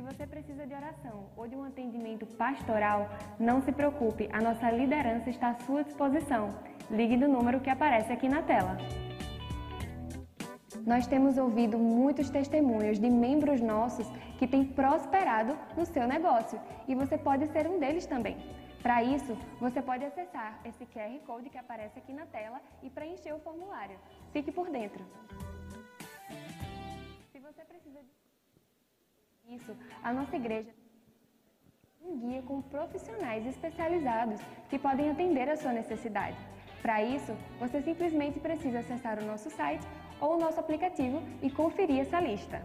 você 0.00 0.26
precisa 0.26 0.66
de 0.66 0.74
oração 0.74 1.30
ou 1.36 1.46
de 1.46 1.56
um 1.56 1.64
atendimento 1.64 2.26
pastoral, 2.26 3.08
não 3.38 3.60
se 3.62 3.72
preocupe, 3.72 4.28
a 4.32 4.40
nossa 4.40 4.70
liderança 4.70 5.30
está 5.30 5.50
à 5.50 5.54
sua 5.54 5.84
disposição. 5.84 6.50
Ligue 6.90 7.16
do 7.16 7.28
número 7.28 7.60
que 7.60 7.70
aparece 7.70 8.12
aqui 8.12 8.28
na 8.28 8.42
tela. 8.42 8.76
Nós 10.86 11.06
temos 11.06 11.36
ouvido 11.36 11.78
muitos 11.78 12.30
testemunhos 12.30 12.98
de 12.98 13.10
membros 13.10 13.60
nossos 13.60 14.06
que 14.38 14.46
têm 14.46 14.64
prosperado 14.64 15.58
no 15.76 15.84
seu 15.84 16.06
negócio 16.06 16.60
e 16.86 16.94
você 16.94 17.18
pode 17.18 17.46
ser 17.48 17.66
um 17.66 17.78
deles 17.78 18.06
também. 18.06 18.36
Para 18.82 19.02
isso, 19.02 19.36
você 19.60 19.82
pode 19.82 20.04
acessar 20.04 20.60
esse 20.64 20.86
QR 20.86 21.18
Code 21.26 21.50
que 21.50 21.58
aparece 21.58 21.98
aqui 21.98 22.12
na 22.12 22.26
tela 22.26 22.60
e 22.82 22.88
preencher 22.88 23.32
o 23.34 23.40
formulário. 23.40 23.98
Fique 24.32 24.52
por 24.52 24.70
dentro. 24.70 25.04
Se 27.32 27.40
você 27.40 27.64
precisa 27.64 28.00
disso, 29.48 29.74
a 30.02 30.12
nossa 30.12 30.36
igreja 30.36 30.70
um 32.02 32.18
guia 32.18 32.42
com 32.42 32.60
profissionais 32.62 33.46
especializados 33.46 34.40
que 34.68 34.78
podem 34.78 35.10
atender 35.10 35.48
a 35.48 35.56
sua 35.56 35.72
necessidade. 35.72 36.36
Para 36.82 37.02
isso, 37.02 37.32
você 37.58 37.82
simplesmente 37.82 38.38
precisa 38.38 38.80
acessar 38.80 39.18
o 39.18 39.24
nosso 39.24 39.50
site 39.50 39.86
ou 40.20 40.36
o 40.36 40.38
nosso 40.38 40.60
aplicativo 40.60 41.22
e 41.42 41.50
conferir 41.50 42.00
essa 42.00 42.20
lista. 42.20 42.62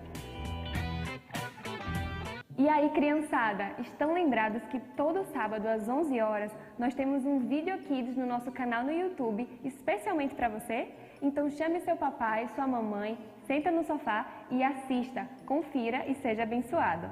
E 2.57 2.69
aí, 2.69 2.89
criançada, 2.91 3.73
estão 3.79 4.13
lembrados 4.13 4.63
que 4.65 4.79
todo 4.95 5.25
sábado 5.33 5.67
às 5.67 5.89
11 5.89 6.21
horas 6.21 6.51
nós 6.77 6.93
temos 6.93 7.25
um 7.25 7.39
Video 7.39 7.77
Kids 7.79 8.15
no 8.15 8.25
nosso 8.25 8.51
canal 8.51 8.83
no 8.83 8.91
YouTube, 8.91 9.47
especialmente 9.63 10.35
para 10.35 10.49
você? 10.49 10.93
Então 11.21 11.49
chame 11.49 11.79
seu 11.79 11.97
papai, 11.97 12.47
sua 12.55 12.67
mamãe, 12.67 13.17
senta 13.47 13.71
no 13.71 13.83
sofá 13.83 14.25
e 14.49 14.63
assista, 14.63 15.27
confira 15.45 16.05
e 16.07 16.15
seja 16.15 16.43
abençoado. 16.43 17.07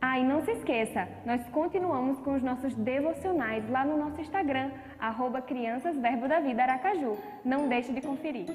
Ah, 0.00 0.18
e 0.18 0.24
não 0.24 0.44
se 0.44 0.50
esqueça, 0.52 1.08
nós 1.24 1.42
continuamos 1.48 2.18
com 2.20 2.34
os 2.34 2.42
nossos 2.42 2.74
devocionais 2.74 3.68
lá 3.70 3.84
no 3.84 3.96
nosso 3.96 4.20
Instagram, 4.20 4.70
arroba 4.98 5.40
Crianças 5.40 5.96
Verbo 5.96 6.28
da 6.28 6.38
Vida 6.38 6.62
Aracaju. 6.62 7.16
Não 7.44 7.68
deixe 7.68 7.92
de 7.92 8.02
conferir. 8.02 8.46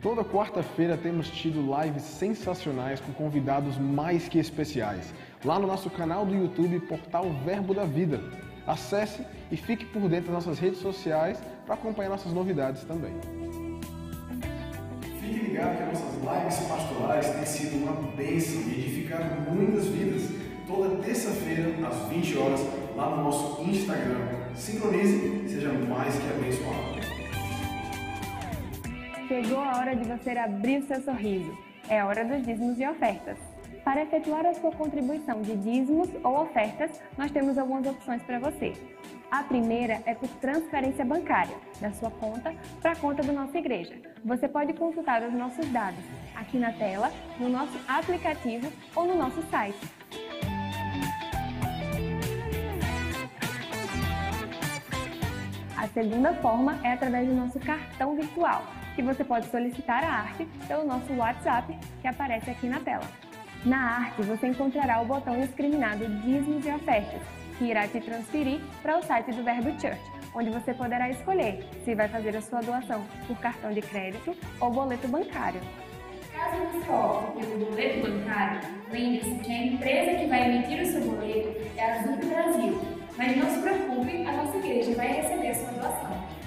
Toda 0.00 0.24
quarta-feira 0.24 0.96
temos 0.96 1.28
tido 1.28 1.60
lives 1.60 2.02
sensacionais 2.02 3.00
com 3.00 3.12
convidados 3.12 3.76
mais 3.76 4.28
que 4.28 4.38
especiais, 4.38 5.12
lá 5.44 5.58
no 5.58 5.66
nosso 5.66 5.90
canal 5.90 6.24
do 6.24 6.34
YouTube, 6.34 6.78
Portal 6.80 7.24
Verbo 7.44 7.74
da 7.74 7.84
Vida. 7.84 8.20
Acesse 8.64 9.26
e 9.50 9.56
fique 9.56 9.84
por 9.86 10.08
dentro 10.08 10.32
das 10.32 10.46
nossas 10.46 10.60
redes 10.60 10.78
sociais 10.78 11.42
para 11.66 11.74
acompanhar 11.74 12.10
nossas 12.10 12.32
novidades 12.32 12.84
também. 12.84 13.12
Fique 15.38 15.52
ligado 15.52 15.76
que 15.76 15.84
nossas 15.84 16.14
lives 16.16 16.68
pastorais 16.68 17.30
têm 17.30 17.46
sido 17.46 17.76
uma 17.76 17.92
bênção 18.16 18.60
e 18.62 18.80
edificaram 18.80 19.40
muitas 19.48 19.86
vidas. 19.86 20.22
Toda 20.66 21.00
terça-feira, 21.00 21.74
às 21.86 22.08
20 22.08 22.38
horas, 22.38 22.60
lá 22.96 23.16
no 23.16 23.22
nosso 23.22 23.62
Instagram. 23.62 24.26
Sincronize 24.56 25.48
seja 25.48 25.72
mais 25.72 26.14
que 26.16 26.28
abençoado. 26.28 26.98
Chegou 29.28 29.60
a 29.60 29.78
hora 29.78 29.94
de 29.94 30.08
você 30.08 30.30
abrir 30.30 30.78
o 30.78 30.86
seu 30.88 31.00
sorriso. 31.02 31.56
É 31.88 32.02
hora 32.02 32.24
dos 32.24 32.44
dízimos 32.44 32.78
e 32.80 32.86
ofertas. 32.88 33.38
Para 33.84 34.02
efetuar 34.02 34.44
a 34.44 34.54
sua 34.54 34.72
contribuição 34.72 35.40
de 35.40 35.54
dízimos 35.54 36.08
ou 36.24 36.42
ofertas, 36.42 37.00
nós 37.16 37.30
temos 37.30 37.56
algumas 37.56 37.86
opções 37.86 38.22
para 38.22 38.40
você. 38.40 38.72
A 39.30 39.42
primeira 39.42 40.02
é 40.06 40.14
por 40.14 40.28
transferência 40.40 41.04
bancária, 41.04 41.54
da 41.80 41.92
sua 41.92 42.10
conta 42.10 42.54
para 42.80 42.92
a 42.92 42.96
conta 42.96 43.22
da 43.22 43.30
nossa 43.30 43.58
igreja. 43.58 43.94
Você 44.24 44.48
pode 44.48 44.72
consultar 44.72 45.22
os 45.22 45.34
nossos 45.34 45.66
dados 45.70 46.02
aqui 46.34 46.58
na 46.58 46.72
tela, 46.72 47.12
no 47.38 47.50
nosso 47.50 47.78
aplicativo 47.86 48.72
ou 48.96 49.06
no 49.06 49.16
nosso 49.16 49.42
site. 49.50 49.78
A 55.76 55.86
segunda 55.88 56.32
forma 56.34 56.80
é 56.82 56.94
através 56.94 57.28
do 57.28 57.34
nosso 57.34 57.60
cartão 57.60 58.16
virtual 58.16 58.62
que 58.96 59.02
você 59.02 59.22
pode 59.22 59.46
solicitar 59.50 60.02
a 60.02 60.10
arte 60.10 60.48
pelo 60.66 60.86
nosso 60.86 61.12
WhatsApp 61.12 61.78
que 62.00 62.08
aparece 62.08 62.50
aqui 62.50 62.66
na 62.66 62.80
tela. 62.80 63.06
Na 63.64 63.96
arte, 63.96 64.22
você 64.22 64.48
encontrará 64.48 65.02
o 65.02 65.04
botão 65.04 65.38
discriminado 65.38 66.06
Dízimos 66.22 66.64
e 66.64 66.70
Ofertas, 66.70 67.20
que 67.58 67.64
irá 67.64 67.86
te 67.88 68.00
transferir 68.00 68.60
para 68.82 68.98
o 68.98 69.02
site 69.02 69.32
do 69.32 69.42
Verbo 69.42 69.70
Church, 69.80 70.00
onde 70.34 70.50
você 70.50 70.72
poderá 70.72 71.10
escolher 71.10 71.66
se 71.84 71.94
vai 71.94 72.08
fazer 72.08 72.36
a 72.36 72.40
sua 72.40 72.60
doação 72.60 73.04
por 73.26 73.36
cartão 73.38 73.72
de 73.72 73.82
crédito 73.82 74.34
ou 74.60 74.70
boleto 74.70 75.08
bancário. 75.08 75.60
Caso 76.32 76.56
você 76.72 76.90
opte 76.90 77.46
pelo 77.46 77.66
boleto 77.66 78.08
bancário, 78.08 78.60
lembre-se 78.92 79.34
que 79.40 79.52
a 79.52 79.66
empresa 79.66 80.18
que 80.18 80.26
vai 80.26 80.48
emitir 80.48 80.82
o 80.82 80.86
seu 80.86 81.00
boleto 81.00 81.48
é 81.76 81.84
a 81.84 81.94
Azul 81.96 82.16
Brasil. 82.16 82.80
Mas 83.16 83.36
não 83.36 83.50
se 83.50 83.60
preocupe, 83.60 84.24
a 84.24 84.32
nossa 84.32 84.56
igreja 84.58 84.94
vai 84.94 85.08
receber 85.08 85.48
a 85.48 85.54
sua 85.54 85.72
doação. 85.72 86.38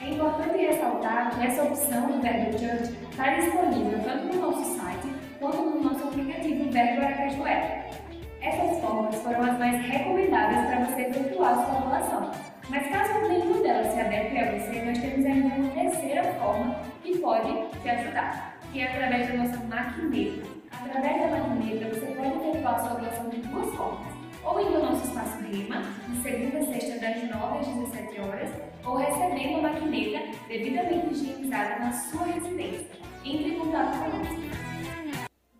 É 0.00 0.08
importante 0.08 0.56
ressaltar 0.56 1.30
que 1.34 1.46
essa 1.46 1.64
opção 1.64 2.06
do 2.06 2.22
Verbo 2.22 2.58
Church 2.58 2.96
está 3.10 3.34
disponível 3.34 4.00
tanto 4.02 4.34
no 4.34 4.40
nosso 4.40 4.78
site 4.78 5.08
quanto 5.38 5.58
no 5.58 5.82
nosso 5.82 6.08
aplicativo 6.08 6.70
Verbo 6.70 7.02
Aracaju 7.02 7.46
App. 7.46 8.07
Essas 8.40 8.80
formas 8.80 9.14
foram 9.16 9.42
as 9.42 9.58
mais 9.58 9.82
recomendadas 9.86 10.66
para 10.66 10.84
você 10.84 11.02
efetuar 11.02 11.54
sua 11.54 11.80
doação. 11.80 12.30
Mas 12.68 12.88
caso 12.88 13.28
nenhuma 13.28 13.62
delas 13.62 13.92
se 13.92 14.00
adeque 14.00 14.38
a 14.38 14.58
você, 14.58 14.82
nós 14.84 14.98
temos 14.98 15.26
ainda 15.26 15.54
uma 15.54 15.70
terceira 15.70 16.24
forma 16.34 16.76
que 17.02 17.18
pode 17.18 17.52
te 17.82 17.88
ajudar, 17.88 18.58
que 18.72 18.80
é 18.80 18.92
através 18.92 19.28
da 19.28 19.36
nossa 19.36 19.64
maquineta. 19.64 20.46
Através 20.70 21.20
da 21.20 21.38
maquineta, 21.38 21.88
você 21.88 22.06
pode 22.06 22.48
efetuar 22.48 22.80
sua 22.80 23.00
doação 23.00 23.28
de 23.30 23.36
duas 23.38 23.74
formas 23.74 24.18
ou 24.44 24.60
indo 24.60 24.76
ao 24.76 24.92
nosso 24.92 25.06
espaço 25.06 25.38
REMA, 25.38 25.82
de 26.08 26.22
segunda 26.22 26.58
a 26.58 26.72
sexta, 26.72 26.98
das 27.00 27.22
9 27.30 27.58
às 27.58 27.66
17 27.66 28.20
horas, 28.20 28.50
ou 28.84 28.96
recebendo 28.96 29.58
a 29.58 29.62
maquineta 29.62 30.20
devidamente 30.48 31.12
higienizada 31.12 31.78
na 31.80 31.92
sua 31.92 32.24
residência. 32.24 32.88
Entre 33.24 33.50
em 33.50 33.58
contato 33.58 33.98
conosco. 33.98 34.36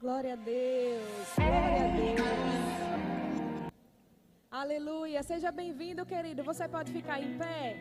Glória 0.01 0.33
a 0.33 0.37
Deus, 0.37 1.35
glória 1.37 1.85
a 1.85 1.97
Deus. 1.97 2.48
Aleluia, 4.61 5.23
seja 5.23 5.53
bem-vindo, 5.53 6.05
querido. 6.05 6.43
Você 6.43 6.67
pode 6.67 6.91
ficar 6.91 7.23
em 7.23 7.39
pé. 7.39 7.77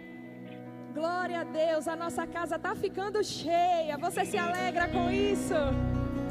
Glória 0.93 1.39
a 1.41 1.43
Deus, 1.43 1.87
a 1.87 1.95
nossa 1.95 2.27
casa 2.27 2.55
está 2.55 2.75
ficando 2.75 3.23
cheia. 3.23 3.97
Você 3.97 4.23
se 4.23 4.37
alegra 4.37 4.87
com 4.87 5.09
isso? 5.09 5.55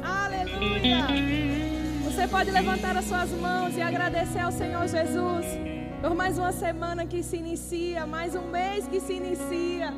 Aleluia. 0.01 1.05
Você 2.05 2.25
pode 2.29 2.49
levantar 2.49 2.95
as 2.95 3.03
suas 3.03 3.29
mãos 3.31 3.75
e 3.75 3.81
agradecer 3.81 4.39
ao 4.39 4.53
Senhor 4.53 4.87
Jesus 4.87 5.45
por 6.01 6.15
mais 6.15 6.37
uma 6.37 6.53
semana 6.53 7.05
que 7.05 7.21
se 7.21 7.35
inicia, 7.35 8.07
mais 8.07 8.33
um 8.33 8.47
mês 8.49 8.87
que 8.87 9.01
se 9.01 9.15
inicia. 9.15 9.93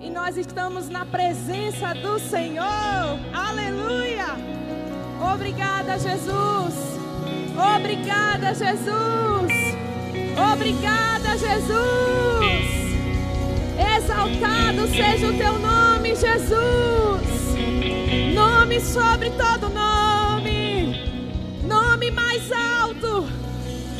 E 0.00 0.08
nós 0.10 0.36
estamos 0.36 0.88
na 0.88 1.04
presença 1.04 1.92
do 1.92 2.20
Senhor. 2.20 3.18
Aleluia! 3.34 4.26
Obrigada, 5.34 5.98
Jesus. 5.98 6.74
Obrigada, 7.76 8.54
Jesus. 8.54 9.71
Obrigada, 10.36 11.36
Jesus. 11.38 11.72
Exaltado 13.96 14.86
seja 14.88 15.28
o 15.28 15.36
teu 15.36 15.58
nome, 15.58 16.14
Jesus. 16.14 17.54
Nome 18.34 18.80
sobre 18.80 19.30
todo 19.30 19.68
nome. 19.68 20.12
Nome 21.72 22.10
mais 22.10 22.50
alto, 22.52 23.26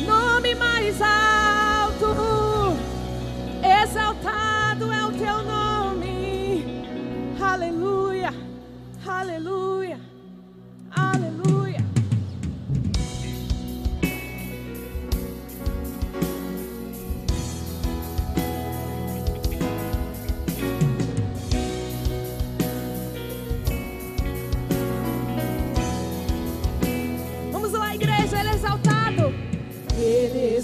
nome 0.05 0.53
mais 0.53 1.01
alto, 1.01 2.75
exaltado 3.63 4.91
é 4.91 5.05
o 5.05 5.11
teu 5.13 5.41
nome, 5.43 6.83
aleluia, 7.41 8.33
aleluia, 9.07 9.97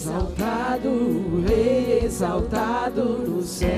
exaltado, 0.10 0.90
exaltado 2.04 3.04
no 3.04 3.44
céu. 3.44 3.70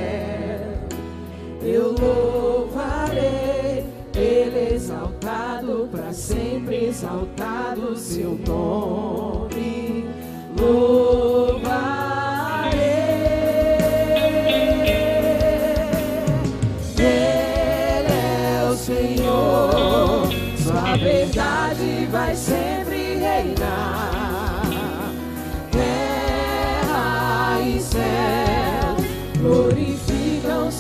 Eu 1.62 1.94
louvarei, 1.94 3.86
Ele 4.16 4.76
exaltado, 4.76 5.90
para 5.92 6.14
sempre 6.14 6.86
exaltado 6.86 7.98
seu 7.98 8.40
nome. 8.48 10.08
Louvarei. 10.58 11.61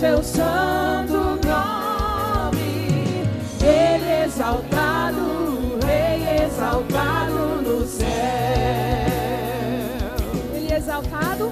Seu 0.01 0.24
santo 0.24 1.38
nome. 1.45 2.57
Ele 3.62 4.25
exaltado, 4.25 5.77
Rei 5.86 6.44
exaltado 6.44 7.62
no 7.62 7.86
céu. 7.86 8.07
Ele 10.56 10.74
exaltado. 10.74 11.51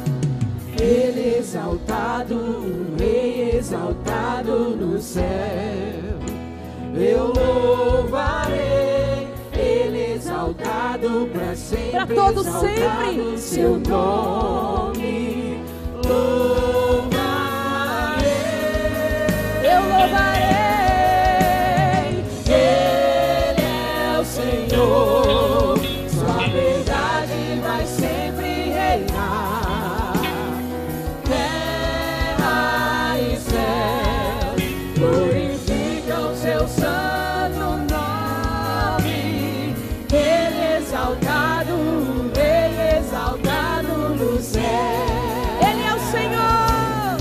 Ele 0.81 1.37
exaltado, 1.37 2.95
rei 2.97 3.51
exaltado 3.55 4.75
no 4.75 4.99
céu. 4.99 5.23
Eu 6.95 7.31
louvarei, 7.31 9.27
Ele 9.53 10.13
exaltado 10.13 11.29
para 11.31 11.55
sempre. 11.55 11.91
Pra 11.91 12.07
todo 12.07 12.43
sempre. 12.43 13.37
Seu 13.37 13.77
nome 13.77 15.61
louvarei. 16.03 16.78
Sua 24.79 26.47
verdade 26.47 27.59
vai 27.61 27.85
sempre 27.85 28.71
reinar. 28.71 30.13
Terra 31.25 33.17
e 33.19 33.35
céu 33.41 34.55
glorificam 34.97 36.33
Seu 36.33 36.65
santo 36.65 37.59
nome. 37.91 39.75
Ele 40.13 40.77
exaltado, 40.77 41.75
Rei 42.33 42.99
exaltado 42.99 44.15
no 44.15 44.39
céu. 44.41 44.61
Ele 45.59 45.83
é 45.83 45.93
o 45.93 45.99
Senhor. 46.09 47.17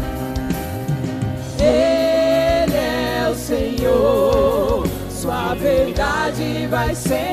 Ele 1.58 2.76
é 2.76 3.28
o 3.28 3.34
Senhor, 3.34 4.86
Sua 5.10 5.54
verdade 5.56 6.68
vai 6.70 6.94
sempre 6.94 7.27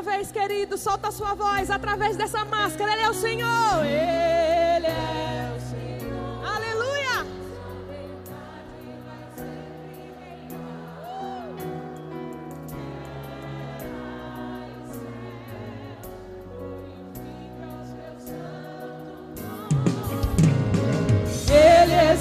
uma 0.00 0.12
vez, 0.12 0.32
querido, 0.32 0.78
solta 0.78 1.08
a 1.08 1.12
sua 1.12 1.34
voz 1.34 1.70
através 1.70 2.16
dessa 2.16 2.42
máscara. 2.46 2.92
Ele 2.92 3.02
é 3.02 3.10
o 3.10 3.14
Senhor. 3.14 3.84
Ele 3.84 4.86
é 4.86 5.52
o 5.54 5.60
Senhor. 5.60 6.42
Aleluia. 6.42 7.26
Ele 21.50 21.92
é 21.92 22.16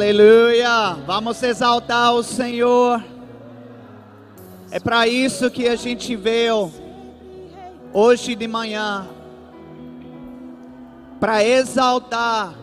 Aleluia! 0.00 0.94
Vamos 1.06 1.42
exaltar 1.42 2.14
o 2.14 2.22
Senhor. 2.22 3.04
É 4.70 4.80
para 4.80 5.06
isso 5.06 5.50
que 5.50 5.68
a 5.68 5.76
gente 5.76 6.16
veio 6.16 6.72
hoje 7.92 8.34
de 8.34 8.48
manhã 8.48 9.06
para 11.20 11.44
exaltar 11.44 12.54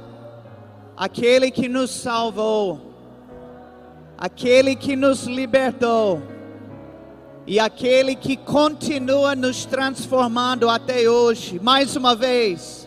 aquele 0.98 1.52
que 1.52 1.70
nos 1.70 1.92
salvou, 1.92 2.82
aquele 4.18 4.76
que 4.76 4.96
nos 4.96 5.26
libertou 5.26 6.24
e 7.46 7.60
aquele 7.60 8.16
que 8.16 8.36
continua 8.36 9.36
nos 9.36 9.64
transformando 9.64 10.68
até 10.68 11.08
hoje. 11.08 11.60
Mais 11.60 11.96
uma 11.96 12.16
vez. 12.16 12.87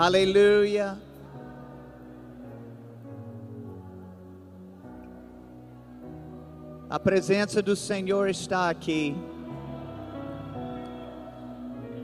Aleluia. 0.00 0.96
A 6.88 6.98
presença 6.98 7.60
do 7.60 7.76
Senhor 7.76 8.30
está 8.30 8.70
aqui 8.70 9.14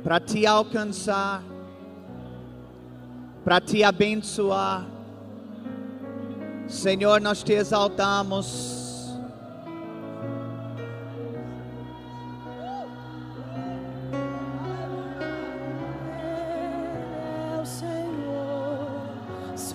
para 0.05 0.21
te 0.21 0.45
alcançar, 0.47 1.43
para 3.43 3.63
te 3.63 3.83
abençoar. 3.83 4.87
Senhor, 6.69 7.19
nós 7.19 7.43
te 7.43 7.55
exaltamos. 7.55 8.86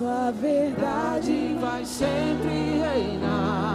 Sua 0.02 0.32
verdade 0.32 1.56
vai 1.60 1.84
sempre 1.84 2.80
reinar. 2.80 3.71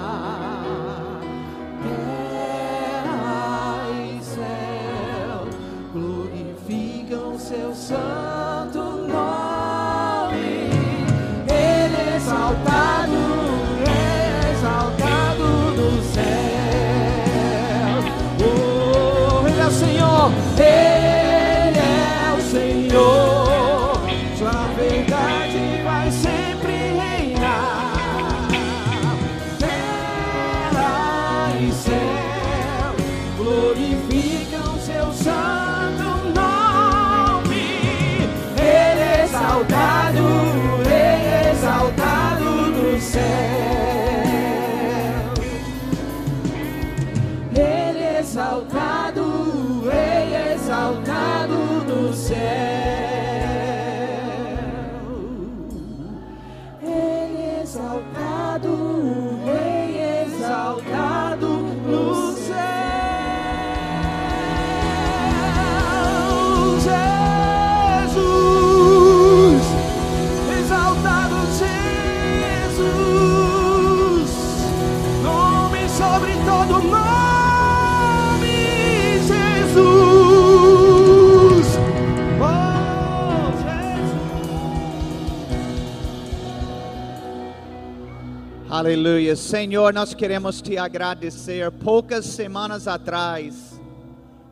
Aleluia. 88.78 89.36
Senhor, 89.36 89.92
nós 89.92 90.14
queremos 90.14 90.62
te 90.62 90.78
agradecer. 90.78 91.72
Poucas 91.72 92.28
semanas 92.28 92.88
atrás, 92.88 93.82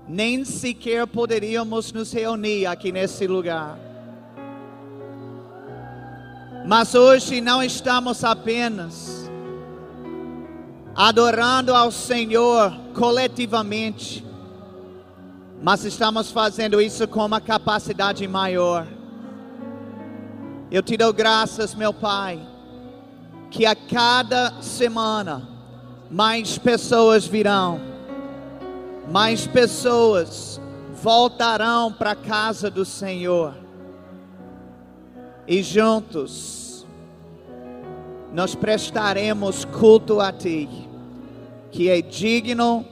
nem 0.07 0.43
sequer 0.43 1.05
poderíamos 1.05 1.93
nos 1.93 2.11
reunir 2.11 2.65
aqui 2.65 2.91
nesse 2.91 3.27
lugar. 3.27 3.77
Mas 6.65 6.95
hoje 6.95 7.39
não 7.39 7.61
estamos 7.61 8.23
apenas 8.23 9.29
adorando 10.95 11.75
ao 11.75 11.91
Senhor 11.91 12.75
coletivamente, 12.95 14.25
mas 15.61 15.85
estamos 15.85 16.31
fazendo 16.31 16.81
isso 16.81 17.07
com 17.07 17.23
uma 17.23 17.39
capacidade 17.39 18.27
maior. 18.27 18.87
Eu 20.71 20.81
te 20.81 20.97
dou 20.97 21.13
graças, 21.13 21.75
meu 21.75 21.93
Pai 21.93 22.54
que 23.49 23.65
a 23.65 23.75
cada 23.75 24.61
semana 24.61 25.47
mais 26.09 26.57
pessoas 26.57 27.25
virão, 27.25 27.79
mais 29.11 29.47
pessoas 29.47 30.59
voltarão 31.01 31.91
para 31.91 32.11
a 32.11 32.15
casa 32.15 32.69
do 32.69 32.85
Senhor, 32.85 33.53
e 35.47 35.61
juntos 35.61 36.85
nós 38.33 38.55
prestaremos 38.55 39.63
culto 39.65 40.19
a 40.19 40.31
Ti, 40.31 40.67
que 41.71 41.89
é 41.89 42.01
digno 42.01 42.85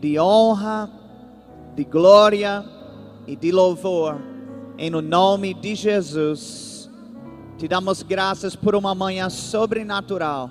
de 0.00 0.18
honra, 0.20 0.90
de 1.74 1.82
glória 1.82 2.64
e 3.26 3.34
de 3.34 3.50
louvor, 3.50 4.20
em 4.76 4.90
no 4.90 5.00
nome 5.00 5.54
de 5.54 5.74
Jesus. 5.74 6.73
Te 7.56 7.68
damos 7.68 8.02
graças 8.02 8.56
por 8.56 8.74
uma 8.74 8.96
manhã 8.96 9.30
sobrenatural. 9.30 10.50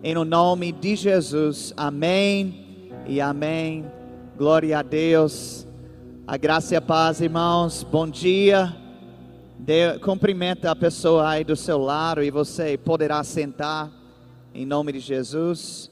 Em 0.00 0.16
o 0.16 0.24
nome 0.24 0.70
de 0.70 0.94
Jesus. 0.94 1.74
Amém 1.76 2.92
e 3.04 3.20
amém. 3.20 3.84
Glória 4.38 4.78
a 4.78 4.82
Deus. 4.82 5.66
A 6.24 6.36
graça 6.36 6.74
e 6.74 6.76
a 6.76 6.80
paz, 6.80 7.20
irmãos. 7.20 7.82
Bom 7.82 8.08
dia. 8.08 8.76
Dê, 9.58 9.98
cumprimenta 9.98 10.70
a 10.70 10.76
pessoa 10.76 11.30
aí 11.30 11.42
do 11.42 11.56
seu 11.56 11.78
lado 11.78 12.22
e 12.22 12.30
você 12.30 12.78
poderá 12.78 13.24
sentar 13.24 13.90
em 14.54 14.64
nome 14.64 14.92
de 14.92 15.00
Jesus. 15.00 15.90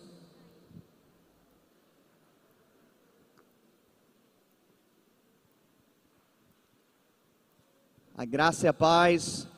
A 8.17 8.25
graça 8.25 8.67
e 8.67 8.69
a 8.69 8.73
paz. 8.73 9.52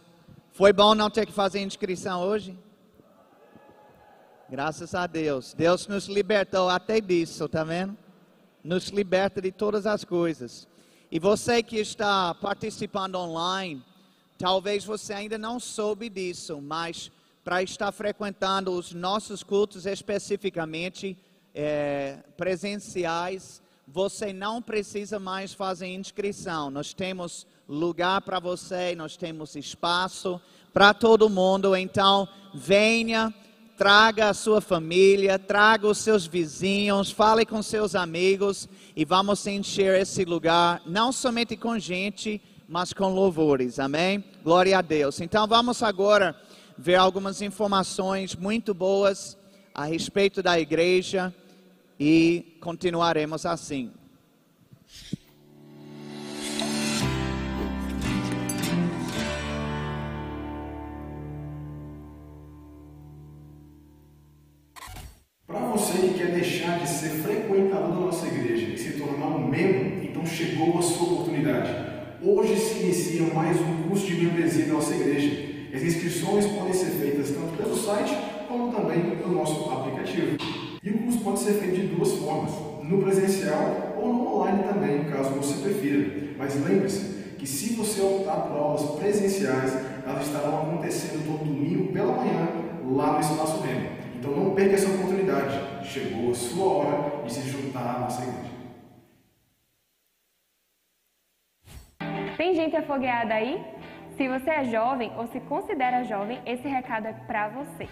Foi 0.57 0.73
bom 0.73 0.95
não 0.95 1.11
ter 1.11 1.27
que 1.27 1.33
fazer 1.33 1.59
inscrição 1.63 2.23
hoje? 2.23 2.57
Graças 4.49 4.95
a 4.95 5.05
Deus. 5.05 5.53
Deus 5.53 5.89
nos 5.89 6.07
libertou 6.07 6.69
até 6.69 7.01
disso, 7.01 7.49
tá 7.49 7.65
vendo? 7.65 7.99
Nos 8.63 8.87
liberta 8.91 9.43
de 9.43 9.51
todas 9.51 9.85
as 9.85 10.05
coisas. 10.05 10.69
E 11.11 11.19
você 11.19 11.61
que 11.61 11.79
está 11.79 12.33
participando 12.37 13.17
online, 13.17 13.85
talvez 14.39 14.85
você 14.85 15.13
ainda 15.13 15.37
não 15.37 15.59
soube 15.59 16.09
disso, 16.09 16.63
mas 16.63 17.11
para 17.43 17.61
estar 17.61 17.91
frequentando 17.91 18.71
os 18.71 18.93
nossos 18.93 19.43
cultos 19.43 19.87
especificamente 19.87 21.19
eh, 21.53 22.19
presenciais, 22.37 23.61
você 23.89 24.33
não 24.33 24.63
precisa 24.63 25.19
mais 25.19 25.53
fazer 25.53 25.89
inscrição. 25.89 26.71
Nós 26.71 26.95
temos 26.95 27.45
lugar 27.69 28.21
para 28.21 28.39
você, 28.39 28.95
nós 28.95 29.17
temos 29.17 29.57
espaço 29.57 30.41
para 30.73 30.93
todo 30.93 31.31
mundo. 31.31 31.75
Então, 31.75 32.29
venha, 32.53 33.33
traga 33.77 34.29
a 34.29 34.35
sua 34.35 34.61
família, 34.61 35.39
traga 35.39 35.87
os 35.87 35.99
seus 35.99 36.27
vizinhos, 36.27 37.11
fale 37.11 37.45
com 37.45 37.63
seus 37.63 37.95
amigos 37.95 38.69
e 38.95 39.05
vamos 39.05 39.47
encher 39.47 40.01
esse 40.01 40.25
lugar, 40.25 40.83
não 40.87 41.11
somente 41.11 41.57
com 41.57 41.79
gente, 41.79 42.41
mas 42.69 42.93
com 42.93 43.09
louvores. 43.13 43.79
Amém? 43.79 44.23
Glória 44.43 44.79
a 44.79 44.83
Deus. 44.83 45.21
Então, 45.21 45.47
vamos 45.47 45.83
agora 45.83 46.37
ver 46.77 46.97
algumas 46.97 47.41
informações 47.41 48.35
muito 48.35 48.75
boas 48.75 49.39
a 49.75 49.85
respeito 49.85 50.43
da 50.43 50.59
igreja 50.59 51.35
e 51.99 52.57
continuaremos 52.61 53.47
assim. 53.47 53.93
Para 65.55 65.69
você 65.69 65.99
que 65.99 66.15
quer 66.15 66.33
deixar 66.33 66.81
de 66.81 66.89
ser 66.89 67.11
frequentador 67.11 67.91
da 67.91 68.01
nossa 68.07 68.27
igreja 68.27 68.73
e 68.73 68.77
se 68.77 68.99
tornar 68.99 69.29
um 69.37 69.47
membro, 69.47 70.03
então 70.03 70.27
chegou 70.27 70.77
a 70.77 70.83
sua 70.83 71.13
oportunidade. 71.13 71.73
Hoje 72.21 72.57
se 72.57 72.83
inicia 72.83 73.33
mais 73.33 73.61
um 73.61 73.89
curso 73.89 74.05
de 74.05 74.17
membresia 74.17 74.67
da 74.67 74.73
nossa 74.73 74.93
igreja. 74.97 75.55
As 75.73 75.81
inscrições 75.81 76.45
podem 76.47 76.73
ser 76.73 76.87
feitas 76.87 77.31
tanto 77.31 77.57
pelo 77.57 77.77
site 77.77 78.19
como 78.49 78.73
também 78.73 79.15
pelo 79.15 79.33
nosso 79.33 79.71
aplicativo. 79.71 80.37
E 80.83 80.91
o 80.91 80.99
curso 80.99 81.21
pode 81.21 81.39
ser 81.39 81.53
feito 81.53 81.77
de 81.83 81.87
duas 81.87 82.15
formas, 82.15 82.51
no 82.83 83.01
presencial 83.01 83.95
ou 83.97 84.13
no 84.13 84.35
online 84.35 84.65
também, 84.65 85.05
caso 85.05 85.31
você 85.37 85.63
prefira. 85.63 86.35
Mas 86.37 86.57
lembre-se 86.57 87.15
que 87.39 87.47
se 87.47 87.75
você 87.75 88.03
optar 88.03 88.49
por 88.49 88.57
aulas 88.57 88.83
presenciais, 88.99 89.73
elas 90.05 90.27
estarão 90.27 90.63
acontecendo 90.63 91.25
todo 91.25 91.45
domingo 91.45 91.93
pela 91.93 92.13
manhã 92.13 92.49
lá 92.91 93.13
no 93.13 93.21
Espaço 93.21 93.63
Remo. 93.63 94.04
Então 94.25 94.43
não 94.43 94.55
perca 94.55 94.75
essa 94.75 94.89
oportunidade. 94.89 95.87
Chegou 95.87 96.31
a 96.31 96.35
sua 96.35 96.65
hora 96.65 97.23
de 97.25 97.31
se 97.31 97.47
juntar 97.47 97.97
à 97.97 97.99
nossa 97.99 98.23
igreja. 98.23 98.55
Tem 102.39 102.55
gente 102.55 102.75
afogueada 102.75 103.35
aí? 103.35 103.63
Se 104.17 104.27
você 104.27 104.49
é 104.49 104.65
jovem 104.65 105.13
ou 105.19 105.27
se 105.27 105.41
considera 105.41 106.05
jovem, 106.05 106.41
esse 106.47 106.67
recado 106.67 107.07
é 107.07 107.13
para 107.13 107.49
você. 107.49 107.87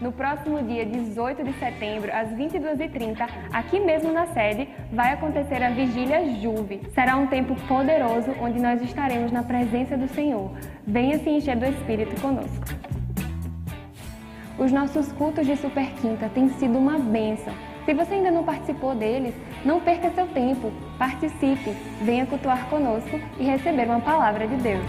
No 0.00 0.10
próximo 0.10 0.62
dia 0.62 0.86
18 0.86 1.44
de 1.44 1.52
setembro, 1.58 2.10
às 2.14 2.30
22h30, 2.30 3.28
aqui 3.52 3.78
mesmo 3.78 4.10
na 4.10 4.26
sede, 4.28 4.66
vai 4.90 5.12
acontecer 5.12 5.62
a 5.62 5.68
Vigília 5.68 6.34
Juve. 6.40 6.80
Será 6.94 7.18
um 7.18 7.26
tempo 7.26 7.54
poderoso 7.68 8.30
onde 8.40 8.58
nós 8.58 8.80
estaremos 8.80 9.30
na 9.30 9.42
presença 9.42 9.98
do 9.98 10.08
Senhor. 10.08 10.50
Venha 10.86 11.18
se 11.18 11.28
encher 11.28 11.56
do 11.56 11.66
Espírito 11.66 12.18
conosco. 12.22 12.93
Os 14.56 14.70
nossos 14.70 15.10
cultos 15.12 15.46
de 15.46 15.56
Super 15.56 15.90
Quinta 15.94 16.28
têm 16.28 16.48
sido 16.48 16.78
uma 16.78 16.96
bênção. 16.96 17.52
Se 17.84 17.92
você 17.92 18.14
ainda 18.14 18.30
não 18.30 18.44
participou 18.44 18.94
deles, 18.94 19.34
não 19.64 19.80
perca 19.80 20.10
seu 20.10 20.28
tempo, 20.28 20.70
participe, 20.96 21.70
venha 22.00 22.24
cultuar 22.24 22.68
conosco 22.70 23.18
e 23.36 23.44
receber 23.44 23.86
uma 23.86 24.00
palavra 24.00 24.46
de 24.46 24.54
Deus. 24.56 24.84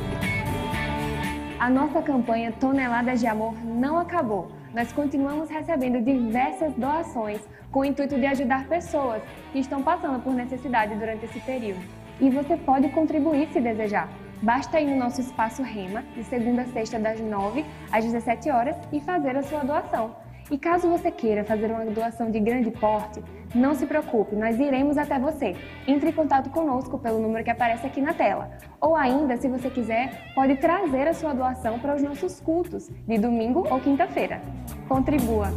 A 1.59 1.67
nossa 1.67 1.99
campanha 1.99 2.51
Toneladas 2.51 3.19
de 3.19 3.25
Amor 3.25 3.55
não 3.65 3.97
acabou. 3.97 4.51
Nós 4.71 4.93
continuamos 4.93 5.49
recebendo 5.49 5.99
diversas 5.99 6.71
doações 6.75 7.41
com 7.71 7.79
o 7.79 7.85
intuito 7.85 8.19
de 8.19 8.25
ajudar 8.27 8.67
pessoas 8.67 9.23
que 9.51 9.59
estão 9.59 9.81
passando 9.81 10.21
por 10.21 10.33
necessidade 10.33 10.93
durante 10.93 11.25
esse 11.25 11.39
período. 11.39 11.81
E 12.21 12.29
você 12.29 12.55
pode 12.55 12.89
contribuir 12.89 13.49
se 13.51 13.59
desejar. 13.59 14.07
Basta 14.45 14.79
ir 14.79 14.85
no 14.85 14.95
nosso 14.95 15.19
espaço 15.21 15.63
Rema, 15.63 16.03
de 16.15 16.23
segunda 16.23 16.61
a 16.61 16.65
sexta, 16.67 16.99
das 16.99 17.19
9 17.19 17.65
às 17.91 18.05
17 18.05 18.51
horas, 18.51 18.75
e 18.93 18.99
fazer 18.99 19.35
a 19.35 19.41
sua 19.41 19.63
doação. 19.63 20.15
E 20.51 20.57
caso 20.59 20.87
você 20.87 21.09
queira 21.09 21.43
fazer 21.43 21.71
uma 21.71 21.83
doação 21.85 22.29
de 22.29 22.39
grande 22.39 22.69
porte, 22.69 23.23
não 23.55 23.73
se 23.73 23.87
preocupe, 23.87 24.35
nós 24.35 24.59
iremos 24.59 24.99
até 24.99 25.17
você. 25.17 25.55
Entre 25.87 26.11
em 26.11 26.13
contato 26.13 26.51
conosco 26.51 26.99
pelo 26.99 27.17
número 27.17 27.43
que 27.43 27.49
aparece 27.49 27.87
aqui 27.87 27.99
na 27.99 28.13
tela. 28.13 28.51
Ou 28.79 28.95
ainda, 28.95 29.35
se 29.35 29.49
você 29.49 29.67
quiser, 29.67 30.31
pode 30.35 30.57
trazer 30.57 31.07
a 31.07 31.13
sua 31.15 31.33
doação 31.33 31.79
para 31.79 31.95
os 31.95 32.03
nossos 32.03 32.39
cultos, 32.39 32.87
de 32.87 33.17
domingo 33.17 33.65
ou 33.67 33.79
quinta-feira. 33.79 34.39
Contribua! 34.87 35.47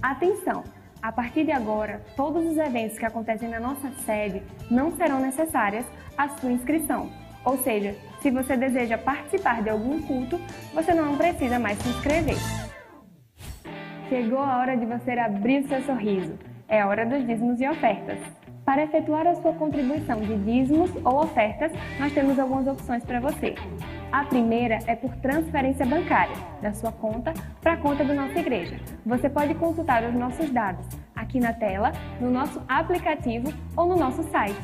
Atenção! 0.00 0.62
A 1.02 1.12
partir 1.12 1.44
de 1.44 1.52
agora, 1.52 2.00
todos 2.16 2.44
os 2.44 2.56
eventos 2.56 2.98
que 2.98 3.04
acontecem 3.04 3.48
na 3.48 3.60
nossa 3.60 3.90
sede 4.04 4.42
não 4.70 4.90
serão 4.96 5.20
necessárias 5.20 5.86
a 6.16 6.28
sua 6.28 6.50
inscrição. 6.50 7.10
Ou 7.44 7.56
seja, 7.58 7.94
se 8.20 8.30
você 8.30 8.56
deseja 8.56 8.98
participar 8.98 9.62
de 9.62 9.70
algum 9.70 10.02
culto, 10.02 10.40
você 10.74 10.92
não 10.92 11.16
precisa 11.16 11.58
mais 11.58 11.78
se 11.78 11.88
inscrever. 11.88 12.36
Chegou 14.08 14.40
a 14.40 14.58
hora 14.58 14.76
de 14.76 14.84
você 14.84 15.12
abrir 15.12 15.66
seu 15.68 15.80
sorriso. 15.82 16.36
É 16.68 16.84
hora 16.84 17.06
dos 17.06 17.24
dízimos 17.26 17.60
e 17.60 17.68
ofertas. 17.68 18.18
Para 18.64 18.82
efetuar 18.82 19.26
a 19.28 19.34
sua 19.36 19.52
contribuição 19.52 20.20
de 20.20 20.36
dízimos 20.38 20.90
ou 21.04 21.22
ofertas, 21.22 21.70
nós 22.00 22.12
temos 22.12 22.36
algumas 22.36 22.66
opções 22.66 23.04
para 23.04 23.20
você. 23.20 23.54
A 24.16 24.24
primeira 24.24 24.78
é 24.86 24.96
por 24.96 25.14
transferência 25.16 25.84
bancária, 25.84 26.34
da 26.62 26.72
sua 26.72 26.90
conta 26.90 27.34
para 27.60 27.74
a 27.74 27.76
conta 27.76 28.02
da 28.02 28.14
nossa 28.14 28.38
igreja. 28.38 28.80
Você 29.04 29.28
pode 29.28 29.54
consultar 29.56 30.02
os 30.04 30.14
nossos 30.14 30.48
dados 30.48 30.86
aqui 31.14 31.38
na 31.38 31.52
tela, 31.52 31.92
no 32.18 32.30
nosso 32.30 32.62
aplicativo 32.66 33.52
ou 33.76 33.84
no 33.84 33.94
nosso 33.94 34.22
site. 34.30 34.56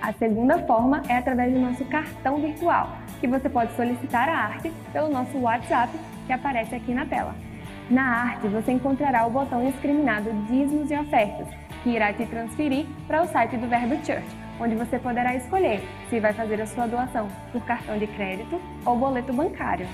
A 0.00 0.10
segunda 0.14 0.58
forma 0.60 1.02
é 1.06 1.18
através 1.18 1.52
do 1.52 1.60
nosso 1.60 1.84
cartão 1.84 2.40
virtual, 2.40 2.96
que 3.20 3.26
você 3.26 3.50
pode 3.50 3.74
solicitar 3.74 4.26
a 4.26 4.38
arte 4.38 4.72
pelo 4.90 5.10
nosso 5.10 5.36
WhatsApp 5.36 5.92
que 6.26 6.32
aparece 6.32 6.76
aqui 6.76 6.94
na 6.94 7.04
tela. 7.04 7.34
Na 7.90 8.04
arte, 8.04 8.48
você 8.48 8.72
encontrará 8.72 9.26
o 9.26 9.30
botão 9.30 9.66
discriminado 9.66 10.32
Dízimos 10.48 10.90
e 10.90 10.96
Ofertas, 10.96 11.48
que 11.82 11.90
irá 11.90 12.12
te 12.12 12.26
transferir 12.26 12.86
para 13.06 13.22
o 13.22 13.26
site 13.26 13.56
do 13.56 13.68
Verbo 13.68 13.94
Church, 14.04 14.26
onde 14.60 14.74
você 14.74 14.98
poderá 14.98 15.34
escolher 15.34 15.80
se 16.08 16.20
vai 16.20 16.32
fazer 16.32 16.60
a 16.60 16.66
sua 16.66 16.86
doação 16.86 17.28
por 17.52 17.62
cartão 17.64 17.98
de 17.98 18.06
crédito 18.06 18.60
ou 18.84 18.96
boleto 18.96 19.32
bancário. 19.32 19.86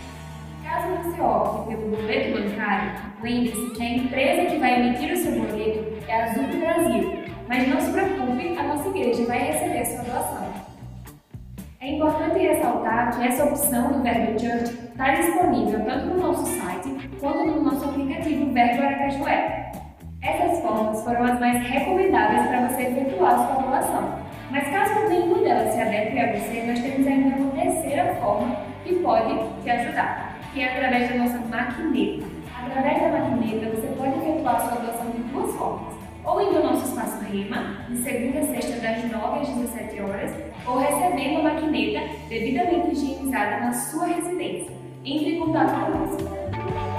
Caso 0.65 0.89
você 1.03 1.21
opte 1.21 1.77
pelo 1.77 1.97
boleto 1.97 2.41
bancário, 2.41 2.93
lembre-se 3.23 3.71
que 3.71 3.83
a 3.83 3.91
empresa 3.91 4.51
que 4.51 4.59
vai 4.59 4.81
emitir 4.81 5.13
o 5.13 5.17
seu 5.17 5.33
boleto 5.33 6.05
é 6.09 6.23
a 6.23 6.25
Azul 6.25 6.45
do 6.45 6.59
Brasil, 6.59 7.25
mas 7.49 7.69
não 7.69 7.81
se 7.81 7.93
preocupe, 7.93 8.59
a 8.59 8.63
nossa 8.65 8.89
igreja 8.89 9.25
vai 9.27 9.39
receber 9.39 9.85
sua 9.85 10.03
doação. 10.03 10.47
É 11.81 11.93
importante 11.93 12.39
ressaltar 12.39 13.17
que 13.17 13.29
essa 13.29 13.45
opção 13.45 13.93
do 13.93 14.03
Verbo 14.03 14.37
Church 14.41 14.65
está 14.65 15.15
disponível 15.15 15.85
tanto 15.85 16.07
no 16.07 16.21
nosso 16.21 16.47
site 16.59 17.11
quanto 17.21 17.47
no 17.47 17.63
nosso 17.63 17.89
aplicativo 17.89 18.53
Verbo 18.53 18.83
Aracajué. 18.83 19.66
Essas 20.27 20.61
formas 20.61 21.05
foram 21.05 21.25
as 21.25 21.39
mais 21.39 21.63
recomendáveis 21.69 22.49
para 22.49 22.69
você 22.69 22.83
efetuar 22.83 23.37
sua 23.37 23.63
doação. 23.63 24.19
Mas 24.51 24.69
caso 24.69 25.09
nenhuma 25.09 25.39
delas 25.39 25.73
se 25.73 25.81
adeque 25.81 26.19
a 26.19 26.33
você, 26.33 26.65
nós 26.67 26.81
temos 26.81 27.07
ainda 27.07 27.37
uma 27.37 27.53
terceira 27.53 28.15
forma 28.17 28.57
que 28.85 28.97
pode 28.97 29.39
te 29.63 29.71
ajudar, 29.71 30.37
que 30.53 30.61
é 30.61 30.75
através 30.75 31.09
da 31.09 31.17
nossa 31.17 31.39
maquineta. 31.39 32.27
Através 32.67 33.03
da 33.03 33.19
maquineta, 33.19 33.71
você 33.71 33.87
pode 33.97 34.19
efetuar 34.19 34.61
sua 34.61 34.81
doação 34.81 35.11
de 35.11 35.23
duas 35.23 35.55
formas 35.55 35.97
ou 36.27 36.41
indo 36.41 36.57
ao 36.57 36.65
nosso 36.65 36.87
espaço 36.87 37.25
REMA, 37.25 37.87
de 37.89 37.99
segunda 37.99 38.41
a 38.41 38.47
sexta, 38.47 38.81
das 38.81 39.05
9 39.05 39.41
às 39.41 39.49
17 39.49 40.03
horas, 40.03 40.33
ou 40.67 40.79
recebendo 40.79 41.39
a 41.39 41.43
maquineta 41.55 42.01
devidamente 42.29 42.91
higienizada 42.91 43.61
na 43.61 43.73
sua 43.73 44.07
residência. 44.07 44.75
Entre 45.05 45.37
em 45.37 45.39
contato 45.39 45.73
conosco. 45.73 46.96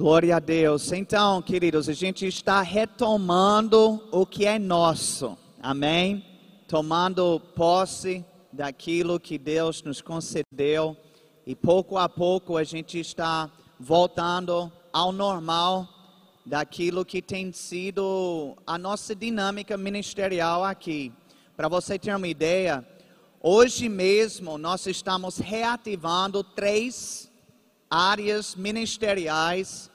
Glória 0.00 0.36
a 0.36 0.38
Deus. 0.38 0.92
Então, 0.92 1.42
queridos, 1.42 1.86
a 1.86 1.92
gente 1.92 2.26
está 2.26 2.62
retomando 2.62 4.02
o 4.10 4.24
que 4.24 4.46
é 4.46 4.58
nosso. 4.58 5.36
Amém? 5.62 6.24
Tomando 6.66 7.38
posse 7.54 8.24
daquilo 8.50 9.20
que 9.20 9.36
Deus 9.36 9.82
nos 9.82 10.00
concedeu 10.00 10.96
e 11.46 11.54
pouco 11.54 11.98
a 11.98 12.08
pouco 12.08 12.56
a 12.56 12.64
gente 12.64 12.98
está 12.98 13.50
voltando 13.78 14.72
ao 14.90 15.12
normal 15.12 15.86
daquilo 16.46 17.04
que 17.04 17.20
tem 17.20 17.52
sido 17.52 18.56
a 18.66 18.78
nossa 18.78 19.14
dinâmica 19.14 19.76
ministerial 19.76 20.64
aqui. 20.64 21.12
Para 21.54 21.68
você 21.68 21.98
ter 21.98 22.16
uma 22.16 22.26
ideia, 22.26 22.82
hoje 23.38 23.86
mesmo 23.86 24.56
nós 24.56 24.86
estamos 24.86 25.36
reativando 25.36 26.42
três 26.42 27.30
áreas 27.90 28.54
ministeriais 28.54 29.89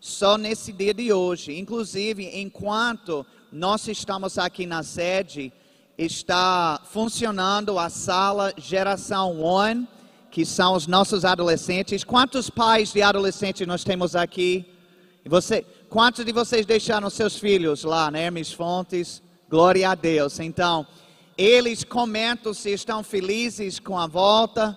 só 0.00 0.36
nesse 0.36 0.72
dia 0.72 0.94
de 0.94 1.12
hoje. 1.12 1.58
Inclusive, 1.58 2.24
enquanto 2.40 3.26
nós 3.50 3.86
estamos 3.88 4.38
aqui 4.38 4.66
na 4.66 4.82
sede, 4.82 5.52
está 5.96 6.80
funcionando 6.84 7.78
a 7.78 7.88
sala 7.88 8.52
Geração 8.56 9.40
One, 9.40 9.88
que 10.30 10.44
são 10.44 10.74
os 10.74 10.86
nossos 10.86 11.24
adolescentes. 11.24 12.04
Quantos 12.04 12.50
pais 12.50 12.92
de 12.92 13.02
adolescentes 13.02 13.66
nós 13.66 13.84
temos 13.84 14.14
aqui? 14.14 14.66
Você, 15.24 15.64
quantos 15.88 16.24
de 16.24 16.32
vocês 16.32 16.66
deixaram 16.66 17.08
seus 17.10 17.38
filhos 17.38 17.82
lá, 17.84 18.10
né, 18.10 18.24
Hermes 18.24 18.52
Fontes? 18.52 19.22
Glória 19.48 19.90
a 19.90 19.94
Deus. 19.94 20.38
Então, 20.38 20.86
eles 21.38 21.84
comentam 21.84 22.52
se 22.52 22.70
estão 22.70 23.02
felizes 23.02 23.78
com 23.78 23.98
a 23.98 24.06
volta. 24.06 24.76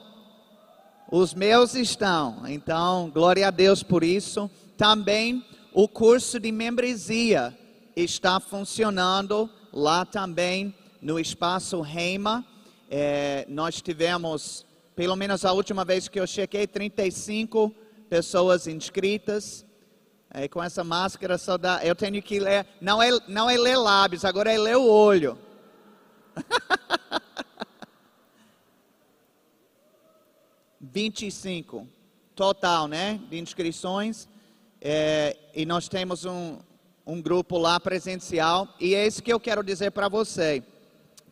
Os 1.12 1.34
meus 1.34 1.74
estão. 1.74 2.44
Então, 2.48 3.10
glória 3.14 3.48
a 3.48 3.52
Deus 3.52 3.84
por 3.84 4.04
isso. 4.04 4.50
Também 4.80 5.46
o 5.74 5.88
curso 5.90 6.40
de 6.40 6.54
membresia 6.54 7.54
está 7.98 8.40
funcionando 8.40 9.50
lá 9.74 10.06
também 10.06 10.74
no 11.02 11.20
espaço 11.20 11.82
Reima. 11.82 12.46
É, 12.90 13.46
nós 13.50 13.82
tivemos, 13.82 14.66
pelo 14.96 15.18
menos 15.18 15.44
a 15.44 15.52
última 15.52 15.84
vez 15.84 16.08
que 16.08 16.18
eu 16.18 16.26
chequei, 16.26 16.66
35 16.66 17.76
pessoas 18.10 18.68
inscritas. 18.68 19.66
É, 20.34 20.48
com 20.48 20.64
essa 20.64 20.82
máscara 20.82 21.38
só 21.38 21.58
dá, 21.58 21.84
eu 21.84 21.94
tenho 21.94 22.24
que 22.24 22.40
ler, 22.40 22.66
não 22.80 23.04
é, 23.04 23.10
não 23.28 23.50
é 23.50 23.58
ler 23.58 23.76
lábios, 23.76 24.24
agora 24.24 24.50
é 24.50 24.58
ler 24.58 24.78
o 24.78 24.88
olho. 24.88 25.38
25 30.80 31.86
total, 32.34 32.88
né, 32.88 33.20
de 33.30 33.38
inscrições. 33.38 34.29
É, 34.82 35.36
e 35.54 35.66
nós 35.66 35.90
temos 35.90 36.26
um, 36.26 36.58
um 37.06 37.22
grupo 37.22 37.58
lá 37.58 37.80
presencial. 37.80 38.68
E 38.80 38.96
é 38.96 39.06
isso 39.06 39.24
que 39.24 39.34
eu 39.34 39.40
quero 39.40 39.64
dizer 39.64 39.92
para 39.92 40.08
você. 40.08 40.64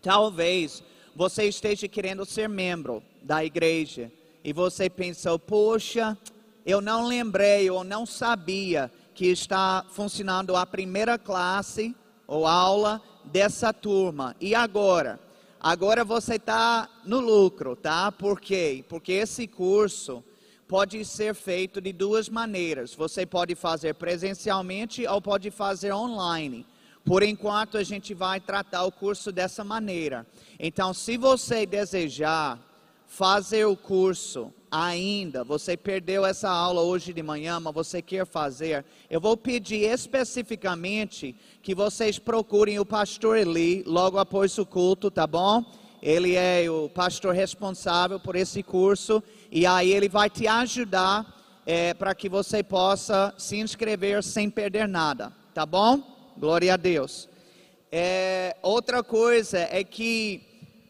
Talvez 0.01 0.83
você 1.15 1.45
esteja 1.45 1.87
querendo 1.87 2.25
ser 2.25 2.49
membro 2.49 3.01
da 3.21 3.43
igreja 3.43 4.11
e 4.43 4.53
você 4.53 4.89
pensou, 4.89 5.39
poxa, 5.39 6.17
eu 6.65 6.81
não 6.81 7.05
lembrei 7.05 7.69
ou 7.69 7.83
não 7.83 8.05
sabia 8.05 8.91
que 9.15 9.27
está 9.27 9.85
funcionando 9.89 10.55
a 10.55 10.65
primeira 10.65 11.17
classe 11.17 11.95
ou 12.27 12.45
aula 12.45 13.01
dessa 13.25 13.73
turma. 13.73 14.35
E 14.39 14.53
agora? 14.53 15.19
Agora 15.59 16.03
você 16.03 16.35
está 16.35 16.87
no 17.03 17.19
lucro, 17.19 17.75
tá? 17.75 18.11
Por 18.11 18.39
quê? 18.39 18.85
Porque 18.87 19.13
esse 19.13 19.47
curso 19.47 20.23
pode 20.67 21.03
ser 21.05 21.33
feito 21.33 21.79
de 21.79 21.93
duas 21.93 22.27
maneiras. 22.27 22.93
Você 22.93 23.25
pode 23.25 23.55
fazer 23.55 23.95
presencialmente 23.95 25.07
ou 25.07 25.21
pode 25.21 25.49
fazer 25.49 25.93
online. 25.93 26.65
Por 27.05 27.23
enquanto, 27.23 27.77
a 27.77 27.83
gente 27.83 28.13
vai 28.13 28.41
tratar 28.41 28.83
o 28.83 28.91
curso 28.91 29.31
dessa 29.31 29.63
maneira. 29.63 30.27
Então, 30.59 30.93
se 30.93 31.15
você 31.15 31.65
desejar 31.65 32.59
fazer 33.07 33.63
o 33.63 33.77
curso 33.77 34.53
ainda, 34.69 35.41
você 35.41 35.77
perdeu 35.77 36.25
essa 36.25 36.49
aula 36.49 36.81
hoje 36.81 37.13
de 37.13 37.23
manhã, 37.23 37.61
mas 37.61 37.73
você 37.73 38.01
quer 38.01 38.25
fazer, 38.25 38.83
eu 39.09 39.21
vou 39.21 39.37
pedir 39.37 39.89
especificamente 39.89 41.33
que 41.61 41.73
vocês 41.73 42.19
procurem 42.19 42.77
o 42.77 42.85
pastor 42.85 43.37
Eli 43.37 43.83
logo 43.87 44.17
após 44.17 44.57
o 44.57 44.65
culto, 44.65 45.09
tá 45.09 45.25
bom? 45.25 45.63
Ele 46.03 46.35
é 46.35 46.69
o 46.69 46.89
pastor 46.89 47.33
responsável 47.33 48.19
por 48.19 48.35
esse 48.35 48.61
curso 48.61 49.23
e 49.51 49.65
aí 49.65 49.91
ele 49.91 50.09
vai 50.09 50.29
te 50.29 50.47
ajudar 50.47 51.25
é, 51.65 51.93
para 51.93 52.15
que 52.15 52.29
você 52.29 52.63
possa 52.63 53.33
se 53.37 53.57
inscrever 53.57 54.23
sem 54.23 54.49
perder 54.49 54.87
nada, 54.87 55.31
tá 55.53 55.65
bom? 55.65 56.01
Glória 56.37 56.73
a 56.73 56.77
Deus. 56.77 57.27
É, 57.91 58.55
outra 58.61 59.03
coisa 59.03 59.59
é 59.59 59.83
que 59.83 60.41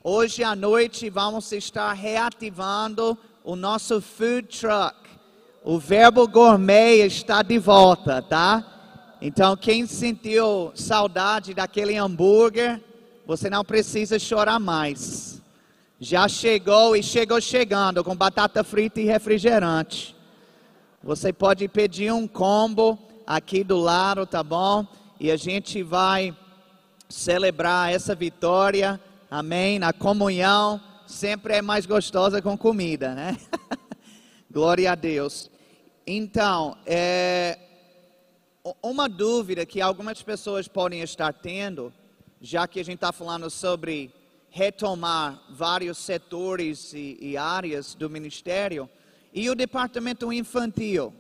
hoje 0.04 0.43
à 0.43 0.56
noite 0.56 1.10
vamos 1.10 1.52
estar 1.52 1.93
reativando 1.93 3.17
o 3.43 3.56
nosso 3.56 4.02
food 4.02 4.48
truck. 4.60 4.96
O 5.63 5.80
verbo 5.80 6.28
gourmet 6.28 7.06
está 7.06 7.41
de 7.41 7.58
volta, 7.60 8.22
tá? 8.22 9.17
Então, 9.22 9.58
quem 9.58 9.88
sentiu 9.88 10.72
saudade 10.76 11.54
daquele 11.54 11.96
hambúrguer, 11.98 12.82
você 13.26 13.50
não 13.50 13.65
precisa 13.65 14.20
chorar 14.20 14.60
mais. 14.60 15.37
Já 15.99 16.27
chegou 16.27 16.95
e 16.95 17.01
chegou 17.01 17.41
chegando 17.41 18.03
com 18.03 18.15
batata 18.15 18.63
frita 18.63 19.01
e 19.01 19.05
refrigerante. 19.05 20.15
Você 21.03 21.33
pode 21.33 21.67
pedir 21.67 22.13
um 22.13 22.27
combo 22.27 22.99
aqui 23.25 23.63
do 23.63 23.79
lado, 23.79 24.23
tá 24.27 24.43
bom? 24.43 24.86
E 25.19 25.31
a 25.31 25.36
gente 25.36 25.81
vai 25.81 26.38
celebrar 27.10 27.91
essa 27.91 28.13
vitória, 28.13 29.01
amém? 29.31 29.79
Na 29.79 29.91
comunhão 29.91 30.79
sempre 31.07 31.55
é 31.55 31.62
mais 31.63 31.88
gostosa 31.88 32.43
com 32.43 32.55
comida, 32.55 33.15
né? 33.15 33.36
Glória 34.51 34.91
a 34.91 34.95
Deus. 34.95 35.49
Então, 36.05 36.77
é, 36.86 37.57
uma 38.83 39.10
dúvida 39.10 39.65
que 39.65 39.81
algumas 39.81 40.21
pessoas 40.21 40.67
podem 40.67 41.01
estar 41.01 41.33
tendo, 41.33 41.91
já 42.39 42.67
que 42.67 42.79
a 42.79 42.86
gente 42.86 42.95
está 42.95 43.12
falando 43.12 43.49
sobre 43.49 44.13
retomar 44.58 45.39
vários 45.52 46.00
setores 46.00 46.91
e, 46.91 47.15
e 47.22 47.38
áreas 47.38 47.93
do 47.93 48.10
ministério, 48.10 48.89
e 49.32 49.48
o 49.52 49.56
departamento 49.56 50.34
infantil, 50.34 51.13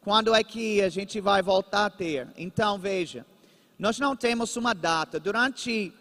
quando 0.00 0.34
é 0.34 0.42
que 0.42 0.82
a 0.82 0.88
gente 0.88 1.20
vai 1.20 1.42
voltar 1.42 1.86
a 1.86 1.90
ter? 1.90 2.26
Então, 2.36 2.76
veja, 2.76 3.24
nós 3.78 4.00
não 4.00 4.16
temos 4.16 4.56
uma 4.56 4.74
data. 4.74 5.20
Durante 5.20 5.92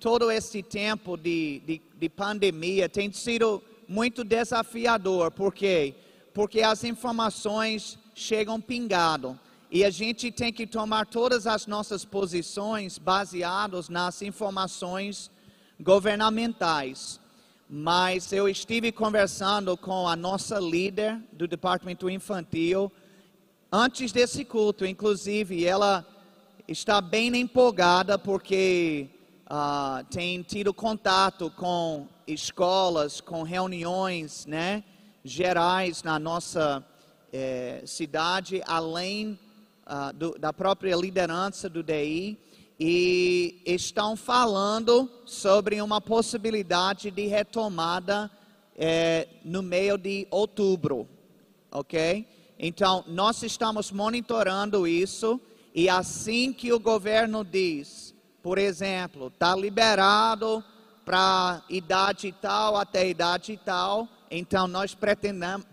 todo 0.00 0.30
esse 0.30 0.62
tempo 0.62 1.18
de, 1.18 1.60
de, 1.66 1.82
de 1.94 2.08
pandemia 2.08 2.88
tem 2.88 3.12
sido 3.12 3.62
muito 3.86 4.24
desafiador. 4.24 5.30
Por 5.30 5.52
quê? 5.52 5.94
Porque 6.32 6.62
as 6.62 6.84
informações 6.84 7.98
chegam 8.14 8.58
pingado. 8.58 9.38
E 9.70 9.84
a 9.84 9.90
gente 9.90 10.30
tem 10.30 10.50
que 10.50 10.66
tomar 10.66 11.04
todas 11.04 11.46
as 11.46 11.66
nossas 11.66 12.02
posições 12.02 12.96
baseadas 12.96 13.90
nas 13.90 14.22
informações 14.22 15.30
governamentais. 15.80 17.20
Mas 17.68 18.32
eu 18.32 18.48
estive 18.48 18.92
conversando 18.92 19.76
com 19.76 20.06
a 20.06 20.14
nossa 20.14 20.58
líder 20.58 21.20
do 21.32 21.48
departamento 21.48 22.08
infantil 22.10 22.92
antes 23.72 24.12
desse 24.12 24.44
culto, 24.44 24.86
inclusive, 24.86 25.66
ela 25.66 26.06
está 26.68 27.00
bem 27.00 27.34
empolgada 27.36 28.16
porque 28.16 29.08
uh, 29.46 30.04
tem 30.04 30.42
tido 30.42 30.72
contato 30.72 31.50
com 31.50 32.06
escolas, 32.26 33.20
com 33.20 33.42
reuniões 33.42 34.46
né, 34.46 34.84
gerais 35.24 36.02
na 36.02 36.18
nossa 36.18 36.84
eh, 37.32 37.82
cidade, 37.84 38.62
além 38.66 39.38
uh, 39.86 40.12
do, 40.14 40.38
da 40.38 40.52
própria 40.52 40.94
liderança 40.94 41.68
do 41.68 41.82
DI, 41.82 42.38
e 42.78 43.62
estão 43.64 44.16
falando 44.16 45.10
sobre 45.24 45.80
uma 45.80 46.00
possibilidade 46.00 47.10
de 47.10 47.26
retomada 47.26 48.30
eh, 48.76 49.28
no 49.44 49.62
meio 49.62 49.96
de 49.96 50.26
outubro, 50.30 51.08
ok? 51.70 52.26
Então, 52.58 53.04
nós 53.06 53.42
estamos 53.42 53.90
monitorando 53.92 54.86
isso, 54.86 55.40
e 55.74 55.88
assim 55.88 56.52
que 56.52 56.72
o 56.72 56.80
governo 56.80 57.44
diz 57.44 58.14
por 58.44 58.58
exemplo, 58.58 59.28
está 59.28 59.56
liberado 59.56 60.62
para 61.02 61.62
idade 61.70 62.30
tal 62.42 62.76
até 62.76 63.08
idade 63.08 63.58
tal, 63.64 64.06
então 64.30 64.68
nós 64.68 64.94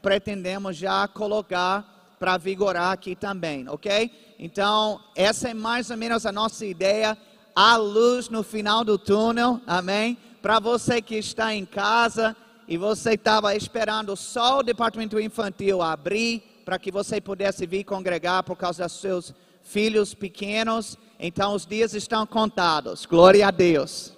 pretendemos 0.02 0.78
já 0.78 1.06
colocar 1.06 1.91
para 2.22 2.38
vigorar 2.38 2.92
aqui 2.92 3.16
também, 3.16 3.68
ok? 3.68 4.12
Então, 4.38 5.02
essa 5.16 5.50
é 5.50 5.56
mais 5.56 5.90
ou 5.90 5.98
menos 5.98 6.24
a 6.24 6.32
nossa 6.32 6.64
ideia, 6.64 7.18
a 7.56 7.76
luz 7.78 8.30
no 8.30 8.44
final 8.44 8.84
do 8.84 8.96
túnel, 8.96 9.60
amém? 9.66 10.16
Para 10.40 10.60
você 10.60 11.02
que 11.02 11.16
está 11.16 11.56
em 11.56 11.66
casa 11.66 12.38
e 12.68 12.78
você 12.78 13.14
estava 13.14 13.56
esperando 13.56 14.16
só 14.16 14.60
o 14.60 14.64
departamento 14.64 15.20
infantil 15.20 15.82
abrir 15.82 16.44
para 16.64 16.78
que 16.78 16.92
você 16.92 17.20
pudesse 17.20 17.66
vir 17.66 17.86
congregar 17.86 18.44
por 18.44 18.56
causa 18.56 18.84
dos 18.84 19.02
seus 19.02 19.34
filhos 19.64 20.14
pequenos, 20.14 21.00
então 21.20 21.56
os 21.56 21.66
dias 21.66 21.96
estão 21.96 22.28
contados. 22.28 23.04
Glória 23.08 23.48
a 23.48 23.52
Deus. 23.52 24.14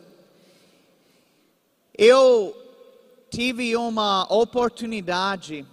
Eu 1.97 2.53
tive 3.29 3.77
uma 3.77 4.27
oportunidade 4.29 5.65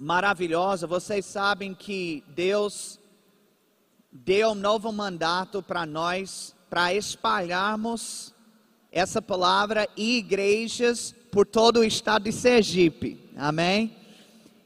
maravilhosa. 0.00 0.86
Vocês 0.86 1.26
sabem 1.26 1.74
que 1.74 2.24
Deus 2.28 2.98
deu 4.10 4.52
um 4.52 4.54
novo 4.54 4.90
mandato 4.90 5.62
para 5.62 5.84
nós, 5.84 6.56
para 6.70 6.94
espalharmos 6.94 8.34
essa 8.90 9.20
palavra 9.20 9.86
e 9.94 10.16
igrejas 10.16 11.14
por 11.30 11.46
todo 11.46 11.80
o 11.80 11.84
estado 11.84 12.24
de 12.24 12.32
Sergipe. 12.32 13.30
Amém? 13.36 13.94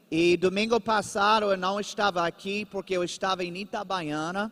E 0.09 0.37
domingo 0.37 0.79
passado 0.79 1.51
eu 1.51 1.57
não 1.57 1.81
estava 1.81 2.25
aqui 2.25 2.63
porque 2.63 2.95
eu 2.95 3.03
estava 3.03 3.43
em 3.43 3.57
Itabaiana. 3.57 4.49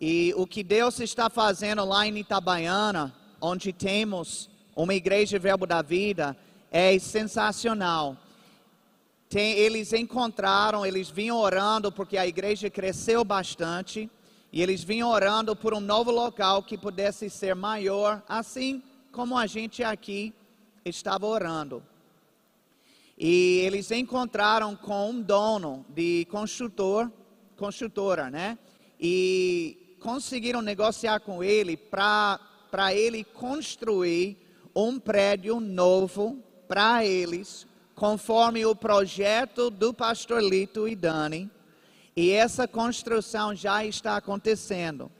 E 0.00 0.32
o 0.36 0.46
que 0.46 0.62
Deus 0.62 1.00
está 1.00 1.28
fazendo 1.28 1.84
lá 1.84 2.06
em 2.06 2.18
Itabaiana, 2.18 3.12
onde 3.40 3.72
temos 3.72 4.48
uma 4.76 4.94
igreja 4.94 5.40
Verbo 5.40 5.66
da 5.66 5.82
Vida, 5.82 6.36
é 6.70 6.96
sensacional. 7.00 8.16
Tem, 9.28 9.52
eles 9.52 9.92
encontraram, 9.92 10.84
eles 10.84 11.10
vinham 11.10 11.38
orando 11.38 11.90
porque 11.90 12.16
a 12.16 12.26
igreja 12.26 12.70
cresceu 12.70 13.24
bastante 13.24 14.08
e 14.52 14.62
eles 14.62 14.84
vinham 14.84 15.10
orando 15.10 15.56
por 15.56 15.74
um 15.74 15.80
novo 15.80 16.10
local 16.10 16.62
que 16.62 16.78
pudesse 16.78 17.28
ser 17.28 17.54
maior, 17.54 18.22
assim 18.28 18.82
como 19.10 19.36
a 19.36 19.46
gente 19.46 19.82
aqui 19.82 20.32
estava 20.84 21.26
orando. 21.26 21.82
E 23.18 23.60
eles 23.64 23.90
encontraram 23.90 24.74
com 24.74 25.10
um 25.10 25.20
dono 25.20 25.84
de 25.88 26.26
construtor, 26.30 27.10
construtora, 27.56 28.28
né? 28.28 28.58
E 29.00 29.96
conseguiram 30.00 30.60
negociar 30.60 31.20
com 31.20 31.42
ele 31.42 31.76
para 31.76 32.40
ele 32.92 33.24
construir 33.24 34.36
um 34.74 34.98
prédio 34.98 35.60
novo 35.60 36.42
para 36.66 37.04
eles, 37.04 37.66
conforme 37.94 38.66
o 38.66 38.74
projeto 38.74 39.70
do 39.70 39.94
pastor 39.94 40.42
Lito 40.42 40.88
e 40.88 40.96
Dani. 40.96 41.50
E 42.16 42.30
essa 42.30 42.66
construção 42.66 43.54
já 43.54 43.84
está 43.84 44.16
acontecendo. 44.16 45.10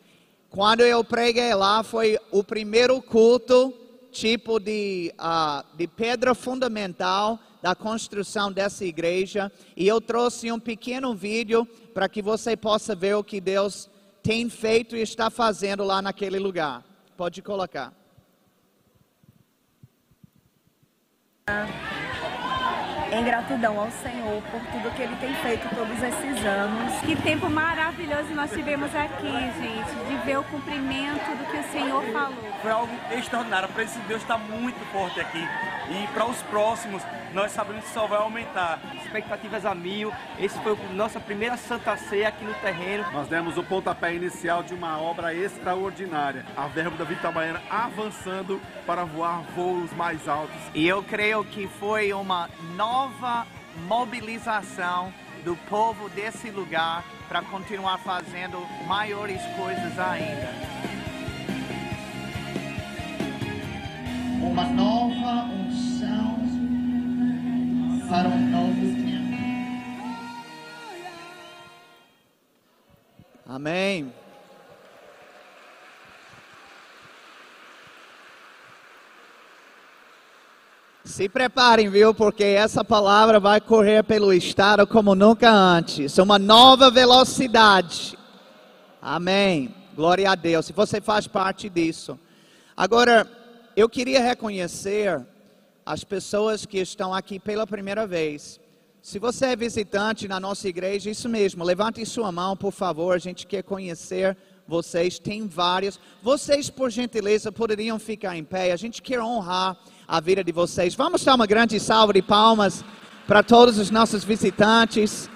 Quando 0.50 0.82
eu 0.82 1.02
preguei 1.02 1.54
lá, 1.54 1.82
foi 1.82 2.18
o 2.30 2.44
primeiro 2.44 3.02
culto, 3.02 3.74
tipo 4.12 4.60
de, 4.60 5.12
uh, 5.18 5.76
de 5.76 5.88
pedra 5.88 6.34
fundamental 6.34 7.40
da 7.60 7.74
construção 7.74 8.52
dessa 8.52 8.84
igreja. 8.84 9.50
E 9.76 9.88
eu 9.88 10.00
trouxe 10.00 10.52
um 10.52 10.60
pequeno 10.60 11.14
vídeo 11.14 11.66
para 11.92 12.08
que 12.08 12.22
você 12.22 12.56
possa 12.56 12.94
ver 12.94 13.16
o 13.16 13.24
que 13.24 13.40
Deus 13.40 13.90
tem 14.22 14.48
feito 14.48 14.94
e 14.96 15.02
está 15.02 15.28
fazendo 15.30 15.82
lá 15.82 16.00
naquele 16.00 16.38
lugar. 16.38 16.84
Pode 17.16 17.42
colocar. 17.42 17.92
Em 23.14 23.24
gratidão 23.24 23.78
ao 23.78 23.90
Senhor 23.90 24.42
por 24.50 24.60
tudo 24.60 24.94
que 24.94 25.02
Ele 25.02 25.16
tem 25.16 25.32
feito 25.34 25.68
todos 25.74 26.02
esses 26.02 26.44
anos. 26.44 27.00
Que 27.02 27.14
tempo 27.16 27.48
maravilhoso 27.48 28.34
nós 28.34 28.50
tivemos 28.50 28.94
aqui, 28.94 29.30
gente, 29.30 30.08
de 30.08 30.16
ver 30.24 30.38
o 30.38 30.44
cumprimento 30.44 31.36
do 31.36 31.50
que 31.50 31.56
o 31.56 31.72
Senhor 31.72 32.02
falou. 32.12 32.52
Foi 32.60 32.70
algo 32.70 32.92
extraordinário, 33.12 33.68
a 33.68 33.72
presença 33.72 34.00
de 34.00 34.06
Deus 34.06 34.22
está 34.22 34.36
muito 34.36 34.78
forte 34.92 35.20
aqui. 35.20 35.46
E 35.90 36.06
para 36.08 36.26
os 36.26 36.42
próximos, 36.44 37.02
nós 37.32 37.52
sabemos 37.52 37.84
que 37.84 37.90
só 37.90 38.06
vai 38.06 38.18
aumentar. 38.18 38.80
Expectativas 39.04 39.66
a 39.66 39.74
mil. 39.74 40.12
Esse 40.38 40.58
foi 40.60 40.72
a 40.72 40.92
nossa 40.94 41.20
primeira 41.20 41.56
Santa 41.56 41.96
Ceia 41.96 42.28
aqui 42.28 42.44
no 42.44 42.54
terreno. 42.54 43.04
Nós 43.12 43.28
demos 43.28 43.58
o 43.58 43.62
pontapé 43.62 44.14
inicial 44.14 44.62
de 44.62 44.72
uma 44.72 44.98
obra 44.98 45.34
extraordinária. 45.34 46.46
A 46.56 46.66
Verbo 46.68 46.96
da 46.96 47.04
Vida 47.04 47.30
Baiana 47.30 47.60
avançando 47.68 48.60
para 48.86 49.04
voar 49.04 49.42
voos 49.54 49.92
mais 49.92 50.26
altos. 50.26 50.56
E 50.74 50.86
eu 50.86 51.02
creio 51.02 51.44
que 51.44 51.66
foi 51.66 52.12
uma 52.12 52.48
nova 52.76 53.03
mobilização 53.86 55.12
do 55.44 55.56
povo 55.68 56.08
desse 56.08 56.50
lugar 56.50 57.04
para 57.28 57.42
continuar 57.42 57.98
fazendo 57.98 58.60
maiores 58.86 59.40
coisas 59.56 59.98
ainda. 59.98 60.50
Uma 64.42 64.64
nova 64.64 65.44
unção 65.52 66.38
para 68.08 68.28
um 68.28 68.50
novo 68.50 68.80
tempo. 69.02 69.14
Amém. 73.46 74.23
Se 81.04 81.28
preparem, 81.28 81.90
viu? 81.90 82.14
Porque 82.14 82.42
essa 82.42 82.82
palavra 82.82 83.38
vai 83.38 83.60
correr 83.60 84.02
pelo 84.04 84.32
estado 84.32 84.86
como 84.86 85.14
nunca 85.14 85.50
antes. 85.50 86.16
Uma 86.16 86.38
nova 86.38 86.90
velocidade. 86.90 88.18
Amém. 89.02 89.74
Glória 89.94 90.30
a 90.30 90.34
Deus. 90.34 90.64
Se 90.64 90.72
você 90.72 91.02
faz 91.02 91.26
parte 91.26 91.68
disso. 91.68 92.18
Agora, 92.74 93.30
eu 93.76 93.86
queria 93.86 94.18
reconhecer 94.18 95.22
as 95.84 96.02
pessoas 96.02 96.64
que 96.64 96.78
estão 96.78 97.12
aqui 97.12 97.38
pela 97.38 97.66
primeira 97.66 98.06
vez. 98.06 98.58
Se 99.02 99.18
você 99.18 99.48
é 99.48 99.56
visitante 99.56 100.26
na 100.26 100.40
nossa 100.40 100.66
igreja, 100.66 101.10
isso 101.10 101.28
mesmo, 101.28 101.62
levante 101.62 102.04
sua 102.06 102.32
mão, 102.32 102.56
por 102.56 102.72
favor. 102.72 103.14
A 103.14 103.18
gente 103.18 103.46
quer 103.46 103.62
conhecer 103.62 104.34
vocês. 104.66 105.18
Tem 105.18 105.46
vários. 105.46 106.00
Vocês, 106.22 106.70
por 106.70 106.90
gentileza, 106.90 107.52
poderiam 107.52 107.98
ficar 107.98 108.34
em 108.38 108.42
pé. 108.42 108.72
A 108.72 108.76
gente 108.76 109.02
quer 109.02 109.20
honrar 109.20 109.76
a 110.06 110.20
vida 110.20 110.44
de 110.44 110.52
vocês. 110.52 110.94
Vamos 110.94 111.24
dar 111.24 111.34
uma 111.34 111.46
grande 111.46 111.80
salva 111.80 112.12
de 112.12 112.22
palmas 112.22 112.84
para 113.26 113.42
todos 113.42 113.78
os 113.78 113.90
nossos 113.90 114.22
visitantes. 114.22 115.30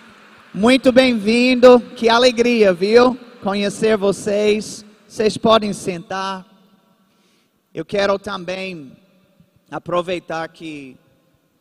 Muito 0.52 0.92
bem-vindo, 0.92 1.80
que 1.96 2.08
alegria, 2.08 2.72
viu? 2.72 3.18
Conhecer 3.42 3.96
vocês. 3.96 4.84
Vocês 5.06 5.38
podem 5.38 5.72
sentar. 5.72 6.46
Eu 7.72 7.84
quero 7.84 8.18
também 8.18 8.92
aproveitar 9.70 10.48
que, 10.48 10.96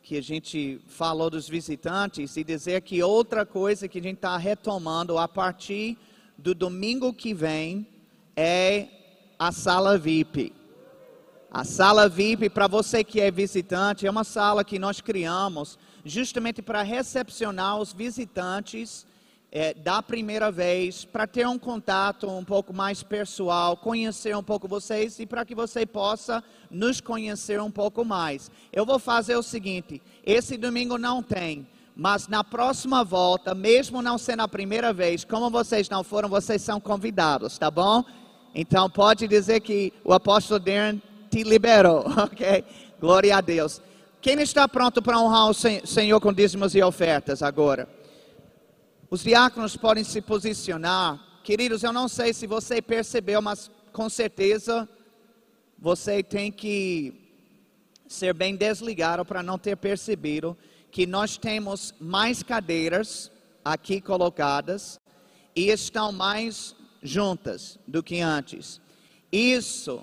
que 0.02 0.17
a 0.17 0.22
gente 0.22 0.82
falou 0.88 1.30
dos 1.30 1.48
visitantes 1.48 2.36
e 2.36 2.43
dizer 2.43 2.82
que 2.82 3.02
outra 3.02 3.46
coisa 3.46 3.88
que 3.88 4.00
a 4.00 4.04
gente 4.04 4.17
está 4.17 4.36
retomando 4.38 5.17
a 5.17 5.28
partir 5.28 5.98
do 6.38 6.54
domingo 6.54 7.13
que 7.13 7.34
vem 7.34 7.88
é 8.36 8.88
a 9.39 9.52
sala 9.52 9.98
VIP. 9.98 10.57
A 11.50 11.64
sala 11.64 12.10
VIP, 12.10 12.50
para 12.50 12.68
você 12.68 13.06
que 13.06 13.22
é 13.22 13.32
visitante, 13.32 14.06
é 14.06 14.12
uma 14.12 14.26
sala 14.26 14.66
que 14.66 14.78
nós 14.78 15.00
criamos 15.00 15.80
justamente 16.04 16.62
para 16.62 16.82
recepcionar 16.82 17.78
os 17.80 17.94
visitantes 17.94 19.06
é, 19.50 19.74
da 19.74 20.04
primeira 20.04 20.52
vez, 20.52 21.06
para 21.06 21.26
ter 21.26 21.48
um 21.48 21.58
contato 21.58 22.30
um 22.30 22.44
pouco 22.44 22.74
mais 22.74 23.02
pessoal, 23.02 23.78
conhecer 23.78 24.36
um 24.36 24.44
pouco 24.44 24.68
vocês 24.68 25.20
e 25.20 25.26
para 25.26 25.46
que 25.46 25.56
você 25.56 25.86
possa 25.86 26.44
nos 26.70 27.00
conhecer 27.00 27.62
um 27.62 27.72
pouco 27.72 28.04
mais. 28.04 28.52
Eu 28.74 28.86
vou 28.86 29.00
fazer 29.00 29.38
o 29.38 29.42
seguinte: 29.42 30.02
esse 30.26 30.58
domingo 30.58 30.98
não 30.98 31.24
tem, 31.24 31.66
mas 31.96 32.28
na 32.28 32.44
próxima 32.44 33.06
volta, 33.06 33.56
mesmo 33.56 34.02
não 34.02 34.18
sendo 34.18 34.42
a 34.42 34.50
primeira 34.50 34.92
vez, 34.92 35.24
como 35.24 35.50
vocês 35.50 35.88
não 35.88 36.04
foram, 36.04 36.28
vocês 36.28 36.62
são 36.62 36.78
convidados, 36.78 37.58
tá 37.58 37.72
bom? 37.72 38.04
Então 38.54 38.90
pode 38.90 39.30
dizer 39.30 39.62
que 39.62 39.94
o 40.04 40.12
apóstolo 40.12 40.60
Darren 40.60 41.02
te 41.30 41.44
liberou, 41.44 42.06
ok? 42.18 42.63
Glória 43.00 43.38
a 43.38 43.42
Deus. 43.42 43.82
Quem 44.22 44.42
está 44.42 44.68
pronto 44.68 45.02
para 45.02 45.20
honrar 45.20 45.50
o 45.50 45.54
Senhor 45.54 46.20
com 46.20 46.34
dízimos 46.34 46.76
e 46.76 46.82
ofertas 46.82 47.44
agora? 47.44 47.88
Os 49.10 49.24
diáconos 49.24 49.78
podem 49.78 50.04
se 50.04 50.22
posicionar. 50.22 51.20
Queridos, 51.44 51.84
eu 51.84 51.94
não 51.94 52.08
sei 52.08 52.34
se 52.34 52.46
você 52.46 52.82
percebeu, 52.82 53.42
mas 53.42 53.72
com 53.94 54.10
certeza 54.10 54.90
você 55.80 56.22
tem 56.22 56.52
que 56.52 57.13
ser 58.08 58.34
bem 58.34 58.56
desligado 58.56 59.24
para 59.24 59.44
não 59.44 59.58
ter 59.58 59.78
percebido 59.78 60.58
que 60.92 61.06
nós 61.06 61.38
temos 61.38 61.94
mais 62.00 62.42
cadeiras 62.42 63.32
aqui 63.63 64.02
colocadas 64.02 65.00
e 65.56 65.70
estão 65.70 66.12
mais 66.12 66.76
juntas 67.02 67.80
do 67.88 68.02
que 68.02 68.20
antes. 68.20 68.82
Isso 69.32 70.02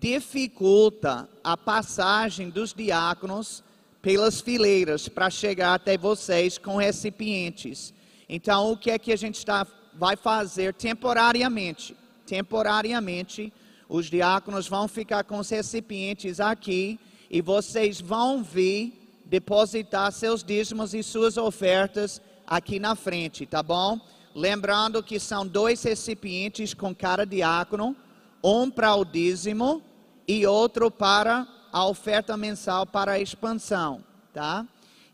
dificulta 0.00 1.28
a 1.42 1.56
passagem 1.56 2.50
dos 2.50 2.72
diáconos 2.72 3.62
pelas 4.00 4.40
fileiras 4.40 5.08
para 5.08 5.28
chegar 5.28 5.74
até 5.74 5.98
vocês 5.98 6.56
com 6.56 6.76
recipientes. 6.76 7.92
Então, 8.28 8.72
o 8.72 8.76
que 8.76 8.90
é 8.90 8.98
que 8.98 9.12
a 9.12 9.16
gente 9.16 9.36
está, 9.36 9.66
vai 9.94 10.16
fazer 10.16 10.74
temporariamente? 10.74 11.96
Temporariamente, 12.26 13.52
os 13.88 14.06
diáconos 14.06 14.68
vão 14.68 14.86
ficar 14.86 15.24
com 15.24 15.38
os 15.38 15.48
recipientes 15.48 16.38
aqui 16.38 17.00
e 17.30 17.40
vocês 17.40 18.00
vão 18.00 18.42
vir 18.42 18.94
depositar 19.24 20.12
seus 20.12 20.44
dízimos 20.44 20.94
e 20.94 21.02
suas 21.02 21.36
ofertas 21.36 22.20
aqui 22.46 22.78
na 22.78 22.94
frente, 22.94 23.44
tá 23.44 23.62
bom? 23.62 23.98
Lembrando 24.34 25.02
que 25.02 25.18
são 25.18 25.46
dois 25.46 25.82
recipientes 25.82 26.72
com 26.72 26.94
cada 26.94 27.26
diácono 27.26 27.96
um 28.42 28.70
para 28.70 28.94
o 28.94 29.04
dízimo 29.04 29.82
e 30.28 30.46
outro 30.46 30.90
para 30.90 31.48
a 31.72 31.86
oferta 31.86 32.36
mensal 32.36 32.84
para 32.84 33.12
a 33.12 33.18
expansão, 33.18 34.04
tá? 34.32 34.66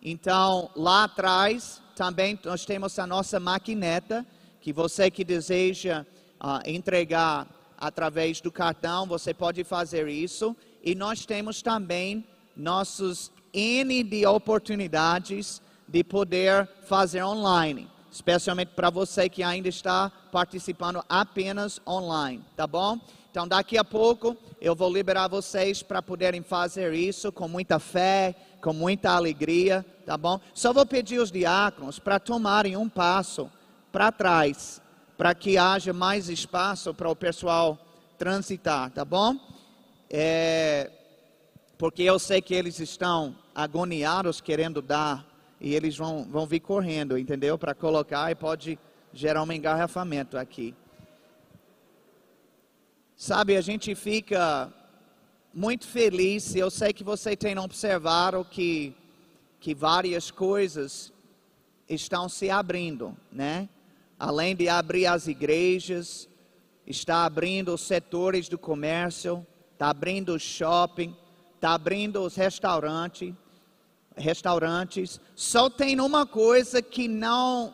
Então, 0.03 0.70
lá 0.74 1.05
atrás 1.05 1.81
também 1.94 2.38
nós 2.44 2.64
temos 2.64 2.98
a 2.98 3.07
nossa 3.07 3.38
maquineta, 3.38 4.27
que 4.61 4.72
você 4.72 5.11
que 5.11 5.24
deseja 5.24 6.05
uh, 6.40 6.68
entregar 6.68 7.46
através 7.79 8.40
do 8.40 8.50
cartão, 8.50 9.07
você 9.07 9.33
pode 9.33 9.62
fazer 9.62 10.09
isso. 10.09 10.57
E 10.83 10.94
nós 10.94 11.24
temos 11.24 11.62
também 11.62 12.27
nossos 12.57 13.31
N 13.53 14.03
de 14.03 14.27
oportunidades 14.27 15.62
de 15.87 16.03
poder 16.03 16.68
fazer 16.87 17.22
online, 17.22 17.88
especialmente 18.11 18.72
para 18.74 18.90
você 18.90 19.29
que 19.29 19.42
ainda 19.42 19.68
está 19.68 20.11
participando 20.33 21.05
apenas 21.09 21.81
online, 21.87 22.42
tá 22.57 22.66
bom? 22.66 22.98
Então, 23.35 23.49
daqui 23.49 23.77
a 23.77 23.83
pouco 23.83 24.37
eu 24.61 24.77
vou 24.77 24.92
liberar 24.92 25.27
vocês 25.27 25.83
para 25.83 26.01
poderem 26.01 26.40
fazer 26.40 26.94
isso 26.94 27.33
com 27.33 27.49
muita 27.49 27.81
fé, 27.81 28.33
com 28.62 28.73
muita 28.73 29.11
alegria, 29.11 29.85
tá 30.07 30.16
bom? 30.16 30.38
Só 30.55 30.73
vou 30.73 30.87
pedir 30.87 31.18
os 31.18 31.33
diáconos 31.33 31.99
para 31.99 32.20
tomarem 32.20 32.77
um 32.77 32.88
passo 32.88 33.51
para 33.90 34.12
trás, 34.12 34.81
para 35.18 35.35
que 35.35 35.59
haja 35.59 35.92
mais 35.92 36.29
espaço 36.29 36.94
para 36.94 37.11
o 37.11 37.16
pessoal 37.16 37.77
transitar, 38.16 38.92
tá 38.92 39.05
bom? 39.05 39.35
É, 40.09 40.92
porque 41.77 42.05
eu 42.05 42.20
sei 42.20 42.40
que 42.40 42.55
eles 42.55 42.79
estão 42.79 43.35
agoniados 43.53 44.40
querendo 44.40 44.81
dar 44.81 45.27
e 45.61 45.75
eles 45.75 45.97
vão, 45.97 46.23
vão 46.23 46.47
vir 46.47 46.61
correndo, 46.61 47.18
entendeu? 47.18 47.59
Para 47.59 47.75
colocar 47.75 48.31
e 48.31 48.37
pode 48.37 48.79
gerar 49.12 49.42
um 49.42 49.51
engarrafamento 49.51 50.38
aqui. 50.38 50.73
Sabe, 53.16 53.57
a 53.57 53.61
gente 53.61 53.94
fica 53.94 54.72
muito 55.53 55.87
feliz, 55.87 56.57
eu 56.57 56.68
sei 56.68 56.92
que 56.92 57.05
você 57.05 57.37
tem 57.37 57.57
observado 57.57 58.44
que, 58.44 58.92
que 59.61 59.72
várias 59.72 60.33
coisas 60.33 61.12
estão 61.88 62.29
se 62.29 62.50
abrindo, 62.50 63.16
né? 63.31 63.68
Além 64.18 64.57
de 64.57 64.68
abrir 64.68 65.07
as 65.07 65.29
igrejas, 65.29 66.29
está 66.85 67.24
abrindo 67.24 67.72
os 67.72 67.83
setores 67.83 68.48
do 68.48 68.59
comércio, 68.59 69.46
está 69.72 69.90
abrindo 69.90 70.35
o 70.35 70.38
shopping, 70.38 71.16
está 71.55 71.72
abrindo 71.72 72.20
os 72.20 72.35
restaurantes, 72.35 73.33
restaurantes. 74.16 75.20
Só 75.37 75.70
tem 75.70 76.00
uma 76.00 76.27
coisa 76.27 76.83
que 76.83 77.07
não 77.07 77.72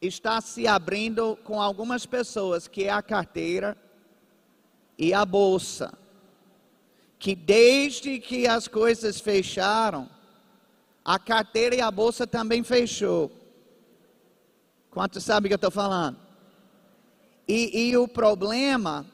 está 0.00 0.40
se 0.40 0.66
abrindo 0.66 1.38
com 1.44 1.62
algumas 1.62 2.04
pessoas, 2.04 2.66
que 2.66 2.84
é 2.84 2.90
a 2.90 3.00
carteira 3.00 3.76
e 5.02 5.12
a 5.12 5.24
bolsa. 5.24 5.92
Que 7.18 7.34
desde 7.34 8.20
que 8.20 8.46
as 8.46 8.68
coisas 8.68 9.20
fecharam, 9.20 10.08
a 11.04 11.18
carteira 11.18 11.74
e 11.74 11.80
a 11.80 11.90
bolsa 11.90 12.24
também 12.24 12.62
fechou. 12.62 13.30
Quantos 14.92 15.24
sabem 15.24 15.46
o 15.46 15.50
que 15.50 15.54
eu 15.54 15.56
estou 15.56 15.72
falando? 15.72 16.16
E, 17.48 17.88
e 17.88 17.96
o 17.96 18.06
problema, 18.06 19.04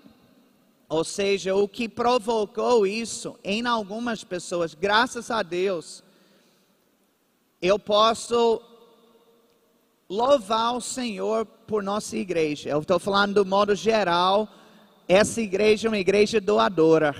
ou 0.91 1.03
seja, 1.05 1.55
o 1.55 1.67
que 1.67 1.89
provocou 1.89 2.87
isso 2.87 3.39
em 3.43 3.67
algumas 3.67 4.23
pessoas, 4.23 4.75
graças 4.75 5.31
a 5.31 5.43
Deus, 5.43 6.05
eu 7.63 7.79
posso 7.79 8.61
louvar 10.07 10.77
o 10.77 10.83
Senhor 10.83 11.47
por 11.47 11.83
nossa 11.83 12.15
igreja. 12.15 12.69
Eu 12.69 12.81
estou 12.81 12.99
falando 12.99 13.35
do 13.35 13.47
modo 13.47 13.75
geral. 13.75 14.49
Essa 15.09 15.41
igreja 15.41 15.89
é 15.89 15.91
uma 15.91 15.99
igreja 15.99 16.39
doadora. 16.39 17.17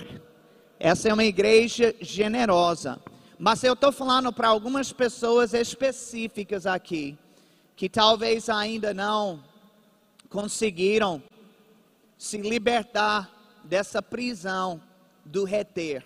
Essa 0.79 1.09
é 1.09 1.13
uma 1.13 1.25
igreja 1.25 1.95
generosa. 1.99 3.01
Mas 3.39 3.63
eu 3.63 3.73
estou 3.73 3.91
falando 3.91 4.31
para 4.31 4.47
algumas 4.47 4.93
pessoas 4.93 5.55
específicas 5.55 6.67
aqui, 6.67 7.17
que 7.75 7.89
talvez 7.89 8.47
ainda 8.47 8.93
não 8.93 9.43
conseguiram 10.29 11.23
se 12.15 12.37
libertar 12.37 13.27
dessa 13.63 14.03
prisão 14.03 14.79
do 15.25 15.43
reter, 15.43 16.03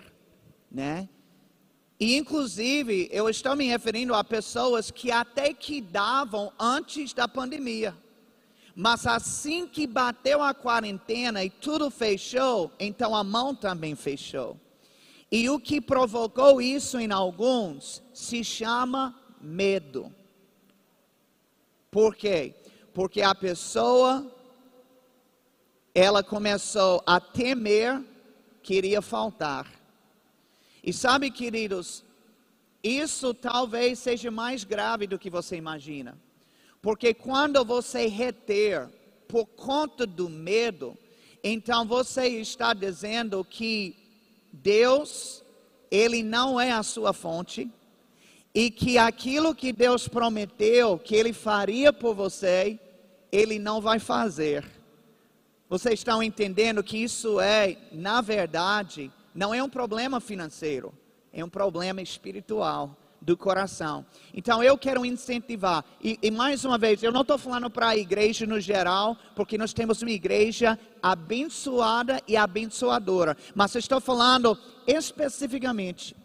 né? 0.71 1.09
E 1.99 2.15
inclusive, 2.15 3.09
eu 3.11 3.27
estou 3.27 3.57
me 3.57 3.65
referindo 3.65 4.15
a 4.15 4.23
pessoas 4.23 4.89
que 4.89 5.11
até 5.11 5.53
que 5.53 5.81
davam 5.81 6.51
antes 6.57 7.13
da 7.13 7.27
pandemia. 7.27 7.93
Mas 8.75 9.05
assim 9.05 9.67
que 9.67 9.85
bateu 9.85 10.41
a 10.41 10.53
quarentena 10.53 11.43
e 11.43 11.49
tudo 11.49 11.91
fechou, 11.91 12.71
então 12.79 13.15
a 13.15 13.23
mão 13.23 13.53
também 13.53 13.95
fechou. 13.95 14.59
E 15.31 15.49
o 15.49 15.59
que 15.59 15.79
provocou 15.79 16.61
isso 16.61 16.99
em 16.99 17.11
alguns 17.11 18.01
se 18.13 18.43
chama 18.43 19.19
medo. 19.39 20.13
Por 21.91 22.15
quê? 22.15 22.55
Porque 22.93 23.21
a 23.21 23.35
pessoa 23.35 24.31
ela 25.93 26.23
começou 26.23 27.03
a 27.05 27.19
temer 27.19 28.03
que 28.63 28.75
iria 28.75 29.01
faltar. 29.01 29.71
E 30.83 30.91
sabe, 30.91 31.29
queridos, 31.29 32.03
isso 32.83 33.33
talvez 33.33 33.99
seja 33.99 34.31
mais 34.31 34.63
grave 34.63 35.05
do 35.05 35.19
que 35.19 35.29
você 35.29 35.55
imagina. 35.55 36.17
Porque 36.83 37.13
quando 37.13 37.63
você 37.63 38.07
reter 38.07 38.89
por 39.25 39.45
conta 39.45 40.05
do 40.05 40.29
medo, 40.29 40.97
então 41.41 41.87
você 41.87 42.27
está 42.27 42.73
dizendo 42.73 43.41
que 43.45 43.95
Deus, 44.51 45.41
ele 45.89 46.21
não 46.21 46.59
é 46.59 46.73
a 46.73 46.83
sua 46.83 47.13
fonte 47.13 47.71
e 48.53 48.69
que 48.69 48.97
aquilo 48.97 49.55
que 49.55 49.71
Deus 49.71 50.09
prometeu 50.09 50.99
que 50.99 51.15
ele 51.15 51.31
faria 51.31 51.93
por 51.93 52.13
você, 52.13 52.77
ele 53.31 53.57
não 53.59 53.79
vai 53.79 53.97
fazer. 53.97 54.69
Vocês 55.69 56.01
estão 56.01 56.21
entendendo 56.21 56.83
que 56.83 56.97
isso 56.97 57.39
é, 57.39 57.77
na 57.93 58.19
verdade, 58.19 59.09
não 59.33 59.53
é 59.53 59.63
um 59.63 59.69
problema 59.69 60.19
financeiro, 60.19 60.93
é 61.31 61.45
um 61.45 61.49
problema 61.49 62.01
espiritual 62.01 62.97
do 63.23 63.37
coração. 63.37 64.05
Então 64.33 64.61
eu 64.61 64.77
quero 64.77 65.05
incentivar, 65.05 65.83
e, 66.01 66.19
e 66.21 66.29
mais 66.29 66.65
uma 66.65 66.77
vez, 66.77 67.01
eu 67.01 67.11
não 67.11 67.21
estou 67.21 67.37
falando 67.37 67.69
para 67.69 67.89
a 67.89 67.97
igreja 67.97 68.45
no 68.45 68.59
geral, 68.59 69.17
porque 69.35 69.57
nós 69.57 69.73
temos 69.73 70.01
uma 70.01 70.11
igreja 70.11 70.77
abençoada 71.01 72.21
e 72.27 72.35
abençoadora, 72.35 73.37
mas 73.55 73.73
estou 73.75 74.01
falando 74.01 74.57
especificamente 74.85 76.15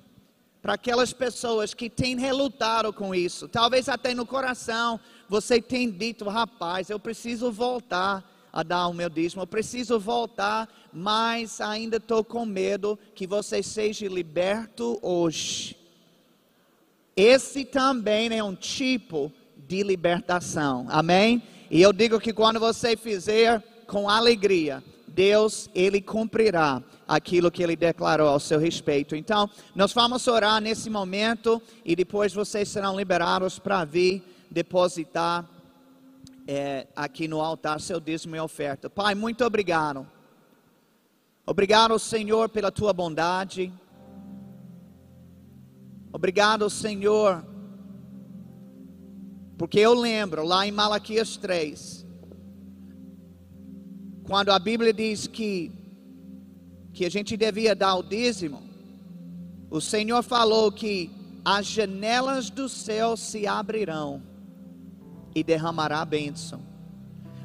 para 0.61 0.75
aquelas 0.75 1.13
pessoas 1.13 1.73
que 1.73 1.89
têm 1.89 2.19
relutado 2.19 2.93
com 2.93 3.15
isso, 3.15 3.49
talvez 3.49 3.89
até 3.89 4.13
no 4.13 4.27
coração 4.27 4.99
você 5.29 5.63
tem 5.63 5.91
dito, 5.91 6.29
rapaz, 6.29 6.91
eu 6.91 6.99
preciso 6.99 7.53
voltar 7.53 8.29
a 8.53 8.63
dar 8.63 8.89
o 8.89 8.95
meu 8.95 9.09
dízimo, 9.09 9.43
eu 9.43 9.47
preciso 9.47 10.01
voltar, 10.01 10.69
mas 10.93 11.61
ainda 11.61 11.99
estou 11.99 12.25
com 12.25 12.45
medo 12.45 12.99
que 13.15 13.27
você 13.27 13.63
seja 13.63 14.09
liberto 14.09 14.99
hoje. 15.01 15.77
Esse 17.19 17.65
também 17.65 18.39
é 18.39 18.45
um 18.45 18.55
tipo 18.55 19.33
de 19.57 19.83
libertação. 19.83 20.87
Amém? 20.89 21.43
E 21.69 21.83
eu 21.83 21.93
digo 21.93 22.21
que 22.21 22.33
quando 22.33 22.61
você 22.61 22.97
fizer 22.97 23.61
com 23.89 24.09
alegria, 24.09 24.85
Deus, 25.09 25.69
Ele 25.75 26.01
cumprirá 26.01 26.81
aquilo 27.09 27.51
que 27.51 27.61
Ele 27.61 27.75
declarou 27.75 28.29
ao 28.29 28.39
seu 28.39 28.61
respeito. 28.61 29.17
Então, 29.17 29.51
nós 29.75 29.93
vamos 29.93 30.29
orar 30.29 30.61
nesse 30.61 30.89
momento 30.89 31.61
e 31.85 31.97
depois 31.97 32.33
vocês 32.33 32.69
serão 32.69 32.97
liberados 32.97 33.59
para 33.59 33.85
vir 33.85 34.23
depositar 34.49 35.45
é, 36.47 36.87
aqui 36.95 37.27
no 37.27 37.41
altar 37.41 37.81
seu 37.81 37.99
dízimo 37.99 38.37
e 38.37 38.39
oferta. 38.41 38.89
Pai, 38.89 39.17
muito 39.17 39.45
obrigado. 39.45 40.07
Obrigado, 41.45 41.99
Senhor, 41.99 42.49
pela 42.49 42.71
tua 42.71 42.93
bondade. 42.93 43.73
Obrigado, 46.13 46.71
Senhor, 46.71 47.45
porque 49.59 49.79
eu 49.79 49.93
lembro 49.93 50.45
lá 50.45 50.67
em 50.67 50.73
Malaquias 50.73 51.37
3, 51.37 52.07
quando 54.25 54.51
a 54.51 54.59
Bíblia 54.59 54.93
diz 54.93 55.27
que, 55.27 55.73
que 56.93 57.05
a 57.05 57.11
gente 57.11 57.37
devia 57.37 57.75
dar 57.75 57.97
o 57.97 58.03
dízimo, 58.03 58.63
o 59.71 59.81
Senhor 59.81 60.23
falou 60.23 60.73
que 60.73 61.11
as 61.45 61.67
janelas 61.67 62.51
do 62.51 62.69
céu 62.69 63.17
se 63.17 63.47
abrirão 63.47 64.23
e 65.35 65.43
derramará 65.43 66.05
bênção. 66.05 66.63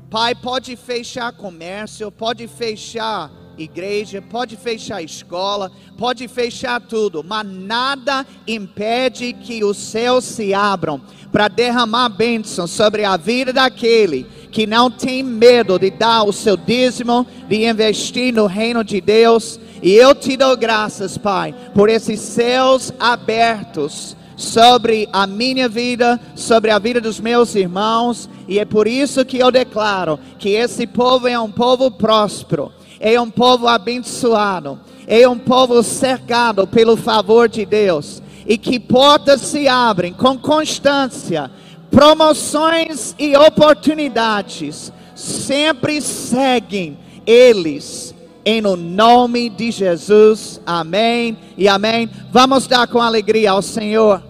Pai, 0.09 0.35
pode 0.35 0.75
fechar 0.75 1.33
comércio, 1.33 2.11
pode 2.11 2.47
fechar 2.47 3.31
igreja, 3.57 4.21
pode 4.21 4.55
fechar 4.55 5.01
escola, 5.01 5.71
pode 5.97 6.27
fechar 6.27 6.81
tudo, 6.81 7.23
mas 7.23 7.45
nada 7.45 8.25
impede 8.47 9.33
que 9.33 9.63
os 9.63 9.77
céus 9.77 10.25
se 10.25 10.53
abram 10.53 11.01
para 11.31 11.47
derramar 11.47 12.09
bênção 12.09 12.67
sobre 12.67 13.03
a 13.03 13.17
vida 13.17 13.51
daquele 13.51 14.25
que 14.51 14.67
não 14.67 14.89
tem 14.91 15.23
medo 15.23 15.79
de 15.79 15.89
dar 15.89 16.23
o 16.23 16.31
seu 16.31 16.55
dízimo, 16.55 17.25
de 17.49 17.65
investir 17.67 18.31
no 18.31 18.45
reino 18.45 18.83
de 18.83 19.01
Deus. 19.01 19.59
E 19.81 19.91
eu 19.93 20.13
te 20.13 20.37
dou 20.37 20.55
graças, 20.55 21.17
Pai, 21.17 21.55
por 21.73 21.89
esses 21.89 22.19
céus 22.19 22.93
abertos 22.99 24.15
sobre 24.37 25.09
a 25.11 25.25
minha 25.25 25.67
vida, 25.67 26.19
sobre 26.35 26.69
a 26.69 26.77
vida 26.77 27.01
dos 27.01 27.19
meus 27.19 27.55
irmãos, 27.55 28.29
e 28.47 28.59
é 28.59 28.65
por 28.65 28.87
isso 28.87 29.25
que 29.25 29.39
eu 29.39 29.51
declaro 29.51 30.19
que 30.37 30.49
esse 30.49 30.85
povo 30.85 31.27
é 31.27 31.39
um 31.39 31.51
povo 31.51 31.89
próspero 31.89 32.71
é 33.03 33.19
um 33.19 33.29
povo 33.29 33.67
abençoado, 33.67 34.79
é 35.05 35.27
um 35.27 35.37
povo 35.37 35.83
cercado 35.83 36.65
pelo 36.65 36.95
favor 36.95 37.49
de 37.49 37.65
Deus, 37.65 38.23
e 38.47 38.57
que 38.57 38.79
portas 38.79 39.41
se 39.41 39.67
abrem 39.67 40.13
com 40.13 40.37
constância, 40.37 41.51
promoções 41.91 43.13
e 43.19 43.35
oportunidades 43.35 44.93
sempre 45.13 46.01
seguem 46.01 46.97
eles. 47.27 48.15
Em 48.45 48.61
no 48.61 48.77
nome 48.77 49.49
de 49.49 49.69
Jesus, 49.69 50.61
amém 50.65 51.37
e 51.57 51.67
amém. 51.67 52.09
Vamos 52.31 52.67
dar 52.67 52.87
com 52.87 53.01
alegria 53.01 53.51
ao 53.51 53.61
Senhor. 53.61 54.23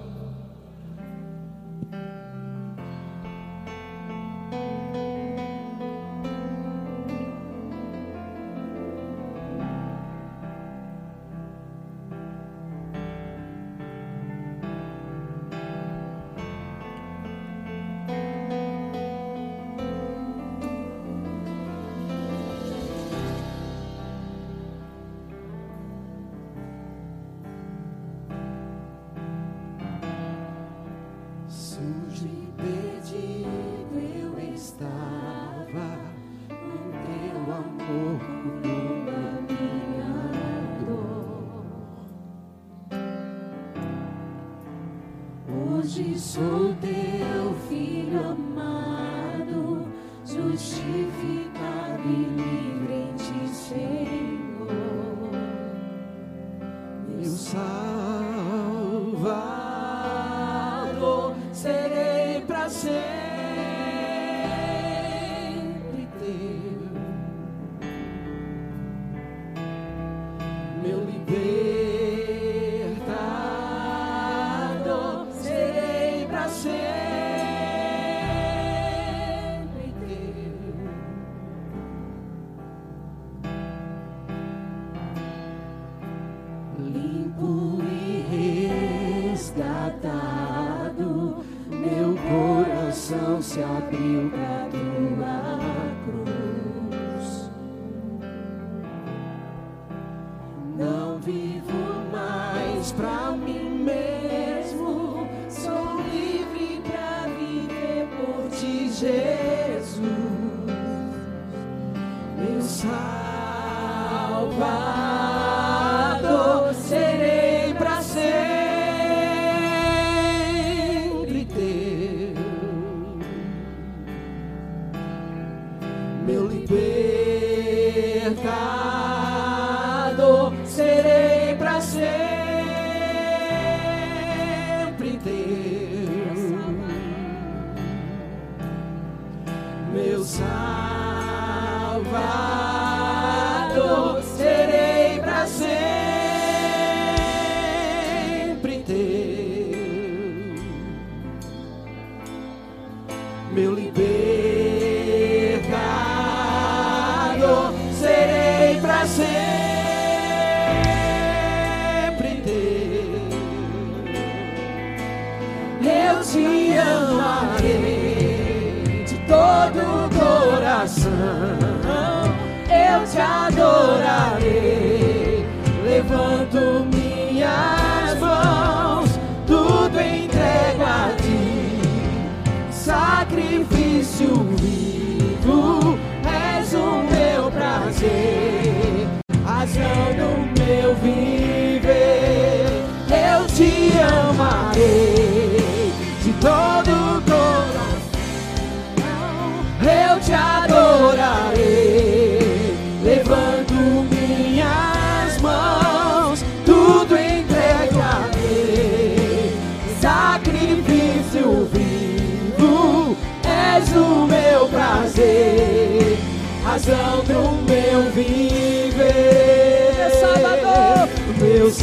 meu 139.94 140.24
Salvador. 140.24 140.54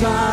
time. 0.01 0.29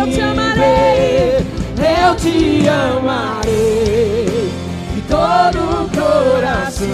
eu 0.00 0.06
te 0.10 0.20
amarei, 0.20 1.46
eu 1.76 2.14
te 2.16 2.66
amarei. 2.68 4.50
De 4.94 5.00
todo 5.02 5.58
o 5.58 5.88
coração, 5.90 6.88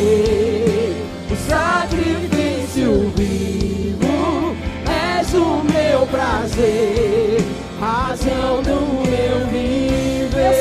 o 1.30 1.36
sacrifício 1.48 3.12
vivo 3.16 4.56
és 4.86 5.34
o 5.34 5.62
meu 5.64 6.06
prazer, 6.06 7.44
razão 7.80 8.62
do 8.62 9.02
meu 9.08 9.46
viver. 9.48 10.14
Meu 10.34 10.54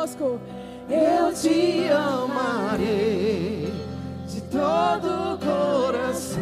conosco. 0.00 0.40
Eu 0.88 1.32
te 1.34 1.88
amarei 1.92 3.72
de 4.26 4.40
todo 4.42 5.34
o 5.34 5.38
coração. 5.38 6.40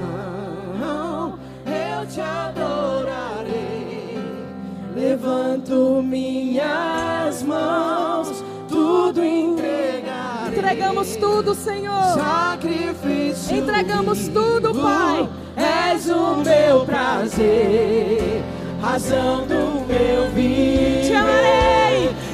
Eu 1.66 2.06
te 2.06 2.20
adorarei. 2.20 3.48
Levanto 4.94 6.02
minhas 6.02 7.42
mãos, 7.42 8.44
tudo 8.68 9.24
entregarei. 9.24 10.59
Entregamos 10.59 11.16
tudo, 11.16 11.54
Senhor. 11.54 12.14
Sacrifício. 12.14 13.56
Entregamos 13.56 14.28
tudo, 14.28 14.74
Pai. 14.74 15.28
És 15.56 16.09
o 16.09 16.36
meu 16.36 16.84
prazer, 16.86 18.42
razão 18.80 19.46
do 19.46 19.84
meu 19.86 20.30
viver. 20.30 21.06
Te 21.06 21.12
amarei. 21.12 21.78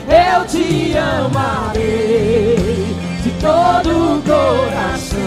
Eu 0.09 0.45
te 0.47 0.97
amarei 0.97 2.95
de 3.23 3.31
todo 3.41 4.19
o 4.19 4.23
coração. 4.23 5.19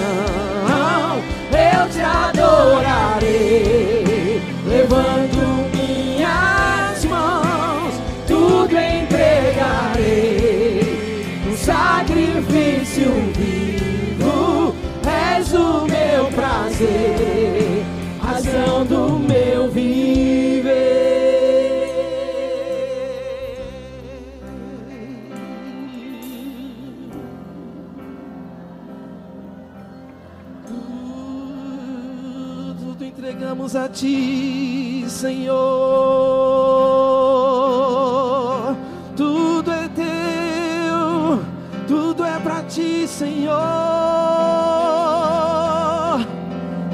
Eu 1.51 1.89
te 1.89 2.01
adorarei, 2.01 3.27
levando 4.67 5.71
minhas 5.73 7.03
mãos, 7.05 7.93
tudo 8.27 8.75
entregarei. 8.75 9.07
Um 11.47 11.57
sacrifício 11.57 13.11
vivo, 13.35 14.75
és 15.05 15.53
o 15.53 15.85
meu 15.87 16.25
prazer, 16.35 17.26
a 33.77 33.87
ti, 33.87 35.05
Senhor. 35.07 35.55
Tudo 39.15 39.71
é 39.71 39.87
teu, 39.89 41.43
tudo 41.87 42.25
é 42.25 42.39
pra 42.39 42.63
ti, 42.63 43.07
Senhor. 43.07 43.57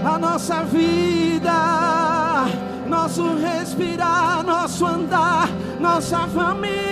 A 0.06 0.20
nossa 0.20 0.64
vida, 0.64 2.46
nosso 2.88 3.36
respirar, 3.36 4.44
nosso 4.44 4.86
andar, 4.86 5.50
nossa 5.80 6.28
família. 6.28 6.83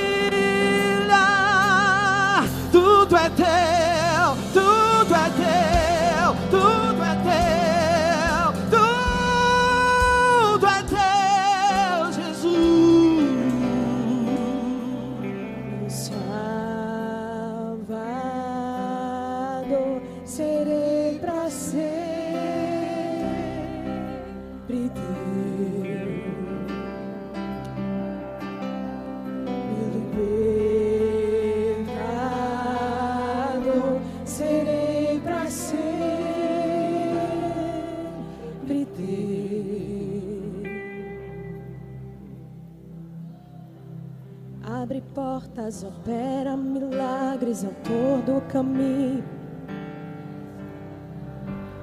Portas, 45.72 45.84
opera 45.84 46.58
milagres, 46.58 47.64
autor 47.64 48.22
do 48.24 48.42
caminho. 48.52 49.24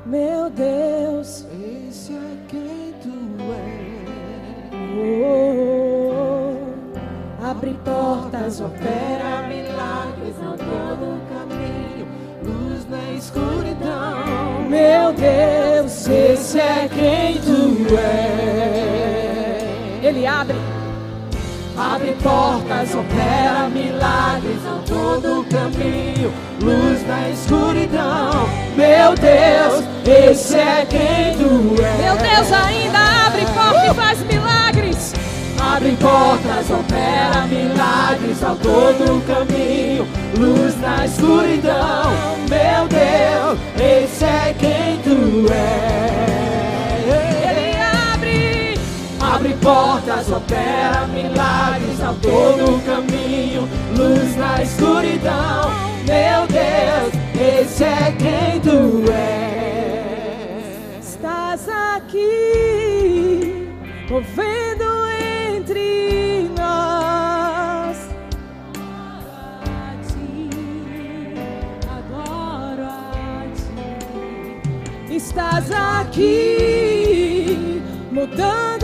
Meu 0.05 0.51
Deus, 0.51 1.47
Esse 1.89 2.12
é 2.12 2.36
quem 2.49 2.95
tu 3.03 3.09
oh, 5.01 6.57
Abre 7.45 7.74
portas, 7.84 8.61
opera 8.61 9.47
milagres 9.49 10.36
ao 10.45 10.57
todo 10.57 11.20
caminho, 11.28 12.07
luz 12.43 12.89
na 12.89 13.12
escuridão. 13.12 14.68
meu 14.68 15.12
Deus, 15.12 16.09
Esse 16.09 16.61
é 16.61 16.89
quem 16.89 17.34
tu 17.41 17.95
és. 17.97 18.89
Ele 20.03 20.26
abre, 20.26 20.58
Abre 21.79 22.12
portas, 22.14 22.93
opera 22.93 23.68
milagres 23.68 24.66
ao 24.66 24.79
todo 24.81 25.45
caminho, 25.45 26.33
luz 26.61 27.07
na 27.07 27.31
escuridão. 27.31 28.49
Meu 28.74 29.14
Deus, 29.14 29.85
esse 30.05 30.57
é 30.57 30.85
quem 30.91 31.37
tu 31.39 31.81
és. 31.81 32.01
meu 32.01 32.16
Deus 32.16 32.53
ainda 32.53 32.99
abre 33.26 33.47
porta 33.47 33.87
e 33.87 33.95
faz 33.95 34.18
milagres. 34.26 35.14
Abre 35.61 35.97
portas, 36.01 36.68
opera 36.68 37.47
milagres 37.47 38.43
ao 38.43 38.57
todo 38.57 39.24
caminho, 39.24 40.09
luz 40.37 40.81
na 40.81 41.07
escuridão. 41.07 42.11
Meu 42.51 42.89
Deus, 42.89 43.59
esse 43.76 44.24
é 44.24 44.53
quem 44.59 44.99
tu 45.05 45.47
és. 45.53 46.48
Portas, 49.63 50.31
opera 50.31 51.07
milagres 51.09 52.01
ao 52.03 52.15
todo 52.15 52.81
caminho, 52.85 53.69
luz 53.97 54.37
na 54.37 54.63
escuridão. 54.63 55.71
Meu 56.07 56.47
Deus, 56.47 57.13
esse 57.61 57.85
é 57.85 58.15
quem 58.19 58.61
tu 58.61 59.05
és. 59.13 59.49
estás 61.59 61.69
aqui, 61.69 63.69
movendo 64.09 64.85
entre 65.57 66.49
nós. 66.57 67.99
A 69.67 69.97
ti, 70.07 70.49
adoro 71.89 72.85
a 72.85 73.45
ti. 73.55 75.15
Estás 75.15 75.71
aqui, 75.71 77.83
mudando 78.13 78.78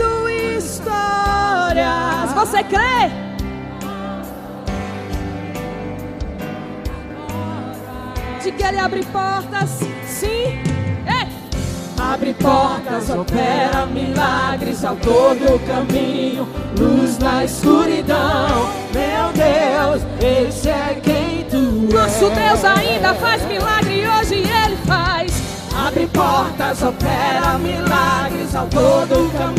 histórias. 0.85 2.33
Você 2.33 2.63
crê? 2.63 3.09
De 8.43 8.51
que 8.51 8.63
ele 8.63 8.79
abre 8.79 9.03
portas, 9.05 9.79
sim. 10.05 10.59
Ei! 11.07 11.27
Abre 11.97 12.33
portas, 12.35 13.09
opera 13.09 13.85
milagres 13.87 14.85
ao 14.85 14.95
todo 14.97 15.59
caminho, 15.65 16.47
luz 16.77 17.17
na 17.17 17.43
escuridão. 17.43 18.69
Meu 18.93 19.31
Deus, 19.33 20.03
esse 20.21 20.69
é 20.69 20.99
quem 21.01 21.45
tu 21.49 21.87
és. 21.87 21.93
Nosso 21.93 22.29
Deus 22.29 22.63
ainda 22.63 23.15
faz 23.15 23.43
milagre 23.47 24.07
hoje 24.07 24.35
Ele 24.35 24.77
faz. 24.85 25.55
Abre 25.75 26.07
portas, 26.07 26.81
opera 26.83 27.57
milagres 27.57 28.55
ao 28.55 28.65
todo 28.67 29.29
caminho, 29.37 29.54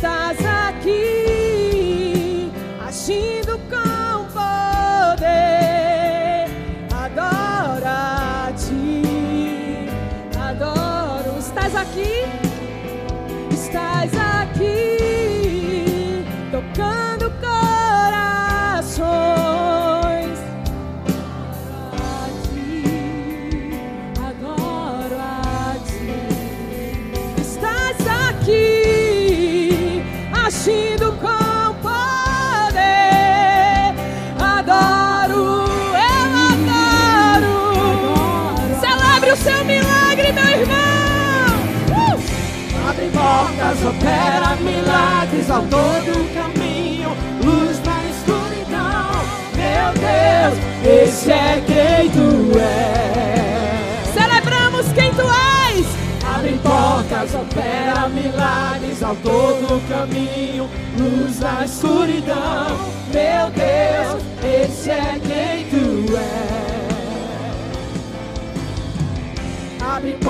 Estás 0.00 0.49
portas, 43.70 43.84
opera 43.84 44.56
milagres 44.56 45.50
ao 45.50 45.62
todo 45.62 46.10
o 46.10 46.28
caminho, 46.34 47.10
luz 47.42 47.80
na 47.84 48.04
escuridão. 48.10 49.10
Meu 49.54 49.92
Deus, 49.94 50.58
esse 50.84 51.30
é 51.30 51.62
quem 51.66 52.10
tu 52.10 52.58
és. 52.58 54.08
Celebramos 54.12 54.92
quem 54.92 55.12
tu 55.14 55.22
és. 55.22 55.86
Abre 56.36 56.58
portas, 56.62 57.34
opera 57.34 58.08
milagres 58.08 59.02
ao 59.02 59.14
todo 59.16 59.76
o 59.76 59.80
caminho, 59.88 60.68
luz 60.98 61.40
na 61.40 61.64
escuridão. 61.64 62.78
Meu 63.12 63.50
Deus, 63.50 64.22
esse 64.42 64.90
é 64.90 65.20
quem 65.20 65.64
tu 65.70 66.16
és. 66.16 66.80
Abre 69.82 70.12
portas, 70.12 70.29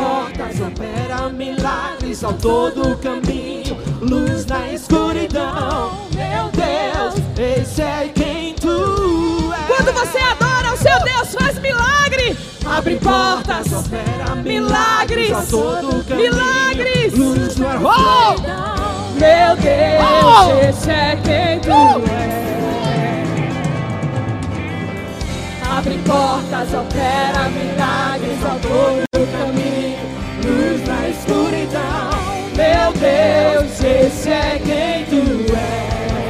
opera 0.62 1.28
milagres 1.30 2.22
ao 2.24 2.32
todo 2.34 2.92
o 2.92 2.96
caminho, 2.98 3.76
luz 4.00 4.46
na 4.46 4.72
escuridão. 4.72 5.92
Meu 6.14 6.50
Deus, 6.52 7.14
esse 7.38 7.82
é 7.82 8.10
quem 8.14 8.54
tu 8.54 9.52
és. 9.52 9.66
Quando 9.66 9.92
você 9.92 10.18
adora 10.18 10.74
o 10.74 10.76
seu 10.76 10.98
Deus, 11.04 11.34
faz 11.34 11.58
milagre. 11.58 12.36
Abre 12.64 12.96
portas, 12.96 13.72
opera 13.72 14.34
milagres 14.36 15.32
ao 15.32 15.42
todo 15.46 15.98
o 15.98 16.04
caminho, 16.04 16.30
Milagres. 16.34 17.12
luz 17.18 17.56
na 17.56 17.74
Oh! 17.82 18.32
escuridão. 18.34 19.10
Meu 19.18 19.56
Deus, 19.56 20.04
Oh! 20.04 20.68
esse 20.68 20.90
é 20.90 21.16
quem 21.24 21.60
tu 21.60 22.10
és. 22.12 22.40
Abre 25.78 25.98
portas, 26.06 26.68
opera 26.74 27.48
milagres 27.48 28.44
ao 28.44 28.58
todo 28.58 29.02
o 29.16 29.26
caminho, 29.32 29.59
Deus, 33.00 33.82
esse 33.82 34.28
é 34.28 34.58
quem 34.58 35.06
tu 35.06 35.22
és. 35.54 36.20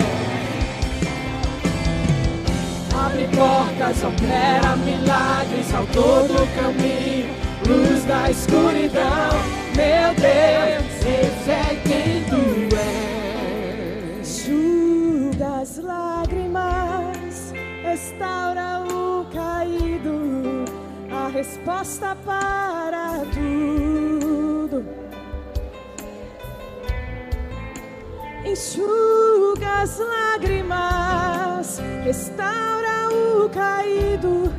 Abre 2.94 3.26
portas, 3.36 4.04
opera 4.04 4.76
milagres 4.76 5.74
ao 5.74 5.84
todo 5.86 6.46
caminho, 6.54 7.34
luz 7.66 8.06
na 8.06 8.30
escuridão. 8.30 9.32
Meu 9.74 10.14
Deus, 10.14 10.86
esse 11.00 11.50
é 11.50 11.74
quem 11.82 12.22
tu 12.30 12.42
és. 12.76 14.46
Enxuga 14.46 15.62
as 15.62 15.76
lágrimas, 15.78 17.52
restaura 17.82 18.84
o 18.88 19.24
caído, 19.34 20.64
a 21.10 21.26
resposta 21.30 22.16
para 22.24 23.24
tudo. 23.34 24.99
Enxuga 28.44 29.82
as 29.82 29.98
lágrimas, 29.98 31.78
restaura 32.02 33.08
o 33.12 33.48
caído, 33.50 34.52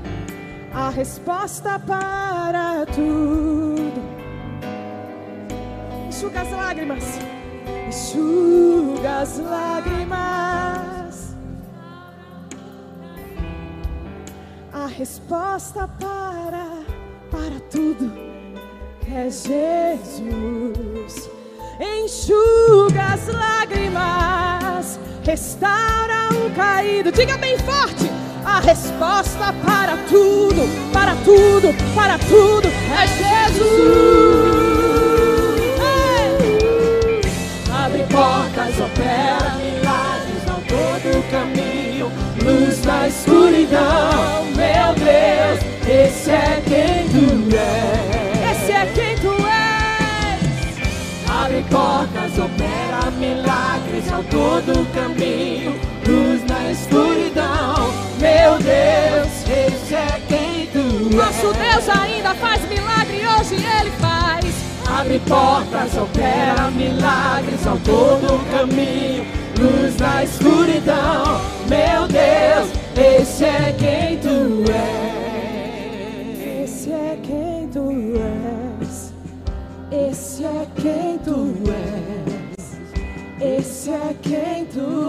a 0.72 0.90
resposta 0.90 1.80
para 1.80 2.86
tudo. 2.86 4.02
Enxuga 6.08 6.42
as 6.42 6.52
lágrimas. 6.52 7.04
Enxuga 7.88 9.22
as 9.22 9.40
lágrimas. 9.40 11.36
A 14.72 14.86
resposta 14.86 15.88
para, 16.00 16.84
para 17.32 17.60
tudo 17.72 18.12
é 19.12 19.30
Jesus. 19.30 20.22
Enxuga 21.80 23.14
as 23.14 23.28
lágrimas, 23.28 25.00
restaura 25.24 26.30
o 26.46 26.50
caído. 26.56 27.12
Diga 27.12 27.38
bem 27.38 27.58
forte. 27.60 28.10
A 28.46 28.60
resposta 28.60 29.54
para 29.66 29.98
tudo, 30.10 30.68
para 30.92 31.16
tudo, 31.18 31.74
para 31.96 32.18
tudo 32.18 32.68
é 32.68 33.08
Jesus. 33.08 34.52
Abre 37.72 38.04
portas, 38.04 38.80
opera 38.80 39.56
milagres 39.58 40.48
ao 40.50 40.62
todo 40.62 41.32
caminho, 41.32 42.12
luz 42.44 42.84
na 42.84 43.08
escuridão. 43.08 44.46
Meu 44.56 44.94
Deus, 44.96 45.60
esse 45.88 46.32
é 46.32 46.62
quem 46.66 47.08
tu 47.10 47.56
és. 47.56 48.01
Portas, 51.72 52.38
opera 52.38 53.10
milagres 53.18 54.12
ao 54.12 54.22
todo 54.26 54.82
o 54.82 54.86
caminho, 54.88 55.74
luz 56.06 56.44
na 56.46 56.72
escuridão. 56.72 57.92
Meu 58.20 58.58
Deus, 58.60 59.32
esse 59.50 59.96
é 59.96 60.22
quem 60.28 60.68
tu 60.68 61.08
és. 61.08 61.16
Nosso 61.16 61.54
Deus 61.54 61.90
ainda 61.90 62.36
faz 62.36 62.62
milagre, 62.70 63.22
hoje 63.26 63.56
Ele 63.56 63.92
faz. 64.00 64.46
Abre 65.00 65.20
portas, 65.20 65.98
opera 65.98 66.70
milagres 66.72 67.66
ao 67.66 67.78
todo 67.78 68.36
o 68.36 68.46
caminho, 68.52 69.26
luz 69.58 69.98
na 69.98 70.24
escuridão. 70.24 71.42
Meu 71.70 72.08
Deus, 72.08 72.70
esse 72.96 73.46
é 73.46 73.74
quem 73.80 74.18
tu 74.20 74.66
és. 74.70 76.64
Esse 76.64 76.92
é 76.92 77.18
quem 77.24 77.70
tu 77.70 77.90
és. 77.90 78.61
É 83.94 84.16
quem 84.22 84.66
tu 84.66 85.01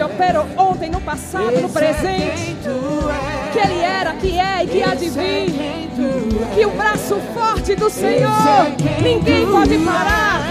que 0.00 0.04
operou 0.04 0.46
ontem, 0.56 0.88
no 0.88 1.00
passado, 1.02 1.50
no 1.60 1.66
é 1.66 1.68
presente. 1.68 2.66
és. 2.66 3.52
Que 3.52 3.58
Ele 3.58 3.80
era, 3.80 4.12
que 4.14 4.38
é 4.38 4.64
e 4.64 4.66
que 4.66 4.82
há 4.82 4.94
de 4.94 5.06
Esse 5.06 5.18
é 5.18 5.22
vir. 5.22 6.54
Que 6.54 6.64
o 6.64 6.70
braço 6.70 7.16
forte 7.34 7.74
do 7.74 7.90
Senhor 7.90 8.30
é 8.30 9.02
ninguém 9.02 9.46
pode 9.46 9.74
és. 9.74 9.84
parar. 9.84 10.46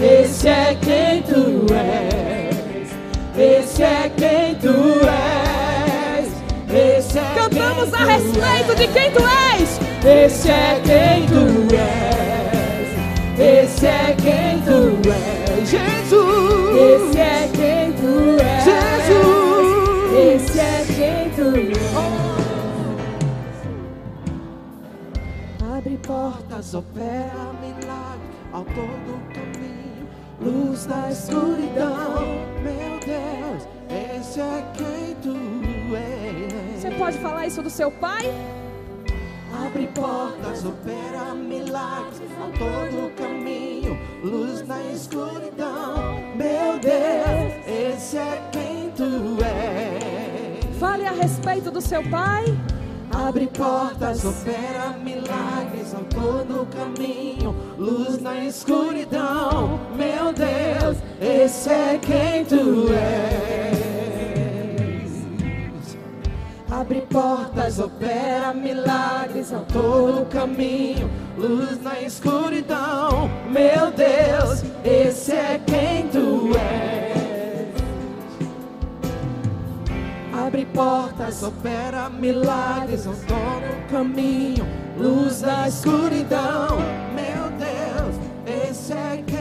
Esse 0.00 0.48
é 0.48 0.76
quem 0.82 1.22
tu 1.22 1.66
és. 1.72 2.88
Esse 3.38 3.82
é 3.84 4.10
quem 4.16 4.54
tu 4.56 4.74
és. 5.06 6.26
Esse 6.98 7.18
é 7.18 7.34
Cantamos 7.36 7.94
a 7.94 7.98
respeito 7.98 8.74
de 8.74 8.88
quem 8.88 9.10
tu 9.12 9.22
és. 9.54 9.78
Esse 10.24 10.50
é 10.50 10.80
quem 10.84 11.26
tu 11.28 11.66
és. 11.72 13.64
Esse 13.64 13.86
é 13.86 14.16
quem 14.20 14.60
tu 14.62 15.08
és. 15.08 15.70
Jesus. 15.70 16.76
Esse 16.76 17.18
é 17.20 17.48
quem 17.54 17.75
és. 18.40 18.64
Jesus. 18.64 19.66
Esse 20.34 20.60
é 20.60 20.84
quem 20.96 21.30
tu 21.30 21.56
és. 21.56 21.96
Abre 25.76 25.96
portas, 25.98 26.74
opera 26.74 27.52
milagre 27.60 28.26
ao 28.52 28.64
todo 28.64 29.20
caminho, 29.34 30.08
luz 30.40 30.86
na 30.86 31.10
escuridão. 31.10 32.24
Meu 32.62 32.98
Deus, 33.04 33.68
esse 33.90 34.40
é 34.40 34.64
quem 34.74 35.14
tu 35.22 35.36
és. 35.94 36.80
Você 36.80 36.90
pode 36.92 37.18
falar 37.18 37.46
isso 37.46 37.62
do 37.62 37.70
seu 37.70 37.90
pai? 37.90 38.24
Abre 39.64 39.86
portas, 39.88 40.64
opera 40.64 41.34
milagres 41.34 42.30
ao 42.40 42.50
todo 42.50 43.10
caminho, 43.16 43.98
luz 44.22 44.66
na 44.66 44.82
escuridão. 44.92 46.20
Meu 46.36 46.78
Deus, 46.78 47.66
esse 47.66 48.18
é 48.18 48.42
quem 48.52 48.90
tu 48.90 49.38
és. 49.44 50.78
Fale 50.78 51.06
a 51.06 51.12
respeito 51.12 51.70
do 51.70 51.80
seu 51.80 52.02
pai. 52.10 52.44
Abre 53.12 53.46
portas, 53.46 54.24
opera 54.24 54.90
milagres 55.02 55.94
ao 55.94 56.02
todo 56.04 56.66
caminho, 56.66 57.54
luz 57.78 58.20
na 58.20 58.44
escuridão. 58.44 59.80
Meu 59.96 60.32
Deus, 60.32 60.98
esse 61.20 61.70
é 61.70 61.98
quem 61.98 62.44
tu 62.44 62.92
és. 62.92 63.75
Abre 66.78 67.00
portas, 67.10 67.78
opera 67.78 68.52
milagres 68.52 69.50
ao 69.50 69.62
todo 69.62 70.26
caminho, 70.26 71.10
luz 71.38 71.82
na 71.82 72.02
escuridão. 72.02 73.30
Meu 73.50 73.90
Deus, 73.92 74.62
esse 74.84 75.32
é 75.32 75.58
quem 75.66 76.06
tu 76.08 76.50
és. 76.54 77.72
Abre 80.38 80.66
portas, 80.66 81.42
opera 81.42 82.10
milagres, 82.10 83.04
tô 83.04 83.34
no 83.34 83.88
caminho, 83.90 84.66
luz 84.98 85.40
da 85.40 85.66
escuridão. 85.68 86.76
Meu 87.14 87.50
Deus, 87.56 88.68
esse 88.68 88.92
é 88.92 89.24
quem 89.26 89.35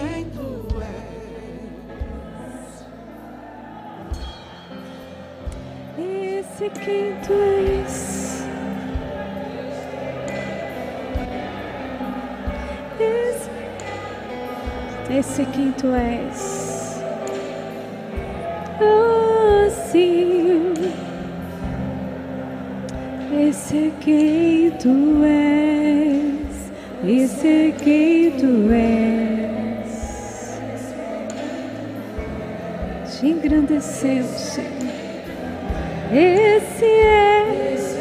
é 6.66 6.70
quem 6.70 7.16
tu 7.26 7.34
és. 7.34 8.44
Esse, 13.00 13.50
esse 15.12 15.46
quem 15.46 15.72
tu 15.74 15.88
és. 15.94 17.02
Oh, 18.82 19.70
sim. 19.92 20.74
Esse 23.48 23.94
quem 24.02 24.72
tu 24.72 25.24
és. 25.24 26.72
Esse 27.04 27.74
quem 27.84 28.32
tu 28.32 28.72
és. 28.72 29.06
Te 33.20 33.28
engrandecemos, 33.28 34.40
Senhor. 34.40 34.75
Esse 36.18 36.86
é. 36.86 37.95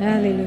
Hallelujah. 0.00 0.39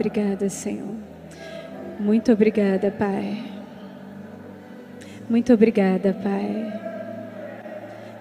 Obrigada, 0.00 0.48
Senhor. 0.48 0.94
Muito 1.98 2.32
obrigada, 2.32 2.90
Pai. 2.90 3.44
Muito 5.28 5.52
obrigada, 5.52 6.14
Pai. 6.14 6.72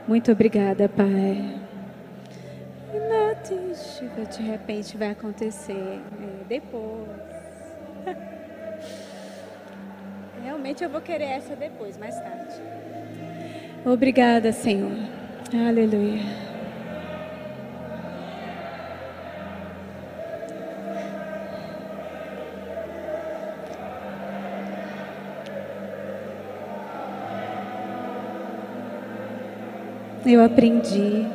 Muito 0.06 0.30
obrigada, 0.30 0.90
Pai. 0.90 1.56
Chuva 3.74 4.26
de 4.26 4.42
repente 4.42 4.98
vai 4.98 5.12
acontecer 5.12 5.72
é, 5.72 6.02
depois. 6.50 7.08
Realmente 10.44 10.84
eu 10.84 10.90
vou 10.90 11.00
querer 11.00 11.30
essa 11.30 11.56
depois, 11.56 11.98
mais 11.98 12.20
tarde. 12.20 12.56
Obrigada, 13.86 14.52
Senhor. 14.52 14.92
Aleluia. 15.54 16.49
eu 30.34 30.44
aprendi. 30.44 31.28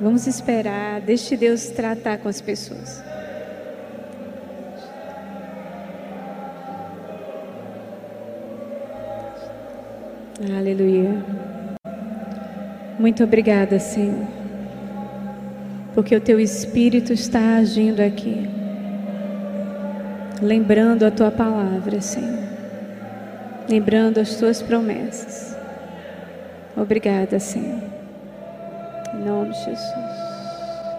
Vamos 0.00 0.26
esperar, 0.26 1.00
deixe 1.00 1.36
Deus 1.36 1.70
tratar 1.70 2.18
com 2.18 2.28
as 2.28 2.40
pessoas. 2.40 3.02
Aleluia. 10.58 11.24
Muito 12.98 13.24
obrigada, 13.24 13.78
Senhor 13.78 14.43
porque 15.94 16.14
o 16.16 16.20
Teu 16.20 16.40
Espírito 16.40 17.12
está 17.12 17.56
agindo 17.56 18.00
aqui, 18.00 18.48
lembrando 20.42 21.04
a 21.04 21.10
Tua 21.10 21.30
palavra, 21.30 22.00
Senhor, 22.00 22.44
lembrando 23.68 24.18
as 24.18 24.36
Tuas 24.36 24.60
promessas. 24.60 25.56
Obrigada, 26.76 27.38
Senhor. 27.38 27.80
Em 29.14 29.24
nome 29.24 29.52
de 29.52 29.64
Jesus. 29.64 30.04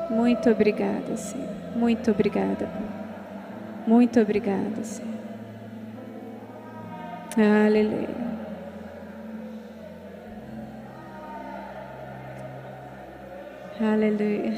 Muito 0.09 0.49
obrigada, 0.49 1.17
Senhor. 1.17 1.49
Muito 1.75 2.09
obrigada, 2.11 2.65
Pai. 2.65 3.05
Muito 3.85 4.19
obrigada, 4.19 4.83
Senhor. 4.83 5.13
Aleluia. 7.37 8.24
Aleluia. 13.93 14.51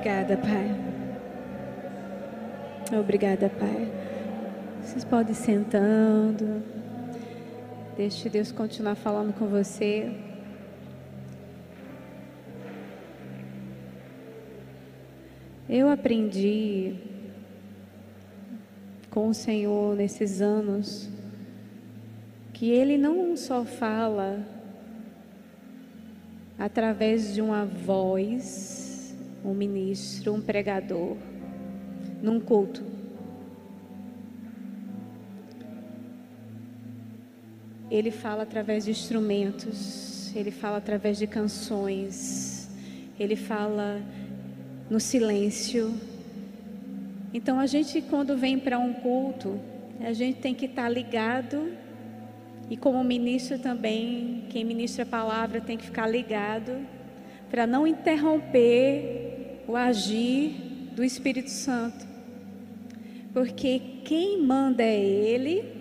Obrigada, 0.00 0.34
Pai. 0.38 0.70
Obrigada, 2.98 3.50
Pai. 3.50 3.92
Vocês 4.82 5.04
podem 5.04 5.32
ir 5.32 5.36
sentando. 5.36 6.62
Deixe 7.98 8.30
Deus 8.30 8.50
continuar 8.50 8.94
falando 8.94 9.34
com 9.34 9.46
você. 9.46 10.10
Eu 15.68 15.90
aprendi 15.90 16.94
com 19.10 19.28
o 19.28 19.34
Senhor 19.34 19.94
nesses 19.94 20.40
anos 20.40 21.10
que 22.54 22.70
Ele 22.70 22.96
não 22.96 23.36
só 23.36 23.66
fala 23.66 24.42
através 26.58 27.34
de 27.34 27.42
uma 27.42 27.66
voz, 27.66 28.79
um 29.44 29.54
ministro, 29.54 30.32
um 30.34 30.40
pregador, 30.40 31.16
num 32.22 32.40
culto. 32.40 32.82
Ele 37.90 38.10
fala 38.10 38.44
através 38.44 38.84
de 38.84 38.92
instrumentos, 38.92 40.34
ele 40.36 40.50
fala 40.50 40.76
através 40.76 41.18
de 41.18 41.26
canções, 41.26 42.70
ele 43.18 43.34
fala 43.34 44.00
no 44.88 45.00
silêncio. 45.00 45.92
Então 47.34 47.58
a 47.58 47.66
gente 47.66 48.00
quando 48.02 48.36
vem 48.36 48.58
para 48.58 48.78
um 48.78 48.92
culto, 48.92 49.58
a 50.00 50.12
gente 50.12 50.38
tem 50.38 50.54
que 50.54 50.66
estar 50.66 50.88
ligado 50.88 51.72
e 52.70 52.76
como 52.76 53.02
ministro 53.02 53.58
também, 53.58 54.44
quem 54.48 54.64
ministra 54.64 55.02
a 55.02 55.06
palavra 55.06 55.60
tem 55.60 55.76
que 55.76 55.84
ficar 55.84 56.06
ligado 56.06 56.86
para 57.50 57.66
não 57.66 57.84
interromper 57.84 59.29
o 59.70 59.76
agir 59.76 60.50
do 60.96 61.04
Espírito 61.04 61.50
Santo. 61.50 62.04
Porque 63.32 63.80
quem 64.04 64.42
manda 64.42 64.82
é 64.82 64.98
ele 64.98 65.72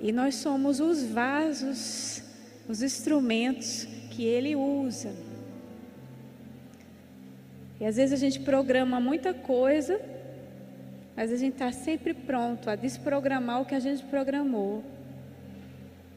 e 0.00 0.10
nós 0.12 0.36
somos 0.36 0.80
os 0.80 1.04
vasos, 1.04 2.22
os 2.66 2.82
instrumentos 2.82 3.86
que 4.10 4.24
ele 4.24 4.56
usa. 4.56 5.12
E 7.78 7.84
às 7.84 7.96
vezes 7.96 8.14
a 8.14 8.16
gente 8.16 8.40
programa 8.40 8.98
muita 8.98 9.34
coisa, 9.34 10.00
mas 11.14 11.30
a 11.30 11.36
gente 11.36 11.52
está 11.52 11.70
sempre 11.70 12.14
pronto 12.14 12.70
a 12.70 12.76
desprogramar 12.76 13.60
o 13.60 13.66
que 13.66 13.74
a 13.74 13.80
gente 13.80 14.02
programou. 14.04 14.82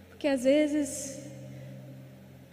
Porque 0.10 0.28
às 0.28 0.46
vezes 0.46 1.21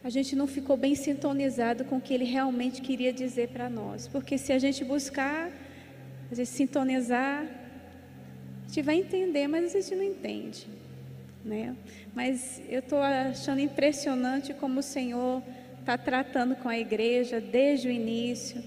a 0.08 0.10
gente 0.10 0.34
não 0.34 0.46
ficou 0.46 0.74
bem 0.74 0.94
sintonizado 0.94 1.84
com 1.84 1.98
o 1.98 2.00
que 2.00 2.14
ele 2.14 2.24
realmente 2.24 2.80
queria 2.80 3.12
dizer 3.12 3.48
para 3.48 3.68
nós. 3.68 4.08
Porque 4.08 4.38
se 4.38 4.54
a 4.54 4.58
gente 4.58 4.82
buscar, 4.82 5.50
a 6.30 6.34
gente 6.34 6.48
sintonizar, 6.48 7.44
a 7.44 8.68
gente 8.68 8.80
vai 8.80 8.96
entender, 8.96 9.46
mas 9.46 9.66
a 9.66 9.78
gente 9.78 9.94
não 9.94 10.02
entende. 10.02 10.66
Né? 11.44 11.76
Mas 12.14 12.58
eu 12.70 12.78
estou 12.78 13.02
achando 13.02 13.60
impressionante 13.60 14.54
como 14.54 14.80
o 14.80 14.82
Senhor 14.82 15.42
está 15.78 15.98
tratando 15.98 16.56
com 16.56 16.70
a 16.70 16.78
igreja 16.78 17.38
desde 17.38 17.88
o 17.88 17.90
início. 17.90 18.64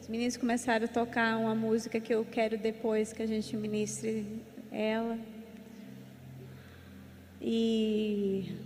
Os 0.00 0.06
meninos 0.06 0.36
começaram 0.36 0.84
a 0.84 0.88
tocar 0.88 1.36
uma 1.36 1.56
música 1.56 1.98
que 1.98 2.14
eu 2.14 2.24
quero 2.24 2.56
depois 2.56 3.12
que 3.12 3.24
a 3.24 3.26
gente 3.26 3.56
ministre 3.56 4.24
ela. 4.70 5.18
E 7.42 8.65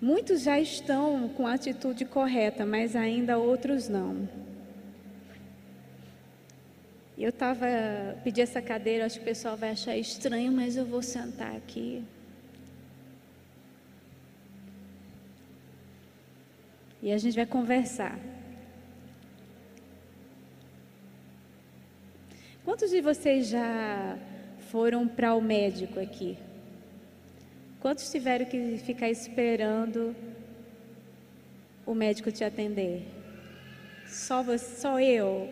muitos 0.00 0.42
já 0.42 0.58
estão 0.58 1.28
com 1.30 1.46
a 1.46 1.54
atitude 1.54 2.04
correta, 2.04 2.64
mas 2.64 2.94
ainda 2.94 3.38
outros 3.38 3.88
não. 3.88 4.28
Eu 7.16 7.30
estava, 7.30 7.66
pedi 8.22 8.40
essa 8.40 8.62
cadeira, 8.62 9.04
acho 9.04 9.16
que 9.16 9.22
o 9.22 9.24
pessoal 9.24 9.56
vai 9.56 9.70
achar 9.70 9.96
estranho, 9.96 10.52
mas 10.52 10.76
eu 10.76 10.86
vou 10.86 11.02
sentar 11.02 11.56
aqui. 11.56 12.04
E 17.02 17.10
a 17.10 17.18
gente 17.18 17.34
vai 17.34 17.46
conversar. 17.46 18.18
Quantos 22.64 22.90
de 22.90 23.00
vocês 23.00 23.48
já 23.48 24.16
foram 24.70 25.08
para 25.08 25.34
o 25.34 25.40
médico 25.40 25.98
aqui? 25.98 26.38
Quantos 27.80 28.10
tiveram 28.10 28.44
que 28.44 28.76
ficar 28.78 29.08
esperando 29.08 30.14
o 31.86 31.94
médico 31.94 32.32
te 32.32 32.42
atender? 32.42 33.06
Só 34.04 34.42
você, 34.42 34.80
só 34.80 35.00
eu. 35.00 35.48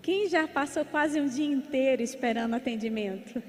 Quem 0.00 0.28
já 0.28 0.46
passou 0.46 0.84
quase 0.84 1.20
um 1.20 1.26
dia 1.26 1.46
inteiro 1.46 2.02
esperando 2.02 2.54
atendimento? 2.54 3.42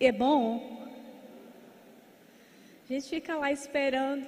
É 0.00 0.10
bom? 0.10 0.88
A 2.84 2.92
gente 2.92 3.08
fica 3.08 3.36
lá 3.36 3.52
esperando, 3.52 4.26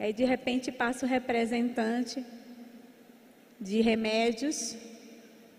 aí 0.00 0.12
de 0.12 0.24
repente 0.24 0.72
passa 0.72 1.04
o 1.04 1.08
representante 1.08 2.24
de 3.60 3.80
remédios 3.82 4.76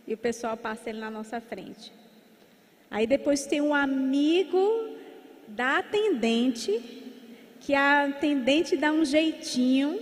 e 0.07 0.13
o 0.13 0.17
pessoal 0.17 0.57
passa 0.57 0.89
ele 0.89 0.99
na 0.99 1.11
nossa 1.11 1.39
frente. 1.39 1.98
Aí 2.91 3.05
depois 3.05 3.45
tem 3.45 3.61
um 3.61 3.73
amigo 3.73 4.95
da 5.47 5.77
atendente, 5.77 6.81
que 7.59 7.73
a 7.73 8.05
atendente 8.05 8.75
dá 8.75 8.91
um 8.91 9.05
jeitinho 9.05 9.99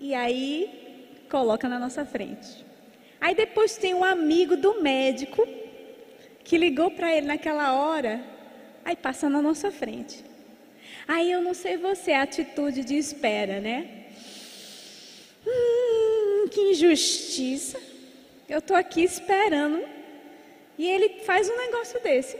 e 0.00 0.14
aí 0.14 1.18
coloca 1.28 1.68
na 1.68 1.78
nossa 1.78 2.04
frente. 2.04 2.64
Aí 3.20 3.34
depois 3.34 3.76
tem 3.76 3.92
um 3.92 4.04
amigo 4.04 4.56
do 4.56 4.80
médico 4.80 5.46
que 6.44 6.56
ligou 6.56 6.90
para 6.90 7.14
ele 7.14 7.26
naquela 7.26 7.74
hora, 7.74 8.24
aí 8.84 8.94
passa 8.94 9.28
na 9.28 9.42
nossa 9.42 9.70
frente. 9.70 10.24
Aí 11.06 11.30
eu 11.30 11.42
não 11.42 11.54
sei 11.54 11.76
você, 11.76 12.12
a 12.12 12.22
atitude 12.22 12.84
de 12.84 12.96
espera, 12.96 13.60
né? 13.60 14.04
Hum, 15.46 16.48
que 16.48 16.60
injustiça. 16.70 17.80
Eu 18.48 18.58
estou 18.58 18.76
aqui 18.76 19.02
esperando 19.02 19.95
e 20.78 20.88
ele 20.88 21.20
faz 21.24 21.48
um 21.48 21.56
negócio 21.56 22.00
desse. 22.02 22.36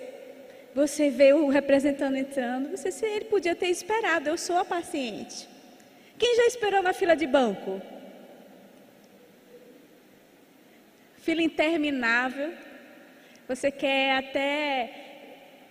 Você 0.74 1.10
vê 1.10 1.32
o 1.32 1.48
representante 1.48 2.18
entrando, 2.18 2.76
você 2.76 2.90
ele 3.06 3.24
podia 3.26 3.54
ter 3.54 3.68
esperado, 3.68 4.28
eu 4.28 4.36
sou 4.36 4.58
a 4.58 4.64
paciente. 4.64 5.48
Quem 6.18 6.36
já 6.36 6.46
esperou 6.46 6.82
na 6.82 6.92
fila 6.92 7.14
de 7.14 7.26
banco? 7.26 7.80
fila 11.26 11.42
interminável. 11.42 12.52
Você 13.48 13.68
quer 13.68 14.16
até 14.16 15.02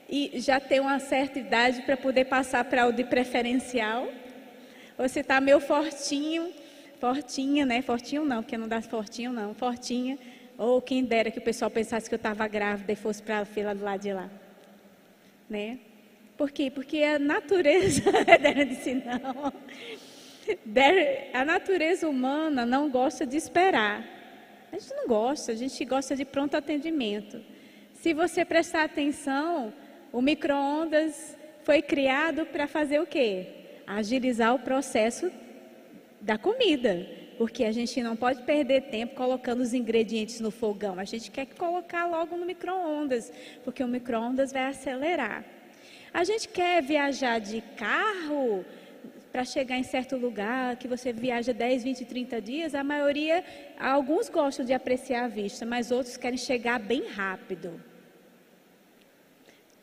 e 0.10 0.34
já 0.36 0.60
ter 0.60 0.82
uma 0.82 1.00
certa 1.00 1.40
idade 1.40 1.82
para 1.84 1.96
poder 1.96 2.26
passar 2.26 2.66
para 2.66 2.86
o 2.88 2.92
de 2.92 3.06
preferencial. 3.06 4.10
Você 4.98 5.22
está 5.22 5.40
meio 5.40 5.62
fortinho, 5.62 6.52
fortinha, 7.00 7.66
né? 7.66 7.82
Fortinho 7.82 8.26
não, 8.26 8.44
porque 8.44 8.58
não 8.58 8.68
dá 8.68 8.82
fortinho 8.82 9.32
não, 9.32 9.56
fortinha. 9.56 10.20
Ou 10.58 10.82
quem 10.82 11.04
dera 11.04 11.30
que 11.30 11.40
o 11.40 11.42
pessoal 11.42 11.70
pensasse 11.70 12.08
que 12.08 12.16
eu 12.16 12.18
estava 12.18 12.48
grávida 12.48 12.92
e 12.92 12.96
fosse 12.96 13.22
para 13.22 13.40
a 13.40 13.46
fila 13.46 13.76
do 13.76 13.84
lado 13.84 14.02
de 14.02 14.14
lá. 14.14 14.30
Né? 15.50 15.80
Por 16.38 16.52
quê? 16.52 16.70
Porque 16.70 17.04
a 17.04 17.20
natureza, 17.20 18.04
Dera 18.42 18.66
disse 18.66 18.94
não. 18.94 19.54
A 21.34 21.46
natureza 21.46 22.08
humana 22.08 22.66
não 22.66 22.90
gosta 22.90 23.26
de 23.26 23.38
esperar. 23.38 24.04
A 24.72 24.78
gente 24.78 24.94
não 24.94 25.08
gosta, 25.08 25.52
a 25.52 25.56
gente 25.56 25.86
gosta 25.86 26.16
de 26.16 26.26
pronto 26.26 26.56
atendimento. 26.56 27.42
Se 27.94 28.14
você 28.14 28.44
prestar 28.44 28.84
atenção, 28.84 29.74
o 30.12 30.22
micro-ondas 30.22 31.38
foi 31.64 31.82
criado 31.82 32.46
para 32.46 32.68
fazer 32.68 33.00
o 33.00 33.08
quê? 33.08 33.48
Agilizar 33.88 34.54
o 34.54 34.60
processo 34.60 35.32
da 36.22 36.38
comida. 36.38 37.08
Porque 37.38 37.64
a 37.64 37.72
gente 37.72 38.02
não 38.02 38.16
pode 38.16 38.44
perder 38.44 38.84
tempo 38.84 39.16
colocando 39.16 39.62
os 39.62 39.74
ingredientes 39.74 40.40
no 40.40 40.52
fogão. 40.52 40.98
A 41.00 41.04
gente 41.04 41.30
quer 41.30 41.46
colocar 41.48 42.06
logo 42.06 42.38
no 42.38 42.46
micro-ondas, 42.46 43.32
porque 43.64 43.84
o 43.84 43.88
micro-ondas 43.88 44.52
vai 44.52 44.66
acelerar. 44.66 45.44
A 46.14 46.24
gente 46.24 46.48
quer 46.48 46.82
viajar 46.82 47.40
de 47.40 47.62
carro 47.76 48.66
para 49.32 49.44
chegar 49.44 49.78
em 49.78 49.84
certo 49.84 50.16
lugar, 50.16 50.78
que 50.78 50.88
você 50.88 51.12
viaja 51.12 51.52
10, 51.54 51.84
20, 51.84 52.06
30 52.06 52.42
dias, 52.42 52.74
a 52.74 52.84
maioria, 52.84 53.44
alguns 53.78 54.30
gostam 54.30 54.66
de 54.66 54.74
apreciar 54.74 55.26
a 55.26 55.28
vista, 55.28 55.66
mas 55.66 55.92
outros 55.92 56.16
querem 56.16 56.38
chegar 56.38 56.80
bem 56.80 57.06
rápido 57.08 57.82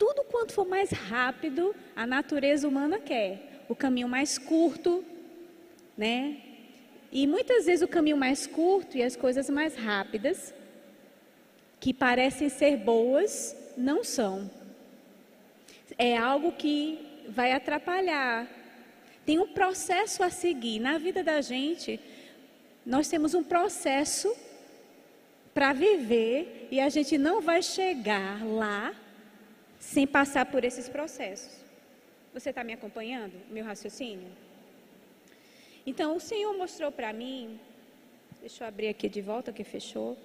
tudo 0.02 0.24
quanto 0.24 0.52
for 0.52 0.66
mais 0.66 0.90
rápido, 0.90 1.72
a 1.94 2.04
natureza 2.04 2.66
humana 2.66 2.98
quer. 2.98 3.62
O 3.68 3.74
caminho 3.76 4.08
mais 4.08 4.36
curto, 4.36 5.04
né? 5.96 6.38
E 7.12 7.26
muitas 7.26 7.66
vezes 7.66 7.82
o 7.82 7.88
caminho 7.88 8.16
mais 8.16 8.46
curto 8.46 8.96
e 8.96 9.02
as 9.02 9.14
coisas 9.14 9.50
mais 9.50 9.76
rápidas, 9.76 10.54
que 11.78 11.92
parecem 11.92 12.48
ser 12.48 12.78
boas, 12.78 13.54
não 13.76 14.02
são. 14.02 14.50
É 15.98 16.16
algo 16.16 16.52
que 16.52 17.24
vai 17.28 17.52
atrapalhar. 17.52 18.48
Tem 19.26 19.38
um 19.38 19.48
processo 19.48 20.22
a 20.22 20.30
seguir. 20.30 20.80
Na 20.80 20.96
vida 20.96 21.22
da 21.22 21.42
gente, 21.42 22.00
nós 22.84 23.08
temos 23.08 23.34
um 23.34 23.44
processo 23.44 24.34
para 25.52 25.74
viver 25.74 26.68
e 26.70 26.80
a 26.80 26.88
gente 26.88 27.18
não 27.18 27.42
vai 27.42 27.62
chegar 27.62 28.42
lá 28.42 28.94
sem 29.78 30.06
passar 30.06 30.46
por 30.46 30.64
esses 30.64 30.88
processos. 30.88 31.62
Você 32.32 32.48
está 32.48 32.64
me 32.64 32.72
acompanhando, 32.72 33.34
meu 33.50 33.64
raciocínio? 33.64 34.30
Então, 35.84 36.16
o 36.16 36.20
Senhor 36.20 36.56
mostrou 36.56 36.92
para 36.92 37.12
mim, 37.12 37.58
deixa 38.40 38.62
eu 38.62 38.68
abrir 38.68 38.88
aqui 38.88 39.08
de 39.08 39.20
volta 39.20 39.52
que 39.52 39.64
fechou, 39.64 40.16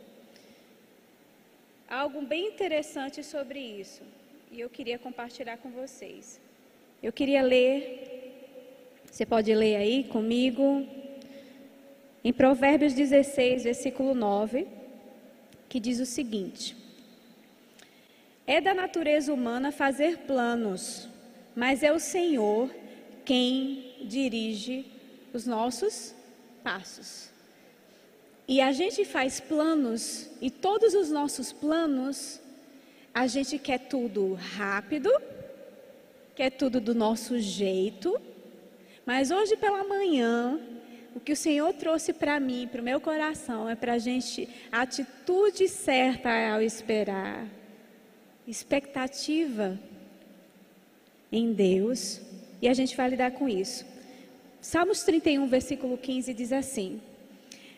algo 1.89 2.21
bem 2.21 2.49
interessante 2.49 3.23
sobre 3.23 3.59
isso. 3.59 4.03
E 4.51 4.59
eu 4.59 4.69
queria 4.69 4.99
compartilhar 4.99 5.57
com 5.57 5.71
vocês. 5.71 6.39
Eu 7.01 7.11
queria 7.11 7.41
ler, 7.41 9.01
você 9.11 9.25
pode 9.25 9.53
ler 9.53 9.77
aí 9.77 10.03
comigo, 10.03 10.85
em 12.23 12.31
Provérbios 12.31 12.93
16, 12.93 13.63
versículo 13.63 14.13
9, 14.13 14.67
que 15.67 15.79
diz 15.79 15.99
o 15.99 16.05
seguinte: 16.05 16.75
é 18.45 18.61
da 18.61 18.75
natureza 18.75 19.33
humana 19.33 19.71
fazer 19.71 20.19
planos, 20.19 21.09
mas 21.55 21.81
é 21.81 21.91
o 21.91 21.99
Senhor 21.99 22.69
quem 23.25 23.95
dirige 24.03 24.96
os 25.33 25.45
nossos 25.45 26.13
passos. 26.63 27.29
E 28.47 28.61
a 28.61 28.71
gente 28.71 29.03
faz 29.03 29.39
planos, 29.39 30.29
e 30.41 30.49
todos 30.49 30.93
os 30.93 31.09
nossos 31.09 31.51
planos, 31.51 32.39
a 33.13 33.27
gente 33.27 33.59
quer 33.59 33.79
tudo 33.79 34.33
rápido, 34.35 35.11
quer 36.35 36.51
tudo 36.51 36.79
do 36.79 36.95
nosso 36.95 37.39
jeito, 37.39 38.19
mas 39.05 39.31
hoje 39.31 39.57
pela 39.57 39.83
manhã, 39.83 40.59
o 41.15 41.19
que 41.19 41.33
o 41.33 41.35
Senhor 41.35 41.73
trouxe 41.73 42.13
para 42.13 42.39
mim, 42.39 42.69
para 42.71 42.79
o 42.79 42.83
meu 42.83 43.01
coração, 43.01 43.67
é 43.67 43.75
para 43.75 43.93
a 43.93 43.97
gente, 43.97 44.47
a 44.71 44.81
atitude 44.81 45.67
certa 45.67 46.29
ao 46.53 46.61
esperar 46.61 47.47
expectativa 48.47 49.77
em 51.31 51.51
Deus 51.51 52.21
e 52.61 52.67
a 52.67 52.73
gente 52.73 52.95
vai 52.95 53.09
lidar 53.09 53.31
com 53.31 53.49
isso. 53.49 53.85
Salmos 54.67 55.01
31, 55.03 55.47
versículo 55.47 55.97
15 55.97 56.33
diz 56.33 56.51
assim: 56.51 56.99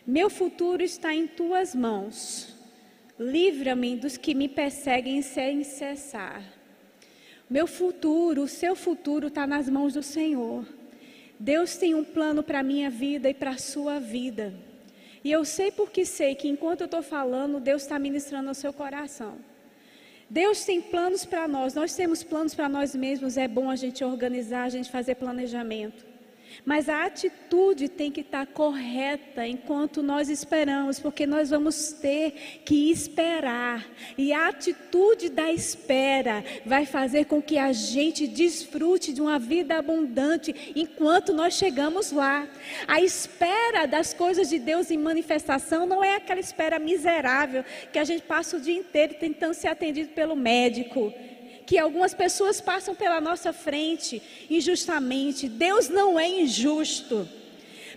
Meu 0.04 0.28
futuro 0.28 0.82
está 0.82 1.14
em 1.14 1.24
tuas 1.24 1.72
mãos, 1.72 2.52
livra-me 3.16 3.94
dos 3.94 4.16
que 4.16 4.34
me 4.34 4.48
perseguem 4.48 5.22
sem 5.22 5.62
cessar. 5.62 6.42
Meu 7.48 7.68
futuro, 7.68 8.42
o 8.42 8.48
seu 8.48 8.74
futuro 8.74 9.28
está 9.28 9.46
nas 9.46 9.68
mãos 9.68 9.94
do 9.94 10.02
Senhor. 10.02 10.66
Deus 11.38 11.76
tem 11.76 11.94
um 11.94 12.02
plano 12.02 12.42
para 12.42 12.58
a 12.58 12.64
minha 12.64 12.90
vida 12.90 13.30
e 13.30 13.34
para 13.34 13.50
a 13.50 13.58
sua 13.58 14.00
vida. 14.00 14.52
E 15.22 15.30
eu 15.30 15.44
sei 15.44 15.70
porque 15.70 16.04
sei 16.04 16.34
que 16.34 16.48
enquanto 16.48 16.80
eu 16.80 16.86
estou 16.86 17.02
falando, 17.02 17.60
Deus 17.60 17.82
está 17.82 18.00
ministrando 18.00 18.48
ao 18.48 18.54
seu 18.54 18.72
coração. 18.72 19.38
Deus 20.28 20.64
tem 20.64 20.82
planos 20.82 21.24
para 21.24 21.46
nós, 21.46 21.72
nós 21.72 21.94
temos 21.94 22.24
planos 22.24 22.52
para 22.52 22.68
nós 22.68 22.96
mesmos, 22.96 23.36
é 23.36 23.46
bom 23.46 23.70
a 23.70 23.76
gente 23.76 24.02
organizar, 24.02 24.64
a 24.64 24.68
gente 24.68 24.90
fazer 24.90 25.14
planejamento. 25.14 26.09
Mas 26.64 26.88
a 26.88 27.04
atitude 27.04 27.88
tem 27.88 28.10
que 28.10 28.20
estar 28.20 28.46
correta 28.46 29.46
enquanto 29.46 30.02
nós 30.02 30.28
esperamos, 30.28 30.98
porque 30.98 31.26
nós 31.26 31.50
vamos 31.50 31.92
ter 31.92 32.62
que 32.64 32.90
esperar. 32.90 33.86
E 34.16 34.32
a 34.32 34.48
atitude 34.48 35.28
da 35.30 35.52
espera 35.52 36.44
vai 36.64 36.84
fazer 36.86 37.26
com 37.26 37.40
que 37.40 37.58
a 37.58 37.72
gente 37.72 38.26
desfrute 38.26 39.12
de 39.12 39.20
uma 39.20 39.38
vida 39.38 39.76
abundante 39.76 40.72
enquanto 40.74 41.32
nós 41.32 41.54
chegamos 41.54 42.12
lá. 42.12 42.48
A 42.86 43.00
espera 43.00 43.86
das 43.86 44.12
coisas 44.12 44.48
de 44.48 44.58
Deus 44.58 44.90
em 44.90 44.98
manifestação 44.98 45.86
não 45.86 46.02
é 46.04 46.16
aquela 46.16 46.40
espera 46.40 46.78
miserável 46.78 47.64
que 47.92 47.98
a 47.98 48.04
gente 48.04 48.22
passa 48.22 48.56
o 48.56 48.60
dia 48.60 48.76
inteiro 48.76 49.14
tentando 49.14 49.54
ser 49.54 49.68
atendido 49.68 50.10
pelo 50.10 50.36
médico 50.36 51.12
que 51.70 51.78
algumas 51.78 52.12
pessoas 52.12 52.60
passam 52.60 52.96
pela 52.96 53.20
nossa 53.20 53.52
frente 53.52 54.20
injustamente. 54.50 55.48
Deus 55.48 55.88
não 55.88 56.18
é 56.18 56.28
injusto. 56.28 57.28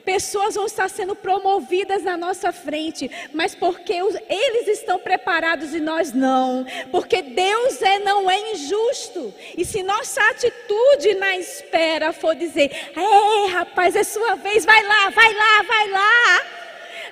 Pessoas 0.05 0.53
vão 0.53 0.67
estar 0.67 0.87
sendo 0.87 1.15
promovidas 1.15 2.03
na 2.03 2.15
nossa 2.15 2.53
frente, 2.53 3.09
mas 3.33 3.55
porque 3.55 3.93
eles 3.93 4.67
estão 4.67 4.99
preparados 4.99 5.73
e 5.73 5.79
nós 5.79 6.13
não. 6.13 6.67
Porque 6.91 7.23
Deus 7.23 7.81
é, 7.81 7.97
não 7.97 8.29
é 8.29 8.51
injusto. 8.51 9.33
E 9.57 9.65
se 9.65 9.81
nossa 9.81 10.21
atitude 10.29 11.15
na 11.15 11.35
espera 11.35 12.13
for 12.13 12.35
dizer: 12.35 12.69
"É, 12.95 13.47
rapaz, 13.47 13.95
é 13.95 14.03
sua 14.03 14.35
vez, 14.35 14.65
vai 14.65 14.83
lá, 14.83 15.09
vai 15.09 15.33
lá, 15.33 15.63
vai 15.63 15.89
lá", 15.89 16.41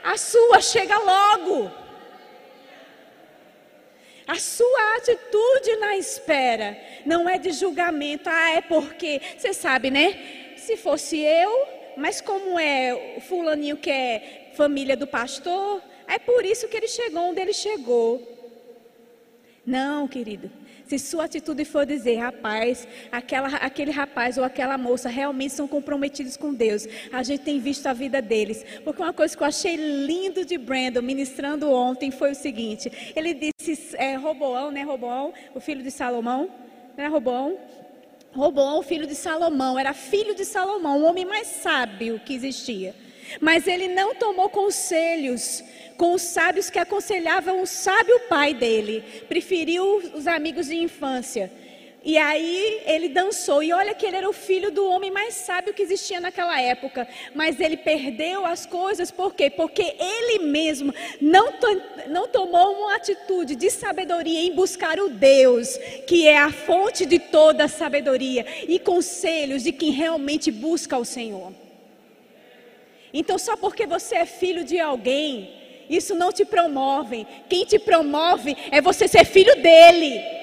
a 0.03 0.15
sua 0.15 0.61
chega 0.61 0.95
logo. 0.99 1.80
A 4.31 4.39
sua 4.39 4.95
atitude 4.95 5.75
na 5.75 5.97
espera 5.97 6.77
não 7.05 7.27
é 7.27 7.37
de 7.37 7.51
julgamento. 7.51 8.29
Ah, 8.29 8.51
é 8.51 8.61
porque, 8.61 9.21
você 9.37 9.53
sabe, 9.53 9.91
né? 9.91 10.55
Se 10.55 10.77
fosse 10.77 11.19
eu, 11.19 11.67
mas 11.97 12.21
como 12.21 12.57
é 12.57 13.17
o 13.17 13.19
fulaninho 13.19 13.75
que 13.75 13.91
é 13.91 14.51
família 14.53 14.95
do 14.95 15.05
pastor, 15.05 15.81
é 16.07 16.17
por 16.17 16.45
isso 16.45 16.69
que 16.69 16.77
ele 16.77 16.87
chegou 16.87 17.23
onde 17.23 17.41
ele 17.41 17.51
chegou. 17.51 18.25
Não, 19.65 20.07
querido. 20.07 20.49
Se 20.91 20.99
sua 20.99 21.23
atitude 21.23 21.63
for 21.63 21.85
dizer, 21.85 22.17
rapaz, 22.17 22.85
aquela, 23.09 23.47
aquele 23.47 23.91
rapaz 23.91 24.37
ou 24.37 24.43
aquela 24.43 24.77
moça 24.77 25.07
realmente 25.07 25.53
são 25.53 25.65
comprometidos 25.65 26.35
com 26.35 26.53
Deus, 26.53 26.85
a 27.13 27.23
gente 27.23 27.43
tem 27.43 27.61
visto 27.61 27.87
a 27.87 27.93
vida 27.93 28.21
deles. 28.21 28.65
Porque 28.83 29.01
uma 29.01 29.13
coisa 29.13 29.37
que 29.37 29.41
eu 29.41 29.47
achei 29.47 29.77
lindo 29.77 30.43
de 30.43 30.57
Brandon 30.57 31.01
ministrando 31.01 31.71
ontem 31.71 32.11
foi 32.11 32.31
o 32.31 32.35
seguinte: 32.35 32.91
ele 33.15 33.33
disse, 33.33 33.95
é, 33.95 34.15
Roboão, 34.17 34.69
né? 34.69 34.83
Roboão, 34.83 35.33
o 35.55 35.61
filho 35.61 35.81
de 35.81 35.91
Salomão, 35.91 36.49
não 36.97 37.05
é 37.05 37.07
Roboão? 37.07 37.57
Roboão, 38.33 38.79
o 38.79 38.83
filho 38.83 39.07
de 39.07 39.15
Salomão, 39.15 39.79
era 39.79 39.93
filho 39.93 40.35
de 40.35 40.43
Salomão, 40.43 40.99
o 40.99 41.05
homem 41.05 41.23
mais 41.23 41.47
sábio 41.47 42.19
que 42.19 42.33
existia. 42.33 42.93
Mas 43.39 43.65
ele 43.65 43.87
não 43.87 44.13
tomou 44.13 44.49
conselhos 44.49 45.63
com 46.01 46.13
os 46.15 46.23
sábios 46.23 46.67
que 46.71 46.79
aconselhavam 46.79 47.61
o 47.61 47.67
sábio 47.67 48.21
pai 48.21 48.55
dele. 48.55 49.03
Preferiu 49.29 50.01
os 50.15 50.25
amigos 50.25 50.65
de 50.65 50.75
infância. 50.75 51.51
E 52.03 52.17
aí 52.17 52.81
ele 52.87 53.07
dançou. 53.07 53.61
E 53.61 53.71
olha 53.71 53.93
que 53.93 54.07
ele 54.07 54.17
era 54.17 54.27
o 54.27 54.33
filho 54.33 54.71
do 54.71 54.83
homem 54.89 55.11
mais 55.11 55.35
sábio 55.35 55.75
que 55.75 55.83
existia 55.83 56.19
naquela 56.19 56.59
época. 56.59 57.07
Mas 57.35 57.59
ele 57.59 57.77
perdeu 57.77 58.47
as 58.47 58.65
coisas, 58.65 59.11
por 59.11 59.35
quê? 59.35 59.51
Porque 59.51 59.95
ele 59.99 60.39
mesmo 60.39 60.91
não, 61.21 61.51
to 61.51 61.67
não 62.07 62.27
tomou 62.27 62.79
uma 62.79 62.95
atitude 62.95 63.55
de 63.55 63.69
sabedoria 63.69 64.41
em 64.41 64.55
buscar 64.55 64.99
o 64.99 65.07
Deus, 65.07 65.77
que 66.07 66.27
é 66.27 66.39
a 66.39 66.51
fonte 66.51 67.05
de 67.05 67.19
toda 67.19 67.65
a 67.65 67.67
sabedoria 67.67 68.43
e 68.67 68.79
conselhos 68.79 69.61
de 69.61 69.71
quem 69.71 69.91
realmente 69.91 70.49
busca 70.49 70.97
o 70.97 71.05
Senhor. 71.05 71.53
Então, 73.13 73.37
só 73.37 73.55
porque 73.55 73.85
você 73.85 74.15
é 74.15 74.25
filho 74.25 74.63
de 74.63 74.79
alguém, 74.79 75.60
isso 75.95 76.15
não 76.15 76.31
te 76.31 76.45
promove. 76.45 77.27
Quem 77.49 77.65
te 77.65 77.77
promove 77.77 78.55
é 78.71 78.81
você 78.81 79.07
ser 79.07 79.25
filho 79.25 79.55
dele. 79.61 80.41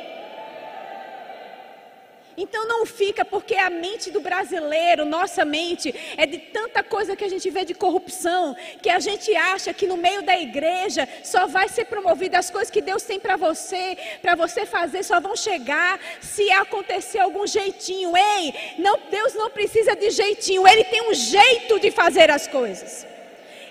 Então 2.41 2.69
não 2.69 2.87
fica, 2.87 3.25
porque 3.25 3.57
a 3.57 3.69
mente 3.69 4.13
do 4.13 4.21
brasileiro, 4.21 5.05
nossa 5.05 5.45
mente, 5.45 5.93
é 6.17 6.25
de 6.25 6.39
tanta 6.39 6.85
coisa 6.85 7.17
que 7.17 7.25
a 7.25 7.29
gente 7.29 7.51
vê 7.51 7.65
de 7.65 7.75
corrupção, 7.75 8.57
que 8.81 8.89
a 8.89 9.01
gente 9.01 9.35
acha 9.35 9.75
que 9.75 9.89
no 9.89 9.97
meio 9.97 10.23
da 10.23 10.39
igreja 10.39 11.09
só 11.25 11.49
vai 11.49 11.69
ser 11.69 11.87
promovida 11.87 12.39
as 12.39 12.49
coisas 12.49 12.71
que 12.71 12.81
Deus 12.81 13.03
tem 13.03 13.19
para 13.19 13.37
você, 13.37 13.99
para 14.23 14.37
você 14.37 14.65
fazer, 14.65 15.03
só 15.03 15.19
vão 15.19 15.35
chegar 15.35 15.99
se 16.21 16.49
acontecer 16.53 17.19
algum 17.19 17.45
jeitinho. 17.45 18.17
Ei, 18.17 18.55
não, 18.79 19.01
Deus 19.11 19.35
não 19.35 19.51
precisa 19.51 19.97
de 19.97 20.09
jeitinho, 20.11 20.67
Ele 20.67 20.85
tem 20.85 21.11
um 21.11 21.15
jeito 21.15 21.81
de 21.81 21.91
fazer 21.91 22.31
as 22.31 22.47
coisas. 22.47 23.18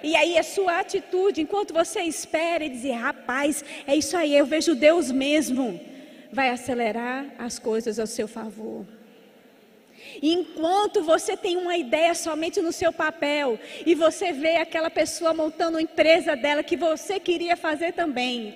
E 0.03 0.15
aí 0.15 0.37
a 0.37 0.43
sua 0.43 0.79
atitude, 0.79 1.41
enquanto 1.41 1.73
você 1.73 2.01
espera 2.01 2.63
e 2.63 2.69
dizer, 2.69 2.91
rapaz, 2.91 3.63
é 3.85 3.95
isso 3.95 4.15
aí, 4.15 4.35
eu 4.35 4.45
vejo 4.45 4.75
Deus 4.75 5.11
mesmo 5.11 5.79
vai 6.31 6.49
acelerar 6.49 7.25
as 7.37 7.57
coisas 7.59 7.99
ao 7.99 8.07
seu 8.07 8.27
favor. 8.27 8.85
Enquanto 10.21 11.03
você 11.03 11.35
tem 11.35 11.57
uma 11.57 11.77
ideia 11.77 12.13
somente 12.13 12.61
no 12.61 12.71
seu 12.71 12.91
papel 12.93 13.59
e 13.85 13.93
você 13.93 14.31
vê 14.31 14.57
aquela 14.57 14.89
pessoa 14.89 15.33
montando 15.33 15.77
uma 15.77 15.81
empresa 15.81 16.35
dela 16.35 16.63
que 16.63 16.77
você 16.77 17.19
queria 17.19 17.55
fazer 17.55 17.93
também, 17.93 18.55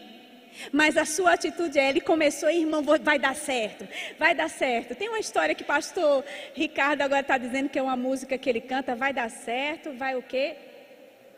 mas 0.71 0.97
a 0.97 1.05
sua 1.05 1.33
atitude 1.33 1.77
é: 1.77 1.89
ele 1.89 2.01
começou, 2.01 2.49
irmão, 2.49 2.83
vai 2.83 3.19
dar 3.19 3.35
certo, 3.35 3.87
vai 4.17 4.33
dar 4.33 4.49
certo. 4.49 4.95
Tem 4.95 5.09
uma 5.09 5.19
história 5.19 5.55
que 5.55 5.63
pastor 5.63 6.23
Ricardo 6.53 7.01
agora 7.01 7.21
está 7.21 7.37
dizendo 7.37 7.69
que 7.69 7.79
é 7.79 7.81
uma 7.81 7.97
música 7.97 8.37
que 8.37 8.49
ele 8.49 8.61
canta: 8.61 8.95
vai 8.95 9.13
dar 9.13 9.29
certo, 9.29 9.91
vai 9.93 10.15
o 10.15 10.21
quê? 10.21 10.55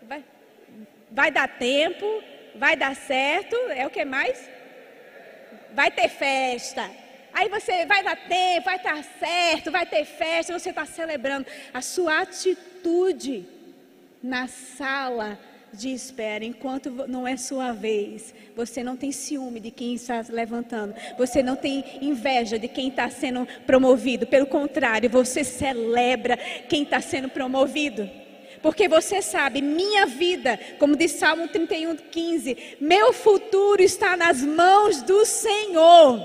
Vai, 0.08 0.24
vai 1.12 1.32
dar 1.32 1.48
tempo, 1.48 2.06
vai 2.56 2.76
dar 2.76 2.96
certo, 2.96 3.56
é 3.70 3.86
o 3.86 3.90
que 3.90 4.04
mais? 4.06 4.50
vai 5.74 5.92
ter 5.92 6.08
festa. 6.08 6.90
Aí 7.34 7.50
você 7.50 7.86
vai 7.86 8.04
dar 8.04 8.16
tempo, 8.16 8.66
vai 8.66 8.76
estar 8.76 9.04
certo, 9.20 9.72
vai 9.72 9.86
ter 9.86 10.06
festa, 10.06 10.58
você 10.58 10.70
está 10.70 10.86
celebrando. 10.86 11.48
A 11.74 11.82
sua 11.82 12.22
atitude 12.22 13.46
na 14.22 14.48
sala 14.48 15.40
de 15.74 15.90
espera, 15.90 16.46
enquanto 16.46 16.92
não 17.08 17.28
é 17.28 17.36
sua 17.36 17.72
vez, 17.72 18.34
você 18.56 18.84
não 18.84 18.96
tem 18.96 19.12
ciúme 19.12 19.60
de 19.60 19.72
quem 19.72 19.96
está 19.96 20.24
levantando, 20.30 20.94
você 21.18 21.42
não 21.42 21.56
tem 21.56 21.84
inveja 22.00 22.60
de 22.60 22.68
quem 22.68 22.90
está 22.90 23.10
sendo 23.10 23.48
promovido, 23.66 24.28
pelo 24.28 24.46
contrário, 24.46 25.10
você 25.10 25.44
celebra 25.44 26.38
quem 26.70 26.84
está 26.84 27.02
sendo 27.02 27.28
promovido 27.28 28.08
porque 28.64 28.88
você 28.88 29.22
sabe, 29.22 29.62
minha 29.62 30.06
vida, 30.06 30.58
como 30.80 30.96
diz 30.96 31.12
Salmo 31.12 31.50
31, 31.50 31.98
15, 31.98 32.78
meu 32.80 33.12
futuro 33.12 33.84
está 33.84 34.16
nas 34.16 34.42
mãos 34.42 35.02
do 35.02 35.26
Senhor. 35.26 36.22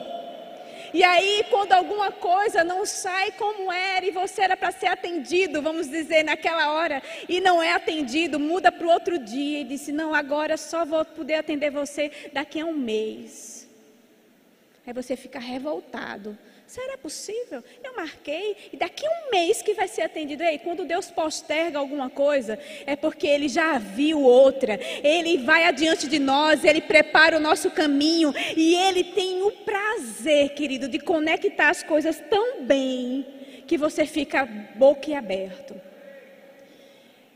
E 0.95 1.03
aí, 1.03 1.45
quando 1.51 1.73
alguma 1.73 2.13
coisa 2.13 2.63
não 2.63 2.87
sai 2.87 3.33
como 3.33 3.73
era 3.73 4.07
e 4.07 4.13
você 4.13 4.43
era 4.43 4.57
para 4.57 4.71
ser 4.71 4.87
atendido, 4.87 5.61
vamos 5.61 5.91
dizer, 5.91 6.23
naquela 6.23 6.73
hora, 6.73 7.03
e 7.29 7.41
não 7.41 7.61
é 7.61 7.73
atendido, 7.73 8.39
muda 8.39 8.71
para 8.71 8.87
o 8.87 8.91
outro 8.91 9.19
dia 9.19 9.61
e 9.61 9.65
disse: 9.65 9.91
Não, 9.93 10.15
agora 10.15 10.57
só 10.57 10.85
vou 10.85 11.05
poder 11.05 11.35
atender 11.35 11.71
você 11.71 12.11
daqui 12.33 12.61
a 12.61 12.65
um 12.65 12.73
mês. 12.73 13.69
Aí 14.87 14.93
você 14.93 15.17
fica 15.17 15.41
revoltado. 15.41 16.39
Será 16.69 16.99
possível? 16.99 17.65
Eu 17.83 17.97
marquei 17.97 18.55
e 18.71 18.77
daqui 18.77 19.07
a 19.07 19.11
um 19.11 19.31
mês 19.31 19.63
que 19.63 19.73
vai 19.73 19.89
ser 19.89 20.03
atendido. 20.03 20.43
Ei, 20.43 20.59
quando 20.59 20.85
Deus 20.85 21.11
posterga 21.11 21.79
alguma 21.79 22.11
coisa, 22.11 22.59
é 22.85 22.95
porque 22.95 23.27
Ele 23.27 23.49
já 23.49 23.79
viu 23.79 24.21
outra. 24.21 24.79
Ele 25.03 25.39
vai 25.39 25.65
adiante 25.65 26.07
de 26.07 26.19
nós, 26.19 26.65
Ele 26.65 26.83
prepara 26.83 27.39
o 27.39 27.41
nosso 27.41 27.71
caminho 27.71 28.35
e 28.55 28.75
Ele 28.75 29.03
tem 29.03 29.43
o 29.43 29.51
prazer, 29.51 30.51
querido, 30.51 30.89
de 30.89 30.99
conectar 30.99 31.71
as 31.71 31.83
coisas 31.83 32.23
tão 32.29 32.63
bem 32.65 33.27
que 33.67 33.79
você 33.79 34.05
fica 34.05 34.45
boquiaberto. 34.75 35.75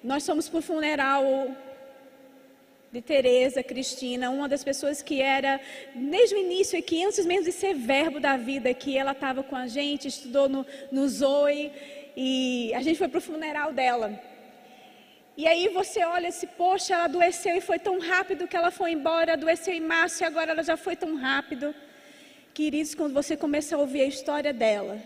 Nós 0.05 0.26
fomos 0.26 0.47
para 0.47 0.59
o 0.59 0.62
funeral 0.62 1.24
de 2.93 3.01
Teresa 3.01 3.62
Cristina, 3.62 4.28
uma 4.28 4.47
das 4.47 4.62
pessoas 4.62 5.01
que 5.01 5.22
era 5.22 5.59
desde 5.95 6.34
o 6.34 6.38
início 6.38 6.80
que 6.82 7.03
antes 7.03 7.24
mesmo 7.24 7.47
de 7.47 7.53
ser 7.53 7.74
verbo 7.74 8.20
da 8.20 8.37
vida, 8.37 8.75
que 8.75 8.99
ela 8.99 9.12
estava 9.12 9.42
com 9.42 9.57
a 9.57 9.67
gente, 9.67 10.07
estudou 10.08 10.46
no, 10.46 10.67
no 10.91 11.08
Zoe 11.08 11.72
e 12.14 12.71
a 12.75 12.83
gente 12.83 12.99
foi 12.99 13.08
para 13.08 13.17
o 13.17 13.22
funeral 13.22 13.72
dela. 13.72 14.21
E 15.38 15.46
aí 15.49 15.68
você 15.68 16.04
olha 16.04 16.30
se, 16.30 16.46
poxa, 16.46 16.92
ela 16.92 17.04
adoeceu 17.04 17.57
e 17.57 17.62
foi 17.62 17.79
tão 17.79 17.99
rápido 17.99 18.46
que 18.46 18.54
ela 18.54 18.71
foi 18.71 18.92
embora, 18.92 19.33
adoeceu 19.33 19.72
em 19.72 19.80
março 19.80 20.22
e 20.22 20.26
agora 20.26 20.50
ela 20.50 20.62
já 20.62 20.76
foi 20.76 20.95
tão 20.95 21.17
rápido. 21.17 21.75
Queridos, 22.53 22.95
quando 22.95 23.14
você 23.14 23.38
começa 23.38 23.75
a 23.75 23.79
ouvir 23.79 24.03
a 24.03 24.07
história 24.07 24.53
dela, 24.53 25.00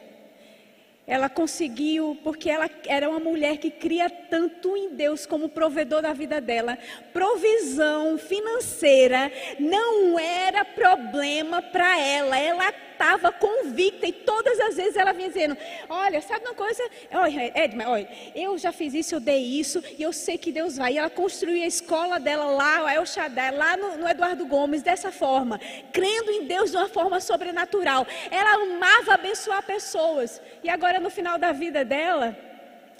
ela 1.06 1.28
conseguiu, 1.28 2.18
porque 2.24 2.50
ela 2.50 2.68
era 2.86 3.08
uma 3.08 3.20
mulher 3.20 3.58
que 3.58 3.70
cria 3.70 4.10
tanto 4.10 4.76
em 4.76 4.90
Deus 4.90 5.24
como 5.24 5.48
provedor 5.48 6.02
da 6.02 6.12
vida 6.12 6.40
dela. 6.40 6.76
Provisão 7.12 8.18
financeira 8.18 9.30
não 9.60 10.18
era 10.18 10.64
problema 10.64 11.62
para 11.62 11.96
ela. 11.98 12.36
Ela 12.36 12.72
estava 12.96 13.30
convicta 13.30 14.06
e 14.06 14.12
todas 14.12 14.58
as 14.58 14.76
vezes 14.76 14.96
ela 14.96 15.12
vinha 15.12 15.28
dizendo: 15.28 15.56
Olha, 15.88 16.20
sabe 16.22 16.44
uma 16.46 16.54
coisa? 16.54 16.82
Olha, 17.12 17.52
Edma, 17.54 17.88
olha, 17.88 18.08
eu 18.34 18.56
já 18.56 18.72
fiz 18.72 18.94
isso, 18.94 19.14
eu 19.14 19.20
dei 19.20 19.42
isso 19.44 19.82
e 19.98 20.02
eu 20.02 20.12
sei 20.12 20.38
que 20.38 20.50
Deus 20.50 20.76
vai. 20.76 20.94
E 20.94 20.98
ela 20.98 21.10
construiu 21.10 21.62
a 21.62 21.66
escola 21.66 22.18
dela 22.18 22.46
lá, 22.46 22.92
El 22.94 23.04
Shaddai, 23.04 23.52
lá 23.52 23.76
no, 23.76 23.98
no 23.98 24.08
Eduardo 24.08 24.46
Gomes, 24.46 24.82
dessa 24.82 25.12
forma, 25.12 25.60
crendo 25.92 26.30
em 26.30 26.46
Deus 26.46 26.70
de 26.70 26.76
uma 26.78 26.88
forma 26.88 27.20
sobrenatural. 27.20 28.06
Ela 28.30 28.54
amava 28.54 29.14
abençoar 29.14 29.62
pessoas. 29.62 30.40
E 30.64 30.70
agora, 30.70 30.98
no 30.98 31.10
final 31.10 31.38
da 31.38 31.52
vida 31.52 31.84
dela, 31.84 32.36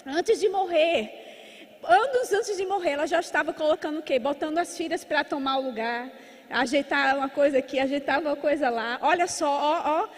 antes 0.05 0.39
de 0.39 0.47
morrer, 0.47 1.79
anos 1.83 2.31
antes 2.31 2.55
de 2.55 2.65
morrer, 2.65 2.91
ela 2.91 3.07
já 3.07 3.19
estava 3.19 3.51
colocando 3.51 3.99
o 3.99 4.03
quê? 4.03 4.19
Botando 4.19 4.59
as 4.59 4.77
filhas 4.77 5.03
para 5.03 5.23
tomar 5.23 5.57
o 5.57 5.61
lugar 5.61 6.11
ajeitar 6.49 7.17
uma 7.17 7.29
coisa 7.29 7.57
aqui, 7.57 7.79
ajeitar 7.79 8.19
uma 8.19 8.35
coisa 8.35 8.69
lá. 8.69 8.97
Olha 9.01 9.27
só, 9.27 9.49
ó, 9.49 10.03
ó. 10.03 10.09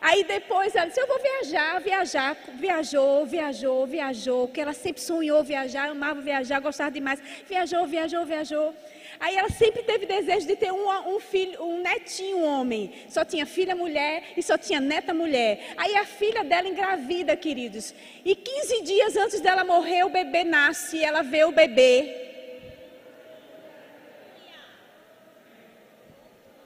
Aí 0.00 0.24
depois 0.24 0.74
ela 0.74 0.86
disse: 0.86 1.00
Eu 1.00 1.06
vou 1.06 1.18
viajar, 1.18 1.80
viajar. 1.80 2.36
Viajou, 2.54 3.26
viajou, 3.26 3.86
viajou. 3.86 4.48
Que 4.48 4.60
ela 4.60 4.72
sempre 4.72 5.02
sonhou 5.02 5.42
viajar, 5.42 5.90
amava 5.90 6.20
viajar, 6.20 6.60
gostava 6.60 6.90
demais. 6.90 7.20
Viajou, 7.48 7.86
viajou, 7.86 8.24
viajou. 8.24 8.74
Aí 9.18 9.34
ela 9.34 9.48
sempre 9.48 9.82
teve 9.82 10.04
desejo 10.04 10.46
de 10.46 10.56
ter 10.56 10.70
um, 10.70 11.14
um, 11.14 11.18
filho, 11.18 11.62
um 11.62 11.80
netinho 11.80 12.40
homem. 12.42 12.92
Só 13.08 13.24
tinha 13.24 13.46
filha 13.46 13.74
mulher 13.74 14.22
e 14.36 14.42
só 14.42 14.58
tinha 14.58 14.80
neta 14.80 15.14
mulher. 15.14 15.72
Aí 15.76 15.96
a 15.96 16.04
filha 16.04 16.44
dela 16.44 16.68
engravida, 16.68 17.34
queridos. 17.34 17.94
E 18.24 18.34
15 18.34 18.82
dias 18.82 19.16
antes 19.16 19.40
dela 19.40 19.64
morrer, 19.64 20.04
o 20.04 20.10
bebê 20.10 20.44
nasce. 20.44 21.02
Ela 21.02 21.22
vê 21.22 21.44
o 21.44 21.52
bebê. 21.52 22.35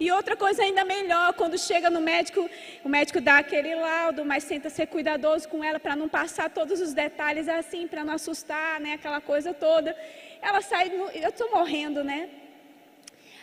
E 0.00 0.10
outra 0.10 0.34
coisa 0.34 0.62
ainda 0.62 0.82
melhor, 0.82 1.34
quando 1.34 1.58
chega 1.58 1.90
no 1.90 2.00
médico, 2.00 2.48
o 2.82 2.88
médico 2.88 3.20
dá 3.20 3.36
aquele 3.36 3.74
laudo, 3.74 4.24
mas 4.24 4.46
tenta 4.46 4.70
ser 4.70 4.86
cuidadoso 4.86 5.46
com 5.46 5.62
ela 5.62 5.78
para 5.78 5.94
não 5.94 6.08
passar 6.08 6.48
todos 6.48 6.80
os 6.80 6.94
detalhes 6.94 7.46
assim, 7.50 7.86
para 7.86 8.02
não 8.02 8.14
assustar, 8.14 8.80
né, 8.80 8.94
aquela 8.94 9.20
coisa 9.20 9.52
toda. 9.52 9.94
Ela 10.40 10.62
sai, 10.62 10.90
eu 10.90 11.28
estou 11.28 11.50
morrendo, 11.50 12.02
né? 12.02 12.30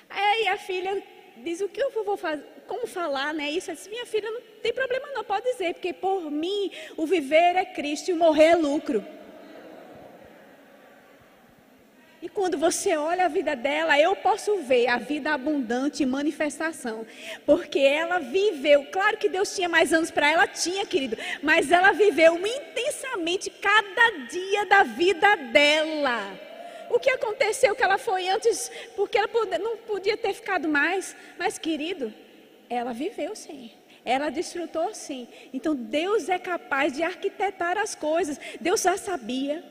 Aí 0.09 0.47
a 0.47 0.57
filha 0.57 1.03
diz 1.37 1.61
o 1.61 1.69
que 1.69 1.79
eu 1.79 1.91
vou 1.91 2.17
fazer, 2.17 2.43
como 2.67 2.87
falar, 2.87 3.35
né? 3.35 3.51
Isso, 3.51 3.71
disse, 3.71 3.87
minha 3.87 4.07
filha 4.07 4.31
não 4.31 4.41
tem 4.63 4.73
problema 4.73 5.09
não, 5.13 5.23
pode 5.23 5.45
dizer, 5.51 5.75
porque 5.75 5.93
por 5.93 6.31
mim 6.31 6.71
o 6.97 7.05
viver 7.05 7.55
é 7.55 7.65
Cristo 7.65 8.09
e 8.09 8.13
o 8.13 8.17
morrer 8.17 8.45
é 8.45 8.55
lucro. 8.55 9.05
E 12.19 12.27
quando 12.27 12.57
você 12.57 12.97
olha 12.97 13.25
a 13.25 13.29
vida 13.29 13.55
dela, 13.55 13.99
eu 13.99 14.15
posso 14.15 14.57
ver 14.57 14.87
a 14.87 14.97
vida 14.97 15.31
abundante 15.31 16.01
e 16.01 16.05
manifestação. 16.05 17.05
Porque 17.45 17.79
ela 17.79 18.17
viveu, 18.17 18.85
claro 18.91 19.17
que 19.17 19.29
Deus 19.29 19.55
tinha 19.55 19.69
mais 19.69 19.93
anos 19.93 20.09
para 20.09 20.31
ela, 20.31 20.47
tinha, 20.47 20.85
querido, 20.85 21.15
mas 21.43 21.71
ela 21.71 21.91
viveu 21.91 22.35
intensamente 22.35 23.51
cada 23.51 24.25
dia 24.29 24.65
da 24.65 24.83
vida 24.83 25.35
dela. 25.51 26.47
O 26.89 26.99
que 26.99 27.09
aconteceu 27.09 27.75
que 27.75 27.83
ela 27.83 27.99
foi 27.99 28.27
antes, 28.29 28.71
porque 28.95 29.17
ela 29.17 29.29
não 29.59 29.77
podia 29.77 30.17
ter 30.17 30.33
ficado 30.33 30.67
mais, 30.67 31.15
mas 31.37 31.59
querido, 31.59 32.11
ela 32.67 32.93
viveu 32.93 33.35
sim. 33.35 33.71
Ela 34.03 34.29
desfrutou 34.29 34.93
sim. 34.95 35.27
Então 35.53 35.75
Deus 35.75 36.29
é 36.29 36.39
capaz 36.39 36.93
de 36.93 37.03
arquitetar 37.03 37.77
as 37.77 37.93
coisas. 37.93 38.39
Deus 38.59 38.81
já 38.81 38.97
sabia 38.97 39.63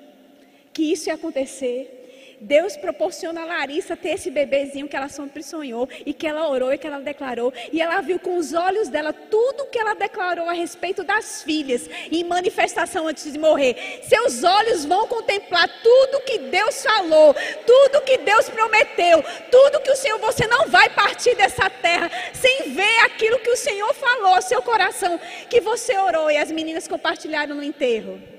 que 0.72 0.92
isso 0.92 1.08
ia 1.08 1.14
acontecer. 1.14 2.05
Deus 2.40 2.76
proporciona 2.76 3.42
a 3.42 3.44
Larissa 3.44 3.96
ter 3.96 4.10
esse 4.10 4.30
bebezinho 4.30 4.88
que 4.88 4.96
ela 4.96 5.08
sempre 5.08 5.42
sonhou 5.42 5.88
e 6.04 6.12
que 6.12 6.26
ela 6.26 6.48
orou 6.48 6.72
e 6.72 6.78
que 6.78 6.86
ela 6.86 7.00
declarou. 7.00 7.52
E 7.72 7.80
ela 7.80 8.00
viu 8.00 8.18
com 8.18 8.36
os 8.36 8.52
olhos 8.52 8.88
dela 8.88 9.12
tudo 9.12 9.66
que 9.66 9.78
ela 9.78 9.94
declarou 9.94 10.48
a 10.48 10.52
respeito 10.52 11.02
das 11.02 11.42
filhas 11.42 11.88
em 12.10 12.24
manifestação 12.24 13.06
antes 13.08 13.32
de 13.32 13.38
morrer. 13.38 14.00
Seus 14.02 14.42
olhos 14.42 14.84
vão 14.84 15.06
contemplar 15.06 15.68
tudo 15.82 16.20
que 16.22 16.38
Deus 16.38 16.82
falou, 16.82 17.34
tudo 17.66 18.02
que 18.02 18.18
Deus 18.18 18.48
prometeu, 18.48 19.22
tudo 19.50 19.80
que 19.80 19.90
o 19.90 19.96
Senhor, 19.96 20.18
você 20.18 20.46
não 20.46 20.68
vai 20.68 20.90
partir 20.90 21.34
dessa 21.34 21.68
terra 21.70 22.10
sem 22.32 22.70
ver 22.72 22.98
aquilo 23.04 23.38
que 23.38 23.50
o 23.50 23.56
Senhor 23.56 23.92
falou 23.94 24.34
ao 24.34 24.42
seu 24.42 24.62
coração, 24.62 25.18
que 25.48 25.60
você 25.60 25.96
orou 25.98 26.30
e 26.30 26.36
as 26.36 26.50
meninas 26.50 26.86
compartilharam 26.86 27.54
no 27.54 27.62
enterro 27.62 28.35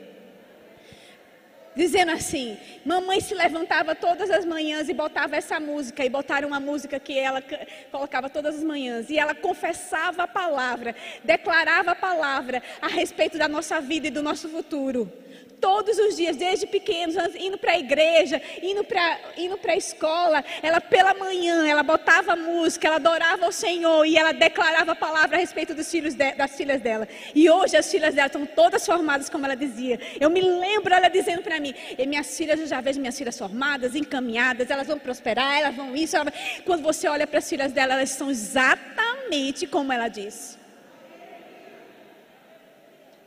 dizendo 1.77 2.11
assim: 2.11 2.57
mamãe 2.83 3.21
se 3.21 3.33
levantava 3.33 3.95
todas 3.95 4.29
as 4.29 4.43
manhãs 4.43 4.89
e 4.89 4.93
botava 4.93 5.35
essa 5.35 5.59
música, 5.59 6.03
e 6.03 6.09
botaram 6.09 6.47
uma 6.47 6.59
música 6.59 6.99
que 6.99 7.17
ela 7.17 7.41
colocava 7.91 8.29
todas 8.29 8.55
as 8.55 8.63
manhãs, 8.63 9.09
e 9.09 9.17
ela 9.17 9.35
confessava 9.35 10.23
a 10.23 10.27
palavra, 10.27 10.95
declarava 11.23 11.91
a 11.91 11.95
palavra 11.95 12.61
a 12.81 12.87
respeito 12.87 13.37
da 13.37 13.47
nossa 13.47 13.79
vida 13.79 14.07
e 14.07 14.11
do 14.11 14.23
nosso 14.23 14.49
futuro 14.49 15.09
todos 15.59 15.97
os 15.97 16.15
dias, 16.15 16.35
desde 16.35 16.65
pequenos, 16.67 17.15
indo 17.35 17.57
para 17.57 17.73
a 17.73 17.79
igreja, 17.79 18.41
indo 18.61 18.83
para 18.83 19.19
indo 19.37 19.59
a 19.67 19.75
escola. 19.75 20.43
Ela, 20.61 20.79
pela 20.79 21.13
manhã, 21.13 21.67
ela 21.67 21.83
botava 21.83 22.35
música, 22.35 22.87
ela 22.87 22.97
adorava 22.97 23.47
o 23.47 23.51
Senhor 23.51 24.05
e 24.05 24.17
ela 24.17 24.31
declarava 24.31 24.93
a 24.93 24.95
palavra 24.95 25.37
a 25.37 25.39
respeito 25.39 25.73
dos 25.73 25.89
filhos 25.89 26.13
de, 26.13 26.31
das 26.33 26.55
filhas 26.55 26.81
dela. 26.81 27.07
E 27.35 27.49
hoje 27.49 27.75
as 27.75 27.89
filhas 27.89 28.15
dela 28.15 28.27
estão 28.27 28.45
todas 28.45 28.85
formadas, 28.85 29.29
como 29.29 29.45
ela 29.45 29.55
dizia. 29.55 29.99
Eu 30.19 30.29
me 30.29 30.41
lembro 30.41 30.93
ela 30.93 31.09
dizendo 31.09 31.41
para 31.41 31.59
mim: 31.59 31.73
minhas 32.07 32.35
filhas, 32.37 32.59
eu 32.59 32.67
já 32.67 32.81
vejo 32.81 32.99
minhas 32.99 33.17
filhas 33.17 33.37
formadas, 33.37 33.95
encaminhadas, 33.95 34.69
elas 34.69 34.87
vão 34.87 34.99
prosperar, 34.99 35.59
elas 35.59 35.75
vão 35.75 35.95
isso. 35.95 36.15
Ela... 36.15 36.31
Quando 36.65 36.81
você 36.81 37.07
olha 37.07 37.27
para 37.27 37.39
as 37.39 37.49
filhas 37.49 37.71
dela, 37.71 37.93
elas 37.93 38.09
são 38.11 38.29
exatamente 38.29 39.67
como 39.67 39.91
ela 39.91 40.07
disse. 40.07 40.56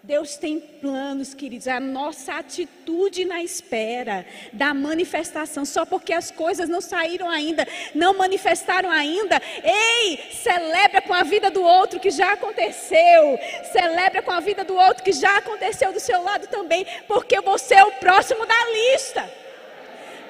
Deus 0.02 0.36
tem 0.36 0.58
planos, 0.58 1.34
queridos. 1.34 1.68
A 1.68 1.78
nossa 1.78 2.34
atitude 2.34 3.26
na 3.26 3.42
espera 3.42 4.24
da 4.50 4.72
manifestação, 4.72 5.64
só 5.66 5.84
porque 5.84 6.14
as 6.14 6.30
coisas 6.30 6.70
não 6.70 6.80
saíram 6.80 7.28
ainda, 7.28 7.68
não 7.94 8.16
manifestaram 8.16 8.90
ainda. 8.90 9.40
Ei, 9.62 10.18
celebra 10.32 11.02
com 11.02 11.12
a 11.12 11.22
vida 11.22 11.50
do 11.50 11.62
outro 11.62 12.00
que 12.00 12.10
já 12.10 12.32
aconteceu. 12.32 13.38
Celebra 13.72 14.22
com 14.22 14.30
a 14.30 14.40
vida 14.40 14.64
do 14.64 14.74
outro 14.74 15.04
que 15.04 15.12
já 15.12 15.36
aconteceu 15.36 15.92
do 15.92 16.00
seu 16.00 16.22
lado 16.22 16.46
também, 16.46 16.86
porque 17.06 17.38
você 17.42 17.74
é 17.74 17.84
o 17.84 17.92
próximo 17.92 18.46
da 18.46 18.70
lista. 18.70 19.30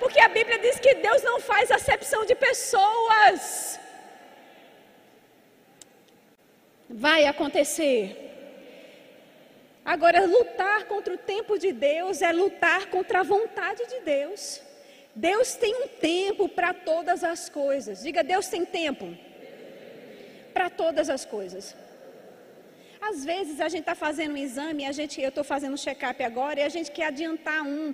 Porque 0.00 0.18
a 0.18 0.28
Bíblia 0.28 0.58
diz 0.58 0.80
que 0.80 0.94
Deus 0.94 1.22
não 1.22 1.40
faz 1.40 1.70
acepção 1.70 2.26
de 2.26 2.34
pessoas. 2.34 3.78
Vai 6.88 7.26
acontecer. 7.26 8.29
Agora, 9.94 10.24
lutar 10.24 10.84
contra 10.84 11.12
o 11.12 11.18
tempo 11.18 11.58
de 11.58 11.72
Deus 11.72 12.22
é 12.22 12.30
lutar 12.30 12.86
contra 12.94 13.20
a 13.20 13.22
vontade 13.24 13.84
de 13.92 13.98
Deus. 14.02 14.62
Deus 15.16 15.56
tem 15.56 15.74
um 15.82 15.88
tempo 15.88 16.48
para 16.48 16.72
todas 16.72 17.24
as 17.24 17.48
coisas. 17.48 18.00
Diga, 18.04 18.22
Deus 18.22 18.46
tem 18.46 18.64
tempo 18.64 19.06
para 20.54 20.70
todas 20.70 21.10
as 21.10 21.24
coisas. 21.24 21.74
Às 23.00 23.24
vezes 23.24 23.60
a 23.60 23.68
gente 23.68 23.80
está 23.80 23.96
fazendo 23.96 24.34
um 24.34 24.36
exame, 24.36 24.86
a 24.86 24.92
gente, 24.92 25.20
eu 25.20 25.30
estou 25.30 25.42
fazendo 25.42 25.74
um 25.74 25.82
check-up 25.86 26.22
agora 26.22 26.60
e 26.60 26.62
a 26.62 26.68
gente 26.68 26.92
quer 26.92 27.06
adiantar 27.06 27.60
um. 27.62 27.92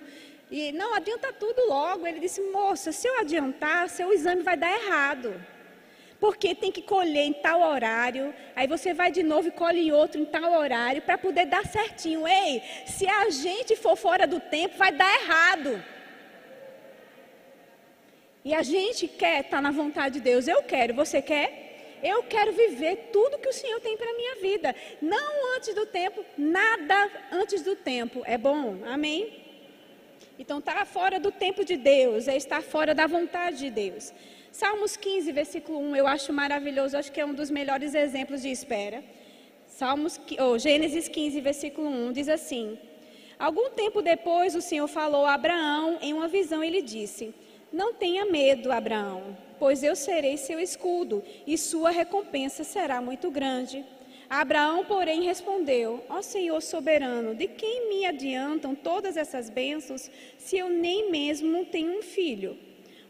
E 0.51 0.73
não, 0.73 0.95
adianta 0.95 1.33
tudo 1.33 1.67
logo. 1.67 2.07
Ele 2.07 2.21
disse, 2.21 2.43
moça, 2.59 2.93
se 2.93 3.09
eu 3.09 3.21
adiantar, 3.21 3.89
seu 3.89 4.13
exame 4.13 4.43
vai 4.43 4.59
dar 4.59 4.71
errado 4.71 5.35
porque 6.21 6.55
tem 6.55 6.73
que 6.73 6.83
colher 6.83 7.25
em 7.25 7.33
tal 7.33 7.61
horário, 7.61 8.35
aí 8.55 8.67
você 8.67 8.95
vai 8.95 9.11
de 9.11 9.23
novo 9.23 9.49
e 9.49 9.51
colhe 9.51 9.93
outro 9.93 10.21
em 10.21 10.25
tal 10.25 10.53
horário 10.53 11.03
para 11.03 11.19
poder 11.19 11.47
dar 11.47 11.67
certinho. 11.67 12.27
Ei, 12.27 12.63
se 12.87 13.07
a 13.07 13.29
gente 13.31 13.77
for 13.77 13.97
fora 13.97 14.27
do 14.27 14.41
tempo, 14.41 14.77
vai 14.79 14.93
dar 14.93 15.13
errado. 15.23 15.83
E 18.45 18.55
a 18.55 18.63
gente 18.63 19.09
quer 19.09 19.41
estar 19.41 19.57
tá 19.57 19.61
na 19.63 19.71
vontade 19.71 20.15
de 20.15 20.21
Deus. 20.21 20.47
Eu 20.47 20.63
quero, 20.63 20.95
você 20.95 21.21
quer? 21.21 21.99
Eu 22.03 22.23
quero 22.23 22.53
viver 22.53 23.11
tudo 23.13 23.39
que 23.39 23.49
o 23.49 23.53
Senhor 23.53 23.81
tem 23.81 23.97
para 23.97 24.09
a 24.09 24.17
minha 24.17 24.37
vida. 24.37 24.75
Não 25.03 25.57
antes 25.57 25.75
do 25.75 25.85
tempo, 25.87 26.25
nada 26.39 27.11
antes 27.33 27.63
do 27.63 27.75
tempo. 27.75 28.23
É 28.25 28.39
bom? 28.39 28.79
Amém? 28.87 29.45
Então, 30.39 30.59
estar 30.59 30.75
tá 30.75 30.85
fora 30.85 31.19
do 31.19 31.33
tempo 31.33 31.65
de 31.65 31.77
Deus 31.77 32.29
é 32.29 32.37
estar 32.37 32.63
fora 32.63 32.95
da 32.95 33.07
vontade 33.07 33.59
de 33.59 33.71
Deus. 33.71 34.13
Salmos 34.59 34.97
15, 34.97 35.33
versículo 35.33 35.79
1, 35.81 35.97
eu 35.97 36.07
acho 36.07 36.33
maravilhoso, 36.33 36.97
acho 36.97 37.13
que 37.13 37.21
é 37.21 37.27
um 37.27 37.35
dos 37.35 37.51
melhores 37.51 37.95
exemplos 37.95 38.41
de 38.41 38.49
espera. 38.49 39.05
Salmos, 39.67 40.19
oh, 40.41 40.57
Gênesis 40.57 41.09
15, 41.09 41.43
versículo 41.43 41.87
1, 41.87 42.13
diz 42.13 42.27
assim: 42.27 42.79
Algum 43.39 43.69
tempo 43.69 44.01
depois 44.01 44.55
o 44.55 44.63
Senhor 44.63 44.89
falou 44.89 45.27
a 45.27 45.35
Abraão 45.35 45.99
em 46.01 46.15
uma 46.15 46.27
visão 46.27 46.65
e 46.65 46.71
lhe 46.71 46.81
disse: 46.81 47.35
Não 47.71 47.93
tenha 47.93 48.25
medo, 48.25 48.73
Abraão, 48.73 49.37
pois 49.59 49.83
eu 49.83 49.95
serei 49.95 50.39
seu 50.39 50.59
escudo 50.59 51.23
e 51.47 51.59
sua 51.59 51.91
recompensa 51.91 52.65
será 52.65 52.99
muito 52.99 53.31
grande. 53.31 53.85
Abraão, 54.27 54.87
porém, 54.87 55.21
respondeu: 55.21 56.03
Ó 56.09 56.23
Senhor 56.23 56.63
soberano, 56.63 57.35
de 57.35 57.47
quem 57.47 57.91
me 57.91 58.07
adiantam 58.07 58.75
todas 58.75 59.19
essas 59.19 59.51
bênçãos 59.51 60.11
se 60.39 60.57
eu 60.57 60.71
nem 60.71 61.11
mesmo 61.11 61.67
tenho 61.67 61.99
um 61.99 62.03
filho? 62.03 62.66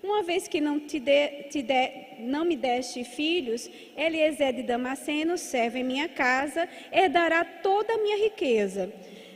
Uma 0.07 0.23
vez 0.23 0.47
que 0.47 0.61
não, 0.61 0.79
te 0.79 1.01
de, 1.01 1.29
te 1.51 1.63
de, 1.63 1.91
não 2.21 2.45
me 2.45 2.55
deste 2.55 3.03
filhos, 3.03 3.69
Eliezer 3.97 4.53
de 4.53 4.63
Damasceno, 4.63 5.37
servo 5.37 5.79
em 5.79 5.83
minha 5.83 6.09
casa, 6.09 6.69
herdará 6.93 7.45
toda 7.45 7.93
a 7.93 7.99
minha 7.99 8.17
riqueza. 8.17 8.93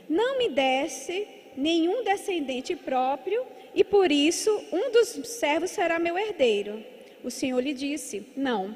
Não 0.07 0.37
me 0.37 0.47
deste 0.47 1.27
nenhum 1.57 2.05
descendente 2.05 2.73
próprio, 2.73 3.45
e 3.75 3.83
por 3.83 4.13
isso 4.13 4.49
um 4.71 4.91
dos 4.91 5.09
servos 5.27 5.71
será 5.71 5.99
meu 5.99 6.17
herdeiro. 6.17 6.81
O 7.21 7.29
Senhor 7.29 7.59
lhe 7.59 7.73
disse: 7.73 8.25
Não, 8.37 8.73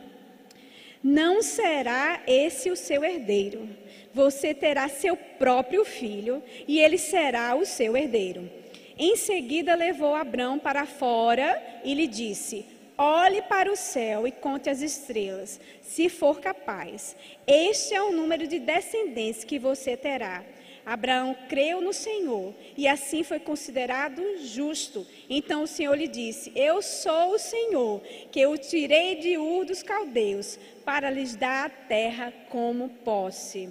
não 1.01 1.41
será 1.41 2.22
esse 2.27 2.69
o 2.69 2.76
seu 2.76 3.05
herdeiro. 3.05 3.69
Você 4.13 4.53
terá 4.53 4.89
seu 4.89 5.15
próprio 5.15 5.85
filho, 5.85 6.43
e 6.67 6.77
ele 6.77 6.97
será 6.97 7.55
o 7.55 7.65
seu 7.65 7.95
herdeiro. 7.95 8.49
Em 8.97 9.17
seguida 9.17 9.76
levou 9.76 10.15
Abrão 10.15 10.57
para 10.57 10.85
fora 10.85 11.61
e 11.84 11.93
lhe 11.93 12.07
disse: 12.07 12.65
Olhe 12.97 13.41
para 13.41 13.69
o 13.69 13.76
céu 13.76 14.26
e 14.26 14.31
conte 14.31 14.69
as 14.69 14.81
estrelas, 14.81 15.59
se 15.81 16.07
for 16.07 16.39
capaz. 16.39 17.15
Este 17.45 17.93
é 17.93 18.01
o 18.01 18.13
número 18.13 18.47
de 18.47 18.57
descendentes 18.57 19.43
que 19.43 19.59
você 19.59 19.97
terá. 19.97 20.43
Abraão 20.85 21.35
creu 21.49 21.81
no 21.81 21.91
Senhor 21.91 22.53
e 22.77 22.88
assim 22.88 23.23
foi 23.23 23.39
considerado 23.39 24.22
justo. 24.38 25.05
Então 25.30 25.63
o 25.63 25.67
Senhor 25.67 25.95
lhe 25.95 26.07
disse: 26.07 26.53
Eu 26.55 26.81
sou 26.81 27.34
o 27.34 27.39
Senhor, 27.39 28.01
que 28.31 28.45
o 28.45 28.57
tirei 28.57 29.15
de 29.15 29.38
Ur 29.38 29.65
dos 29.65 29.84
caldeus, 29.84 30.57
para 30.85 31.09
lhes 31.09 31.35
dar 31.35 31.65
a 31.65 31.69
terra 31.69 32.31
como 32.49 32.88
posse. 33.03 33.69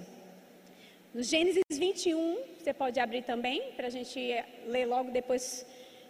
No 1.15 1.23
Gênesis 1.23 1.63
21, 1.71 2.37
você 2.59 2.73
pode 2.73 2.99
abrir 2.99 3.21
também, 3.23 3.71
para 3.77 3.87
a 3.87 3.89
gente 3.89 4.19
ler 4.67 4.85
logo 4.85 5.11
depois, 5.11 5.65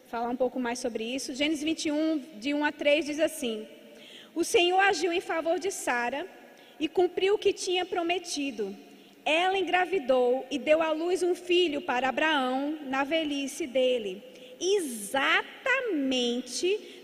falar 0.07 0.30
um 0.30 0.36
pouco 0.36 0.60
mais 0.60 0.80
sobre 0.80 1.03
isso. 1.03 1.36
Gênesis 1.36 1.64
21, 1.64 2.40
de 2.40 2.56
1 2.56 2.65
a 2.65 2.72
3, 2.72 3.06
diz 3.06 3.19
assim: 3.19 3.68
O 4.34 4.44
Senhor 4.44 4.80
agiu 4.80 5.14
em 5.14 5.22
favor 5.22 5.60
de 5.60 5.69
Sara 5.69 6.26
e 6.80 6.88
cumpriu 6.88 7.36
o 7.36 7.38
que 7.38 7.53
tinha 7.53 7.86
prometido. 7.86 8.76
Ela 9.23 9.60
engravidou 9.60 10.44
e 10.49 10.57
deu 10.57 10.82
à 10.82 10.91
luz 10.91 11.22
um 11.22 11.36
filho 11.36 11.82
para 11.82 12.10
Abraão 12.10 12.76
na 12.88 13.03
velhice 13.03 13.68
dele, 13.68 14.23
exatamente 14.60 15.84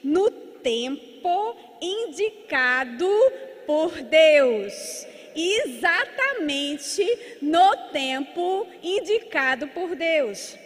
no 0.04 0.32
tempo 0.32 1.56
indicado 1.80 3.08
por 3.68 4.02
Deus 4.02 5.06
exatamente 5.36 7.04
no 7.42 7.76
tempo 7.92 8.68
indicado 8.82 9.68
por 9.70 9.96
Deus. 9.96 10.58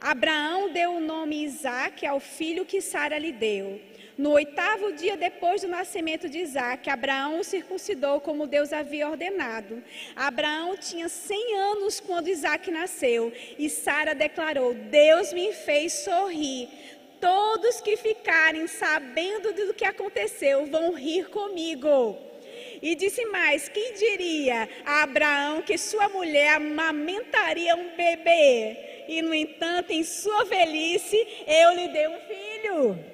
Abraão 0.00 0.72
deu 0.72 0.92
o 0.92 1.00
nome 1.00 1.44
Isaac 1.44 2.06
ao 2.06 2.20
filho 2.20 2.64
que 2.64 2.80
Sara 2.80 3.18
lhe 3.18 3.32
deu. 3.32 3.80
No 4.16 4.32
oitavo 4.32 4.92
dia 4.92 5.16
depois 5.16 5.62
do 5.62 5.68
nascimento 5.68 6.28
de 6.28 6.38
Isaac, 6.38 6.90
Abraão 6.90 7.40
o 7.40 7.44
circuncidou 7.44 8.20
como 8.20 8.46
Deus 8.46 8.72
havia 8.72 9.08
ordenado. 9.08 9.82
Abraão 10.14 10.76
tinha 10.76 11.08
100 11.08 11.56
anos 11.56 12.00
quando 12.00 12.28
Isaac 12.28 12.70
nasceu 12.70 13.32
e 13.58 13.70
Sara 13.70 14.14
declarou: 14.14 14.74
Deus 14.74 15.32
me 15.32 15.52
fez 15.52 16.04
sorrir. 16.04 16.68
Todos 17.18 17.80
que 17.80 17.96
ficarem 17.96 18.66
sabendo 18.66 19.52
do 19.52 19.74
que 19.74 19.84
aconteceu 19.84 20.66
vão 20.66 20.92
rir 20.92 21.28
comigo. 21.28 22.29
E 22.82 22.94
disse 22.94 23.24
mais: 23.26 23.68
Quem 23.68 23.92
diria 23.94 24.68
a 24.84 25.02
Abraão 25.02 25.62
que 25.62 25.76
sua 25.76 26.08
mulher 26.08 26.54
amamentaria 26.54 27.74
um 27.76 27.96
bebê? 27.96 29.04
E, 29.08 29.22
no 29.22 29.34
entanto, 29.34 29.90
em 29.92 30.02
sua 30.02 30.44
velhice, 30.44 31.16
eu 31.46 31.74
lhe 31.74 31.88
dei 31.88 32.08
um 32.08 32.20
filho. 32.20 33.04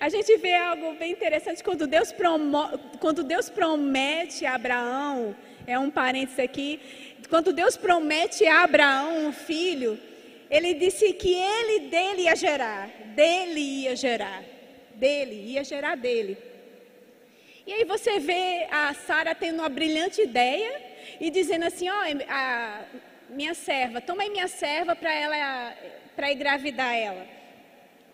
A 0.00 0.08
gente 0.08 0.36
vê 0.38 0.54
algo 0.54 0.94
bem 0.94 1.12
interessante 1.12 1.62
quando 1.62 1.86
Deus, 1.86 2.10
promo, 2.12 2.58
quando 2.98 3.22
Deus 3.22 3.48
promete 3.48 4.44
a 4.44 4.54
Abraão, 4.54 5.36
é 5.66 5.78
um 5.78 5.90
parênteses 5.90 6.40
aqui, 6.40 6.80
quando 7.28 7.52
Deus 7.52 7.76
promete 7.76 8.44
a 8.44 8.64
Abraão 8.64 9.28
um 9.28 9.32
filho, 9.32 9.98
ele 10.50 10.74
disse 10.74 11.12
que 11.12 11.32
ele 11.32 11.88
dele 11.88 12.22
ia 12.22 12.36
gerar, 12.36 12.88
dele 13.14 13.60
ia 13.60 13.94
gerar, 13.96 14.42
dele 14.96 15.34
ia 15.52 15.64
gerar 15.64 15.96
dele. 15.96 16.36
E 17.66 17.72
aí 17.72 17.84
você 17.84 18.18
vê 18.18 18.66
a 18.70 18.92
Sara 18.94 19.34
tendo 19.34 19.60
uma 19.60 19.68
brilhante 19.68 20.20
ideia 20.20 20.80
e 21.20 21.30
dizendo 21.30 21.64
assim, 21.64 21.88
ó, 21.88 21.94
oh, 21.94 22.22
a 22.28 22.84
minha 23.30 23.54
serva, 23.54 24.00
toma 24.00 24.22
aí 24.22 24.30
minha 24.30 24.48
serva 24.48 24.96
para 24.96 25.12
ela 25.14 25.76
para 26.16 26.32
engravidar 26.32 26.94
ela. 26.94 27.26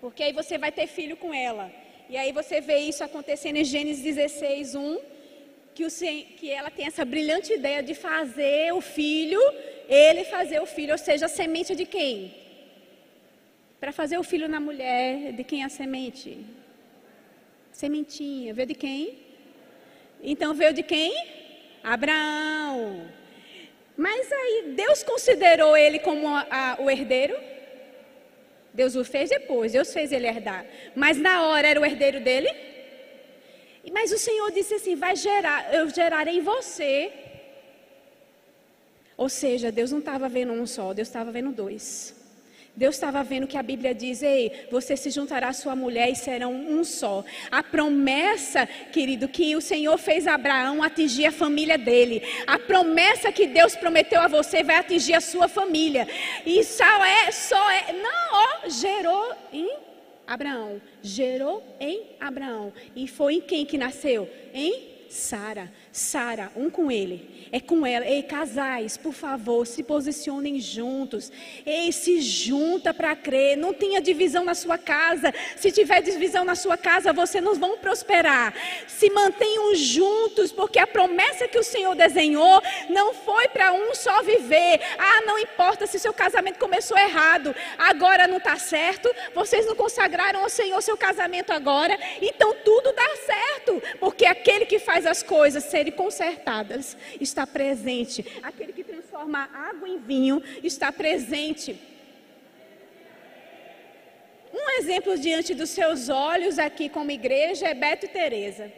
Porque 0.00 0.22
aí 0.22 0.32
você 0.32 0.58
vai 0.58 0.70
ter 0.70 0.86
filho 0.86 1.16
com 1.16 1.32
ela. 1.34 1.72
E 2.08 2.16
aí 2.16 2.32
você 2.32 2.60
vê 2.60 2.78
isso 2.78 3.02
acontecendo 3.02 3.56
em 3.56 3.64
Gênesis 3.64 4.02
16, 4.02 4.74
1, 4.74 4.98
que, 5.74 5.84
o, 5.84 5.88
que 6.36 6.50
ela 6.50 6.70
tem 6.70 6.86
essa 6.86 7.04
brilhante 7.04 7.52
ideia 7.52 7.82
de 7.82 7.94
fazer 7.94 8.72
o 8.72 8.80
filho, 8.80 9.40
ele 9.88 10.24
fazer 10.24 10.60
o 10.60 10.66
filho, 10.66 10.92
ou 10.92 10.98
seja, 10.98 11.26
a 11.26 11.28
semente 11.28 11.74
de 11.74 11.84
quem? 11.84 12.34
Para 13.80 13.92
fazer 13.92 14.18
o 14.18 14.22
filho 14.22 14.48
na 14.48 14.60
mulher, 14.60 15.32
de 15.32 15.44
quem 15.44 15.62
é 15.62 15.64
a 15.64 15.68
semente? 15.68 16.38
Sementinha, 17.78 18.52
veio 18.52 18.66
de 18.66 18.74
quem? 18.74 19.20
Então 20.20 20.52
veio 20.52 20.72
de 20.72 20.82
quem? 20.82 21.12
Abraão. 21.80 23.08
Mas 23.96 24.32
aí 24.32 24.72
Deus 24.74 25.04
considerou 25.04 25.76
ele 25.76 26.00
como 26.00 26.26
a, 26.26 26.46
a, 26.50 26.82
o 26.82 26.90
herdeiro? 26.90 27.36
Deus 28.74 28.96
o 28.96 29.04
fez 29.04 29.30
depois, 29.30 29.74
Deus 29.74 29.92
fez 29.92 30.10
ele 30.10 30.26
herdar. 30.26 30.66
Mas 30.96 31.18
na 31.18 31.46
hora 31.46 31.68
era 31.68 31.80
o 31.80 31.86
herdeiro 31.86 32.18
dele? 32.18 32.50
Mas 33.92 34.10
o 34.10 34.18
Senhor 34.18 34.50
disse 34.50 34.74
assim: 34.74 34.96
vai 34.96 35.14
gerar, 35.14 35.72
eu 35.72 35.88
gerarei 35.88 36.40
você. 36.40 37.12
Ou 39.16 39.28
seja, 39.28 39.70
Deus 39.70 39.92
não 39.92 40.00
estava 40.00 40.28
vendo 40.28 40.52
um 40.52 40.66
só, 40.66 40.92
Deus 40.92 41.06
estava 41.06 41.30
vendo 41.30 41.52
dois. 41.52 42.17
Deus 42.76 42.94
estava 42.94 43.24
vendo 43.24 43.46
que 43.46 43.56
a 43.56 43.62
Bíblia 43.62 43.94
diz: 43.94 44.22
Ei, 44.22 44.66
você 44.70 44.96
se 44.96 45.10
juntará 45.10 45.48
à 45.48 45.52
sua 45.52 45.74
mulher 45.74 46.10
e 46.10 46.14
serão 46.14 46.52
um 46.54 46.84
só. 46.84 47.24
A 47.50 47.62
promessa, 47.62 48.66
querido, 48.92 49.28
que 49.28 49.56
o 49.56 49.60
Senhor 49.60 49.98
fez 49.98 50.26
a 50.26 50.34
Abraão 50.34 50.82
atingir 50.82 51.26
a 51.26 51.32
família 51.32 51.76
dele. 51.76 52.22
A 52.46 52.58
promessa 52.58 53.32
que 53.32 53.46
Deus 53.46 53.74
prometeu 53.74 54.20
a 54.20 54.28
você 54.28 54.62
vai 54.62 54.76
atingir 54.76 55.14
a 55.14 55.20
sua 55.20 55.48
família. 55.48 56.06
E 56.46 56.62
só 56.62 57.04
é, 57.04 57.30
só 57.32 57.70
é, 57.70 57.92
não, 57.92 58.32
ó, 58.32 58.68
gerou 58.68 59.34
em 59.52 59.76
Abraão. 60.26 60.80
Gerou 61.02 61.64
em 61.80 62.02
Abraão. 62.20 62.72
E 62.94 63.08
foi 63.08 63.34
em 63.34 63.40
quem 63.40 63.64
que 63.64 63.78
nasceu? 63.78 64.28
Em 64.54 64.98
Sara. 65.08 65.72
Sara, 65.92 66.50
um 66.54 66.70
com 66.70 66.90
ele. 66.90 67.48
É 67.50 67.60
com 67.60 67.86
ela. 67.86 68.06
Ei, 68.06 68.22
casais, 68.22 68.96
por 68.96 69.12
favor, 69.12 69.66
se 69.66 69.82
posicionem 69.82 70.60
juntos. 70.60 71.32
Ei, 71.64 71.90
se 71.92 72.20
junta 72.20 72.92
para 72.92 73.16
crer. 73.16 73.56
Não 73.56 73.72
tenha 73.72 74.00
divisão 74.00 74.44
na 74.44 74.54
sua 74.54 74.76
casa. 74.76 75.32
Se 75.56 75.72
tiver 75.72 76.02
divisão 76.02 76.44
na 76.44 76.54
sua 76.54 76.76
casa, 76.76 77.12
vocês 77.12 77.42
não 77.42 77.54
vão 77.54 77.78
prosperar. 77.78 78.54
Se 78.86 79.10
mantenham 79.10 79.74
juntos, 79.74 80.52
porque 80.52 80.78
a 80.78 80.86
promessa 80.86 81.48
que 81.48 81.58
o 81.58 81.64
Senhor 81.64 81.94
desenhou 81.94 82.62
não 82.90 83.14
foi 83.14 83.48
para 83.48 83.72
um 83.72 83.94
só 83.94 84.22
viver. 84.22 84.80
Ah, 84.98 85.22
não 85.26 85.38
importa 85.38 85.86
se 85.86 85.98
seu 85.98 86.12
casamento 86.12 86.58
começou 86.58 86.96
errado, 86.98 87.54
agora 87.78 88.26
não 88.26 88.38
está 88.38 88.56
certo. 88.56 89.10
Vocês 89.34 89.66
não 89.66 89.74
consagraram 89.74 90.42
ao 90.42 90.48
Senhor 90.48 90.80
seu 90.82 90.96
casamento 90.96 91.52
agora, 91.52 91.98
então 92.20 92.54
tudo 92.64 92.92
dá 92.92 93.16
certo, 93.16 93.82
porque 93.98 94.26
aquele 94.26 94.66
que 94.66 94.78
faz 94.78 95.06
as 95.06 95.22
coisas 95.22 95.64
serem 95.88 95.90
consertadas 95.90 96.96
está 97.20 97.46
presente. 97.46 98.24
Aquele 98.42 98.72
que 98.72 98.84
transforma 98.84 99.48
água 99.52 99.88
em 99.88 99.98
vinho 99.98 100.42
está 100.62 100.92
presente. 100.92 101.78
Um 104.52 104.70
exemplo 104.78 105.18
diante 105.18 105.54
dos 105.54 105.70
seus 105.70 106.08
olhos 106.08 106.58
aqui 106.58 106.88
como 106.88 107.10
igreja 107.10 107.68
é 107.68 107.74
Beto 107.74 108.06
e 108.06 108.08
Teresa. 108.08 108.72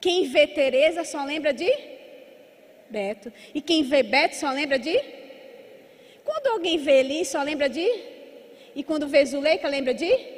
Quem 0.00 0.28
vê 0.28 0.46
Teresa 0.46 1.04
só 1.04 1.24
lembra 1.24 1.52
de 1.52 1.70
Beto. 2.88 3.32
E 3.54 3.60
quem 3.60 3.82
vê 3.82 4.02
Beto 4.02 4.36
só 4.36 4.50
lembra 4.50 4.78
de 4.78 4.96
Quando 6.24 6.46
alguém 6.48 6.78
vê 6.78 7.00
Eli 7.00 7.24
só 7.24 7.42
lembra 7.42 7.68
de 7.68 7.86
E 8.74 8.82
quando 8.84 9.08
vê 9.08 9.24
Zuleika 9.24 9.68
lembra 9.68 9.92
de 9.92 10.35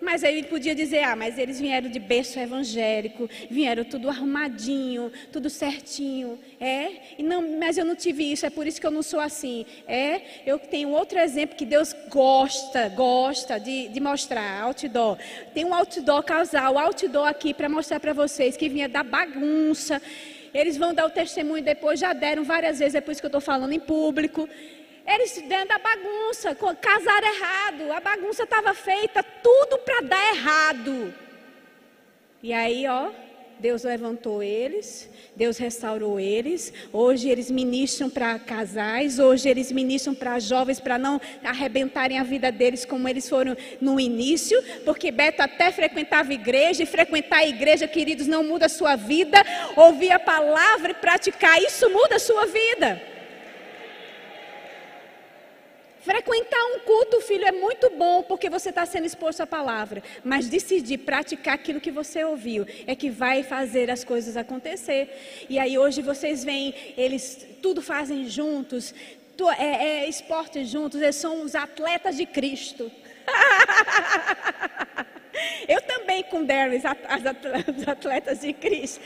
mas 0.00 0.24
aí 0.24 0.38
ele 0.38 0.46
podia 0.46 0.74
dizer: 0.74 1.02
ah, 1.02 1.16
mas 1.16 1.38
eles 1.38 1.60
vieram 1.60 1.90
de 1.90 1.98
berço 1.98 2.38
evangélico, 2.38 3.28
vieram 3.50 3.84
tudo 3.84 4.08
arrumadinho, 4.08 5.12
tudo 5.32 5.50
certinho. 5.50 6.38
É, 6.60 6.90
e 7.18 7.22
não, 7.22 7.58
mas 7.58 7.78
eu 7.78 7.84
não 7.84 7.94
tive 7.94 8.32
isso, 8.32 8.46
é 8.46 8.50
por 8.50 8.66
isso 8.66 8.80
que 8.80 8.86
eu 8.86 8.90
não 8.90 9.02
sou 9.02 9.20
assim. 9.20 9.66
É, 9.86 10.20
eu 10.46 10.58
tenho 10.58 10.90
outro 10.90 11.18
exemplo 11.18 11.56
que 11.56 11.66
Deus 11.66 11.94
gosta, 12.08 12.88
gosta 12.88 13.58
de, 13.58 13.88
de 13.88 14.00
mostrar: 14.00 14.62
outdoor. 14.62 15.18
Tem 15.52 15.64
um 15.64 15.74
outdoor 15.74 16.22
casal, 16.22 16.78
outdoor 16.78 17.28
aqui 17.28 17.52
para 17.52 17.68
mostrar 17.68 18.00
para 18.00 18.12
vocês 18.12 18.56
que 18.56 18.68
vinha 18.68 18.88
da 18.88 19.02
bagunça. 19.02 20.00
Eles 20.54 20.76
vão 20.76 20.94
dar 20.94 21.06
o 21.06 21.10
testemunho 21.10 21.62
depois, 21.62 22.00
já 22.00 22.12
deram 22.12 22.42
várias 22.42 22.78
vezes, 22.78 22.94
é 22.94 23.00
por 23.00 23.12
isso 23.12 23.20
que 23.20 23.26
eu 23.26 23.28
estou 23.28 23.40
falando 23.40 23.72
em 23.72 23.80
público. 23.80 24.48
Eles 25.08 25.40
dentro 25.48 25.68
da 25.68 25.78
bagunça, 25.78 26.54
casaram 26.78 27.34
errado, 27.34 27.92
a 27.92 27.98
bagunça 27.98 28.42
estava 28.42 28.74
feita, 28.74 29.22
tudo 29.22 29.78
para 29.78 30.02
dar 30.02 30.34
errado. 30.34 31.14
E 32.42 32.52
aí, 32.52 32.86
ó, 32.86 33.10
Deus 33.58 33.84
levantou 33.84 34.42
eles, 34.42 35.08
Deus 35.34 35.56
restaurou 35.56 36.20
eles. 36.20 36.74
Hoje 36.92 37.30
eles 37.30 37.50
ministram 37.50 38.10
para 38.10 38.38
casais, 38.38 39.18
hoje 39.18 39.48
eles 39.48 39.72
ministram 39.72 40.14
para 40.14 40.38
jovens 40.38 40.78
para 40.78 40.98
não 40.98 41.18
arrebentarem 41.42 42.18
a 42.18 42.22
vida 42.22 42.52
deles 42.52 42.84
como 42.84 43.08
eles 43.08 43.26
foram 43.26 43.56
no 43.80 43.98
início, 43.98 44.62
porque 44.84 45.10
Beto 45.10 45.40
até 45.40 45.72
frequentava 45.72 46.34
igreja 46.34 46.82
e 46.82 46.86
frequentar 46.86 47.38
a 47.38 47.48
igreja, 47.48 47.88
queridos, 47.88 48.26
não 48.26 48.44
muda 48.44 48.66
a 48.66 48.68
sua 48.68 48.94
vida. 48.94 49.38
Ouvir 49.74 50.12
a 50.12 50.18
palavra 50.18 50.90
e 50.90 50.94
praticar 50.94 51.58
isso 51.62 51.88
muda 51.88 52.16
a 52.16 52.20
sua 52.20 52.44
vida. 52.44 53.16
Frequentar 56.00 56.64
um 56.74 56.80
culto, 56.80 57.20
filho, 57.20 57.44
é 57.44 57.52
muito 57.52 57.90
bom 57.90 58.22
porque 58.22 58.48
você 58.48 58.70
está 58.70 58.86
sendo 58.86 59.06
exposto 59.06 59.40
à 59.42 59.46
palavra. 59.46 60.02
Mas 60.24 60.48
decidir 60.48 60.98
praticar 60.98 61.54
aquilo 61.54 61.80
que 61.80 61.90
você 61.90 62.24
ouviu 62.24 62.66
é 62.86 62.94
que 62.94 63.10
vai 63.10 63.42
fazer 63.42 63.90
as 63.90 64.04
coisas 64.04 64.36
acontecer. 64.36 65.46
E 65.48 65.58
aí 65.58 65.76
hoje 65.76 66.00
vocês 66.02 66.44
veem, 66.44 66.74
eles 66.96 67.46
tudo 67.60 67.82
fazem 67.82 68.28
juntos, 68.28 68.94
é, 69.58 69.64
é 70.04 70.08
esporte 70.08 70.64
juntos, 70.64 71.00
eles 71.00 71.16
são 71.16 71.42
os 71.42 71.54
atletas 71.54 72.16
de 72.16 72.26
Cristo. 72.26 72.90
Eu 75.68 75.80
também 75.82 76.24
com 76.24 76.44
Darius, 76.44 76.82
os 77.76 77.88
atletas 77.88 78.40
de 78.40 78.52
Cristo. 78.52 79.00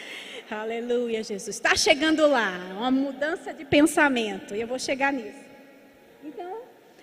Aleluia, 0.51 1.23
Jesus. 1.23 1.57
Está 1.57 1.75
chegando 1.75 2.27
lá, 2.27 2.53
uma 2.77 2.91
mudança 2.91 3.53
de 3.53 3.65
pensamento. 3.65 4.55
E 4.55 4.61
eu 4.61 4.67
vou 4.67 4.79
chegar 4.79 5.13
nisso. 5.13 5.52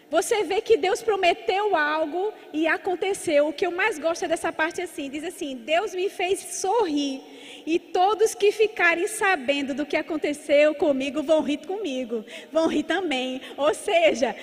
Você 0.10 0.44
vê 0.44 0.60
que 0.60 0.76
Deus 0.76 1.02
prometeu 1.02 1.76
algo 1.76 2.34
e 2.52 2.68
aconteceu. 2.68 3.48
O 3.48 3.54
que 3.54 3.66
eu 3.66 3.72
mais 3.72 4.00
gosto 4.00 4.26
é 4.26 4.28
dessa 4.28 4.52
parte 4.52 4.82
assim: 4.82 5.10
diz 5.10 5.24
assim, 5.24 5.56
Deus 5.56 5.94
me 5.94 6.10
fez 6.10 6.40
sorrir. 6.40 7.22
E 7.66 7.80
todos 7.80 8.34
que 8.34 8.52
ficarem 8.52 9.08
sabendo 9.08 9.74
do 9.74 9.86
que 9.86 9.98
aconteceu 9.98 10.74
comigo 10.76 11.22
vão 11.22 11.42
rir 11.42 11.58
comigo, 11.66 12.26
vão 12.52 12.68
rir 12.68 12.84
também. 12.84 13.42
Ou 13.58 13.74
seja, 13.74 14.36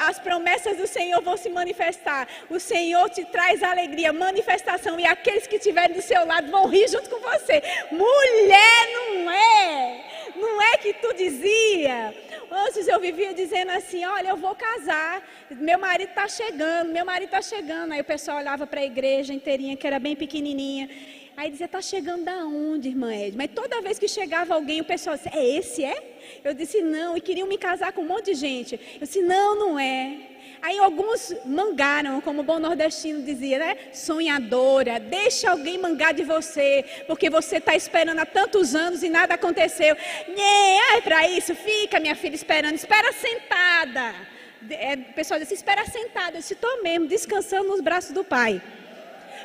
as 0.00 0.18
promessas 0.18 0.76
do 0.76 0.86
Senhor 0.86 1.20
vão 1.22 1.36
se 1.36 1.48
manifestar. 1.48 2.28
O 2.50 2.58
Senhor 2.58 3.08
te 3.10 3.24
traz 3.24 3.62
alegria, 3.62 4.12
manifestação, 4.12 4.98
e 4.98 5.06
aqueles 5.06 5.46
que 5.46 5.56
estiverem 5.56 5.94
do 5.96 6.02
seu 6.02 6.26
lado 6.26 6.50
vão 6.50 6.66
rir 6.66 6.88
junto 6.88 7.08
com 7.08 7.20
você. 7.20 7.62
Mulher, 7.90 8.88
não 8.92 9.30
é? 9.30 10.04
Não 10.36 10.62
é 10.62 10.76
que 10.78 10.92
tu 10.94 11.12
dizia? 11.14 12.14
Antes 12.50 12.88
eu 12.88 12.98
vivia 13.00 13.34
dizendo 13.34 13.70
assim: 13.72 14.04
olha, 14.04 14.28
eu 14.28 14.36
vou 14.36 14.54
casar, 14.54 15.22
meu 15.50 15.78
marido 15.78 16.10
está 16.10 16.26
chegando, 16.28 16.92
meu 16.92 17.04
marido 17.04 17.28
está 17.28 17.42
chegando. 17.42 17.92
Aí 17.92 18.00
o 18.00 18.04
pessoal 18.04 18.38
olhava 18.38 18.66
para 18.66 18.80
a 18.80 18.84
igreja 18.84 19.34
inteirinha, 19.34 19.76
que 19.76 19.86
era 19.86 19.98
bem 19.98 20.16
pequenininha. 20.16 20.88
Aí 21.38 21.52
dizia: 21.52 21.66
está 21.66 21.80
chegando 21.80 22.24
da 22.24 22.38
onde, 22.44 22.88
irmã 22.88 23.14
Ed? 23.14 23.36
Mas 23.36 23.52
toda 23.54 23.80
vez 23.80 23.96
que 23.96 24.08
chegava 24.08 24.54
alguém, 24.54 24.80
o 24.80 24.84
pessoal 24.84 25.16
dizia: 25.16 25.30
é 25.36 25.56
esse, 25.56 25.84
é? 25.84 26.16
Eu 26.42 26.52
disse: 26.52 26.82
não, 26.82 27.16
e 27.16 27.20
queriam 27.20 27.46
me 27.46 27.56
casar 27.56 27.92
com 27.92 28.00
um 28.00 28.06
monte 28.08 28.32
de 28.32 28.34
gente. 28.34 28.74
Eu 29.00 29.06
disse: 29.06 29.22
não, 29.22 29.56
não 29.56 29.78
é. 29.78 30.16
Aí 30.60 30.76
alguns 30.80 31.32
mangaram, 31.44 32.20
como 32.20 32.40
o 32.40 32.42
bom 32.42 32.58
nordestino 32.58 33.22
dizia, 33.22 33.60
né? 33.60 33.76
Sonhadora, 33.92 34.98
deixa 34.98 35.52
alguém 35.52 35.78
mangar 35.78 36.12
de 36.12 36.24
você, 36.24 36.84
porque 37.06 37.30
você 37.30 37.58
está 37.58 37.76
esperando 37.76 38.18
há 38.18 38.26
tantos 38.26 38.74
anos 38.74 39.04
e 39.04 39.08
nada 39.08 39.34
aconteceu. 39.34 39.94
Nhê, 40.26 40.96
é 40.96 41.00
para 41.02 41.28
isso, 41.28 41.54
fica 41.54 42.00
minha 42.00 42.16
filha 42.16 42.34
esperando, 42.34 42.74
espera 42.74 43.12
sentada. 43.12 44.12
É, 44.70 44.94
o 44.94 45.14
pessoal 45.14 45.38
diz, 45.38 45.52
espera 45.52 45.84
sentada. 45.86 46.38
Eu 46.38 46.40
disse, 46.40 46.54
estou 46.54 46.82
mesmo, 46.82 47.06
descansando 47.06 47.68
nos 47.68 47.80
braços 47.80 48.10
do 48.10 48.24
pai 48.24 48.60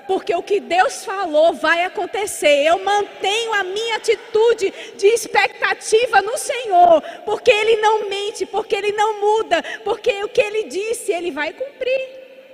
porque 0.07 0.34
o 0.35 0.43
que 0.43 0.59
Deus 0.59 1.05
falou 1.05 1.53
vai 1.53 1.84
acontecer. 1.84 2.65
Eu 2.65 2.84
mantenho 2.84 3.53
a 3.53 3.63
minha 3.63 3.97
atitude 3.97 4.73
de 4.97 5.07
expectativa 5.07 6.21
no 6.21 6.38
Senhor, 6.38 7.01
porque 7.25 7.51
Ele 7.51 7.77
não 7.77 8.09
mente, 8.09 8.45
porque 8.45 8.75
Ele 8.75 8.91
não 8.91 9.19
muda, 9.21 9.63
porque 9.84 10.23
o 10.23 10.30
que 10.30 10.41
Ele 10.41 10.63
disse, 10.63 11.11
Ele 11.11 11.31
vai 11.31 11.53
cumprir. 11.53 12.09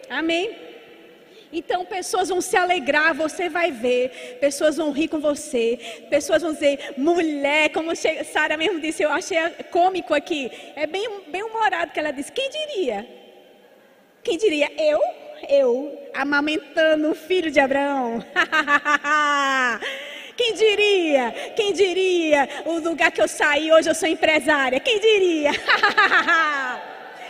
Amém. 0.09 0.69
Então 1.51 1.83
pessoas 1.83 2.29
vão 2.29 2.41
se 2.41 2.55
alegrar, 2.55 3.13
você 3.15 3.49
vai 3.49 3.71
ver, 3.71 4.37
pessoas 4.39 4.77
vão 4.77 4.91
rir 4.91 5.07
com 5.07 5.19
você, 5.19 6.05
pessoas 6.09 6.43
vão 6.43 6.53
dizer, 6.53 6.93
mulher, 6.95 7.69
como 7.69 7.91
Sara 7.95 8.55
mesmo 8.55 8.79
disse, 8.79 9.01
eu 9.01 9.09
achei 9.09 9.37
cômico 9.71 10.13
aqui, 10.13 10.51
é 10.75 10.85
bem, 10.85 11.09
bem 11.27 11.41
humorado 11.41 11.91
que 11.91 11.99
ela 11.99 12.11
disse, 12.11 12.31
quem 12.31 12.49
diria? 12.51 13.07
Quem 14.23 14.37
diria? 14.37 14.71
Eu? 14.77 15.01
Eu 15.47 16.09
amamentando 16.13 17.11
o 17.11 17.15
filho 17.15 17.51
de 17.51 17.59
Abraão. 17.59 18.23
Quem 20.35 20.53
diria? 20.53 21.31
Quem 21.55 21.73
diria? 21.73 22.47
O 22.65 22.79
lugar 22.79 23.11
que 23.11 23.21
eu 23.21 23.27
saí, 23.27 23.71
hoje 23.71 23.89
eu 23.89 23.95
sou 23.95 24.07
empresária. 24.07 24.79
Quem 24.79 24.99
diria? 24.99 25.51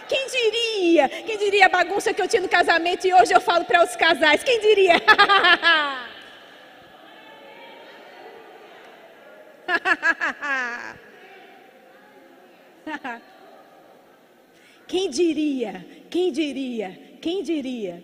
Quem 0.08 0.28
diria? 0.28 1.10
Quem 1.10 1.38
diria 1.38 1.66
a 1.68 1.70
bagunça 1.70 2.14
que 2.14 2.22
eu 2.22 2.28
tinha 2.28 2.42
no 2.42 2.50
casamento 2.50 3.06
e 3.06 3.14
hoje 3.14 3.34
eu 3.34 3.42
falo 3.42 3.66
para 3.66 3.84
os 3.84 3.96
casais? 3.96 4.44
Quem 4.44 4.60
diria? 4.60 4.96
Quem 14.88 15.10
diria? 15.10 15.86
Quem 16.10 16.32
diria? 16.32 17.09
Quem 17.22 17.44
diria? 17.44 18.04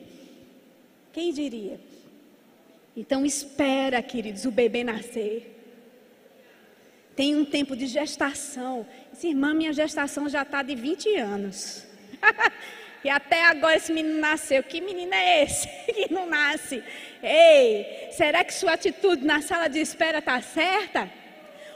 Quem 1.13 1.31
diria? 1.31 1.79
Então 2.95 3.25
espera, 3.25 4.01
queridos, 4.01 4.45
o 4.45 4.51
bebê 4.51 4.83
nascer. 4.83 5.51
Tem 7.15 7.35
um 7.35 7.45
tempo 7.45 7.75
de 7.75 7.87
gestação. 7.87 8.85
Essa 9.11 9.27
irmã, 9.27 9.53
minha 9.53 9.71
gestação 9.71 10.27
já 10.27 10.41
está 10.41 10.61
de 10.61 10.75
20 10.75 11.15
anos. 11.15 11.85
e 13.03 13.09
até 13.09 13.45
agora 13.45 13.77
esse 13.77 13.91
menino 13.93 14.19
nasceu. 14.19 14.61
Que 14.63 14.81
menino 14.81 15.13
é 15.13 15.43
esse 15.43 15.67
que 15.93 16.13
não 16.13 16.27
nasce? 16.27 16.83
Ei, 17.23 18.09
será 18.11 18.43
que 18.43 18.53
sua 18.53 18.73
atitude 18.73 19.25
na 19.25 19.41
sala 19.41 19.67
de 19.67 19.79
espera 19.79 20.19
está 20.19 20.41
certa? 20.41 21.09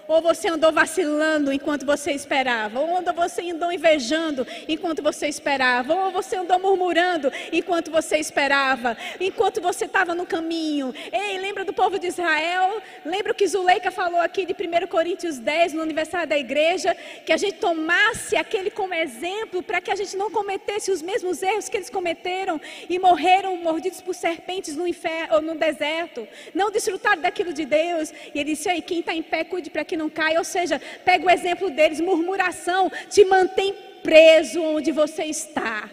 Ou 0.10 0.24
você 0.24 0.48
andou 0.48 0.72
vacilando 0.72 1.54
enquanto 1.54 1.86
você 1.86 2.14
esperava? 2.14 2.80
Ou 2.80 3.00
você 3.14 3.52
andou 3.52 3.72
invejando 3.72 4.46
enquanto 4.68 5.04
você 5.04 5.28
esperava? 5.28 5.94
Ou 5.94 6.10
você 6.10 6.36
andou 6.36 6.58
murmurando 6.58 7.32
enquanto 7.54 7.92
você 7.92 8.18
esperava? 8.18 8.98
Enquanto 9.20 9.62
você 9.62 9.86
estava 9.86 10.16
no 10.16 10.26
caminho? 10.26 10.92
Ei, 11.14 11.38
lembra 11.38 11.64
do 11.64 11.72
povo 11.72 12.00
de 12.00 12.08
Israel? 12.08 12.82
Lembra 13.06 13.34
o 13.34 13.36
que 13.36 13.48
Zuleika 13.48 13.92
falou 13.92 14.20
aqui 14.20 14.48
de 14.48 14.54
1 14.54 14.88
Coríntios 14.88 15.38
10, 15.38 15.74
no 15.74 15.84
aniversário 15.84 16.28
da 16.28 16.40
igreja? 16.40 16.98
Que 17.24 17.32
a 17.32 17.38
gente 17.38 17.60
tomasse 17.60 18.36
aquele 18.36 18.72
como 18.72 18.96
exemplo 18.96 19.62
para 19.62 19.80
que 19.80 19.92
a 19.92 19.96
gente 19.96 20.18
não 20.18 20.32
cometesse 20.32 20.90
os 20.90 21.04
mesmos 21.04 21.44
erros 21.44 21.70
que 21.70 21.78
eles 21.78 21.90
cometeram 21.92 22.60
e 22.90 22.98
morreram 22.98 23.56
mordidos 23.58 24.02
por 24.02 24.16
serpentes 24.16 24.76
no 24.76 24.88
inferno 24.88 25.36
ou 25.36 25.42
no 25.44 25.54
deserto. 25.54 26.28
Não 26.52 26.72
desfrutaram 26.72 27.22
daquilo 27.22 27.54
de 27.54 27.64
Deus. 27.64 28.12
E 28.34 28.40
ele 28.40 28.56
disse 28.56 28.68
aí, 28.68 28.82
quem 28.82 29.02
está 29.02 29.14
em 29.14 29.22
pé, 29.22 29.44
cuide 29.44 29.70
para 29.70 29.86
que 29.86 29.99
não 30.00 30.10
cai. 30.10 30.38
Ou 30.38 30.44
seja, 30.44 30.82
pega 31.04 31.26
o 31.26 31.30
exemplo 31.30 31.70
deles: 31.70 32.00
murmuração 32.00 32.92
te 33.10 33.24
mantém 33.26 33.76
preso 34.02 34.62
onde 34.62 34.92
você 34.92 35.26
está 35.26 35.90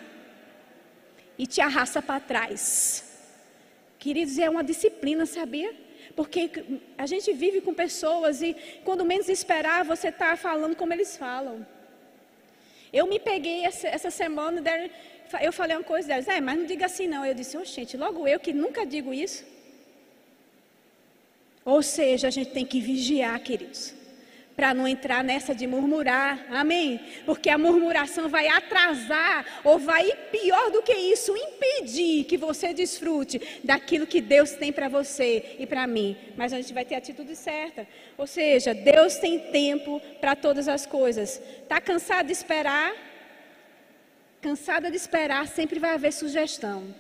e 1.37 1.47
te 1.47 1.61
arrasta 1.61 2.01
para 2.01 2.21
trás. 2.21 3.05
Queridos, 3.99 4.39
é 4.39 4.49
uma 4.49 4.65
disciplina, 4.65 5.27
sabia? 5.27 5.75
Porque 6.15 6.51
a 6.97 7.07
gente 7.07 7.33
vive 7.33 7.61
com 7.61 7.75
pessoas 7.75 8.41
e 8.41 8.57
quando 8.85 9.05
menos 9.05 9.29
esperar, 9.29 9.85
você 9.85 10.09
está 10.09 10.37
falando 10.37 10.77
como 10.77 10.93
eles 10.93 11.17
falam. 11.17 11.67
Eu 12.93 13.07
me 13.07 13.19
peguei 13.19 13.65
essa, 13.65 13.89
essa 13.89 14.11
semana, 14.11 14.63
eu 15.43 15.53
falei 15.53 15.77
uma 15.77 15.85
coisa 15.85 16.09
delas, 16.09 16.29
é, 16.29 16.41
mas 16.41 16.57
não 16.59 16.65
diga 16.65 16.87
assim 16.87 17.07
não. 17.07 17.27
Eu 17.27 17.35
disse, 17.35 17.59
oh, 17.59 17.65
gente, 17.65 17.97
logo 17.97 18.27
eu 18.27 18.39
que 18.39 18.53
nunca 18.53 18.87
digo 18.87 19.13
isso. 19.13 19.45
Ou 21.67 21.83
seja, 21.83 22.29
a 22.29 22.31
gente 22.31 22.53
tem 22.53 22.65
que 22.65 22.81
vigiar, 22.81 23.39
queridos 23.41 23.97
para 24.57 24.73
não 24.73 24.89
entrar 24.89 25.23
nessa 25.23 25.55
de 25.55 25.67
murmurar, 25.67 26.47
amém? 26.51 26.99
Porque 27.27 27.51
a 27.51 27.59
murmuração 27.59 28.27
vai 28.27 28.49
atrasar, 28.49 29.45
ou 29.63 29.79
vai, 29.79 30.11
pior 30.33 30.71
do 30.71 30.83
que 30.83 30.95
isso, 30.95 31.37
impedir 31.37 32.25
que 32.25 32.39
você 32.39 32.73
desfrute 32.73 33.39
daquilo 33.63 34.07
que 34.07 34.23
Deus 34.23 34.53
tem 34.53 34.73
para 34.73 34.89
você 34.89 35.57
e 35.59 35.67
para 35.67 35.87
mim. 35.87 36.17
Mas 36.37 36.55
a 36.55 36.57
gente 36.57 36.73
vai 36.73 36.87
ter 36.87 36.95
a 36.95 36.99
atitude 36.99 37.37
certa. 37.37 37.87
Ou 38.17 38.27
seja, 38.27 38.73
Deus 38.73 39.17
tem 39.17 39.39
tempo 39.39 40.01
para 40.23 40.35
todas 40.35 40.69
as 40.69 40.87
coisas. 40.87 41.39
Está 41.63 41.79
cansado 41.79 42.27
de 42.27 42.33
esperar? 42.33 42.95
Cansada 44.41 44.91
de 44.91 44.97
esperar, 44.97 45.47
sempre 45.49 45.79
vai 45.79 45.93
haver 45.93 46.15
sugestão. 46.15 46.95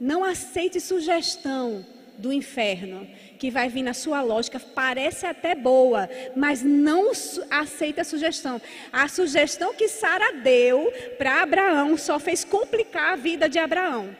Não 0.00 0.24
aceite 0.24 0.80
sugestão 0.80 1.84
do 2.16 2.32
inferno 2.32 3.06
que 3.42 3.50
vai 3.50 3.68
vir 3.68 3.82
na 3.82 3.92
sua 3.92 4.22
lógica, 4.22 4.60
parece 4.72 5.26
até 5.26 5.52
boa, 5.52 6.08
mas 6.36 6.62
não 6.62 7.10
aceita 7.50 8.02
a 8.02 8.04
sugestão. 8.04 8.62
A 8.92 9.08
sugestão 9.08 9.74
que 9.74 9.88
Sara 9.88 10.34
deu 10.34 10.92
para 11.18 11.42
Abraão 11.42 11.96
só 11.96 12.20
fez 12.20 12.44
complicar 12.44 13.14
a 13.14 13.16
vida 13.16 13.48
de 13.48 13.58
Abraão. 13.58 14.16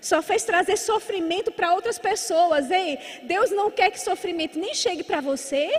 Só 0.00 0.20
fez 0.20 0.42
trazer 0.42 0.76
sofrimento 0.76 1.52
para 1.52 1.72
outras 1.72 2.00
pessoas. 2.00 2.68
Ei, 2.68 2.98
Deus 3.22 3.52
não 3.52 3.70
quer 3.70 3.92
que 3.92 4.00
sofrimento 4.00 4.58
nem 4.58 4.74
chegue 4.74 5.04
para 5.04 5.20
você, 5.20 5.70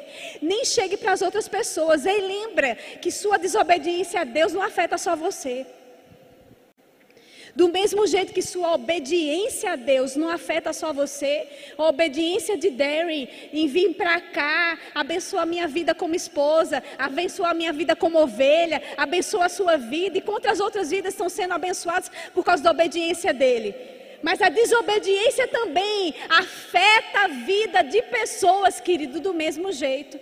nem 0.42 0.64
chegue 0.64 0.96
para 0.96 1.12
as 1.12 1.22
outras 1.22 1.50
pessoas. 1.50 2.06
Ei, 2.06 2.22
lembra 2.22 2.76
que 3.02 3.12
sua 3.12 3.38
desobediência 3.38 4.22
a 4.22 4.24
Deus 4.24 4.54
não 4.54 4.62
afeta 4.62 4.98
só 4.98 5.18
você. 5.18 5.68
Do 7.56 7.70
mesmo 7.70 8.06
jeito 8.06 8.34
que 8.34 8.42
sua 8.42 8.74
obediência 8.74 9.72
a 9.72 9.76
Deus 9.78 10.18
não 10.18 10.30
afeta 10.30 10.74
só 10.74 10.92
você, 10.92 11.48
a 11.78 11.84
obediência 11.88 12.58
de 12.58 12.70
Darren 12.70 13.30
em 13.54 13.66
vir 13.66 13.94
para 13.94 14.20
cá, 14.20 14.78
abençoa 14.94 15.44
a 15.44 15.46
minha 15.46 15.66
vida 15.66 15.96
como 15.96 16.14
esposa, 16.14 16.84
abençoa 16.98 17.52
a 17.52 17.54
minha 17.54 17.72
vida 17.72 17.96
como 17.96 18.22
ovelha, 18.22 18.84
abençoa 18.98 19.46
a 19.46 19.50
sua 19.50 19.78
vida 19.78 20.18
e 20.18 20.22
quantas 20.22 20.60
outras 20.60 20.90
vidas 20.90 21.14
estão 21.14 21.30
sendo 21.30 21.54
abençoadas 21.54 22.12
por 22.34 22.44
causa 22.44 22.62
da 22.62 22.72
obediência 22.72 23.34
dele. 23.34 23.74
Mas 24.22 24.42
a 24.42 24.50
desobediência 24.50 25.48
também 25.48 26.14
afeta 26.28 27.20
a 27.20 27.28
vida 27.28 27.84
de 27.84 28.02
pessoas, 28.02 28.82
querido, 28.82 29.22
do 29.22 29.34
mesmo 29.34 29.72
jeito. 29.72 30.20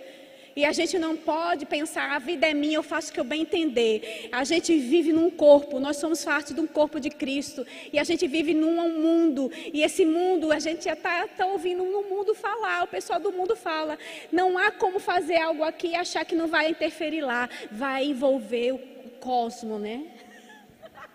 E 0.56 0.64
a 0.64 0.72
gente 0.72 0.98
não 0.98 1.16
pode 1.16 1.66
pensar, 1.66 2.12
a 2.12 2.18
vida 2.18 2.46
é 2.46 2.54
minha, 2.54 2.76
eu 2.76 2.82
faço 2.82 3.10
o 3.10 3.14
que 3.14 3.18
eu 3.18 3.24
bem 3.24 3.42
entender. 3.42 4.28
A 4.30 4.44
gente 4.44 4.78
vive 4.78 5.12
num 5.12 5.28
corpo, 5.28 5.80
nós 5.80 5.96
somos 5.96 6.24
parte 6.24 6.54
de 6.54 6.60
um 6.60 6.66
corpo 6.66 7.00
de 7.00 7.10
Cristo. 7.10 7.66
E 7.92 7.98
a 7.98 8.04
gente 8.04 8.26
vive 8.28 8.54
num 8.54 8.88
mundo. 9.00 9.50
E 9.72 9.82
esse 9.82 10.04
mundo, 10.04 10.52
a 10.52 10.60
gente 10.60 10.84
já 10.84 10.92
está 10.92 11.26
tá 11.26 11.46
ouvindo 11.46 11.82
o 11.82 12.08
mundo 12.08 12.34
falar, 12.34 12.84
o 12.84 12.86
pessoal 12.86 13.18
do 13.18 13.32
mundo 13.32 13.56
fala. 13.56 13.98
Não 14.30 14.56
há 14.56 14.70
como 14.70 15.00
fazer 15.00 15.38
algo 15.38 15.64
aqui 15.64 15.88
e 15.88 15.96
achar 15.96 16.24
que 16.24 16.36
não 16.36 16.46
vai 16.46 16.70
interferir 16.70 17.22
lá. 17.22 17.48
Vai 17.72 18.06
envolver 18.06 18.72
o 18.72 18.78
cosmo, 19.18 19.78
né? 19.78 20.04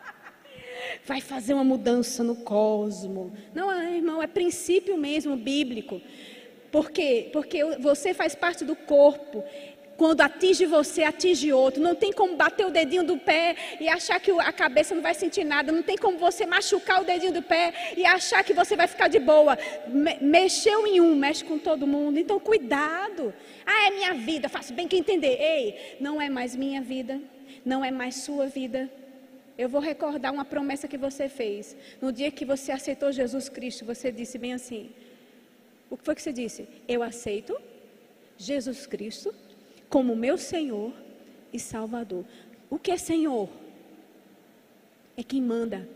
Vai 1.06 1.22
fazer 1.22 1.54
uma 1.54 1.64
mudança 1.64 2.24
no 2.24 2.36
cosmo. 2.36 3.32
Não, 3.54 3.72
irmão, 3.84 4.22
é 4.22 4.28
princípio 4.28 4.98
mesmo 4.98 5.38
bíblico. 5.38 6.02
Por 6.72 6.92
quê? 6.92 7.30
Porque 7.32 7.64
você 7.80 8.14
faz 8.14 8.36
parte 8.36 8.64
do 8.64 8.76
corpo. 8.76 9.44
Quando 9.98 10.22
atinge 10.22 10.66
você, 10.66 11.04
atinge 11.04 11.52
outro. 11.52 11.84
Não 11.84 11.94
tem 11.94 12.14
como 12.14 12.38
bater 12.38 12.66
o 12.66 12.70
dedinho 12.72 13.04
do 13.04 13.18
pé 13.18 13.56
e 13.82 13.90
achar 13.90 14.18
que 14.18 14.32
a 14.32 14.54
cabeça 14.54 14.96
não 14.96 15.02
vai 15.02 15.14
sentir 15.14 15.44
nada. 15.44 15.74
Não 15.74 15.84
tem 15.84 15.98
como 15.98 16.18
você 16.18 16.46
machucar 16.46 17.02
o 17.02 17.04
dedinho 17.04 17.34
do 17.34 17.42
pé 17.42 17.74
e 17.98 18.06
achar 18.06 18.42
que 18.42 18.54
você 18.54 18.78
vai 18.78 18.88
ficar 18.88 19.10
de 19.10 19.20
boa. 19.20 19.58
mexeu 20.22 20.88
em 20.88 21.02
um, 21.02 21.16
mexe 21.16 21.44
com 21.44 21.60
todo 21.60 21.86
mundo. 21.86 22.18
Então, 22.18 22.40
cuidado. 22.40 23.34
Ah, 23.66 23.88
é 23.88 23.92
minha 23.92 24.14
vida. 24.14 24.48
Faço 24.48 24.74
bem 24.74 24.88
que 24.88 24.96
entender. 24.96 25.38
Ei, 25.38 25.98
não 26.00 26.22
é 26.22 26.30
mais 26.30 26.56
minha 26.56 26.82
vida. 26.82 27.20
Não 27.66 27.84
é 27.84 27.92
mais 27.92 28.16
sua 28.16 28.48
vida. 28.48 28.90
Eu 29.58 29.68
vou 29.68 29.82
recordar 29.82 30.32
uma 30.32 30.46
promessa 30.46 30.88
que 30.88 30.98
você 30.98 31.28
fez. 31.28 31.76
No 32.02 32.14
dia 32.14 32.32
que 32.32 32.46
você 32.46 32.72
aceitou 32.72 33.12
Jesus 33.12 33.50
Cristo, 33.50 33.84
você 33.84 34.10
disse 34.10 34.38
bem 34.38 34.54
assim: 34.54 34.92
o 35.90 35.98
que 35.98 36.06
foi 36.06 36.16
que 36.16 36.22
você 36.22 36.34
disse? 36.34 36.68
Eu 36.88 37.02
aceito 37.04 37.60
Jesus 38.38 38.86
Cristo 38.86 39.34
como 39.90 40.16
meu 40.16 40.38
Senhor 40.38 40.94
e 41.52 41.60
Salvador. 41.60 42.26
O 42.70 42.78
que 42.78 42.92
é 42.92 42.98
Senhor? 42.98 43.50
é 45.20 45.24
quem 45.24 45.42
manda. 45.42 45.88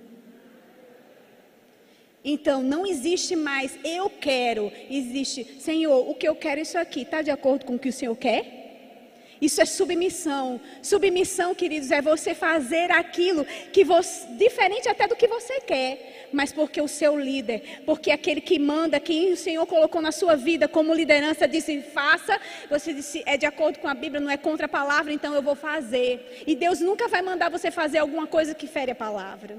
Então, 2.26 2.62
não 2.62 2.86
existe 2.86 3.36
mais 3.36 3.78
eu 3.84 4.10
quero, 4.10 4.72
existe, 4.90 5.62
Senhor, 5.62 6.10
o 6.10 6.14
que 6.14 6.28
eu 6.28 6.36
quero 6.36 6.60
é 6.60 6.64
isso 6.64 6.78
aqui, 6.78 7.02
está 7.02 7.22
de 7.22 7.32
acordo 7.32 7.66
com 7.66 7.76
o 7.76 7.80
que 7.80 7.90
o 7.90 7.94
Senhor 7.94 8.16
quer? 8.16 8.63
Isso 9.42 9.62
é 9.62 9.66
submissão. 9.66 10.60
Submissão, 10.82 11.54
queridos, 11.54 11.92
é 11.92 12.02
você 12.02 12.34
fazer 12.34 12.92
aquilo 12.92 13.46
que 13.72 13.84
você, 13.84 14.28
diferente 14.38 14.88
até 14.88 15.08
do 15.08 15.16
que 15.16 15.28
você 15.28 15.60
quer, 15.62 16.30
mas 16.32 16.52
porque 16.52 16.82
o 16.82 16.88
seu 16.88 17.20
líder, 17.20 17.84
porque 17.86 18.12
aquele 18.12 18.42
que 18.42 18.58
manda, 18.60 19.00
quem 19.00 19.34
o 19.34 19.38
Senhor 19.38 19.66
colocou 19.66 20.02
na 20.02 20.12
sua 20.12 20.36
vida 20.36 20.68
como 20.68 20.94
liderança, 20.94 21.48
disse: 21.48 21.82
faça. 21.82 22.40
Você 22.70 22.94
disse: 22.94 23.24
é 23.26 23.38
de 23.38 23.46
acordo 23.46 23.80
com 23.80 23.88
a 23.88 23.94
Bíblia, 23.94 24.22
não 24.22 24.30
é 24.30 24.38
contra 24.38 24.66
a 24.66 24.70
palavra, 24.70 25.14
então 25.14 25.34
eu 25.34 25.42
vou 25.42 25.56
fazer. 25.56 26.44
E 26.48 26.56
Deus 26.56 26.80
nunca 26.80 27.08
vai 27.08 27.22
mandar 27.22 27.50
você 27.50 27.70
fazer 27.72 28.00
alguma 28.00 28.28
coisa 28.28 28.54
que 28.54 28.68
fere 28.68 28.92
a 28.92 28.96
palavra. 28.96 29.58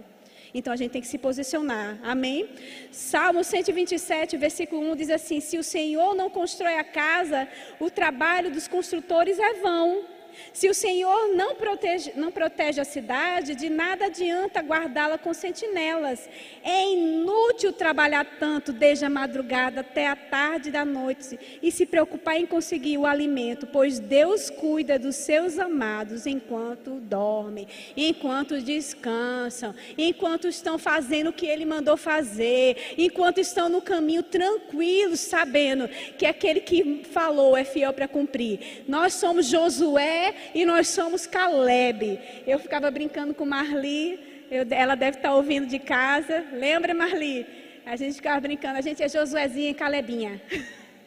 Então 0.54 0.72
a 0.72 0.76
gente 0.76 0.92
tem 0.92 1.02
que 1.02 1.08
se 1.08 1.18
posicionar. 1.18 1.98
Amém? 2.02 2.48
Salmo 2.92 3.42
127, 3.42 4.36
versículo 4.36 4.80
1 4.92 4.96
diz 4.96 5.10
assim: 5.10 5.40
Se 5.40 5.58
o 5.58 5.64
Senhor 5.64 6.14
não 6.14 6.30
constrói 6.30 6.76
a 6.78 6.84
casa, 6.84 7.48
o 7.80 7.90
trabalho 7.90 8.52
dos 8.52 8.68
construtores 8.68 9.36
é 9.38 9.54
vão. 9.54 10.13
Se 10.52 10.68
o 10.68 10.74
Senhor 10.74 11.28
não 11.34 11.54
protege, 11.54 12.12
não 12.16 12.30
protege 12.30 12.80
a 12.80 12.84
cidade, 12.84 13.54
de 13.54 13.68
nada 13.68 14.06
adianta 14.06 14.60
guardá-la 14.60 15.18
com 15.18 15.32
sentinelas. 15.34 16.28
É 16.62 16.92
inútil 16.92 17.72
trabalhar 17.72 18.24
tanto 18.38 18.72
desde 18.72 19.04
a 19.04 19.10
madrugada 19.10 19.80
até 19.80 20.06
a 20.06 20.16
tarde 20.16 20.70
da 20.70 20.84
noite 20.84 21.38
e 21.62 21.70
se 21.70 21.86
preocupar 21.86 22.36
em 22.36 22.46
conseguir 22.46 22.98
o 22.98 23.06
alimento, 23.06 23.66
pois 23.66 23.98
Deus 23.98 24.50
cuida 24.50 24.98
dos 24.98 25.16
seus 25.16 25.58
amados 25.58 26.26
enquanto 26.26 27.00
dormem, 27.00 27.66
enquanto 27.96 28.60
descansam, 28.60 29.74
enquanto 29.96 30.48
estão 30.48 30.78
fazendo 30.78 31.30
o 31.30 31.32
que 31.32 31.46
Ele 31.46 31.64
mandou 31.64 31.96
fazer, 31.96 32.94
enquanto 32.96 33.38
estão 33.38 33.68
no 33.68 33.82
caminho 33.82 34.22
tranquilos, 34.22 35.20
sabendo 35.20 35.88
que 36.18 36.26
aquele 36.26 36.60
que 36.60 37.02
falou 37.04 37.56
é 37.56 37.64
fiel 37.64 37.92
para 37.92 38.08
cumprir. 38.08 38.84
Nós 38.88 39.14
somos 39.14 39.46
Josué 39.46 40.23
e 40.54 40.64
nós 40.64 40.88
somos 40.88 41.26
Caleb. 41.26 42.20
Eu 42.46 42.58
ficava 42.58 42.90
brincando 42.90 43.34
com 43.34 43.46
Marli, 43.46 44.46
eu, 44.50 44.66
ela 44.70 44.94
deve 44.94 45.16
estar 45.16 45.34
ouvindo 45.34 45.66
de 45.66 45.78
casa. 45.78 46.44
Lembra, 46.52 46.94
Marli? 46.94 47.46
A 47.86 47.96
gente 47.96 48.14
ficava 48.14 48.40
brincando, 48.40 48.78
a 48.78 48.82
gente 48.82 49.02
é 49.02 49.08
Josuezinha 49.08 49.70
e 49.70 49.74
Calebinha. 49.74 50.40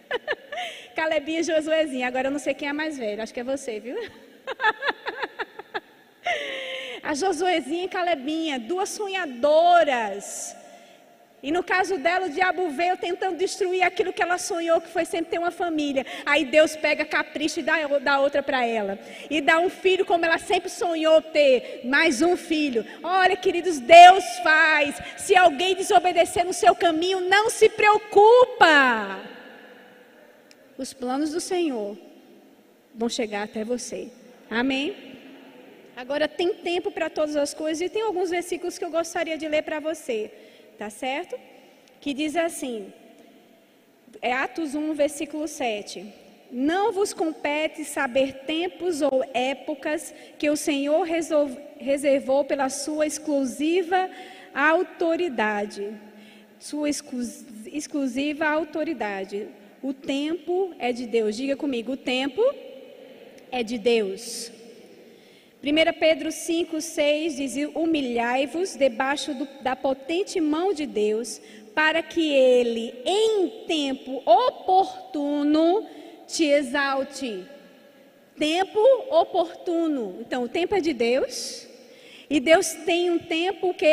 Calebinha 0.95 1.39
e 1.39 1.43
Josuezinha. 1.43 2.07
Agora 2.07 2.27
eu 2.27 2.31
não 2.31 2.39
sei 2.39 2.53
quem 2.53 2.67
é 2.67 2.73
mais 2.73 2.97
velho, 2.97 3.21
acho 3.21 3.33
que 3.33 3.39
é 3.39 3.43
você, 3.43 3.79
viu? 3.79 3.97
a 7.03 7.13
Josuezinha 7.13 7.85
e 7.85 7.89
Calebinha, 7.89 8.59
duas 8.59 8.89
sonhadoras 8.89 10.56
e 11.41 11.51
no 11.51 11.63
caso 11.63 11.99
dela, 11.99 12.25
o 12.25 12.29
diabo 12.29 12.67
veio 12.71 12.97
tentando 12.97 13.37
destruir 13.37 13.83
aquilo 13.83 14.11
que 14.11 14.23
ela 14.23 14.39
sonhou, 14.39 14.81
que 14.81 14.89
foi 14.89 15.05
sempre 15.05 15.29
ter 15.29 15.37
uma 15.37 15.51
família. 15.51 16.03
Aí 16.25 16.43
Deus 16.43 16.75
pega 16.75 17.05
capricho 17.05 17.59
e 17.59 17.63
dá, 17.63 17.75
dá 17.99 18.19
outra 18.19 18.41
para 18.41 18.65
ela. 18.65 18.97
E 19.29 19.39
dá 19.39 19.59
um 19.59 19.69
filho 19.69 20.03
como 20.03 20.25
ela 20.25 20.39
sempre 20.39 20.67
sonhou 20.67 21.21
ter, 21.21 21.81
mais 21.83 22.23
um 22.23 22.35
filho. 22.35 22.83
Olha, 23.03 23.37
queridos, 23.37 23.79
Deus 23.79 24.23
faz. 24.41 24.99
Se 25.17 25.35
alguém 25.35 25.75
desobedecer 25.75 26.43
no 26.43 26.53
seu 26.53 26.73
caminho, 26.75 27.21
não 27.21 27.51
se 27.51 27.69
preocupa. 27.69 29.19
Os 30.75 30.91
planos 30.91 31.31
do 31.31 31.39
Senhor 31.39 31.95
vão 32.95 33.09
chegar 33.09 33.43
até 33.43 33.63
você. 33.63 34.09
Amém? 34.49 35.15
Agora 35.95 36.27
tem 36.27 36.51
tempo 36.55 36.89
para 36.89 37.11
todas 37.11 37.35
as 37.35 37.53
coisas 37.53 37.81
e 37.81 37.89
tem 37.89 38.01
alguns 38.01 38.31
versículos 38.31 38.77
que 38.77 38.85
eu 38.85 38.89
gostaria 38.89 39.37
de 39.37 39.47
ler 39.47 39.61
para 39.61 39.79
você 39.79 40.31
tá 40.77 40.89
certo? 40.89 41.35
Que 41.99 42.13
diz 42.13 42.35
assim, 42.35 42.93
é 44.21 44.31
Atos 44.31 44.75
1, 44.75 44.93
versículo 44.93 45.47
7. 45.47 46.05
Não 46.49 46.93
vos 46.93 47.13
compete 47.13 47.83
saber 47.83 48.45
tempos 48.45 49.01
ou 49.01 49.23
épocas 49.33 50.13
que 50.37 50.49
o 50.49 50.55
Senhor 50.55 51.05
reservou 51.79 52.45
pela 52.45 52.69
sua 52.69 53.05
exclusiva 53.05 54.09
autoridade. 54.53 55.93
Sua 56.57 56.89
exclusiva 56.89 58.47
autoridade. 58.47 59.49
O 59.83 59.93
tempo 59.93 60.73
é 60.79 60.93
de 60.93 61.05
Deus. 61.05 61.35
Diga 61.35 61.55
comigo, 61.57 61.91
o 61.91 61.97
tempo 61.97 62.41
é 63.51 63.61
de 63.61 63.77
Deus. 63.77 64.51
1 65.63 65.99
Pedro 65.99 66.31
5, 66.31 66.79
6 66.79 67.35
diz: 67.35 67.55
Humilhai-vos 67.73 68.75
debaixo 68.75 69.33
do, 69.33 69.47
da 69.61 69.75
potente 69.75 70.39
mão 70.39 70.71
de 70.71 70.85
Deus, 70.85 71.41
para 71.73 72.03
que 72.03 72.31
Ele, 72.31 72.93
em 73.05 73.65
tempo 73.65 74.21
oportuno, 74.25 75.87
te 76.27 76.45
exalte. 76.45 77.43
Tempo 78.37 78.79
oportuno. 79.09 80.17
Então, 80.21 80.43
o 80.43 80.49
tempo 80.49 80.75
é 80.75 80.79
de 80.79 80.93
Deus. 80.93 81.67
E 82.29 82.39
Deus 82.39 82.73
tem 82.85 83.09
um 83.09 83.17
tempo 83.17 83.73
que 83.73 83.85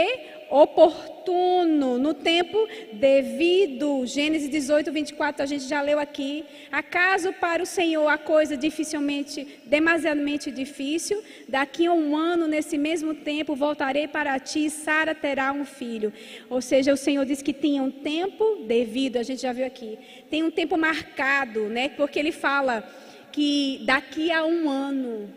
oportuno, 0.54 1.98
no 1.98 2.14
tempo 2.14 2.68
devido. 2.92 4.06
Gênesis 4.06 4.48
18, 4.48 4.92
24, 4.92 5.42
a 5.42 5.46
gente 5.46 5.64
já 5.64 5.82
leu 5.82 5.98
aqui. 5.98 6.44
Acaso 6.70 7.32
para 7.32 7.60
o 7.60 7.66
Senhor 7.66 8.06
a 8.06 8.16
coisa 8.16 8.56
dificilmente, 8.56 9.60
demasiadamente 9.66 10.52
difícil? 10.52 11.20
Daqui 11.48 11.86
a 11.86 11.92
um 11.92 12.14
ano, 12.14 12.46
nesse 12.46 12.78
mesmo 12.78 13.14
tempo, 13.14 13.56
voltarei 13.56 14.06
para 14.06 14.38
ti 14.38 14.66
e 14.66 14.70
Sara 14.70 15.12
terá 15.12 15.50
um 15.50 15.64
filho. 15.64 16.12
Ou 16.48 16.62
seja, 16.62 16.92
o 16.92 16.96
Senhor 16.96 17.26
diz 17.26 17.42
que 17.42 17.52
tinha 17.52 17.82
um 17.82 17.90
tempo 17.90 18.64
devido, 18.64 19.16
a 19.16 19.24
gente 19.24 19.42
já 19.42 19.52
viu 19.52 19.66
aqui. 19.66 19.98
Tem 20.30 20.44
um 20.44 20.52
tempo 20.52 20.78
marcado, 20.78 21.64
né? 21.64 21.88
Porque 21.88 22.16
ele 22.16 22.30
fala 22.30 22.88
que 23.32 23.82
daqui 23.84 24.30
a 24.30 24.44
um 24.44 24.70
ano. 24.70 25.34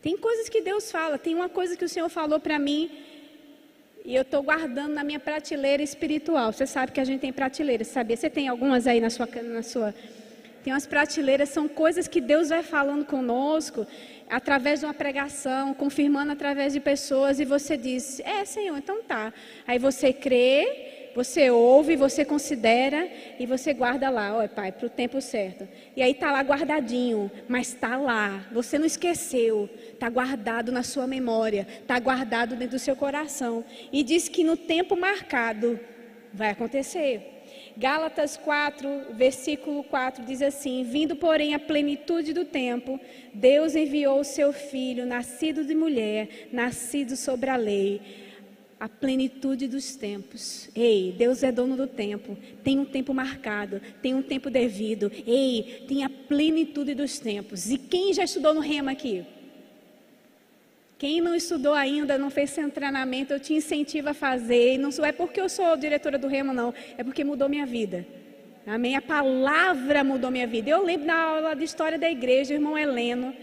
Tem 0.00 0.16
coisas 0.16 0.48
que 0.48 0.60
Deus 0.60 0.88
fala, 0.88 1.18
tem 1.18 1.34
uma 1.34 1.48
coisa 1.48 1.76
que 1.76 1.84
o 1.84 1.88
Senhor 1.88 2.08
falou 2.08 2.38
para 2.38 2.60
mim 2.60 3.05
e 4.06 4.14
eu 4.14 4.22
estou 4.22 4.40
guardando 4.40 4.94
na 4.94 5.02
minha 5.02 5.18
prateleira 5.18 5.82
espiritual. 5.82 6.52
Você 6.52 6.64
sabe 6.64 6.92
que 6.92 7.00
a 7.00 7.04
gente 7.04 7.20
tem 7.20 7.32
prateleiras, 7.32 7.88
sabia? 7.88 8.16
Você 8.16 8.30
tem 8.30 8.46
algumas 8.46 8.86
aí 8.86 9.00
na 9.00 9.10
sua, 9.10 9.28
na 9.42 9.64
sua. 9.64 9.92
Tem 10.62 10.72
umas 10.72 10.86
prateleiras, 10.86 11.48
são 11.48 11.66
coisas 11.66 12.06
que 12.06 12.20
Deus 12.20 12.48
vai 12.50 12.62
falando 12.62 13.04
conosco 13.04 13.84
através 14.30 14.78
de 14.78 14.86
uma 14.86 14.94
pregação, 14.94 15.74
confirmando 15.74 16.30
através 16.30 16.72
de 16.72 16.78
pessoas, 16.78 17.40
e 17.40 17.44
você 17.44 17.76
diz: 17.76 18.20
É, 18.20 18.44
Senhor, 18.44 18.78
então 18.78 19.02
tá. 19.02 19.32
Aí 19.66 19.78
você 19.78 20.12
crê 20.12 20.95
você 21.16 21.50
ouve, 21.50 21.96
você 21.96 22.26
considera 22.26 23.08
e 23.40 23.46
você 23.46 23.72
guarda 23.72 24.10
lá, 24.10 24.36
ó 24.36 24.46
Pai, 24.46 24.70
para 24.70 24.86
o 24.86 24.90
tempo 24.90 25.18
certo. 25.18 25.66
E 25.96 26.02
aí 26.02 26.12
está 26.12 26.30
lá 26.30 26.42
guardadinho, 26.42 27.30
mas 27.48 27.68
está 27.68 27.96
lá. 27.96 28.46
Você 28.52 28.78
não 28.78 28.84
esqueceu, 28.84 29.66
está 29.94 30.10
guardado 30.10 30.70
na 30.70 30.82
sua 30.82 31.06
memória, 31.06 31.66
está 31.80 31.98
guardado 31.98 32.54
dentro 32.54 32.76
do 32.76 32.78
seu 32.78 32.94
coração. 32.94 33.64
E 33.90 34.02
diz 34.02 34.28
que 34.28 34.44
no 34.44 34.58
tempo 34.58 34.94
marcado 34.94 35.80
vai 36.34 36.50
acontecer. 36.50 37.32
Gálatas 37.78 38.36
4, 38.36 39.14
versículo 39.14 39.84
4 39.84 40.22
diz 40.22 40.42
assim: 40.42 40.84
Vindo, 40.84 41.16
porém, 41.16 41.54
a 41.54 41.58
plenitude 41.58 42.34
do 42.34 42.44
tempo, 42.44 43.00
Deus 43.32 43.74
enviou 43.74 44.20
o 44.20 44.24
seu 44.24 44.52
filho, 44.52 45.06
nascido 45.06 45.64
de 45.64 45.74
mulher, 45.74 46.48
nascido 46.52 47.16
sobre 47.16 47.48
a 47.48 47.56
lei 47.56 48.25
a 48.78 48.88
plenitude 48.88 49.66
dos 49.66 49.96
tempos. 49.96 50.68
Ei, 50.74 51.14
Deus 51.16 51.42
é 51.42 51.50
dono 51.50 51.76
do 51.76 51.86
tempo. 51.86 52.36
Tem 52.62 52.78
um 52.78 52.84
tempo 52.84 53.14
marcado, 53.14 53.80
tem 54.02 54.14
um 54.14 54.22
tempo 54.22 54.50
devido. 54.50 55.10
Ei, 55.26 55.84
tem 55.88 56.04
a 56.04 56.10
plenitude 56.10 56.94
dos 56.94 57.18
tempos. 57.18 57.70
E 57.70 57.78
quem 57.78 58.12
já 58.12 58.24
estudou 58.24 58.52
no 58.52 58.60
Rema 58.60 58.92
aqui? 58.92 59.24
Quem 60.98 61.20
não 61.20 61.34
estudou 61.34 61.74
ainda, 61.74 62.16
não 62.16 62.30
fez 62.30 62.50
seu 62.50 62.70
treinamento, 62.70 63.32
eu 63.32 63.40
te 63.40 63.52
incentivo 63.52 64.10
a 64.10 64.14
fazer. 64.14 64.74
E 64.74 64.78
não 64.78 64.90
é 65.04 65.12
porque 65.12 65.40
eu 65.40 65.48
sou 65.48 65.76
diretora 65.76 66.18
do 66.18 66.26
Rema, 66.26 66.52
não. 66.52 66.72
É 66.96 67.04
porque 67.04 67.24
mudou 67.24 67.48
minha 67.48 67.66
vida. 67.66 68.06
Amém? 68.66 68.96
A 68.96 69.02
palavra 69.02 70.02
mudou 70.02 70.30
minha 70.30 70.46
vida. 70.46 70.70
Eu 70.70 70.84
lembro 70.84 71.06
na 71.06 71.16
aula 71.16 71.54
de 71.54 71.64
história 71.64 71.98
da 71.98 72.10
igreja, 72.10 72.52
o 72.52 72.56
irmão 72.56 72.76
Heleno. 72.76 73.34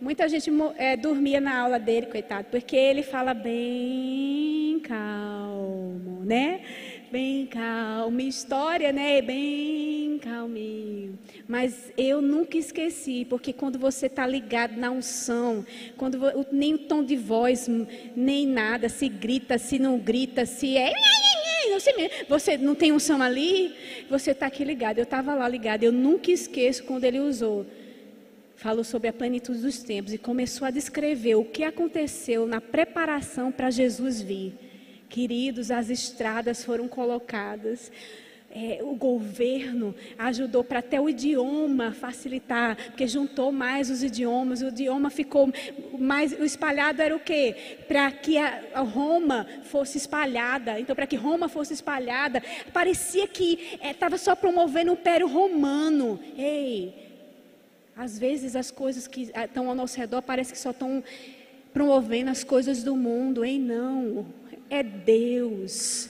Muita 0.00 0.28
gente 0.28 0.50
é, 0.76 0.96
dormia 0.96 1.40
na 1.40 1.58
aula 1.58 1.78
dele, 1.78 2.06
coitado, 2.06 2.48
porque 2.50 2.76
ele 2.76 3.02
fala 3.02 3.32
bem 3.32 4.80
calmo, 4.80 6.24
né? 6.24 6.60
Bem 7.10 7.46
calmo, 7.46 8.20
história, 8.20 8.92
né? 8.92 9.22
Bem 9.22 10.18
calminho. 10.18 11.18
Mas 11.46 11.92
eu 11.96 12.20
nunca 12.20 12.58
esqueci, 12.58 13.24
porque 13.30 13.52
quando 13.52 13.78
você 13.78 14.06
está 14.06 14.26
ligado 14.26 14.76
na 14.76 14.90
unção, 14.90 15.64
quando 15.96 16.18
nem 16.50 16.74
o 16.74 16.78
tom 16.78 17.04
de 17.04 17.16
voz, 17.16 17.68
nem 18.16 18.46
nada, 18.46 18.88
se 18.88 19.08
grita, 19.08 19.58
se 19.58 19.78
não 19.78 19.98
grita, 19.98 20.44
se 20.44 20.76
é 20.76 20.92
você 22.28 22.56
não 22.56 22.74
tem 22.74 22.92
unção 22.92 23.22
ali, 23.22 23.74
você 24.08 24.30
está 24.32 24.46
aqui 24.46 24.64
ligado. 24.64 24.98
Eu 24.98 25.04
estava 25.04 25.34
lá 25.34 25.48
ligado. 25.48 25.82
Eu 25.82 25.92
nunca 25.92 26.30
esqueço 26.30 26.84
quando 26.84 27.04
ele 27.04 27.20
usou 27.20 27.66
falou 28.64 28.82
sobre 28.82 29.08
a 29.08 29.12
plenitude 29.12 29.60
dos 29.60 29.80
tempos 29.80 30.14
e 30.14 30.16
começou 30.16 30.66
a 30.66 30.70
descrever 30.70 31.34
o 31.34 31.44
que 31.44 31.62
aconteceu 31.62 32.46
na 32.46 32.62
preparação 32.62 33.52
para 33.52 33.68
Jesus 33.68 34.22
vir. 34.22 34.54
Queridos, 35.06 35.70
as 35.70 35.90
estradas 35.90 36.64
foram 36.64 36.88
colocadas, 36.88 37.92
é, 38.50 38.78
o 38.82 38.94
governo 38.94 39.94
ajudou 40.16 40.64
para 40.64 40.78
até 40.78 40.98
o 40.98 41.10
idioma 41.10 41.92
facilitar, 41.92 42.74
porque 42.86 43.06
juntou 43.06 43.52
mais 43.52 43.90
os 43.90 44.02
idiomas, 44.02 44.62
o 44.62 44.68
idioma 44.68 45.10
ficou 45.10 45.52
mais. 45.98 46.32
O 46.32 46.42
espalhado 46.42 47.02
era 47.02 47.14
o 47.14 47.20
quê? 47.20 47.54
Para 47.86 48.10
que 48.12 48.38
a, 48.38 48.80
Roma 48.80 49.46
fosse 49.64 49.98
espalhada. 49.98 50.80
Então, 50.80 50.96
para 50.96 51.06
que 51.06 51.16
Roma 51.16 51.50
fosse 51.50 51.74
espalhada, 51.74 52.42
parecia 52.72 53.28
que 53.28 53.78
estava 53.82 54.14
é, 54.14 54.18
só 54.18 54.34
promovendo 54.34 54.92
o 54.92 54.94
Império 54.94 55.28
Romano. 55.28 56.18
Ei, 56.38 57.03
às 57.96 58.18
vezes 58.18 58.56
as 58.56 58.70
coisas 58.70 59.06
que 59.06 59.30
estão 59.34 59.68
ao 59.68 59.74
nosso 59.74 59.96
redor 59.98 60.22
parece 60.22 60.52
que 60.52 60.58
só 60.58 60.70
estão 60.70 61.02
promovendo 61.72 62.30
as 62.30 62.44
coisas 62.44 62.82
do 62.82 62.96
mundo. 62.96 63.44
Ei, 63.44 63.58
não. 63.58 64.26
É 64.70 64.82
Deus. 64.82 66.08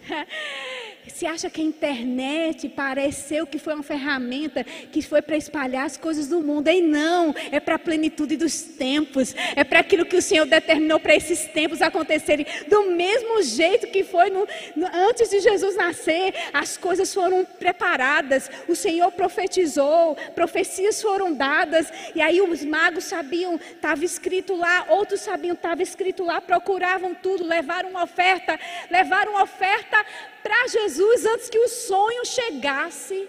Você 1.06 1.26
acha 1.26 1.50
que 1.50 1.60
a 1.60 1.64
internet 1.64 2.68
pareceu 2.68 3.46
que 3.46 3.58
foi 3.58 3.74
uma 3.74 3.82
ferramenta 3.82 4.64
que 4.64 5.02
foi 5.02 5.22
para 5.22 5.36
espalhar 5.36 5.86
as 5.86 5.96
coisas 5.96 6.28
do 6.28 6.40
mundo? 6.40 6.68
E 6.68 6.80
não, 6.80 7.34
é 7.50 7.58
para 7.58 7.76
a 7.76 7.78
plenitude 7.78 8.36
dos 8.36 8.62
tempos, 8.62 9.34
é 9.56 9.64
para 9.64 9.80
aquilo 9.80 10.04
que 10.04 10.16
o 10.16 10.22
Senhor 10.22 10.46
determinou 10.46 11.00
para 11.00 11.14
esses 11.14 11.46
tempos 11.46 11.82
acontecerem. 11.82 12.46
Do 12.68 12.90
mesmo 12.90 13.42
jeito 13.42 13.86
que 13.88 14.04
foi 14.04 14.30
no, 14.30 14.46
no, 14.76 14.86
antes 14.94 15.30
de 15.30 15.40
Jesus 15.40 15.76
nascer, 15.76 16.34
as 16.52 16.76
coisas 16.76 17.12
foram 17.12 17.44
preparadas, 17.44 18.50
o 18.68 18.76
Senhor 18.76 19.10
profetizou, 19.12 20.16
profecias 20.34 21.00
foram 21.00 21.32
dadas, 21.32 21.90
e 22.14 22.20
aí 22.20 22.40
os 22.40 22.64
magos 22.64 23.04
sabiam, 23.04 23.56
estava 23.56 24.04
escrito 24.04 24.54
lá, 24.54 24.86
outros 24.88 25.20
sabiam, 25.20 25.54
estava 25.54 25.82
escrito 25.82 26.24
lá, 26.24 26.40
procuravam 26.40 27.14
tudo, 27.14 27.44
levaram 27.44 27.90
uma 27.90 28.04
oferta, 28.04 28.58
levaram 28.90 29.32
uma 29.32 29.42
oferta 29.42 30.04
para 30.42 30.68
Jesus 30.68 31.26
antes 31.26 31.48
que 31.48 31.58
o 31.58 31.68
sonho 31.68 32.24
chegasse. 32.24 33.28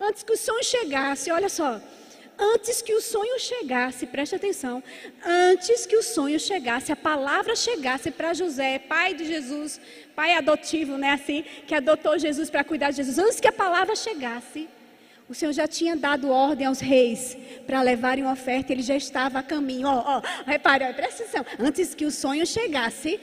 Antes 0.00 0.22
que 0.22 0.32
o 0.32 0.36
sonho 0.36 0.64
chegasse, 0.64 1.30
olha 1.30 1.48
só. 1.48 1.80
Antes 2.38 2.82
que 2.82 2.92
o 2.92 3.00
sonho 3.00 3.38
chegasse, 3.38 4.06
preste 4.06 4.34
atenção. 4.34 4.82
Antes 5.24 5.86
que 5.86 5.96
o 5.96 6.02
sonho 6.02 6.38
chegasse, 6.38 6.92
a 6.92 6.96
palavra 6.96 7.56
chegasse 7.56 8.10
para 8.10 8.34
José, 8.34 8.78
pai 8.78 9.14
de 9.14 9.24
Jesus, 9.24 9.80
pai 10.14 10.34
adotivo, 10.34 10.98
né? 10.98 11.12
Assim, 11.12 11.44
que 11.66 11.74
adotou 11.74 12.18
Jesus 12.18 12.50
para 12.50 12.62
cuidar 12.62 12.90
de 12.90 12.98
Jesus. 12.98 13.18
Antes 13.18 13.40
que 13.40 13.48
a 13.48 13.52
palavra 13.52 13.96
chegasse, 13.96 14.68
o 15.28 15.34
Senhor 15.34 15.52
já 15.52 15.66
tinha 15.66 15.96
dado 15.96 16.30
ordem 16.30 16.68
aos 16.68 16.78
reis 16.78 17.36
para 17.66 17.82
levarem 17.82 18.22
uma 18.22 18.32
oferta, 18.32 18.72
ele 18.72 18.82
já 18.82 18.94
estava 18.94 19.40
a 19.40 19.42
caminho. 19.42 19.88
Ó, 19.88 20.18
ó, 20.18 20.22
repare, 20.46 20.84
presta 20.94 21.24
atenção. 21.24 21.44
Antes 21.58 21.96
que 21.96 22.04
o 22.04 22.12
sonho 22.12 22.46
chegasse, 22.46 23.18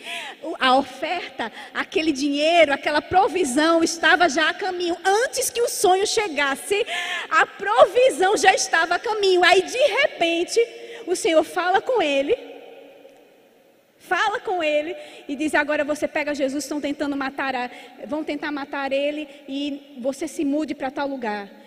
a 0.59 0.75
oferta, 0.75 1.49
aquele 1.73 2.11
dinheiro, 2.11 2.73
aquela 2.73 3.01
provisão 3.01 3.81
estava 3.81 4.27
já 4.27 4.49
a 4.49 4.53
caminho. 4.53 4.97
Antes 5.05 5.49
que 5.49 5.61
o 5.61 5.69
sonho 5.69 6.05
chegasse, 6.05 6.85
a 7.29 7.45
provisão 7.45 8.35
já 8.35 8.53
estava 8.53 8.95
a 8.95 8.99
caminho. 8.99 9.41
Aí, 9.41 9.61
de 9.61 9.77
repente, 9.77 10.59
o 11.07 11.15
Senhor 11.15 11.43
fala 11.45 11.79
com 11.79 12.01
ele. 12.01 12.35
Fala 13.97 14.41
com 14.41 14.61
ele 14.61 14.93
e 15.25 15.37
diz: 15.37 15.55
agora 15.55 15.85
você 15.85 16.05
pega 16.05 16.35
Jesus, 16.35 16.65
estão 16.65 16.81
tentando 16.81 17.15
matar, 17.15 17.55
a, 17.55 17.69
vão 18.05 18.25
tentar 18.25 18.51
matar 18.51 18.91
ele 18.91 19.25
e 19.47 19.97
você 20.01 20.27
se 20.27 20.43
mude 20.43 20.75
para 20.75 20.91
tal 20.91 21.07
lugar. 21.07 21.62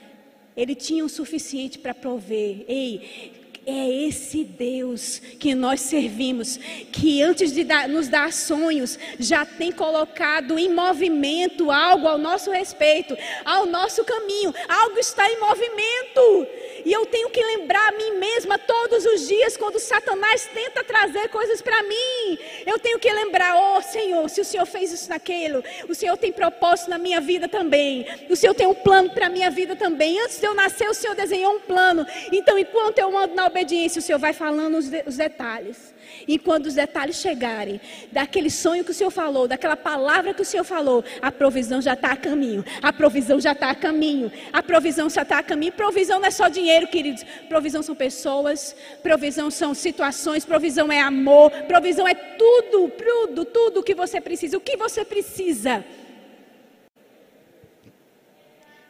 Ele 0.56 0.74
tinha 0.74 1.04
o 1.04 1.08
suficiente 1.08 1.78
para 1.78 1.92
prover. 1.92 2.64
Ei, 2.66 3.34
é 3.66 3.90
esse 3.90 4.44
Deus 4.44 5.18
que 5.18 5.52
nós 5.52 5.80
servimos, 5.80 6.56
que 6.93 7.20
antes 7.20 7.52
de 7.52 7.64
dar, 7.64 7.88
nos 7.88 8.06
dar 8.06 8.32
sonhos, 8.32 8.97
já 9.18 9.44
tem 9.44 9.72
colocado 9.72 10.56
em 10.56 10.72
movimento 10.72 11.72
algo 11.72 12.06
ao 12.06 12.16
nosso 12.16 12.52
respeito, 12.52 13.16
ao 13.44 13.66
nosso 13.66 14.05
caminho. 14.05 14.55
Algo 14.68 14.98
está 14.98 15.28
em 15.28 15.40
movimento. 15.40 16.47
E 16.84 16.93
eu 16.93 17.05
tenho 17.06 17.28
que 17.30 17.43
lembrar 17.43 17.88
a 17.88 17.93
mim 17.97 18.12
mesma 18.18 18.56
todos 18.56 19.05
os 19.05 19.26
dias, 19.26 19.56
quando 19.56 19.80
Satanás 19.80 20.48
tenta 20.55 20.84
trazer 20.84 21.28
coisas 21.30 21.60
para 21.60 21.82
mim. 21.82 22.38
Eu 22.64 22.78
tenho 22.78 23.01
que 23.01 23.12
lembrar: 23.12 23.56
oh 23.56 23.82
Senhor, 23.82 24.28
se 24.30 24.40
o 24.40 24.44
Senhor 24.44 24.66
fez 24.66 24.93
isso 24.93 25.09
naquilo, 25.09 25.64
o 25.88 25.94
Senhor 25.94 26.16
tem 26.16 26.30
propósito 26.30 26.90
na 26.90 26.98
minha 26.98 27.20
vida 27.20 27.48
também. 27.48 28.06
O 28.30 28.36
Senhor 28.36 28.55
tem 28.55 28.68
um 28.68 28.74
plano 28.74 29.10
para 29.10 29.26
a 29.26 29.30
minha 29.30 29.51
vida 29.51 29.74
também. 29.74 30.20
Antes 30.20 30.38
de 30.38 30.47
eu 30.47 30.55
nascer, 30.55 30.88
o 30.88 30.94
Senhor 30.94 31.16
desenhou 31.16 31.56
um 31.56 31.60
plano. 31.60 32.06
Então, 32.30 32.56
enquanto 32.56 33.01
eu 33.01 33.18
ando 33.18 33.34
na 33.34 33.48
obediência, 33.56 33.98
o 33.98 34.02
Senhor 34.02 34.18
vai 34.18 34.32
falando 34.32 34.76
os, 34.76 34.88
de, 34.88 35.02
os 35.06 35.16
detalhes. 35.16 35.94
E 36.28 36.38
quando 36.38 36.66
os 36.66 36.74
detalhes 36.74 37.16
chegarem, 37.16 37.80
daquele 38.12 38.50
sonho 38.50 38.84
que 38.84 38.90
o 38.90 38.94
Senhor 38.94 39.10
falou, 39.10 39.48
daquela 39.48 39.76
palavra 39.76 40.34
que 40.34 40.42
o 40.42 40.44
Senhor 40.44 40.64
falou, 40.64 41.02
a 41.22 41.32
provisão 41.32 41.80
já 41.80 41.94
está 41.94 42.12
a 42.12 42.16
caminho. 42.16 42.64
A 42.82 42.92
provisão 42.92 43.40
já 43.40 43.52
está 43.52 43.70
a 43.70 43.74
caminho. 43.74 44.30
A 44.52 44.62
provisão 44.62 45.08
já 45.08 45.22
está 45.22 45.38
a 45.38 45.42
caminho. 45.42 45.72
Provisão 45.72 46.20
não 46.20 46.26
é 46.26 46.30
só 46.30 46.48
dinheiro, 46.48 46.86
queridos. 46.86 47.24
Provisão 47.48 47.82
são 47.82 47.94
pessoas. 47.94 48.76
Provisão 49.02 49.50
são 49.50 49.74
situações. 49.74 50.44
Provisão 50.44 50.92
é 50.92 51.00
amor. 51.00 51.50
Provisão 51.66 52.06
é 52.06 52.14
tudo, 52.14 52.90
tudo, 52.90 53.44
tudo 53.44 53.82
que 53.82 53.94
você 53.94 54.20
precisa. 54.20 54.56
O 54.56 54.60
que 54.60 54.76
você 54.76 55.04
precisa? 55.04 55.84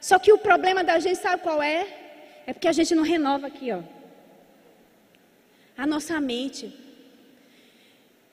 Só 0.01 0.19
que 0.19 0.33
o 0.33 0.39
problema 0.39 0.85
da 0.85 0.99
gente, 0.99 1.19
sabe 1.19 1.43
qual 1.43 1.63
é? 1.63 1.87
É 2.47 2.53
porque 2.53 2.69
a 2.69 2.73
gente 2.73 2.95
não 2.95 3.03
renova 3.03 3.47
aqui, 3.47 3.73
ó. 3.73 3.96
A 5.77 5.87
nossa 5.87 6.21
mente. 6.21 6.73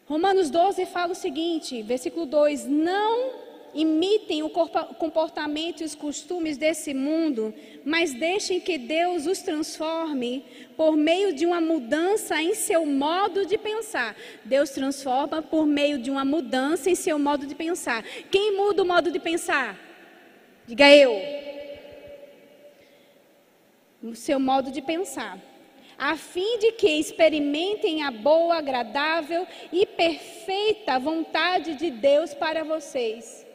Romanos 0.05 0.49
12 0.49 0.85
fala 0.85 1.11
o 1.11 1.15
seguinte, 1.15 1.81
versículo 1.81 2.25
2: 2.25 2.65
Não 2.65 3.33
imitem 3.73 4.43
o 4.43 4.49
comportamento 4.49 5.81
e 5.81 5.83
os 5.83 5.95
costumes 5.95 6.57
desse 6.57 6.93
mundo, 6.93 7.53
mas 7.83 8.13
deixem 8.13 8.59
que 8.59 8.77
Deus 8.77 9.25
os 9.25 9.39
transforme 9.39 10.45
por 10.77 10.95
meio 10.95 11.33
de 11.33 11.45
uma 11.45 11.59
mudança 11.59 12.41
em 12.41 12.53
seu 12.53 12.85
modo 12.85 13.45
de 13.45 13.57
pensar. 13.57 14.15
Deus 14.45 14.69
transforma 14.69 15.41
por 15.41 15.65
meio 15.65 15.97
de 15.97 16.11
uma 16.11 16.23
mudança 16.23 16.89
em 16.89 16.95
seu 16.95 17.17
modo 17.17 17.45
de 17.45 17.55
pensar. 17.55 18.03
Quem 18.29 18.55
muda 18.55 18.83
o 18.83 18.85
modo 18.85 19.11
de 19.11 19.19
pensar? 19.19 19.77
Diga 20.67 20.89
eu. 20.95 21.13
O 24.01 24.15
seu 24.15 24.39
modo 24.39 24.69
de 24.69 24.81
pensar 24.81 25.52
a 25.97 26.15
fim 26.15 26.59
de 26.59 26.71
que 26.73 26.89
experimentem 26.89 28.03
a 28.03 28.11
boa, 28.11 28.57
agradável 28.57 29.47
e 29.71 29.85
perfeita 29.85 30.99
vontade 30.99 31.75
de 31.75 31.89
Deus 31.89 32.33
para 32.33 32.63
vocês. 32.63 33.45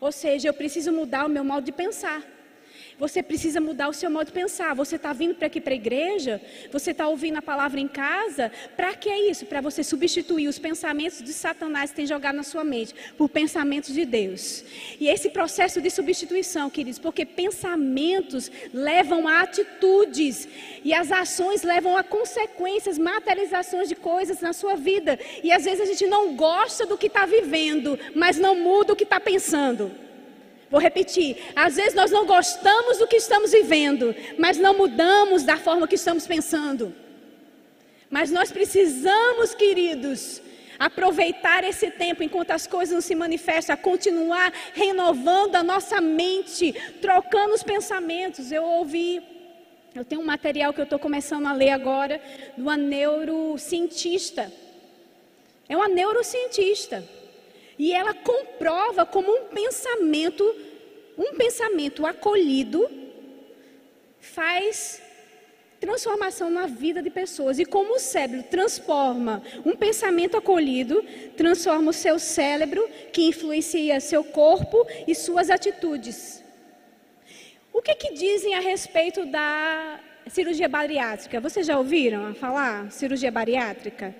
Ou 0.00 0.12
seja, 0.12 0.48
eu 0.48 0.54
preciso 0.54 0.92
mudar 0.92 1.26
o 1.26 1.28
meu 1.28 1.44
modo 1.44 1.64
de 1.64 1.72
pensar. 1.72 2.22
Você 2.98 3.22
precisa 3.22 3.60
mudar 3.60 3.88
o 3.88 3.92
seu 3.92 4.10
modo 4.10 4.26
de 4.26 4.32
pensar. 4.32 4.74
Você 4.74 4.96
está 4.96 5.12
vindo 5.12 5.34
para 5.34 5.46
aqui 5.46 5.60
para 5.60 5.72
a 5.72 5.76
igreja? 5.76 6.40
Você 6.70 6.90
está 6.92 7.08
ouvindo 7.08 7.36
a 7.38 7.42
palavra 7.42 7.80
em 7.80 7.88
casa? 7.88 8.52
Para 8.76 8.94
que 8.94 9.08
é 9.08 9.30
isso? 9.30 9.46
Para 9.46 9.60
você 9.60 9.82
substituir 9.82 10.48
os 10.48 10.58
pensamentos 10.58 11.22
de 11.22 11.32
Satanás 11.32 11.90
que 11.90 11.96
tem 11.96 12.06
jogado 12.06 12.36
na 12.36 12.42
sua 12.42 12.64
mente 12.64 12.94
por 13.16 13.28
pensamentos 13.28 13.92
de 13.94 14.04
Deus. 14.04 14.64
E 15.00 15.08
esse 15.08 15.30
processo 15.30 15.80
de 15.80 15.90
substituição, 15.90 16.70
queridos, 16.70 16.98
porque 16.98 17.24
pensamentos 17.24 18.50
levam 18.72 19.26
a 19.26 19.40
atitudes 19.42 20.48
e 20.84 20.92
as 20.92 21.10
ações 21.10 21.62
levam 21.62 21.96
a 21.96 22.02
consequências, 22.02 22.98
materializações 22.98 23.88
de 23.88 23.94
coisas 23.94 24.40
na 24.40 24.52
sua 24.52 24.76
vida. 24.76 25.18
E 25.42 25.50
às 25.52 25.64
vezes 25.64 25.80
a 25.80 25.86
gente 25.86 26.06
não 26.06 26.36
gosta 26.36 26.86
do 26.86 26.98
que 26.98 27.06
está 27.06 27.26
vivendo, 27.26 27.98
mas 28.14 28.38
não 28.38 28.54
muda 28.54 28.92
o 28.92 28.96
que 28.96 29.04
está 29.04 29.18
pensando. 29.18 29.90
Vou 30.72 30.80
repetir. 30.80 31.36
Às 31.54 31.76
vezes 31.76 31.92
nós 31.92 32.10
não 32.10 32.24
gostamos 32.24 32.96
do 32.96 33.06
que 33.06 33.16
estamos 33.16 33.52
vivendo, 33.52 34.14
mas 34.38 34.56
não 34.56 34.72
mudamos 34.74 35.42
da 35.42 35.58
forma 35.58 35.86
que 35.86 35.96
estamos 35.96 36.26
pensando. 36.26 36.94
Mas 38.08 38.30
nós 38.30 38.50
precisamos, 38.50 39.54
queridos, 39.54 40.40
aproveitar 40.78 41.62
esse 41.62 41.90
tempo 41.90 42.22
enquanto 42.22 42.52
as 42.52 42.66
coisas 42.66 42.94
não 42.94 43.02
se 43.02 43.14
manifestam, 43.14 43.74
a 43.74 43.76
continuar 43.76 44.50
renovando 44.72 45.56
a 45.56 45.62
nossa 45.62 46.00
mente, 46.00 46.72
trocando 47.02 47.52
os 47.52 47.62
pensamentos. 47.62 48.50
Eu 48.50 48.64
ouvi, 48.64 49.22
eu 49.94 50.06
tenho 50.06 50.22
um 50.22 50.24
material 50.24 50.72
que 50.72 50.80
eu 50.80 50.84
estou 50.84 50.98
começando 50.98 51.48
a 51.48 51.52
ler 51.52 51.68
agora, 51.68 52.18
de 52.56 52.62
uma 52.62 52.78
neurocientista. 52.78 54.50
É 55.68 55.76
uma 55.76 55.88
neurocientista. 55.88 57.04
E 57.82 57.92
ela 57.92 58.14
comprova 58.14 59.04
como 59.04 59.28
um 59.28 59.46
pensamento, 59.46 60.44
um 61.18 61.34
pensamento 61.34 62.06
acolhido, 62.06 62.88
faz 64.20 65.02
transformação 65.80 66.48
na 66.48 66.66
vida 66.66 67.02
de 67.02 67.10
pessoas. 67.10 67.58
E 67.58 67.64
como 67.64 67.96
o 67.96 67.98
cérebro 67.98 68.44
transforma 68.44 69.42
um 69.66 69.74
pensamento 69.74 70.36
acolhido, 70.36 71.04
transforma 71.36 71.90
o 71.90 71.92
seu 71.92 72.20
cérebro, 72.20 72.88
que 73.12 73.22
influencia 73.22 73.98
seu 73.98 74.22
corpo 74.22 74.86
e 75.08 75.12
suas 75.12 75.50
atitudes. 75.50 76.40
O 77.72 77.82
que, 77.82 77.96
que 77.96 78.12
dizem 78.12 78.54
a 78.54 78.60
respeito 78.60 79.26
da 79.26 79.98
cirurgia 80.28 80.68
bariátrica? 80.68 81.40
Vocês 81.40 81.66
já 81.66 81.76
ouviram 81.76 82.32
falar 82.32 82.92
cirurgia 82.92 83.32
bariátrica? 83.32 84.14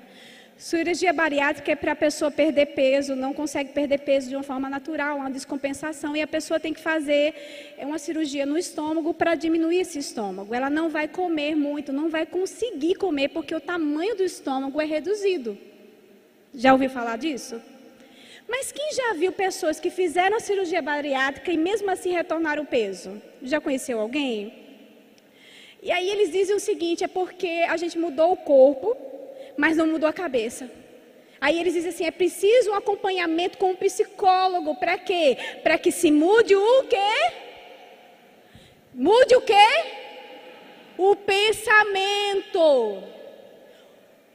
Cirurgia 0.63 1.13
bariátrica 1.13 1.73
é 1.73 1.75
para 1.75 1.91
a 1.91 1.97
pessoa 1.97 2.31
perder 2.31 2.67
peso, 2.67 3.17
não 3.17 3.35
consegue 3.35 3.73
perder 3.73 3.99
peso 3.99 4.29
de 4.29 4.37
uma 4.37 4.45
forma 4.45 4.71
natural, 4.71 5.17
uma 5.17 5.29
descompensação, 5.29 6.15
e 6.15 6.23
a 6.23 6.27
pessoa 6.27 6.61
tem 6.61 6.73
que 6.73 6.79
fazer 6.81 7.35
uma 7.79 7.99
cirurgia 7.99 8.47
no 8.47 8.57
estômago 8.57 9.13
para 9.13 9.35
diminuir 9.35 9.81
esse 9.81 9.99
estômago. 9.99 10.55
Ela 10.55 10.71
não 10.71 10.89
vai 10.89 11.09
comer 11.09 11.57
muito, 11.57 11.93
não 11.93 12.09
vai 12.09 12.25
conseguir 12.25 12.95
comer, 12.95 13.31
porque 13.31 13.53
o 13.53 13.61
tamanho 13.61 14.15
do 14.15 14.23
estômago 14.23 14.81
é 14.81 14.85
reduzido. 14.85 15.59
Já 16.55 16.73
ouviu 16.73 16.91
falar 16.91 17.19
disso? 17.19 17.61
Mas 18.49 18.71
quem 18.71 18.93
já 18.93 19.15
viu 19.15 19.33
pessoas 19.33 19.81
que 19.81 19.91
fizeram 19.91 20.37
a 20.37 20.41
cirurgia 20.41 20.81
bariátrica 20.81 21.51
e 21.51 21.57
mesmo 21.57 21.91
assim 21.91 22.13
retornaram 22.13 22.63
o 22.63 22.67
peso? 22.67 23.21
Já 23.43 23.61
conheceu 23.61 23.99
alguém? 23.99 24.55
E 25.83 25.91
aí 25.91 26.09
eles 26.09 26.31
dizem 26.31 26.55
o 26.55 26.61
seguinte: 26.61 27.03
é 27.03 27.09
porque 27.09 27.67
a 27.69 27.77
gente 27.77 27.99
mudou 27.99 28.31
o 28.31 28.37
corpo, 28.37 28.97
mas 29.57 29.77
não 29.77 29.87
mudou 29.87 30.09
a 30.09 30.13
cabeça. 30.13 30.71
Aí 31.41 31.59
eles 31.59 31.75
dizem 31.75 31.91
assim: 31.91 32.05
é 32.05 32.11
preciso 32.11 32.71
um 32.71 32.75
acompanhamento 32.75 33.59
com 33.59 33.71
um 33.73 33.77
psicólogo. 33.77 34.77
Para 34.77 34.97
quê? 34.97 35.37
Para 35.63 35.77
que 35.77 35.91
se 35.91 36.11
mude 36.11 36.55
o 36.55 36.85
quê? 36.85 37.33
Mude 38.95 39.35
o 39.35 39.41
quê? 39.41 39.69
O 40.97 41.17
pensamento. 41.17 43.03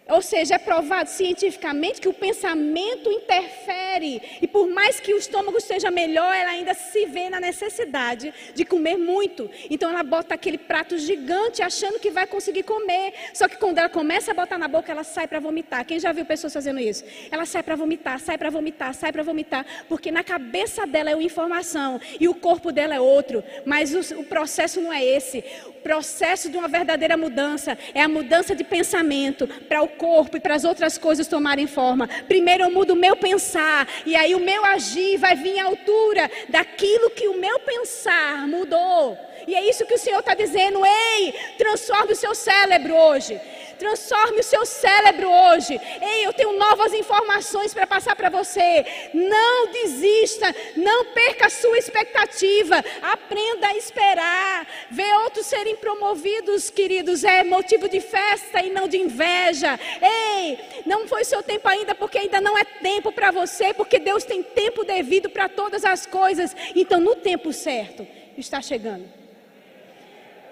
Ou 0.09 0.21
seja, 0.21 0.55
é 0.55 0.57
provado 0.57 1.09
cientificamente 1.09 1.99
que 1.99 2.07
o 2.07 2.13
pensamento 2.13 3.11
interfere. 3.11 4.21
E 4.41 4.47
por 4.47 4.67
mais 4.69 4.99
que 4.99 5.13
o 5.13 5.17
estômago 5.17 5.57
esteja 5.57 5.91
melhor, 5.91 6.33
ela 6.33 6.51
ainda 6.51 6.73
se 6.73 7.05
vê 7.05 7.29
na 7.29 7.39
necessidade 7.39 8.33
de 8.53 8.65
comer 8.65 8.97
muito. 8.97 9.49
Então 9.69 9.89
ela 9.89 10.03
bota 10.03 10.33
aquele 10.33 10.57
prato 10.57 10.97
gigante 10.97 11.61
achando 11.61 11.99
que 11.99 12.09
vai 12.09 12.25
conseguir 12.25 12.63
comer. 12.63 13.13
Só 13.33 13.47
que 13.47 13.57
quando 13.57 13.79
ela 13.79 13.89
começa 13.89 14.31
a 14.31 14.33
botar 14.33 14.57
na 14.57 14.67
boca, 14.67 14.91
ela 14.91 15.03
sai 15.03 15.27
para 15.27 15.39
vomitar. 15.39 15.85
Quem 15.85 15.99
já 15.99 16.11
viu 16.11 16.25
pessoas 16.25 16.53
fazendo 16.53 16.79
isso? 16.79 17.03
Ela 17.29 17.45
sai 17.45 17.63
para 17.63 17.75
vomitar, 17.75 18.19
sai 18.19 18.37
para 18.37 18.49
vomitar, 18.49 18.93
sai 18.93 19.11
para 19.11 19.23
vomitar. 19.23 19.65
Porque 19.89 20.11
na 20.11 20.23
cabeça 20.23 20.87
dela 20.87 21.11
é 21.11 21.15
uma 21.15 21.23
informação 21.23 21.99
e 22.19 22.27
o 22.27 22.33
corpo 22.33 22.71
dela 22.71 22.95
é 22.95 22.99
outro. 22.99 23.43
Mas 23.65 23.93
o, 23.93 24.21
o 24.21 24.23
processo 24.23 24.79
não 24.79 24.91
é 24.91 25.03
esse. 25.03 25.43
Processo 25.87 26.49
de 26.49 26.57
uma 26.57 26.67
verdadeira 26.67 27.15
mudança 27.15 27.77
é 27.93 28.01
a 28.01 28.09
mudança 28.09 28.53
de 28.53 28.61
pensamento 28.61 29.47
para 29.69 29.81
o 29.81 29.87
corpo 29.87 30.35
e 30.35 30.39
para 30.41 30.53
as 30.53 30.65
outras 30.65 30.97
coisas 30.97 31.27
tomarem 31.27 31.65
forma. 31.65 32.09
Primeiro 32.27 32.65
eu 32.65 32.69
mudo 32.69 32.91
o 32.91 32.95
meu 32.97 33.15
pensar, 33.15 33.87
e 34.05 34.13
aí 34.13 34.35
o 34.35 34.39
meu 34.41 34.65
agir 34.65 35.17
vai 35.17 35.33
vir 35.37 35.57
à 35.59 35.63
altura 35.63 36.29
daquilo 36.49 37.09
que 37.11 37.29
o 37.29 37.39
meu 37.39 37.57
pensar 37.61 38.45
mudou. 38.49 39.17
E 39.47 39.55
é 39.55 39.63
isso 39.69 39.85
que 39.85 39.93
o 39.93 39.97
Senhor 39.97 40.19
está 40.19 40.33
dizendo. 40.33 40.85
Ei, 40.85 41.33
transforme 41.57 42.11
o 42.11 42.17
seu 42.17 42.35
cérebro 42.35 42.93
hoje. 42.93 43.39
Transforme 43.77 44.39
o 44.39 44.43
seu 44.43 44.65
cérebro 44.65 45.29
hoje. 45.29 45.79
Ei, 46.01 46.25
eu 46.25 46.33
tenho 46.33 46.57
novas 46.57 46.93
informações 46.93 47.73
para 47.73 47.87
passar 47.87 48.15
para 48.15 48.29
você. 48.29 48.85
Não 49.13 49.71
desista, 49.71 50.53
não 50.75 51.05
perca 51.05 51.47
a 51.47 51.49
sua 51.49 51.77
expectativa. 51.77 52.83
Aprenda 53.01 53.67
a 53.67 53.77
esperar. 53.77 54.67
Ver 54.89 55.13
outros 55.23 55.45
serem 55.45 55.75
promovidos, 55.75 56.69
queridos, 56.69 57.23
é 57.23 57.43
motivo 57.43 57.87
de 57.87 58.01
festa 58.01 58.61
e 58.61 58.69
não 58.69 58.87
de 58.87 58.97
inveja. 58.97 59.79
Ei, 60.01 60.59
não 60.85 61.07
foi 61.07 61.23
seu 61.23 61.43
tempo 61.43 61.67
ainda, 61.67 61.93
porque 61.93 62.17
ainda 62.17 62.41
não 62.41 62.57
é 62.57 62.63
tempo 62.63 63.11
para 63.11 63.31
você, 63.31 63.73
porque 63.73 63.99
Deus 63.99 64.23
tem 64.23 64.41
tempo 64.41 64.83
devido 64.83 65.29
para 65.29 65.47
todas 65.47 65.85
as 65.85 66.05
coisas. 66.05 66.55
Então, 66.75 66.99
no 66.99 67.15
tempo 67.15 67.53
certo, 67.53 68.07
está 68.37 68.61
chegando. 68.61 69.26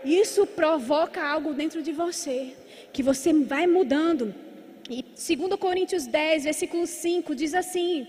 Isso 0.05 0.45
provoca 0.45 1.21
algo 1.21 1.53
dentro 1.53 1.81
de 1.81 1.91
você 1.91 2.53
que 2.93 3.01
você 3.01 3.33
vai 3.33 3.65
mudando. 3.65 4.33
E 4.89 5.03
2 5.03 5.59
Coríntios 5.59 6.05
10, 6.05 6.43
versículo 6.43 6.85
5 6.85 7.33
diz 7.33 7.55
assim: 7.55 8.07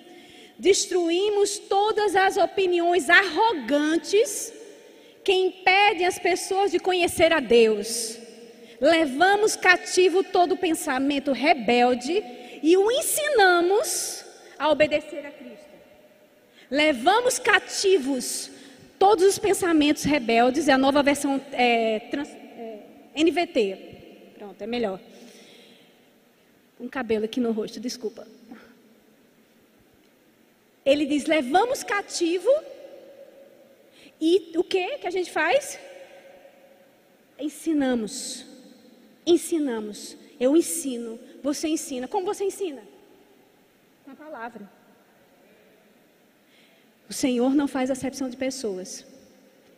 Destruímos 0.58 1.58
todas 1.58 2.14
as 2.14 2.36
opiniões 2.36 3.08
arrogantes 3.08 4.52
que 5.24 5.32
impedem 5.32 6.06
as 6.06 6.18
pessoas 6.18 6.70
de 6.70 6.78
conhecer 6.78 7.32
a 7.32 7.40
Deus. 7.40 8.18
Levamos 8.78 9.56
cativo 9.56 10.22
todo 10.22 10.56
pensamento 10.56 11.32
rebelde 11.32 12.22
e 12.62 12.76
o 12.76 12.90
ensinamos 12.90 14.22
a 14.58 14.70
obedecer 14.70 15.24
a 15.24 15.30
Cristo. 15.30 15.66
Levamos 16.70 17.38
cativos 17.38 18.50
todos 18.98 19.24
os 19.24 19.38
pensamentos 19.38 20.04
rebeldes, 20.04 20.68
é 20.68 20.72
a 20.72 20.78
nova 20.78 21.02
versão 21.02 21.40
é, 21.52 22.00
trans, 22.10 22.28
é, 22.28 22.82
NVT. 23.16 24.32
Pronto, 24.38 24.60
é 24.60 24.66
melhor. 24.66 25.00
Um 26.78 26.88
cabelo 26.88 27.24
aqui 27.24 27.40
no 27.40 27.52
rosto, 27.52 27.80
desculpa. 27.80 28.26
Ele 30.84 31.06
diz: 31.06 31.26
levamos 31.26 31.82
cativo. 31.82 32.50
E 34.20 34.52
o 34.56 34.64
que 34.64 34.98
que 34.98 35.06
a 35.06 35.10
gente 35.10 35.30
faz? 35.30 35.78
Ensinamos. 37.38 38.46
Ensinamos. 39.26 40.16
Eu 40.38 40.56
ensino. 40.56 41.18
Você 41.42 41.68
ensina. 41.68 42.06
Como 42.08 42.24
você 42.24 42.44
ensina? 42.44 42.82
Com 44.04 44.12
a 44.12 44.14
palavra. 44.14 44.75
O 47.08 47.12
Senhor 47.12 47.54
não 47.54 47.68
faz 47.68 47.90
acepção 47.90 48.28
de 48.28 48.36
pessoas. 48.36 49.06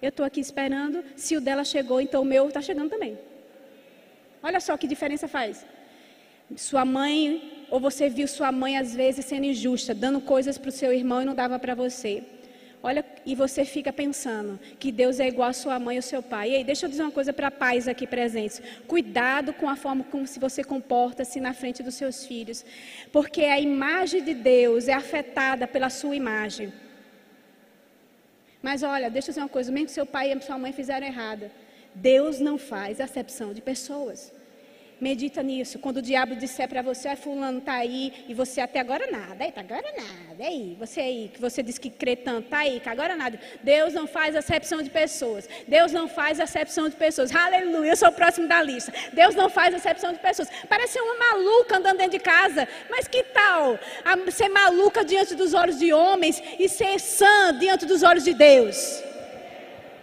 Eu 0.01 0.11
estou 0.11 0.25
aqui 0.25 0.41
esperando. 0.41 1.05
Se 1.17 1.37
o 1.37 1.41
dela 1.41 1.65
chegou, 1.65 2.01
então 2.01 2.23
o 2.23 2.25
meu 2.25 2.49
está 2.49 2.63
chegando 2.63 2.91
também. 2.91 3.19
Olha 4.43 4.61
só 4.61 4.77
que 4.77 4.87
diferença 4.87 5.27
faz. 5.29 5.67
Sua 6.57 6.85
mãe, 6.85 7.67
ou 7.71 7.79
você 7.79 8.09
viu 8.09 8.27
sua 8.27 8.51
mãe 8.51 8.79
às 8.79 8.95
vezes 8.95 9.25
sendo 9.25 9.45
injusta, 9.45 9.95
dando 9.95 10.21
coisas 10.21 10.57
para 10.57 10.71
o 10.71 10.73
seu 10.73 10.93
irmão 10.93 11.21
e 11.21 11.25
não 11.25 11.35
dava 11.35 11.59
para 11.59 11.75
você. 11.75 12.23
Olha, 12.81 13.05
e 13.27 13.35
você 13.35 13.65
fica 13.65 13.93
pensando 13.93 14.59
que 14.79 14.93
Deus 14.93 15.19
é 15.19 15.27
igual 15.27 15.49
a 15.49 15.53
sua 15.53 15.81
mãe 15.81 15.97
ou 15.97 16.03
seu 16.03 16.23
pai. 16.23 16.53
E 16.53 16.57
aí, 16.57 16.65
deixa 16.65 16.87
eu 16.87 16.91
dizer 16.91 17.03
uma 17.03 17.11
coisa 17.11 17.33
para 17.33 17.51
pais 17.51 17.89
aqui 17.89 18.07
presentes. 18.07 18.63
Cuidado 18.87 19.53
com 19.53 19.69
a 19.69 19.75
forma 19.75 20.05
como 20.05 20.27
se 20.27 20.39
você 20.39 20.63
comporta-se 20.63 21.41
na 21.41 21.53
frente 21.53 21.83
dos 21.83 21.97
seus 21.97 22.25
filhos. 22.25 22.65
Porque 23.13 23.43
a 23.43 23.59
imagem 23.59 24.23
de 24.23 24.33
Deus 24.33 24.87
é 24.87 24.93
afetada 24.93 25.67
pela 25.67 25.91
sua 25.91 26.15
imagem. 26.15 26.73
Mas 28.63 28.83
olha, 28.83 29.11
deixa 29.11 29.29
eu 29.29 29.33
dizer 29.33 29.41
uma 29.41 29.49
coisa, 29.49 29.71
mesmo 29.71 29.87
que 29.87 29.93
seu 29.93 30.07
pai 30.07 30.33
e 30.33 30.41
sua 30.43 30.59
mãe 30.59 30.73
fizeram 30.73 31.07
errada, 31.07 31.51
Deus 31.95 32.41
não 32.41 32.59
faz 32.59 33.01
acepção 33.01 33.53
de 33.53 33.61
pessoas. 33.61 34.33
Medita 35.01 35.43
nisso. 35.43 35.79
Quando 35.79 35.99
o 35.99 36.03
diabo 36.03 36.35
disser 36.35 36.69
para 36.69 36.83
você, 36.83 37.09
ah, 37.09 37.17
fulano 37.17 37.59
está 37.59 37.75
aí, 37.75 38.25
e 38.29 38.35
você 38.35 38.61
até 38.61 38.81
agora 38.81 39.09
nada, 39.11 39.45
eita, 39.45 39.61
agora 39.61 39.87
nada, 39.97 40.45
aí, 40.45 40.77
você 40.79 41.01
aí, 41.01 41.31
que 41.33 41.41
você 41.41 41.63
diz 41.63 41.79
que 41.79 41.89
crê 41.89 42.17
tanto, 42.17 42.47
está 42.47 42.59
aí, 42.59 42.81
que 42.81 42.89
agora 42.89 43.15
nada. 43.15 43.39
Deus 43.63 43.95
não 43.95 44.09
faz 44.09 44.35
acepção 44.35 44.83
de 44.83 44.91
pessoas. 44.91 45.49
Deus 45.69 45.93
não 45.93 46.09
faz 46.09 46.41
acepção 46.41 46.89
de 46.89 46.97
pessoas. 46.97 47.35
Aleluia, 47.35 47.91
eu 47.91 47.97
sou 47.97 48.09
o 48.09 48.13
próximo 48.13 48.49
da 48.49 48.61
lista. 48.61 48.93
Deus 49.13 49.35
não 49.37 49.49
faz 49.49 49.73
acepção 49.75 50.13
de 50.13 50.19
pessoas. 50.19 50.49
Parece 50.69 50.99
uma 51.01 51.15
maluca 51.15 51.77
andando 51.77 51.99
dentro 51.99 52.19
de 52.19 52.21
casa, 52.21 52.67
mas 52.91 53.07
que 53.07 53.23
tal 53.23 53.79
ser 54.31 54.49
maluca 54.49 55.05
diante 55.05 55.35
dos 55.35 55.55
olhos 55.55 55.79
de 55.79 55.93
homens 55.93 56.43
e 56.59 56.69
ser 56.69 56.99
sã 56.99 57.57
diante 57.59 57.87
dos 57.87 58.03
olhos 58.03 58.25
de 58.25 58.35
Deus? 58.35 59.03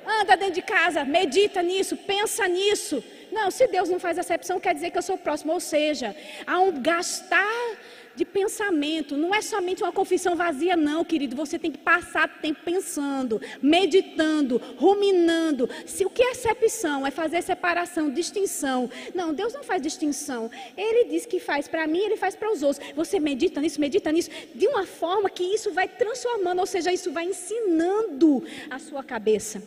Anda 0.05 0.37
dentro 0.37 0.55
de 0.55 0.61
casa, 0.61 1.03
medita 1.03 1.61
nisso, 1.61 1.97
pensa 1.97 2.47
nisso. 2.47 3.03
Não, 3.35 3.51
se 3.51 3.67
Deus 3.67 3.89
não 3.89 3.99
faz 3.99 4.17
acepção, 4.17 4.61
quer 4.61 4.73
dizer 4.73 4.91
que 4.91 4.97
eu 4.97 5.01
sou 5.01 5.17
próximo. 5.17 5.51
Ou 5.51 5.59
seja, 5.59 6.15
há 6.47 6.57
um 6.61 6.71
gastar 6.81 7.77
de 8.15 8.23
pensamento. 8.23 9.17
Não 9.17 9.35
é 9.35 9.41
somente 9.41 9.83
uma 9.83 9.91
confissão 9.91 10.37
vazia, 10.37 10.77
não, 10.77 11.03
querido. 11.03 11.35
Você 11.35 11.59
tem 11.59 11.69
que 11.69 11.77
passar 11.77 12.29
tempo 12.39 12.61
pensando, 12.63 13.41
meditando, 13.61 14.57
ruminando. 14.77 15.69
Se 15.85 16.05
o 16.05 16.09
que 16.09 16.23
é 16.23 16.31
acepção 16.31 17.05
é 17.05 17.11
fazer 17.11 17.41
separação, 17.41 18.09
distinção. 18.09 18.89
Não, 19.13 19.33
Deus 19.33 19.53
não 19.53 19.65
faz 19.65 19.81
distinção. 19.81 20.49
Ele 20.77 21.09
diz 21.09 21.25
que 21.25 21.37
faz 21.37 21.67
para 21.67 21.85
mim, 21.85 21.99
ele 21.99 22.15
faz 22.15 22.37
para 22.37 22.49
os 22.49 22.63
outros. 22.63 22.87
Você 22.95 23.19
medita 23.19 23.59
nisso, 23.59 23.81
medita 23.81 24.13
nisso, 24.13 24.29
de 24.53 24.65
uma 24.65 24.85
forma 24.85 25.29
que 25.29 25.43
isso 25.43 25.71
vai 25.71 25.89
transformando, 25.89 26.59
ou 26.59 26.65
seja, 26.65 26.93
isso 26.93 27.11
vai 27.11 27.25
ensinando 27.25 28.45
a 28.69 28.79
sua 28.79 29.03
cabeça. 29.03 29.61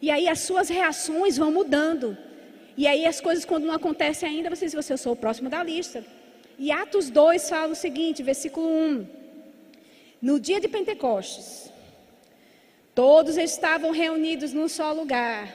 E 0.00 0.10
aí 0.10 0.28
as 0.28 0.40
suas 0.40 0.68
reações 0.68 1.36
vão 1.36 1.50
mudando. 1.50 2.16
E 2.76 2.86
aí 2.86 3.06
as 3.06 3.20
coisas, 3.20 3.44
quando 3.44 3.64
não 3.64 3.74
acontecem 3.74 4.28
ainda, 4.28 4.50
você 4.50 4.66
diz, 4.66 4.74
você 4.74 4.96
sou 4.96 5.12
o 5.12 5.16
próximo 5.16 5.48
da 5.48 5.62
lista. 5.62 6.04
E 6.58 6.70
Atos 6.70 7.10
2 7.10 7.48
fala 7.48 7.72
o 7.72 7.76
seguinte, 7.76 8.22
versículo 8.22 8.66
1. 8.66 9.06
No 10.20 10.40
dia 10.40 10.60
de 10.60 10.68
Pentecostes, 10.68 11.70
todos 12.94 13.36
estavam 13.36 13.90
reunidos 13.90 14.52
num 14.52 14.68
só 14.68 14.92
lugar. 14.92 15.54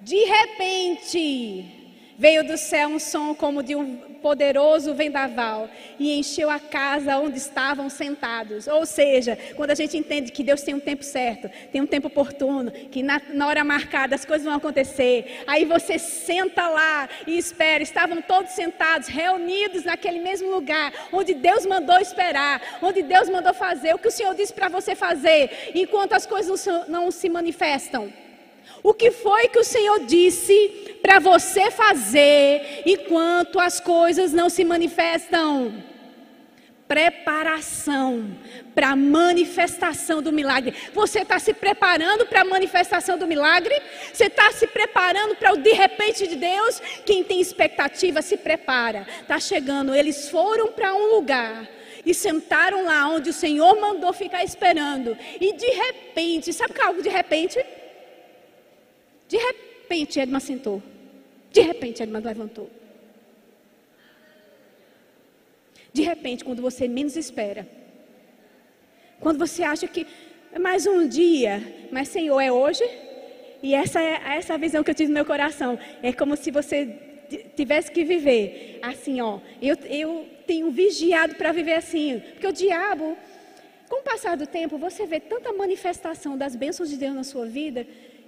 De 0.00 0.24
repente, 0.24 1.86
Veio 2.18 2.46
do 2.46 2.56
céu 2.56 2.88
um 2.88 2.98
som 2.98 3.34
como 3.34 3.62
de 3.62 3.76
um 3.76 4.05
poderoso 4.22 4.94
vendaval 4.94 5.68
e 5.98 6.18
encheu 6.18 6.50
a 6.50 6.58
casa 6.58 7.18
onde 7.18 7.38
estavam 7.38 7.88
sentados. 7.88 8.66
Ou 8.66 8.84
seja, 8.84 9.38
quando 9.56 9.70
a 9.70 9.74
gente 9.74 9.96
entende 9.96 10.32
que 10.32 10.42
Deus 10.42 10.62
tem 10.62 10.74
um 10.74 10.80
tempo 10.80 11.04
certo, 11.04 11.50
tem 11.70 11.80
um 11.80 11.86
tempo 11.86 12.08
oportuno, 12.08 12.70
que 12.70 13.02
na, 13.02 13.20
na 13.32 13.46
hora 13.46 13.64
marcada 13.64 14.14
as 14.14 14.24
coisas 14.24 14.44
vão 14.44 14.54
acontecer, 14.54 15.42
aí 15.46 15.64
você 15.64 15.98
senta 15.98 16.68
lá 16.68 17.08
e 17.26 17.38
espera. 17.38 17.82
Estavam 17.82 18.20
todos 18.20 18.52
sentados, 18.52 19.08
reunidos 19.08 19.84
naquele 19.84 20.20
mesmo 20.20 20.50
lugar 20.50 20.92
onde 21.12 21.34
Deus 21.34 21.64
mandou 21.66 21.98
esperar, 21.98 22.78
onde 22.82 23.02
Deus 23.02 23.28
mandou 23.28 23.54
fazer 23.54 23.94
o 23.94 23.98
que 23.98 24.08
o 24.08 24.12
Senhor 24.12 24.34
disse 24.34 24.52
para 24.52 24.68
você 24.68 24.94
fazer, 24.94 25.72
enquanto 25.74 26.12
as 26.12 26.26
coisas 26.26 26.64
não, 26.66 26.88
não 26.88 27.10
se 27.10 27.28
manifestam. 27.28 28.25
O 28.82 28.94
que 28.94 29.10
foi 29.10 29.48
que 29.48 29.58
o 29.58 29.64
Senhor 29.64 30.00
disse 30.00 30.98
para 31.02 31.18
você 31.18 31.70
fazer 31.70 32.82
enquanto 32.86 33.58
as 33.58 33.80
coisas 33.80 34.32
não 34.32 34.48
se 34.48 34.64
manifestam? 34.64 35.82
Preparação 36.86 38.36
para 38.74 38.90
a 38.90 38.96
manifestação 38.96 40.22
do 40.22 40.32
milagre. 40.32 40.72
Você 40.94 41.20
está 41.20 41.38
se 41.38 41.52
preparando 41.52 42.26
para 42.26 42.42
a 42.42 42.44
manifestação 42.44 43.18
do 43.18 43.26
milagre? 43.26 43.74
Você 44.12 44.26
está 44.26 44.52
se 44.52 44.68
preparando 44.68 45.34
para 45.34 45.52
o 45.52 45.56
de 45.56 45.72
repente 45.72 46.28
de 46.28 46.36
Deus? 46.36 46.80
Quem 47.04 47.24
tem 47.24 47.40
expectativa 47.40 48.22
se 48.22 48.36
prepara. 48.36 49.04
Está 49.20 49.40
chegando. 49.40 49.94
Eles 49.94 50.28
foram 50.28 50.68
para 50.68 50.94
um 50.94 51.14
lugar 51.16 51.68
e 52.04 52.14
sentaram 52.14 52.84
lá 52.84 53.08
onde 53.08 53.30
o 53.30 53.32
Senhor 53.32 53.80
mandou 53.80 54.12
ficar 54.12 54.44
esperando. 54.44 55.18
E 55.40 55.54
de 55.54 55.66
repente, 55.66 56.52
sabe 56.52 56.72
que 56.72 56.80
é 56.80 56.84
algo 56.84 57.02
de 57.02 57.08
repente? 57.08 57.58
De 59.28 59.36
repente, 59.36 60.20
Edma 60.20 60.40
sentou. 60.40 60.82
De 61.50 61.60
repente, 61.60 62.02
Edma 62.02 62.18
levantou. 62.18 62.70
De 65.92 66.02
repente, 66.02 66.44
quando 66.44 66.60
você 66.60 66.86
menos 66.86 67.16
espera. 67.16 67.66
Quando 69.18 69.38
você 69.38 69.62
acha 69.62 69.88
que 69.88 70.06
é 70.52 70.58
mais 70.58 70.86
um 70.86 71.08
dia, 71.08 71.88
mas 71.90 72.08
Senhor, 72.08 72.38
é 72.40 72.52
hoje? 72.52 72.84
E 73.62 73.74
essa 73.74 74.00
é 74.00 74.36
essa 74.36 74.54
é 74.54 74.58
visão 74.58 74.84
que 74.84 74.90
eu 74.90 74.94
tive 74.94 75.08
no 75.08 75.14
meu 75.14 75.24
coração. 75.24 75.78
É 76.02 76.12
como 76.12 76.36
se 76.36 76.50
você 76.50 76.86
tivesse 77.56 77.90
que 77.90 78.04
viver 78.04 78.78
assim, 78.82 79.20
ó. 79.20 79.40
Eu, 79.60 79.76
eu 79.88 80.26
tenho 80.46 80.70
vigiado 80.70 81.34
para 81.34 81.52
viver 81.52 81.74
assim. 81.74 82.22
Porque 82.32 82.46
o 82.46 82.52
diabo, 82.52 83.16
com 83.88 84.00
o 84.00 84.02
passar 84.02 84.36
do 84.36 84.46
tempo, 84.46 84.78
você 84.78 85.06
vê 85.06 85.18
tanta 85.18 85.52
manifestação 85.52 86.36
das 86.36 86.54
bênçãos 86.54 86.90
de 86.90 86.96
Deus 86.96 87.14
na 87.14 87.24
sua 87.24 87.46
vida 87.46 87.86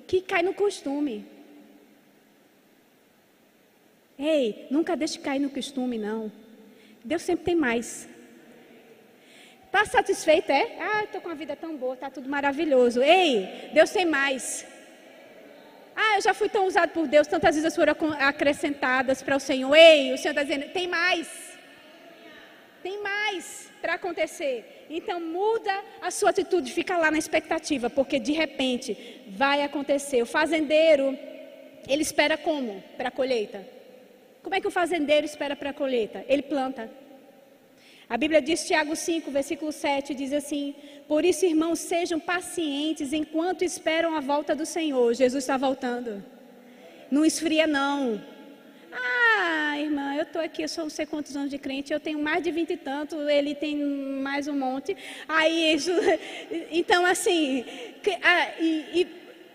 que 0.09 0.23
cai 0.23 0.43
no 0.43 0.55
costume. 0.55 1.25
Ei, 4.19 4.67
nunca 4.71 4.97
deixe 4.97 5.19
cair 5.19 5.39
no 5.39 5.51
costume, 5.51 5.99
não. 5.99 6.33
Deus 7.05 7.23
sempre 7.23 7.45
tem 7.45 7.55
mais. 7.55 8.09
Está 9.67 9.85
satisfeito, 9.85 10.51
é? 10.51 10.79
Ah, 10.81 11.05
estou 11.05 11.21
com 11.21 11.29
a 11.29 11.35
vida 11.35 11.55
tão 11.55 11.77
boa, 11.77 11.95
está 11.95 12.11
tudo 12.11 12.29
maravilhoso. 12.29 13.03
Ei, 13.03 13.71
Deus 13.75 13.91
tem 13.91 14.07
mais. 14.07 14.67
Ah, 15.95 16.17
eu 16.17 16.23
já 16.23 16.33
fui 16.33 16.49
tão 16.49 16.67
usado 16.67 16.91
por 16.91 17.07
Deus, 17.07 17.27
tantas 17.27 17.55
vezes 17.55 17.77
foram 17.77 17.95
acrescentadas 18.19 19.23
para 19.23 19.37
o 19.37 19.41
Senhor. 19.41 19.75
Ei, 19.77 20.15
o 20.15 20.19
Senhor 20.19 20.33
está 20.33 20.43
dizendo, 20.43 20.73
tem 20.73 20.89
mais. 20.89 21.29
Tem 22.89 23.03
mais 23.03 23.71
para 23.83 23.93
acontecer. 24.01 24.87
Então 24.89 25.21
muda 25.21 25.75
a 26.01 26.11
sua 26.11 26.31
atitude, 26.31 26.73
fica 26.73 26.97
lá 26.97 27.11
na 27.11 27.19
expectativa, 27.19 27.91
porque 27.91 28.19
de 28.19 28.33
repente 28.33 28.97
vai 29.29 29.63
acontecer. 29.63 30.23
O 30.23 30.27
fazendeiro, 30.39 31.07
ele 31.87 32.01
espera 32.01 32.39
como 32.39 32.83
para 32.97 33.09
a 33.09 33.11
colheita? 33.11 33.63
Como 34.43 34.55
é 34.55 34.61
que 34.63 34.67
o 34.67 34.71
fazendeiro 34.71 35.27
espera 35.27 35.55
para 35.55 35.69
a 35.69 35.75
colheita? 35.75 36.25
Ele 36.27 36.41
planta. 36.41 36.91
A 38.09 38.17
Bíblia 38.17 38.41
diz, 38.41 38.67
Tiago 38.67 38.97
5, 38.97 39.31
versículo 39.31 39.71
7, 39.71 40.15
diz 40.15 40.33
assim: 40.33 40.75
Por 41.07 41.27
isso, 41.27 41.45
irmãos, 41.45 41.81
sejam 41.81 42.19
pacientes 42.19 43.13
enquanto 43.13 43.65
esperam 43.65 44.17
a 44.17 44.21
volta 44.21 44.57
do 44.57 44.65
Senhor. 44.65 45.13
Jesus 45.13 45.45
está 45.45 45.59
voltando. 45.59 46.25
Não 47.11 47.23
esfria, 47.23 47.67
não. 47.67 48.19
Ah, 48.91 49.18
irmã, 49.81 50.15
eu 50.15 50.23
estou 50.23 50.41
aqui, 50.41 50.63
eu 50.63 50.69
sou 50.69 50.85
não 50.85 50.91
sei 50.91 51.07
quantos 51.07 51.37
anos 51.37 51.51
de 51.51 51.59
crente, 51.59 51.93
eu 51.93 52.01
tenho 52.01 52.19
mais 52.19 52.43
de 52.43 52.51
vinte 52.51 52.71
e 52.71 52.77
tanto, 52.77 53.17
ele 53.29 53.55
tem 53.55 53.77
mais 53.77 54.49
um 54.49 54.59
monte. 54.59 54.97
Aí, 55.29 55.75
isso, 55.75 55.91
então, 56.71 57.05
assim, 57.07 57.65
ah, 58.23 58.49
e, 58.61 59.01
e, 59.01 59.07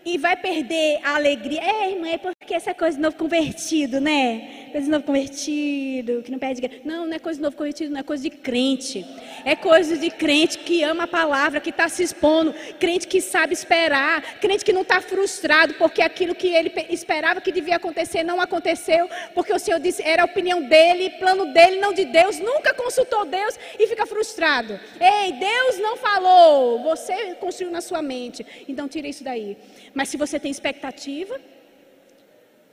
e, 0.04 0.18
vai 0.18 0.36
perder 0.36 1.00
a 1.02 1.14
alegria. 1.16 1.60
É, 1.62 1.90
irmã, 1.90 2.08
é 2.08 2.18
porque 2.18 2.54
essa 2.54 2.74
coisa 2.74 2.96
de 2.96 3.02
novo 3.02 3.16
convertido, 3.16 4.00
né? 4.00 4.68
Coisa 4.72 4.86
de 4.86 4.90
novo 4.90 5.04
convertido, 5.04 6.22
que 6.22 6.30
não 6.30 6.38
perde. 6.38 6.82
Não, 6.84 7.06
não 7.06 7.14
é 7.14 7.18
coisa 7.18 7.38
de 7.38 7.42
novo 7.42 7.56
convertido, 7.56 7.92
não 7.92 8.00
é 8.00 8.02
coisa 8.02 8.22
de 8.22 8.30
crente. 8.30 9.04
É 9.44 9.54
coisa 9.54 9.96
de 9.96 10.10
crente 10.10 10.58
que 10.58 10.82
ama 10.82 11.04
a 11.04 11.08
palavra, 11.08 11.60
que 11.60 11.70
está 11.70 11.88
se 11.88 12.02
expondo, 12.02 12.54
crente 12.78 13.06
que 13.06 13.20
sabe 13.20 13.52
esperar, 13.52 14.38
crente 14.40 14.64
que 14.64 14.72
não 14.72 14.82
está 14.82 15.00
frustrado 15.00 15.74
porque 15.74 16.02
aquilo 16.02 16.34
que 16.34 16.48
ele 16.48 16.72
esperava 16.90 17.40
que 17.40 17.52
devia 17.52 17.76
acontecer 17.76 18.22
não 18.22 18.40
aconteceu, 18.40 19.08
porque 19.34 19.52
o 19.52 19.58
Senhor 19.58 19.78
disse 19.80 20.02
era 20.02 20.22
a 20.22 20.24
opinião 20.24 20.62
dele, 20.62 21.10
plano 21.10 21.52
dele, 21.52 21.80
não 21.80 21.92
de 21.92 22.04
Deus, 22.04 22.38
nunca 22.38 22.74
consultou 22.74 23.24
Deus 23.24 23.58
e 23.78 23.86
fica 23.86 24.06
frustrado. 24.06 24.78
Ei, 25.00 25.32
Deus 25.32 25.78
não 25.78 25.96
falou, 25.96 26.82
você 26.82 27.34
construiu 27.34 27.70
na 27.70 27.80
sua 27.80 28.02
mente, 28.02 28.44
então 28.68 28.88
tira 28.88 29.08
isso 29.08 29.24
daí. 29.24 29.56
Mas 29.94 30.08
se 30.08 30.16
você 30.16 30.38
tem 30.40 30.50
expectativa, 30.50 31.40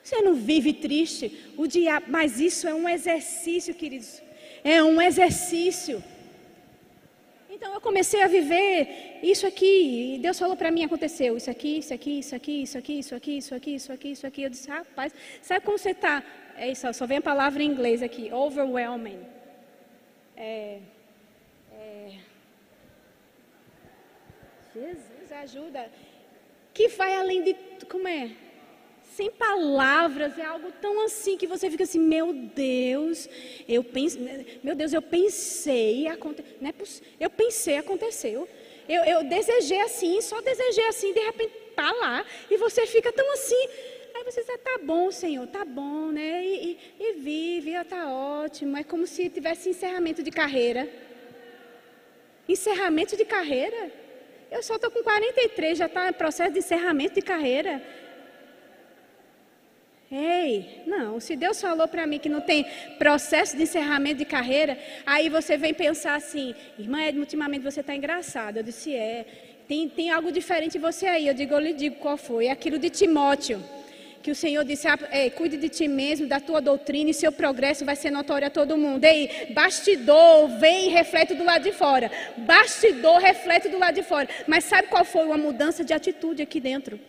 você 0.04 0.22
não 0.22 0.34
vive 0.34 0.74
triste, 0.74 1.54
o 1.56 1.68
diabo, 1.68 2.08
mas 2.10 2.40
isso 2.40 2.68
é 2.68 2.74
um 2.74 2.90
exercício, 2.90 3.74
queridos. 3.74 4.22
É 4.64 4.84
um 4.84 5.00
exercício. 5.02 6.04
Então 7.50 7.74
eu 7.76 7.82
comecei 7.82 8.24
a 8.24 8.28
viver 8.28 9.20
isso 9.22 9.46
aqui, 9.46 10.16
e 10.16 10.20
Deus 10.20 10.40
falou 10.40 10.58
para 10.58 10.72
mim, 10.72 10.84
aconteceu 10.84 11.38
isso 11.38 11.52
aqui, 11.52 11.78
isso 11.78 11.94
aqui, 11.94 12.20
isso 12.20 12.36
aqui, 12.36 12.62
isso 12.64 12.78
aqui, 12.78 12.98
isso 12.98 13.16
aqui, 13.16 13.38
isso 13.38 13.56
aqui, 13.56 13.76
isso 13.76 13.94
aqui, 13.94 14.12
isso 14.12 14.28
aqui. 14.28 14.42
Eu 14.42 14.50
disse, 14.50 14.68
rapaz, 14.70 15.14
sabe 15.44 15.64
como 15.64 15.78
você 15.78 15.92
está? 15.92 16.24
É 16.58 16.72
isso, 16.72 16.92
só 16.94 17.06
vem 17.06 17.20
a 17.20 17.22
palavra 17.22 17.62
em 17.62 17.68
inglês 17.68 18.02
aqui, 18.02 18.34
overwhelming. 18.34 19.20
É, 20.36 20.80
é, 21.74 22.14
Jesus 24.74 25.32
ajuda. 25.32 25.92
Que 26.74 26.88
vai 26.90 27.16
além 27.16 27.44
de. 27.44 27.56
Como 27.86 28.08
é? 28.08 28.32
sem 29.16 29.30
palavras, 29.30 30.40
é 30.40 30.46
algo 30.46 30.72
tão 30.82 31.04
assim 31.06 31.38
que 31.38 31.46
você 31.46 31.70
fica 31.70 31.84
assim, 31.84 32.00
meu 32.00 32.34
Deus, 32.34 33.28
eu 33.68 33.84
pensei, 33.84 34.60
meu 34.64 34.74
Deus, 34.74 34.94
eu 34.94 35.02
pensei, 35.02 36.08
aconte, 36.08 36.42
é 36.42 36.74
eu 37.20 37.30
pensei, 37.30 37.78
aconteceu. 37.78 38.48
Eu, 38.88 39.04
eu 39.04 39.24
desejei 39.24 39.82
assim, 39.82 40.20
só 40.22 40.42
desejei 40.42 40.88
assim, 40.88 41.14
de 41.14 41.20
repente 41.20 41.54
tá 41.76 41.92
lá, 41.92 42.26
e 42.50 42.58
você 42.58 42.88
fica 42.88 43.12
tão 43.12 43.32
assim. 43.34 43.68
Aí 44.16 44.24
você 44.24 44.42
diz, 44.42 44.50
ah, 44.50 44.58
tá 44.58 44.80
bom, 44.84 45.12
Senhor, 45.12 45.46
tá 45.48 45.64
bom, 45.66 46.08
né? 46.12 46.46
E, 46.46 46.80
e, 47.00 47.04
e 47.04 47.14
vive, 47.14 47.72
tá 47.86 48.12
ótimo. 48.12 48.78
É 48.78 48.84
como 48.84 49.08
se 49.08 49.30
tivesse 49.30 49.70
encerramento 49.70 50.22
de 50.22 50.32
carreira. 50.32 50.90
Encerramento 52.48 53.16
de 53.16 53.26
carreira? 53.26 53.92
Eu 54.52 54.62
só 54.62 54.76
estou 54.76 54.92
com 54.92 55.02
43, 55.02 55.78
já 55.78 55.86
está 55.86 56.10
em 56.10 56.14
processo 56.14 56.52
de 56.52 56.60
encerramento 56.60 57.16
de 57.16 57.22
carreira. 57.22 57.82
Ei, 60.12 60.84
não, 60.86 61.22
se 61.22 61.38
Deus 61.38 61.62
falou 61.62 61.88
para 61.88 62.06
mim 62.06 62.20
que 62.20 62.28
não 62.28 62.42
tem 62.42 62.66
processo 63.00 63.56
de 63.56 63.64
encerramento 63.64 64.18
de 64.18 64.26
carreira, 64.26 64.78
aí 65.06 65.30
você 65.30 65.56
vem 65.56 65.74
pensar 65.74 66.16
assim, 66.16 66.54
irmã 66.78 67.02
Edna, 67.02 67.22
ultimamente 67.22 67.64
você 67.64 67.80
está 67.80 67.96
engraçada. 67.96 68.60
Eu 68.60 68.64
disse, 68.64 68.94
é, 68.94 69.26
tem, 69.70 69.88
tem 69.88 70.12
algo 70.12 70.30
diferente 70.30 70.78
em 70.78 70.82
você 70.82 71.06
aí. 71.06 71.30
Eu 71.30 71.34
digo, 71.34 71.54
eu 71.54 71.60
lhe 71.60 71.72
digo 71.72 71.96
qual 71.96 72.18
foi. 72.18 72.50
Aquilo 72.50 72.78
de 72.78 72.90
Timóteo, 72.90 73.64
que 74.22 74.32
o 74.32 74.36
Senhor 74.36 74.64
disse, 74.64 74.88
ah, 74.88 74.98
é, 75.10 75.30
cuide 75.30 75.58
de 75.58 75.70
ti 75.70 75.88
mesmo, 75.88 76.28
da 76.28 76.40
tua 76.40 76.62
doutrina 76.62 77.10
e 77.10 77.14
seu 77.14 77.32
progresso 77.32 77.84
vai 77.84 77.96
ser 77.96 78.12
notório 78.12 78.48
a 78.48 78.52
todo 78.52 78.78
mundo. 78.78 79.04
Ei, 79.04 79.48
bastidor, 79.54 80.48
vem 80.60 80.88
e 80.88 80.90
reflete 80.90 81.34
do 81.34 81.44
lado 81.44 81.64
de 81.64 81.72
fora. 81.72 82.12
Bastidor, 82.38 83.20
reflete 83.20 83.68
do 83.70 83.80
lado 83.80 83.96
de 83.96 84.04
fora. 84.04 84.28
Mas 84.48 84.66
sabe 84.66 84.88
qual 84.88 85.04
foi 85.04 85.26
uma 85.26 85.38
mudança 85.38 85.84
de 85.84 85.94
atitude 85.94 86.42
aqui 86.42 86.60
dentro? 86.60 87.00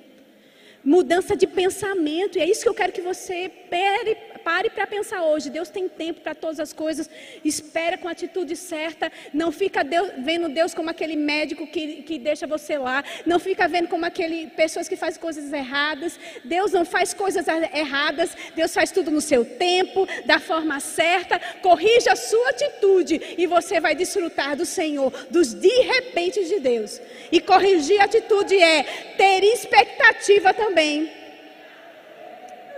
Mudança 0.85 1.37
de 1.37 1.47
pensamento. 1.47 2.39
E 2.39 2.41
é 2.41 2.49
isso 2.49 2.63
que 2.63 2.69
eu 2.69 2.75
quero 2.75 2.93
que 2.93 3.01
você 3.01 3.51
pare, 3.71 4.17
pare 4.45 4.71
para 4.71 4.87
pensar 4.87 5.23
hoje. 5.23 5.51
Deus 5.51 5.71
tem 5.71 5.89
tempo 5.89 6.21
para 6.21 6.35
todas 6.35 6.59
as 6.61 6.73
coisas. 6.73 7.09
Espera 7.45 7.97
com 7.97 8.09
a 8.09 8.13
atitude 8.13 8.57
certa. 8.57 9.11
Não 9.33 9.53
fica 9.53 9.85
Deus, 9.85 10.11
vendo 10.19 10.49
Deus 10.49 10.75
como 10.75 10.91
aquele 10.91 11.17
médico 11.17 11.67
que, 11.67 12.03
que 12.03 12.19
deixa 12.19 12.47
você 12.47 12.77
lá. 12.79 13.05
Não 13.25 13.39
fica 13.39 13.69
vendo 13.69 13.89
como 13.89 14.05
aquele 14.05 14.49
pessoas 14.49 14.89
que 14.89 14.97
fazem 14.97 15.21
coisas 15.21 15.53
erradas. 15.53 16.19
Deus 16.45 16.73
não 16.73 16.85
faz 16.85 17.15
coisas 17.15 17.47
erradas. 17.49 18.37
Deus 18.55 18.75
faz 18.75 18.91
tudo 18.91 19.11
no 19.11 19.21
seu 19.21 19.45
tempo, 19.45 20.07
da 20.25 20.39
forma 20.39 20.81
certa. 20.81 21.41
Corrija 21.61 22.13
a 22.13 22.17
sua 22.17 22.51
atitude 22.51 23.21
e 23.39 23.47
você 23.47 23.81
vai 23.81 23.95
desfrutar 23.95 24.57
do 24.57 24.67
Senhor, 24.67 25.13
dos 25.31 25.55
de 25.55 25.83
repente 25.83 26.45
de 26.45 26.59
Deus. 26.61 27.01
E 27.31 27.41
corrigir 27.41 28.01
a 28.01 28.05
atitude 28.05 28.57
é 28.57 28.83
ter 29.17 29.45
expectativa 29.45 30.53
também. 30.53 30.72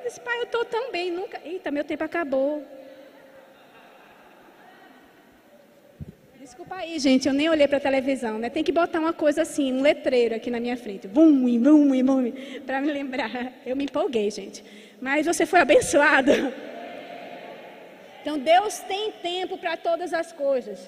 Disse, 0.05 0.21
pai, 0.21 0.39
eu 0.39 0.45
estou 0.45 0.65
tão 0.65 0.91
bem, 0.93 1.11
nunca. 1.11 1.41
Eita, 1.45 1.71
meu 1.71 1.85
tempo 1.85 2.05
acabou. 2.05 2.63
Desculpa 6.39 6.77
aí, 6.77 6.99
gente, 6.99 7.27
eu 7.27 7.33
nem 7.33 7.49
olhei 7.49 7.67
para 7.67 7.79
a 7.79 7.81
televisão, 7.81 8.39
né? 8.39 8.51
Tem 8.51 8.63
que 8.63 8.71
botar 8.71 9.01
uma 9.01 9.15
coisa 9.15 9.43
assim, 9.43 9.73
um 9.73 9.81
letreiro 9.81 10.35
aqui 10.35 10.51
na 10.51 10.61
minha 10.61 10.77
frente. 10.77 11.09
Bum, 11.09 11.33
bum, 11.59 12.03
bum, 12.05 12.33
para 12.67 12.81
me 12.81 12.93
lembrar. 12.93 13.53
Eu 13.65 13.75
me 13.75 13.85
empolguei, 13.85 14.31
gente. 14.31 14.63
Mas 15.01 15.27
você 15.27 15.47
foi 15.47 15.61
abençoado. 15.61 16.31
Então 18.21 18.39
Deus 18.39 18.79
tem 18.81 19.13
tempo 19.13 19.57
para 19.59 19.77
todas 19.77 20.13
as 20.13 20.33
coisas. 20.33 20.79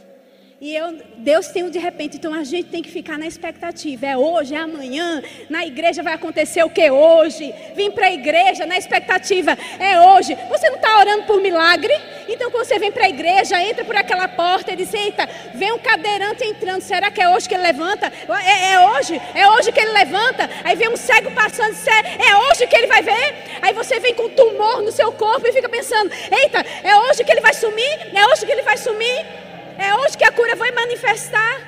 E 0.59 0.75
eu, 0.75 0.99
Deus 1.19 1.49
tem 1.49 1.65
um 1.65 1.69
de 1.69 1.79
repente, 1.79 2.17
então 2.17 2.33
a 2.33 2.43
gente 2.43 2.71
tem 2.71 2.83
que 2.83 2.91
ficar 2.91 3.19
na 3.19 3.27
expectativa. 3.27 4.07
É 4.07 4.17
hoje, 4.17 4.55
é 4.55 4.59
amanhã. 4.59 5.23
Na 5.51 5.67
igreja 5.67 6.03
vai 6.03 6.15
acontecer 6.15 6.63
o 6.65 6.71
que 6.71 6.91
hoje? 6.91 7.55
Vim 7.75 7.91
para 7.91 8.07
a 8.07 8.13
igreja 8.13 8.65
na 8.65 8.79
expectativa. 8.79 9.57
É 9.79 10.01
hoje. 10.01 10.35
Você 10.49 10.71
não 10.71 10.77
está 10.77 10.99
orando 10.99 11.25
por 11.25 11.43
milagre? 11.43 11.93
Então 12.27 12.51
quando 12.51 12.65
você 12.65 12.79
vem 12.79 12.91
para 12.91 13.05
a 13.05 13.09
igreja, 13.11 13.63
entra 13.63 13.85
por 13.85 13.95
aquela 13.97 14.29
porta 14.29 14.73
e 14.73 14.77
diz: 14.77 14.95
Eita, 14.95 15.29
vem 15.55 15.73
um 15.73 15.79
cadeirante 15.79 16.43
entrando. 16.43 16.81
Será 16.81 17.11
que 17.11 17.21
é 17.21 17.29
hoje 17.29 17.47
que 17.47 17.55
ele 17.55 17.63
levanta? 17.63 18.11
É, 18.43 18.73
é 18.73 18.81
hoje? 18.81 19.21
É 19.35 19.47
hoje 19.51 19.71
que 19.71 19.79
ele 19.79 19.93
levanta? 19.93 20.49
Aí 20.65 20.75
vem 20.75 20.89
um 20.89 20.97
cego 20.97 21.31
passando. 21.33 21.77
É, 21.87 22.31
é 22.31 22.37
hoje 22.49 22.67
que 22.67 22.75
ele 22.75 22.87
vai 22.87 23.03
ver? 23.03 23.35
Aí 23.61 23.75
você 23.75 24.01
vem 24.01 24.15
com 24.15 24.23
um 24.23 24.31
tumor 24.31 24.81
no 24.81 24.91
seu 24.91 25.13
corpo 25.13 25.47
e 25.47 25.53
fica 25.53 25.69
pensando: 25.69 26.11
Eita, 26.33 26.65
é 26.83 26.97
hoje 26.97 27.25
que 27.25 27.31
ele 27.31 27.43
vai 27.43 27.53
sumir? 27.53 28.11
É 28.15 28.27
hoje 28.29 28.47
que 28.47 28.53
ele 28.53 28.63
vai 28.63 28.79
sumir? 28.79 29.46
É 29.79 29.95
hoje 29.95 30.17
que 30.17 30.25
a 30.25 30.33
cura 30.33 30.57
vai 30.57 30.71
manifestar. 30.73 31.61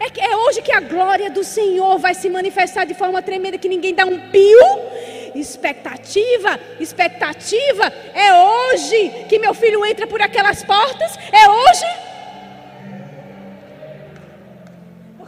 É, 0.00 0.32
é 0.32 0.36
hoje 0.36 0.62
que 0.62 0.72
a 0.72 0.80
glória 0.80 1.30
do 1.30 1.44
Senhor 1.44 1.98
vai 1.98 2.14
se 2.14 2.28
manifestar 2.28 2.84
de 2.84 2.94
forma 2.94 3.22
tremenda 3.22 3.56
que 3.58 3.68
ninguém 3.68 3.94
dá 3.94 4.04
um 4.04 4.18
pio. 4.30 4.58
Expectativa, 5.34 6.58
expectativa. 6.80 7.92
É 8.14 8.32
hoje 8.34 9.26
que 9.28 9.38
meu 9.38 9.54
filho 9.54 9.84
entra 9.86 10.06
por 10.06 10.20
aquelas 10.20 10.64
portas. 10.64 11.16
É 11.30 11.48
hoje. 11.48 12.11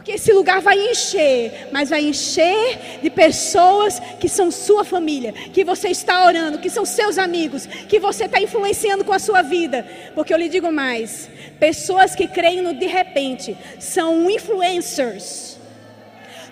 Porque 0.05 0.17
esse 0.17 0.31
lugar 0.31 0.61
vai 0.61 0.77
encher, 0.77 1.69
mas 1.71 1.89
vai 1.89 2.05
encher 2.05 2.99
de 3.01 3.09
pessoas 3.09 3.99
que 4.19 4.29
são 4.29 4.51
sua 4.51 4.83
família, 4.83 5.31
que 5.31 5.63
você 5.63 5.87
está 5.87 6.23
orando, 6.27 6.59
que 6.59 6.69
são 6.69 6.85
seus 6.85 7.17
amigos, 7.17 7.65
que 7.65 7.97
você 7.97 8.25
está 8.25 8.39
influenciando 8.39 9.03
com 9.03 9.11
a 9.11 9.17
sua 9.17 9.41
vida. 9.41 9.83
Porque 10.13 10.31
eu 10.31 10.37
lhe 10.37 10.47
digo 10.47 10.71
mais: 10.71 11.27
pessoas 11.59 12.13
que 12.13 12.27
creem 12.27 12.61
no 12.61 12.75
de 12.75 12.85
repente 12.85 13.57
são 13.79 14.29
influencers 14.29 15.55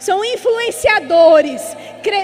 são 0.03 0.21
influenciadores, 0.25 1.61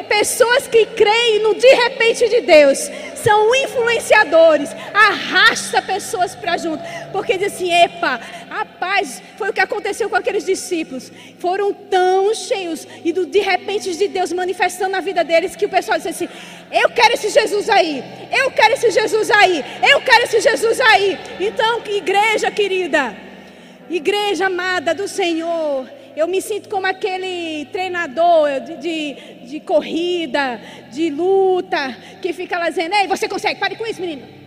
pessoas 0.10 0.68
que 0.68 0.85
creem 0.85 1.41
no 1.41 1.56
de 1.56 1.73
repente 1.76 2.27
de 2.27 2.41
Deus, 2.41 2.89
são 3.24 3.56
influenciadores, 3.56 4.70
arrasta 4.94 5.82
pessoas 5.82 6.36
para 6.36 6.58
junto, 6.58 6.84
porque 7.12 7.38
diz 7.38 7.54
assim: 7.54 7.72
epa, 7.72 8.20
rapaz, 8.50 9.22
foi 9.38 9.50
o 9.50 9.54
que 9.54 9.62
aconteceu 9.62 10.10
com 10.10 10.16
aqueles 10.16 10.46
discípulos, 10.46 11.12
foram 11.38 11.74
tão 11.74 12.34
cheios 12.34 12.88
e 13.04 13.12
do 13.12 13.26
de 13.26 13.40
repente 13.40 13.96
de 13.96 14.08
Deus 14.08 14.32
manifestando 14.32 14.91
na 14.91 15.02
vida 15.02 15.24
deles 15.24 15.56
que 15.56 15.66
o 15.66 15.70
pessoal 15.70 15.98
disse 15.98 16.10
assim: 16.10 16.30
eu 16.72 16.90
quero 16.90 17.14
esse 17.14 17.30
Jesus 17.30 17.70
aí, 17.70 18.04
eu 18.32 18.52
quero 18.52 18.74
esse 18.74 18.91
Jesus 18.91 19.32
aí, 19.32 19.64
eu 19.91 20.02
quero 20.02 20.24
esse 20.24 20.40
Jesus 20.40 20.80
aí. 20.82 21.20
Então, 21.40 21.82
igreja 21.86 22.52
querida, 22.52 23.16
igreja 23.90 24.48
amada 24.48 24.94
do 24.94 25.08
Senhor, 25.08 25.90
eu 26.15 26.27
me 26.27 26.41
sinto 26.41 26.69
como 26.69 26.88
aquele 26.88 27.65
treinador 27.65 28.60
de, 28.61 28.77
de, 28.77 29.14
de 29.45 29.60
corrida, 29.60 30.60
de 30.91 31.10
luta, 31.10 31.95
que 32.22 32.34
fica 32.34 32.57
lá 32.57 32.69
dizendo: 32.69 32.95
Ei, 32.95 33.07
você 33.07 33.27
consegue, 33.27 33.60
pare 33.60 33.76
com 33.76 33.86
isso, 33.86 34.02
menino. 34.02 34.40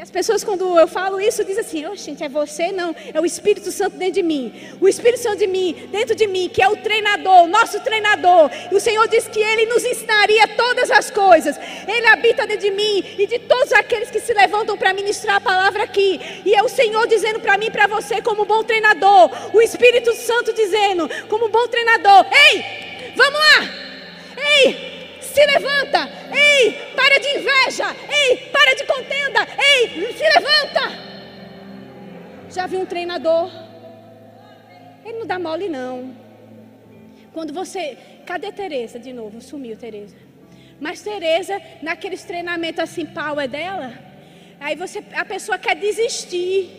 As 0.00 0.10
pessoas, 0.10 0.42
quando 0.42 0.78
eu 0.78 0.88
falo 0.88 1.20
isso, 1.20 1.44
dizem 1.44 1.60
assim: 1.60 1.86
oh, 1.86 1.94
gente, 1.94 2.24
é 2.24 2.28
você? 2.28 2.72
Não, 2.72 2.96
é 3.12 3.20
o 3.20 3.26
Espírito 3.26 3.70
Santo 3.70 3.98
dentro 3.98 4.14
de 4.14 4.22
mim. 4.22 4.50
O 4.80 4.88
Espírito 4.88 5.22
Santo 5.22 5.36
de 5.36 5.46
mim, 5.46 5.88
dentro 5.92 6.14
de 6.14 6.26
mim, 6.26 6.48
que 6.48 6.62
é 6.62 6.68
o 6.68 6.76
treinador, 6.76 7.42
o 7.42 7.46
nosso 7.46 7.78
treinador. 7.80 8.50
E 8.72 8.74
o 8.74 8.80
Senhor 8.80 9.06
disse 9.08 9.28
que 9.28 9.40
Ele 9.40 9.66
nos 9.66 9.84
ensinaria 9.84 10.48
todas 10.56 10.90
as 10.90 11.10
coisas. 11.10 11.60
Ele 11.86 12.06
habita 12.06 12.46
dentro 12.46 12.62
de 12.62 12.70
mim 12.70 13.04
e 13.18 13.26
de 13.26 13.40
todos 13.40 13.74
aqueles 13.74 14.10
que 14.10 14.20
se 14.20 14.32
levantam 14.32 14.78
para 14.78 14.94
ministrar 14.94 15.36
a 15.36 15.40
palavra 15.40 15.82
aqui. 15.82 16.18
E 16.46 16.54
é 16.54 16.62
o 16.62 16.68
Senhor 16.68 17.06
dizendo 17.06 17.38
para 17.38 17.58
mim 17.58 17.66
e 17.66 17.70
para 17.70 17.86
você, 17.86 18.22
como 18.22 18.46
bom 18.46 18.64
treinador. 18.64 19.30
O 19.54 19.60
Espírito 19.60 20.14
Santo 20.14 20.54
dizendo, 20.54 21.10
como 21.28 21.50
bom 21.50 21.68
treinador: 21.68 22.24
Ei, 22.32 23.12
vamos 23.14 23.38
lá! 23.38 23.68
Ei, 24.38 24.89
se 25.32 25.46
levanta. 25.46 26.08
Ei, 26.32 26.72
para 26.94 27.18
de 27.18 27.28
inveja. 27.38 27.96
Ei, 28.20 28.36
para 28.50 28.74
de 28.74 28.84
contenda. 28.84 29.46
Ei, 29.58 30.12
se 30.12 30.24
levanta. 30.24 31.10
Já 32.50 32.66
vi 32.66 32.76
um 32.76 32.86
treinador? 32.86 33.50
Ele 35.04 35.18
não 35.18 35.26
dá 35.26 35.38
mole, 35.38 35.68
não. 35.68 36.14
Quando 37.32 37.52
você. 37.52 37.96
Cadê 38.26 38.52
Tereza 38.52 38.98
de 38.98 39.12
novo? 39.12 39.40
Sumiu, 39.40 39.76
Tereza. 39.76 40.16
Mas 40.80 41.02
Tereza, 41.02 41.60
naqueles 41.82 42.24
treinamentos 42.24 42.80
assim, 42.80 43.04
power 43.04 43.48
dela, 43.48 43.92
aí 44.58 44.74
você, 44.74 45.02
a 45.14 45.24
pessoa 45.24 45.58
quer 45.58 45.76
desistir. 45.76 46.70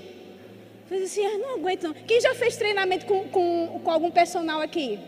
Faz 0.89 1.03
assim, 1.03 1.25
ah, 1.25 1.37
não 1.37 1.55
aguento 1.55 1.83
não. 1.83 1.93
Quem 1.93 2.19
já 2.19 2.33
fez 2.35 2.57
treinamento 2.57 3.05
com, 3.05 3.27
com, 3.29 3.79
com 3.83 3.91
algum 3.91 4.11
personal 4.11 4.59
aqui? 4.61 4.99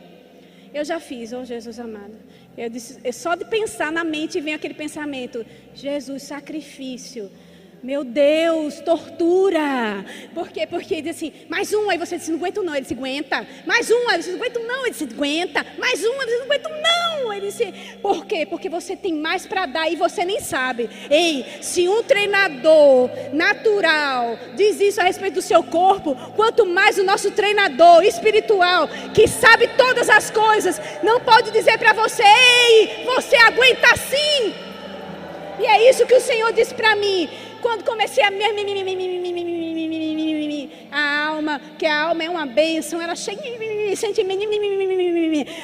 Eu 0.74 0.86
já 0.86 1.00
fiz, 1.00 1.34
oh 1.34 1.44
Jesus 1.44 1.80
amado. 1.80 2.16
Eu 2.58 2.70
disse, 2.70 3.00
é 3.04 3.12
só 3.12 3.36
de 3.36 3.46
pensar 3.46 3.92
na 3.92 4.04
mente 4.04 4.40
vem 4.40 4.54
aquele 4.54 4.74
pensamento: 4.74 5.46
Jesus, 5.74 6.24
sacrifício. 6.24 7.32
Meu 7.84 8.06
Deus, 8.06 8.80
tortura. 8.80 10.06
Por 10.34 10.48
quê? 10.48 10.66
Porque 10.66 10.94
ele 10.94 11.02
diz 11.02 11.18
assim, 11.18 11.34
mais 11.50 11.74
um, 11.74 11.90
aí 11.90 11.98
você 11.98 12.18
disse, 12.18 12.32
não 12.32 12.38
aguento 12.38 12.64
não. 12.64 12.74
Ele 12.74 12.84
disse, 12.84 12.94
aguenta. 12.94 13.46
Mais 13.66 13.92
um, 13.92 14.10
aí 14.10 14.24
você 14.24 14.32
não 14.32 14.38
aguento 14.38 14.60
não. 14.62 14.86
Ele 14.86 14.92
disse, 14.92 15.04
aguenta. 15.04 15.66
Mais 15.78 16.02
um, 16.02 16.22
aí 16.22 16.26
você 16.26 16.38
não 16.38 16.46
aguento 16.46 16.70
não. 16.70 17.34
Ele 17.34 17.52
por 18.02 18.26
quê? 18.26 18.46
Porque 18.46 18.70
você 18.70 18.96
tem 18.96 19.14
mais 19.14 19.46
para 19.46 19.66
dar 19.66 19.92
e 19.92 19.98
você 19.98 20.24
nem 20.24 20.40
sabe. 20.40 20.90
Ei, 21.10 21.46
se 21.60 21.90
um 21.90 22.02
treinador 22.04 23.10
natural 23.34 24.40
diz 24.56 24.80
isso 24.80 25.02
a 25.02 25.04
respeito 25.04 25.34
do 25.34 25.42
seu 25.42 25.62
corpo, 25.62 26.16
quanto 26.38 26.66
mais 26.66 26.98
o 26.98 27.04
nosso 27.04 27.32
treinador 27.32 28.02
espiritual, 28.06 28.88
que 29.14 29.28
sabe 29.28 29.68
todas 29.76 30.10
as 30.10 30.30
coisas, 30.30 30.80
não 31.04 31.20
pode 31.20 31.52
dizer 31.52 31.78
para 31.78 31.92
você, 31.92 32.24
ei, 32.24 33.04
você 33.04 33.36
aguenta 33.36 33.94
sim. 33.98 34.54
E 35.60 35.66
é 35.66 35.90
isso 35.90 36.06
que 36.06 36.16
o 36.16 36.22
Senhor 36.22 36.54
disse 36.54 36.74
para 36.74 36.96
mim 36.96 37.30
quando 37.64 37.84
comecei 37.86 38.24
a 38.24 38.30
a 40.92 41.28
alma, 41.28 41.62
que 41.80 41.86
a 41.86 42.02
alma 42.02 42.24
é 42.24 42.30
uma 42.30 42.46
bênção, 42.46 43.02
ela 43.02 43.14
de 43.14 43.96
sentimento. 43.96 44.42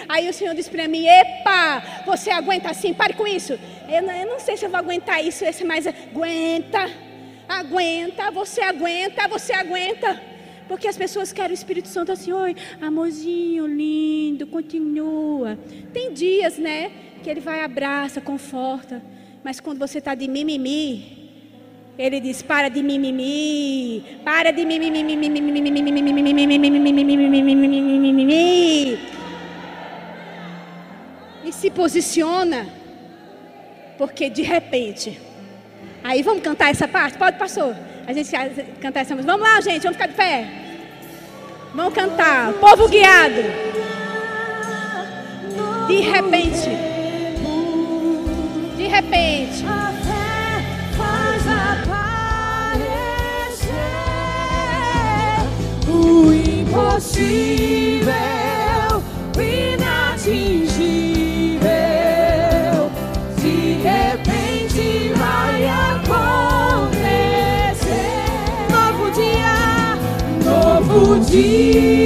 Aí 0.08 0.30
o 0.30 0.34
Senhor 0.34 0.56
disse 0.56 0.70
para 0.70 0.88
mim: 0.88 1.06
Epa, 1.06 1.84
você 2.06 2.32
aguenta 2.32 2.70
assim? 2.70 2.94
Pare 2.94 3.14
com 3.14 3.28
isso. 3.28 3.60
Eu 3.88 4.02
não, 4.02 4.14
eu 4.14 4.28
não 4.28 4.40
sei 4.40 4.56
se 4.56 4.66
eu 4.66 4.70
vou 4.70 4.80
aguentar 4.80 5.24
isso, 5.24 5.44
esse, 5.44 5.66
mas 5.66 5.86
aguenta, 5.86 6.90
aguenta, 7.50 8.32
você 8.32 8.62
aguenta, 8.62 9.28
você 9.28 9.52
aguenta. 9.52 10.22
Porque 10.70 10.88
as 10.88 10.96
pessoas 10.96 11.34
querem 11.34 11.52
o 11.52 11.54
Espírito 11.62 11.90
Santo 11.90 12.12
assim, 12.12 12.32
oi, 12.32 12.56
amorzinho, 12.80 13.66
lindo, 13.68 14.48
continua. 14.48 15.58
Tem 15.92 16.14
dias, 16.14 16.58
né, 16.58 16.92
que 17.24 17.30
ele 17.30 17.42
vai, 17.42 17.62
abraça, 17.62 18.22
conforta. 18.22 19.02
Mas 19.44 19.60
quando 19.60 19.80
você 19.80 19.98
está 19.98 20.14
de 20.14 20.28
mimimi, 20.28 21.19
ele 22.00 22.22
diz: 22.22 22.42
para 22.42 22.70
de 22.70 22.82
mimimi, 22.82 24.22
para 24.24 24.52
de 24.52 24.66
mimimi. 24.66 25.00
E 31.44 31.52
se 31.52 31.70
posiciona, 31.70 32.68
porque 33.98 34.30
de 34.30 34.44
repente. 34.44 35.20
Aí 36.02 36.22
vamos 36.22 36.42
cantar 36.42 36.72
essa 36.72 36.88
parte? 36.88 37.18
Pode, 37.18 37.38
pastor? 37.38 37.76
A 38.08 38.14
gente 38.14 38.32
cantar 38.80 39.02
essa 39.02 39.14
música. 39.14 39.34
Vamos 39.34 39.46
lá, 39.48 39.60
gente, 39.60 39.84
vamos 39.84 39.98
ficar 39.98 40.08
de 40.08 40.14
pé. 40.14 40.48
Vamos 41.76 41.94
cantar. 41.94 42.54
Povo 42.54 42.88
guiado. 42.88 43.44
De 45.88 46.00
repente. 46.00 46.99
Impossível, 56.70 58.14
inatingível, 59.36 60.92
de 63.38 63.82
repente 63.82 65.12
vai 65.18 65.68
acontecer. 65.68 66.30
Novo 68.70 69.10
dia, 69.12 69.98
novo 70.46 71.20
dia, 71.26 71.99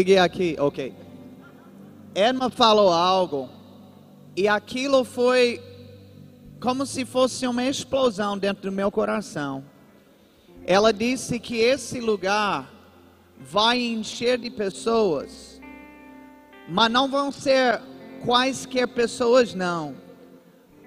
Liguei 0.00 0.16
aqui, 0.16 0.56
ok. 0.58 0.94
Edma 2.14 2.48
falou 2.48 2.90
algo 2.90 3.50
e 4.34 4.48
aquilo 4.48 5.04
foi 5.04 5.60
como 6.58 6.86
se 6.86 7.04
fosse 7.04 7.46
uma 7.46 7.64
explosão 7.64 8.38
dentro 8.38 8.70
do 8.70 8.72
meu 8.74 8.90
coração. 8.90 9.62
Ela 10.66 10.90
disse 10.90 11.38
que 11.38 11.56
esse 11.58 12.00
lugar 12.00 12.70
vai 13.38 13.78
encher 13.78 14.38
de 14.38 14.48
pessoas, 14.48 15.60
mas 16.66 16.90
não 16.90 17.06
vão 17.06 17.30
ser 17.30 17.82
quaisquer 18.24 18.88
pessoas, 18.88 19.52
não. 19.52 19.94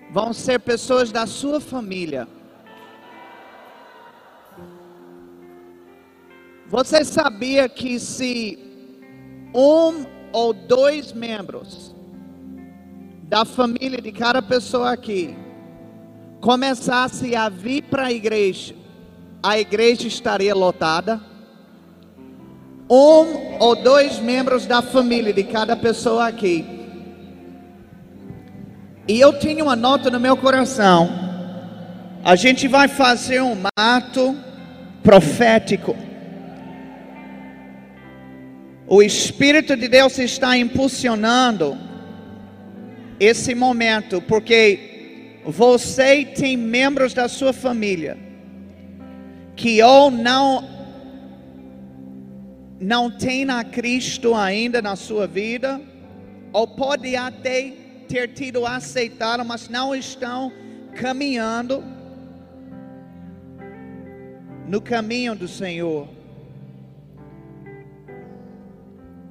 Vão 0.10 0.34
ser 0.34 0.58
pessoas 0.60 1.12
da 1.12 1.28
sua 1.28 1.60
família. 1.60 2.28
Você 6.68 7.06
sabia 7.06 7.70
que 7.70 8.00
se 8.00 8.73
um 9.54 10.06
ou 10.32 10.54
dois 10.54 11.14
membros 11.14 11.94
da 13.24 13.46
família 13.46 14.02
de 14.02 14.12
cada 14.12 14.42
pessoa 14.42 14.92
aqui 14.92 15.36
começasse 16.42 17.36
a 17.36 17.48
vir 17.48 17.84
para 17.84 18.08
a 18.08 18.12
igreja, 18.12 18.76
a 19.42 19.58
igreja 19.58 20.08
estaria 20.08 20.54
lotada? 20.54 21.22
Um 22.90 23.58
ou 23.60 23.76
dois 23.76 24.20
membros 24.20 24.66
da 24.66 24.82
família 24.82 25.32
de 25.32 25.44
cada 25.44 25.76
pessoa 25.76 26.28
aqui. 26.28 26.66
E 29.08 29.20
eu 29.20 29.34
tenho 29.34 29.66
uma 29.66 29.76
nota 29.76 30.10
no 30.12 30.20
meu 30.20 30.36
coração. 30.36 31.10
A 32.24 32.36
gente 32.36 32.68
vai 32.68 32.88
fazer 32.88 33.42
um 33.42 33.58
ato 33.76 34.36
profético. 35.02 35.96
O 38.96 39.02
Espírito 39.02 39.76
de 39.76 39.88
Deus 39.88 40.20
está 40.20 40.56
impulsionando 40.56 41.76
esse 43.20 43.56
momento, 43.56 44.22
porque 44.22 45.40
você 45.44 46.24
tem 46.24 46.56
membros 46.56 47.12
da 47.12 47.28
sua 47.28 47.52
família 47.52 48.16
que 49.56 49.82
ou 49.82 50.12
não 50.12 50.70
não 52.80 53.10
tem 53.10 53.50
a 53.50 53.64
Cristo 53.64 54.36
ainda 54.36 54.80
na 54.80 54.96
sua 54.96 55.26
vida, 55.26 55.82
ou 56.52 56.68
pode 56.68 57.16
até 57.16 57.74
ter 58.08 58.32
tido 58.36 58.64
aceitado, 58.64 59.44
mas 59.44 59.70
não 59.70 59.96
estão 59.96 60.52
caminhando 60.94 61.84
no 64.68 64.80
caminho 64.80 65.34
do 65.34 65.48
Senhor. 65.48 66.08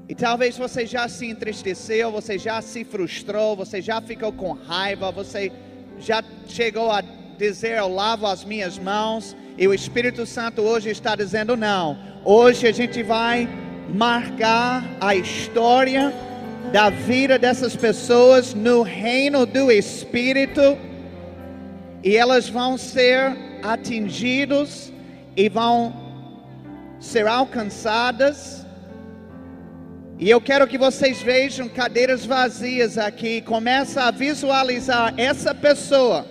E 0.08 0.14
talvez 0.14 0.58
você 0.58 0.84
já 0.86 1.08
se 1.08 1.26
entristeceu, 1.26 2.10
você 2.10 2.38
já 2.38 2.60
se 2.60 2.84
frustrou, 2.84 3.56
você 3.56 3.80
já 3.80 4.00
ficou 4.00 4.32
com 4.32 4.52
raiva, 4.52 5.10
você 5.10 5.52
já 5.98 6.22
chegou 6.46 6.90
a 6.90 7.02
dizer: 7.38 7.78
Eu 7.78 7.88
lavo 7.88 8.26
as 8.26 8.44
minhas 8.44 8.78
mãos. 8.78 9.36
E 9.56 9.68
o 9.68 9.74
Espírito 9.74 10.26
Santo 10.26 10.62
hoje 10.62 10.90
está 10.90 11.14
dizendo: 11.14 11.56
Não. 11.56 11.96
Hoje 12.24 12.66
a 12.66 12.72
gente 12.72 13.02
vai 13.02 13.48
marcar 13.92 14.84
a 15.00 15.14
história 15.14 16.12
da 16.72 16.88
vida 16.88 17.38
dessas 17.38 17.76
pessoas 17.76 18.54
no 18.54 18.82
reino 18.82 19.44
do 19.44 19.70
Espírito. 19.70 20.78
E 22.02 22.16
elas 22.16 22.48
vão 22.48 22.76
ser 22.76 23.36
atingidos 23.62 24.92
e 25.36 25.48
vão 25.48 25.94
ser 26.98 27.26
alcançadas. 27.26 28.61
E 30.22 30.30
eu 30.30 30.40
quero 30.40 30.68
que 30.68 30.78
vocês 30.78 31.20
vejam 31.20 31.68
cadeiras 31.68 32.24
vazias 32.24 32.96
aqui. 32.96 33.40
Começa 33.40 34.04
a 34.04 34.12
visualizar 34.12 35.12
essa 35.16 35.52
pessoa 35.52 36.24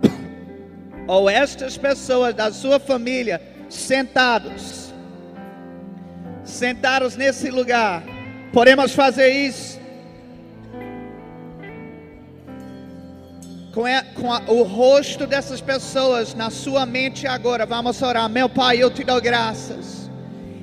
ou 1.06 1.28
estas 1.28 1.76
pessoas 1.76 2.34
da 2.34 2.50
sua 2.50 2.80
família 2.80 3.38
sentados, 3.68 4.94
sentados 6.42 7.16
nesse 7.18 7.50
lugar. 7.50 8.02
Podemos 8.50 8.94
fazer 8.94 9.28
isso 9.28 9.78
com, 13.74 13.84
a, 13.84 14.02
com 14.14 14.32
a, 14.32 14.40
o 14.48 14.62
rosto 14.62 15.26
dessas 15.26 15.60
pessoas 15.60 16.32
na 16.32 16.48
sua 16.48 16.86
mente 16.86 17.26
agora. 17.26 17.66
Vamos 17.66 18.00
orar, 18.00 18.26
meu 18.30 18.48
Pai, 18.48 18.82
eu 18.82 18.90
te 18.90 19.04
dou 19.04 19.20
graças 19.20 20.10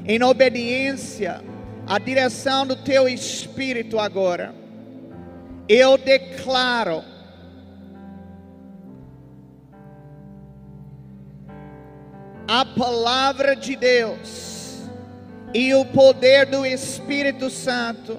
em 0.03 0.23
obediência 0.23 1.44
à 1.88 1.97
direção 1.97 2.68
do 2.68 2.76
Teu 2.76 3.07
Espírito 3.07 3.97
agora. 3.97 4.53
Eu 5.69 5.97
declaro 5.97 7.03
a 12.47 12.65
palavra 12.65 13.55
de 13.55 13.76
Deus 13.76 14.81
e 15.53 15.73
o 15.73 15.85
poder 15.85 16.45
do 16.45 16.65
Espírito 16.65 17.49
Santo 17.49 18.18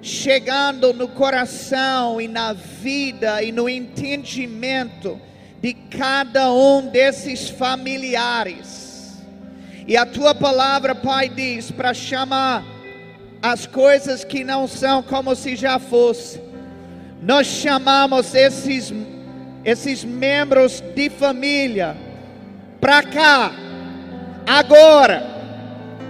chegando 0.00 0.92
no 0.92 1.08
coração 1.08 2.20
e 2.20 2.26
na 2.26 2.52
vida 2.52 3.42
e 3.42 3.52
no 3.52 3.68
entendimento 3.68 5.20
de 5.60 5.72
cada 5.74 6.52
um 6.52 6.88
desses 6.88 7.48
familiares. 7.48 9.22
E 9.86 9.96
a 9.96 10.04
tua 10.04 10.34
palavra, 10.34 10.94
Pai, 10.94 11.28
diz 11.28 11.70
para 11.70 11.94
chamar 11.94 12.71
as 13.42 13.66
coisas 13.66 14.22
que 14.22 14.44
não 14.44 14.68
são 14.68 15.02
como 15.02 15.34
se 15.34 15.56
já 15.56 15.78
fosse. 15.78 16.40
Nós 17.20 17.46
chamamos 17.46 18.34
esses 18.34 18.92
esses 19.64 20.04
membros 20.04 20.80
de 20.80 21.08
família 21.08 21.96
para 22.80 23.02
cá, 23.04 23.52
agora, 24.44 25.22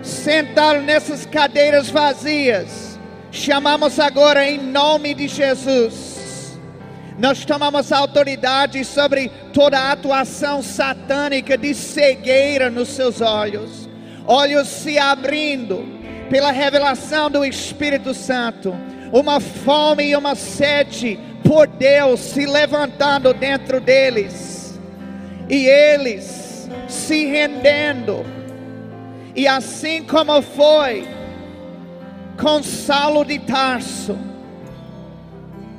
sentaram 0.02 0.82
nessas 0.82 1.26
cadeiras 1.26 1.90
vazias. 1.90 2.98
Chamamos 3.30 4.00
agora 4.00 4.48
em 4.48 4.58
nome 4.58 5.12
de 5.12 5.28
Jesus. 5.28 6.58
Nós 7.18 7.44
tomamos 7.44 7.92
autoridade 7.92 8.82
sobre 8.86 9.30
toda 9.52 9.78
a 9.78 9.92
atuação 9.92 10.62
satânica 10.62 11.58
de 11.58 11.74
cegueira 11.74 12.70
nos 12.70 12.88
seus 12.88 13.20
olhos, 13.20 13.86
olhos 14.26 14.66
se 14.66 14.98
abrindo 14.98 16.01
pela 16.32 16.50
revelação 16.50 17.30
do 17.30 17.44
Espírito 17.44 18.14
Santo, 18.14 18.74
uma 19.12 19.38
fome 19.38 20.04
e 20.04 20.16
uma 20.16 20.34
sede 20.34 21.20
por 21.46 21.66
Deus 21.66 22.20
se 22.20 22.46
levantando 22.46 23.34
dentro 23.34 23.78
deles, 23.78 24.80
e 25.50 25.66
eles 25.66 26.70
se 26.88 27.26
rendendo. 27.26 28.24
E 29.36 29.46
assim 29.46 30.04
como 30.04 30.40
foi 30.40 31.06
com 32.40 32.62
Saulo 32.62 33.26
de 33.26 33.38
Tarso, 33.38 34.16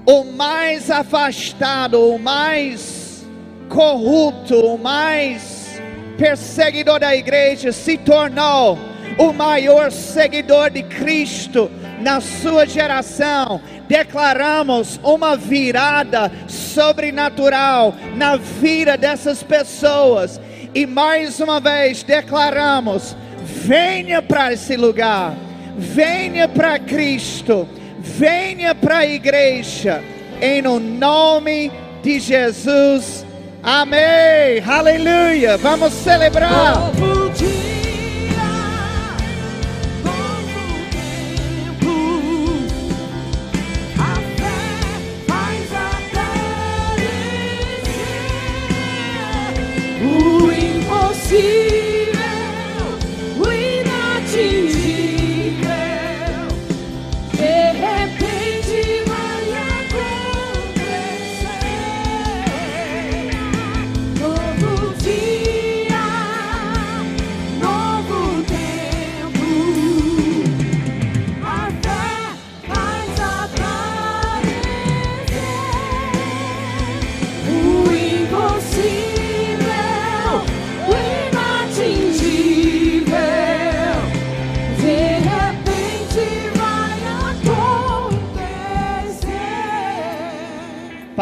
o 0.06 0.24
mais 0.24 0.92
afastado, 0.92 2.00
o 2.00 2.20
mais 2.20 3.26
corrupto, 3.70 4.56
o 4.60 4.78
mais 4.78 5.82
perseguidor 6.16 7.00
da 7.00 7.16
igreja, 7.16 7.72
se 7.72 7.98
tornou 7.98 8.93
o 9.18 9.32
maior 9.32 9.92
seguidor 9.92 10.70
de 10.70 10.84
Cristo 10.84 11.70
na 12.00 12.20
sua 12.22 12.66
geração. 12.66 13.62
Declaramos 13.88 15.00
uma 15.04 15.36
virada 15.36 16.32
sobrenatural 16.48 17.94
na 18.16 18.36
vida 18.36 18.98
dessas 18.98 19.44
pessoas 19.44 20.40
e 20.74 20.86
mais 20.86 21.40
uma 21.40 21.60
vez 21.60 22.04
declaramos: 22.04 23.16
venha 23.44 24.22
para 24.22 24.54
esse 24.54 24.76
lugar, 24.76 25.36
venha 25.78 26.48
para 26.48 26.80
Cristo, 26.80 27.68
venha 28.00 28.74
para 28.74 29.00
a 29.00 29.06
igreja, 29.06 30.04
em 30.42 30.66
o 30.66 30.80
nome 30.80 31.72
de 32.02 32.20
Jesus. 32.20 33.26
Amém. 33.62 34.62
Aleluia. 34.66 35.58
Vamos 35.58 35.94
celebrar. 35.94 36.92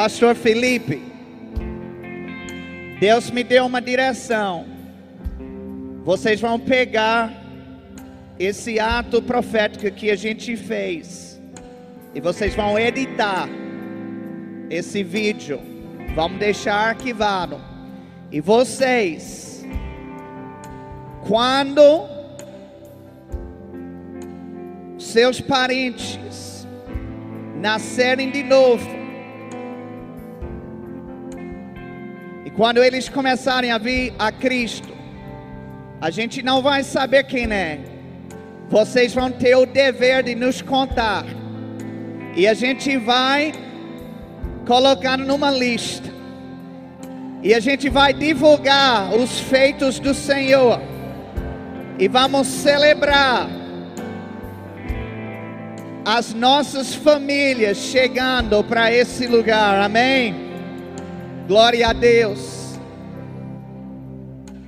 Pastor 0.02 0.34
Felipe, 0.34 0.99
Deus 2.99 3.30
me 3.30 3.44
deu 3.44 3.68
uma 3.68 3.80
direção. 3.80 4.65
Vocês 6.03 6.41
vão 6.41 6.60
pegar 6.60 7.32
esse 8.40 8.80
ato 8.80 9.22
profético 9.22 9.91
que 9.91 10.10
a 10.10 10.15
gente 10.15 10.57
fez 10.57 11.40
e 12.15 12.19
vocês 12.19 12.56
vão 12.56 12.80
editar 12.80 13.48
esse 14.72 15.03
vídeo. 15.03 15.61
Vamos 16.15 16.40
deixar 16.40 16.90
arquivado. 16.90 17.61
E 18.32 18.41
vocês, 18.41 19.64
quando 21.28 22.07
seus 24.98 25.40
parentes 25.40 26.65
nascerem 27.61 28.32
de 28.32 28.41
novo, 28.41 29.01
E 32.52 32.56
quando 32.56 32.84
eles 32.84 33.07
começarem 33.07 33.72
a 33.72 33.78
vir 33.78 34.14
a 34.19 34.32
Cristo, 34.32 34.90
a 35.99 36.10
gente 36.10 36.41
não 36.41 36.61
vai 36.61 36.84
saber 36.84 37.23
quem 37.23 37.52
é. 37.52 37.80
Vocês 38.69 39.14
vão 39.14 39.32
ter 39.32 39.56
o 39.56 39.65
dever 39.65 40.23
de 40.23 40.36
nos 40.36 40.61
contar. 40.61 41.26
E 42.36 42.48
a 42.48 42.53
gente 42.53 42.98
vai 42.98 43.52
colocar 44.65 45.18
numa 45.18 45.52
lista. 45.52 46.10
E 47.44 47.53
a 47.53 47.60
gente 47.60 47.90
vai 47.90 48.14
divulgar 48.14 49.14
os 49.14 49.40
feitos 49.40 49.99
do 49.99 50.14
Senhor. 50.14 50.82
E 51.99 52.07
vamos 52.07 52.48
celebrar 52.48 53.49
as 56.06 56.34
nossas 56.34 56.95
famílias 56.95 57.78
chegando 57.78 58.64
para 58.64 58.91
esse 58.91 59.28
lugar. 59.28 59.82
Amém. 59.82 60.51
Glória 61.52 61.90
a 61.90 61.91
Deus. 61.91 62.80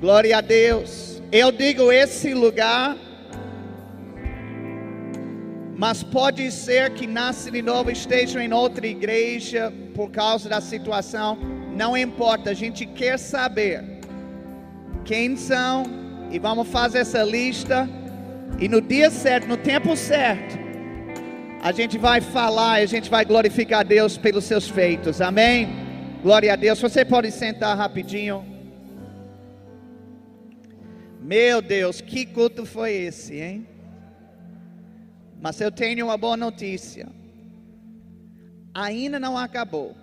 Glória 0.02 0.38
a 0.40 0.42
Deus. 0.42 1.22
Eu 1.32 1.50
digo 1.50 1.90
esse 1.94 2.34
lugar, 2.34 2.98
mas 5.78 6.04
pode 6.04 6.52
ser 6.52 6.90
que 6.90 7.08
nasce 7.08 7.50
de 7.50 7.62
novo 7.62 7.90
estejam 7.90 8.42
em 8.42 8.52
outra 8.52 8.86
igreja 8.86 9.72
por 9.96 10.12
causa 10.12 10.50
da 10.50 10.60
situação. 10.60 11.38
Não 11.74 11.96
importa, 11.96 12.50
a 12.50 12.54
gente 12.54 12.86
quer 12.86 13.18
saber 13.18 14.02
quem 15.06 15.38
são 15.38 15.86
e 16.30 16.38
vamos 16.38 16.68
fazer 16.68 16.98
essa 16.98 17.24
lista. 17.24 17.88
E 18.60 18.68
no 18.68 18.82
dia 18.82 19.10
certo, 19.10 19.48
no 19.48 19.56
tempo 19.56 19.96
certo, 19.96 20.60
a 21.62 21.72
gente 21.72 21.98
vai 21.98 22.20
falar 22.20 22.82
e 22.82 22.84
a 22.84 22.88
gente 22.88 23.10
vai 23.10 23.24
glorificar 23.24 23.80
a 23.80 23.84
Deus 23.84 24.18
pelos 24.18 24.44
seus 24.44 24.68
feitos. 24.68 25.22
Amém? 25.22 25.83
Glória 26.24 26.54
a 26.54 26.56
Deus. 26.56 26.80
Você 26.80 27.04
pode 27.04 27.30
sentar 27.32 27.78
rapidinho. 27.78 28.45
Meu 31.20 31.62
Deus, 31.62 32.00
que 32.00 32.26
culto 32.26 32.66
foi 32.66 32.94
esse, 32.94 33.41
hein? 33.41 33.68
Mas 35.41 35.60
eu 35.60 35.70
tenho 35.70 36.06
uma 36.06 36.18
boa 36.18 36.38
notícia. 36.38 37.10
Ainda 38.74 39.20
não 39.20 39.38
acabou. 39.38 39.98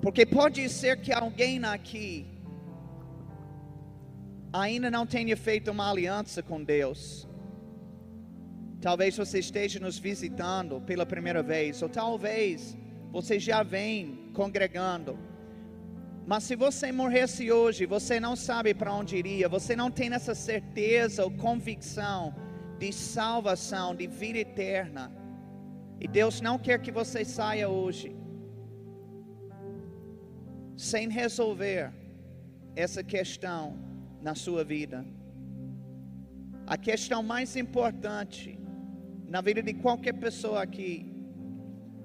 Porque 0.00 0.24
pode 0.24 0.66
ser 0.70 1.02
que 1.02 1.12
alguém 1.12 1.62
aqui 1.62 2.26
ainda 4.50 4.90
não 4.90 5.04
tenha 5.04 5.36
feito 5.36 5.70
uma 5.70 5.90
aliança 5.90 6.42
com 6.42 6.64
Deus. 6.64 7.28
Talvez 8.80 9.14
você 9.14 9.40
esteja 9.40 9.78
nos 9.78 9.98
visitando 9.98 10.80
pela 10.80 11.04
primeira 11.04 11.42
vez, 11.42 11.82
ou 11.82 11.88
talvez 11.90 12.74
você 13.14 13.38
já 13.38 13.62
vem 13.62 14.28
congregando. 14.34 15.16
Mas 16.26 16.42
se 16.42 16.56
você 16.56 16.90
morresse 16.90 17.52
hoje, 17.52 17.86
você 17.86 18.18
não 18.18 18.34
sabe 18.34 18.74
para 18.74 18.92
onde 18.92 19.14
iria, 19.16 19.48
você 19.48 19.76
não 19.76 19.88
tem 19.88 20.12
essa 20.12 20.34
certeza 20.34 21.22
ou 21.22 21.30
convicção 21.30 22.34
de 22.76 22.92
salvação, 22.92 23.94
de 23.94 24.08
vida 24.08 24.40
eterna. 24.40 25.12
E 26.00 26.08
Deus 26.08 26.40
não 26.40 26.58
quer 26.58 26.80
que 26.82 26.90
você 26.90 27.24
saia 27.24 27.68
hoje 27.68 28.16
sem 30.76 31.08
resolver 31.08 31.92
essa 32.74 33.04
questão 33.04 33.78
na 34.20 34.34
sua 34.34 34.64
vida. 34.64 35.06
A 36.66 36.76
questão 36.76 37.22
mais 37.22 37.54
importante 37.54 38.58
na 39.28 39.40
vida 39.40 39.62
de 39.62 39.72
qualquer 39.74 40.14
pessoa 40.14 40.62
aqui 40.64 41.13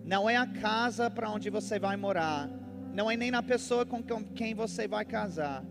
não 0.04 0.30
é 0.30 0.36
a 0.36 0.48
casa 0.48 1.10
para 1.10 1.30
onde 1.30 1.50
você 1.50 1.80
vai 1.80 1.96
morar, 1.96 2.50
não 2.94 3.10
é 3.10 3.16
nem 3.16 3.32
na 3.32 3.44
pessoa 3.44 3.86
com 3.86 4.02
quem 4.36 4.54
você 4.54 4.88
vai 4.88 5.06
casar, 5.06 5.64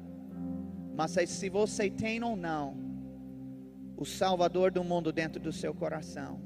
mas 0.96 1.16
é 1.16 1.26
se 1.26 1.48
você 1.48 1.90
tem 1.90 2.22
ou 2.22 2.36
não 2.36 2.76
o 3.96 4.04
Salvador 4.04 4.70
do 4.70 4.84
mundo 4.84 5.12
dentro 5.12 5.40
do 5.40 5.52
seu 5.52 5.74
coração. 5.74 6.40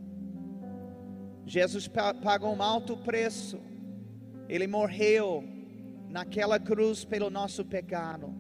Jesus 1.45 1.89
pagou 2.23 2.55
um 2.55 2.63
alto 2.63 2.97
preço, 2.97 3.61
ele 4.49 4.67
morreu 4.67 5.45
naquela 6.09 6.59
cruz 6.59 7.05
pelo 7.05 7.31
nosso 7.31 7.65
pecado. 7.65 8.33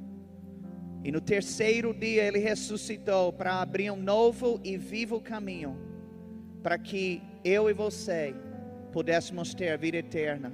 E 1.04 1.10
no 1.10 1.20
terceiro 1.20 1.92
dia 1.92 2.22
ele 2.22 2.38
ressuscitou 2.38 3.32
para 3.32 3.60
abrir 3.60 3.90
um 3.90 3.96
novo 3.96 4.60
e 4.62 4.76
vivo 4.76 5.20
caminho, 5.20 5.76
para 6.62 6.78
que 6.78 7.20
eu 7.44 7.68
e 7.68 7.72
você 7.72 8.34
pudéssemos 8.92 9.54
ter 9.54 9.70
a 9.70 9.76
vida 9.76 9.96
eterna. 9.96 10.52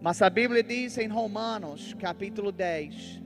Mas 0.00 0.20
a 0.20 0.28
Bíblia 0.28 0.62
diz 0.62 0.98
em 0.98 1.08
Romanos, 1.08 1.94
capítulo 1.94 2.52
10, 2.52 3.22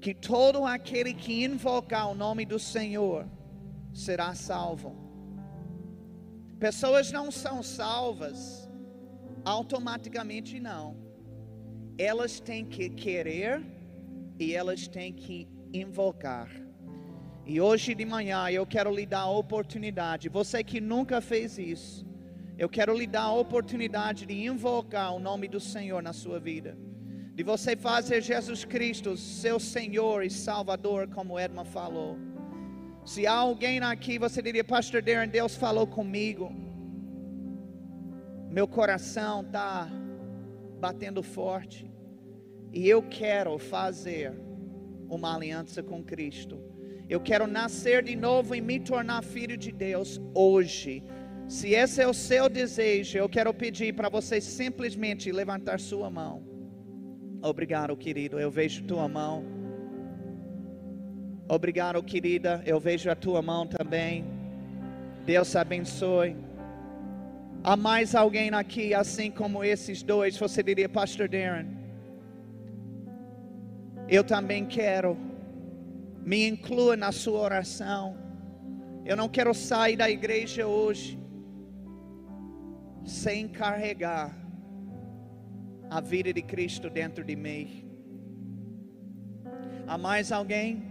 que 0.00 0.12
todo 0.12 0.64
aquele 0.64 1.14
que 1.14 1.44
invocar 1.44 2.10
o 2.10 2.14
nome 2.14 2.44
do 2.44 2.58
Senhor 2.58 3.26
será 3.94 4.34
salvo. 4.34 4.96
Pessoas 6.58 7.12
não 7.12 7.30
são 7.30 7.62
salvas 7.62 8.68
automaticamente, 9.44 10.58
não. 10.58 10.96
Elas 11.96 12.40
têm 12.40 12.64
que 12.64 12.90
querer 12.90 13.62
e 14.38 14.54
elas 14.54 14.88
têm 14.88 15.12
que 15.12 15.48
invocar. 15.72 16.50
E 17.46 17.60
hoje 17.60 17.94
de 17.94 18.04
manhã 18.04 18.50
eu 18.50 18.66
quero 18.66 18.94
lhe 18.94 19.06
dar 19.06 19.20
a 19.20 19.30
oportunidade, 19.30 20.28
você 20.28 20.62
que 20.62 20.80
nunca 20.80 21.20
fez 21.20 21.58
isso, 21.58 22.09
eu 22.60 22.68
quero 22.68 22.94
lhe 22.94 23.06
dar 23.06 23.22
a 23.22 23.32
oportunidade 23.32 24.26
de 24.26 24.34
invocar 24.44 25.14
o 25.14 25.18
nome 25.18 25.48
do 25.48 25.58
Senhor 25.58 26.02
na 26.02 26.12
sua 26.12 26.38
vida. 26.38 26.76
De 27.34 27.42
você 27.42 27.74
fazer 27.74 28.20
Jesus 28.20 28.66
Cristo 28.66 29.16
seu 29.16 29.58
Senhor 29.58 30.22
e 30.22 30.28
Salvador, 30.28 31.08
como 31.08 31.38
Edma 31.38 31.64
falou. 31.64 32.18
Se 33.02 33.26
há 33.26 33.32
alguém 33.32 33.78
aqui, 33.80 34.18
você 34.18 34.42
diria, 34.42 34.62
Pastor 34.62 35.00
Darren, 35.00 35.30
Deus 35.30 35.56
falou 35.56 35.86
comigo. 35.86 36.52
Meu 38.50 38.68
coração 38.68 39.40
está 39.40 39.88
batendo 40.78 41.22
forte. 41.22 41.90
E 42.74 42.86
eu 42.86 43.02
quero 43.02 43.56
fazer 43.58 44.38
uma 45.08 45.34
aliança 45.34 45.82
com 45.82 46.04
Cristo. 46.04 46.62
Eu 47.08 47.20
quero 47.20 47.46
nascer 47.46 48.02
de 48.02 48.14
novo 48.14 48.54
e 48.54 48.60
me 48.60 48.78
tornar 48.78 49.24
filho 49.24 49.56
de 49.56 49.72
Deus 49.72 50.20
hoje. 50.34 51.02
Se 51.50 51.70
esse 51.74 52.00
é 52.00 52.06
o 52.06 52.14
seu 52.14 52.48
desejo, 52.48 53.18
eu 53.18 53.28
quero 53.28 53.52
pedir 53.52 53.92
para 53.92 54.08
você 54.08 54.40
simplesmente 54.40 55.32
levantar 55.32 55.80
sua 55.80 56.08
mão. 56.08 56.44
Obrigado, 57.42 57.96
querido. 57.96 58.38
Eu 58.38 58.52
vejo 58.52 58.84
tua 58.84 59.08
mão. 59.08 59.44
Obrigado, 61.48 62.00
querida. 62.04 62.62
Eu 62.64 62.78
vejo 62.78 63.10
a 63.10 63.16
tua 63.16 63.42
mão 63.42 63.66
também. 63.66 64.24
Deus 65.26 65.56
abençoe. 65.56 66.36
Há 67.64 67.76
mais 67.76 68.14
alguém 68.14 68.50
aqui, 68.50 68.94
assim 68.94 69.28
como 69.28 69.64
esses 69.64 70.04
dois, 70.04 70.38
você 70.38 70.62
diria, 70.62 70.88
Pastor 70.88 71.28
Darren, 71.28 71.66
eu 74.08 74.22
também 74.22 74.64
quero, 74.64 75.18
me 76.24 76.46
inclua 76.46 76.96
na 76.96 77.10
sua 77.10 77.40
oração. 77.40 78.16
Eu 79.04 79.16
não 79.16 79.28
quero 79.28 79.52
sair 79.52 79.96
da 79.96 80.08
igreja 80.08 80.64
hoje 80.64 81.19
sem 83.04 83.48
carregar 83.48 84.36
a 85.88 86.00
vida 86.00 86.32
de 86.32 86.42
Cristo 86.42 86.88
dentro 86.88 87.24
de 87.24 87.34
mim. 87.34 87.84
Há 89.86 89.98
mais 89.98 90.30
alguém? 90.30 90.90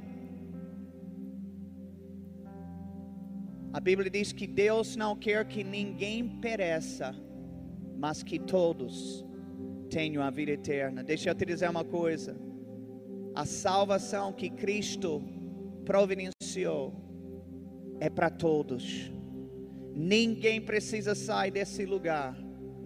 A 3.72 3.80
Bíblia 3.80 4.10
diz 4.10 4.34
que 4.34 4.48
Deus 4.48 4.96
não 4.96 5.16
quer 5.16 5.46
que 5.46 5.64
ninguém 5.64 6.28
pereça, 6.42 7.16
mas 7.98 8.24
que 8.24 8.40
todos 8.40 9.26
tenham 9.90 10.24
a 10.24 10.30
vida 10.30 10.52
eterna. 10.52 11.04
Deixa 11.04 11.30
eu 11.30 11.36
te 11.36 11.46
dizer 11.46 11.70
uma 11.70 11.86
coisa: 11.86 12.36
a 13.36 13.46
salvação 13.46 14.34
que 14.34 14.50
Cristo 14.50 15.24
providenciou 15.86 16.94
é 18.00 18.10
para 18.10 18.30
todos. 18.30 19.12
Ninguém 20.02 20.62
precisa 20.62 21.14
sair 21.14 21.52
desse 21.52 21.86
lugar 21.86 22.34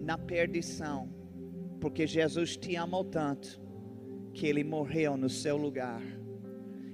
na 0.00 0.18
perdição, 0.18 1.08
porque 1.80 2.08
Jesus 2.08 2.56
te 2.56 2.74
amou 2.74 3.04
tanto 3.04 3.62
que 4.32 4.48
ele 4.48 4.64
morreu 4.64 5.16
no 5.16 5.30
seu 5.30 5.56
lugar. 5.56 6.02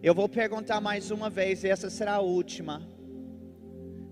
Eu 0.02 0.14
vou 0.14 0.28
perguntar 0.28 0.78
mais 0.78 1.10
uma 1.10 1.30
vez, 1.30 1.64
e 1.64 1.68
essa 1.68 1.88
será 1.88 2.16
a 2.16 2.20
última. 2.20 2.86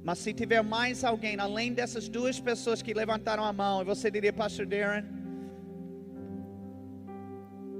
Mas 0.02 0.20
se 0.20 0.32
tiver 0.32 0.62
mais 0.62 1.04
alguém, 1.04 1.38
além 1.38 1.74
dessas 1.74 2.08
duas 2.08 2.40
pessoas 2.40 2.80
que 2.80 2.94
levantaram 2.94 3.44
a 3.44 3.52
mão, 3.52 3.84
você 3.84 4.10
diria, 4.10 4.32
Pastor 4.32 4.64
Darren, 4.64 5.04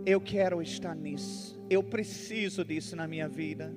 eu 0.04 0.20
quero 0.20 0.60
estar 0.60 0.94
nisso, 0.94 1.58
eu 1.70 1.82
preciso 1.82 2.62
disso 2.62 2.94
na 2.94 3.08
minha 3.08 3.26
vida, 3.26 3.74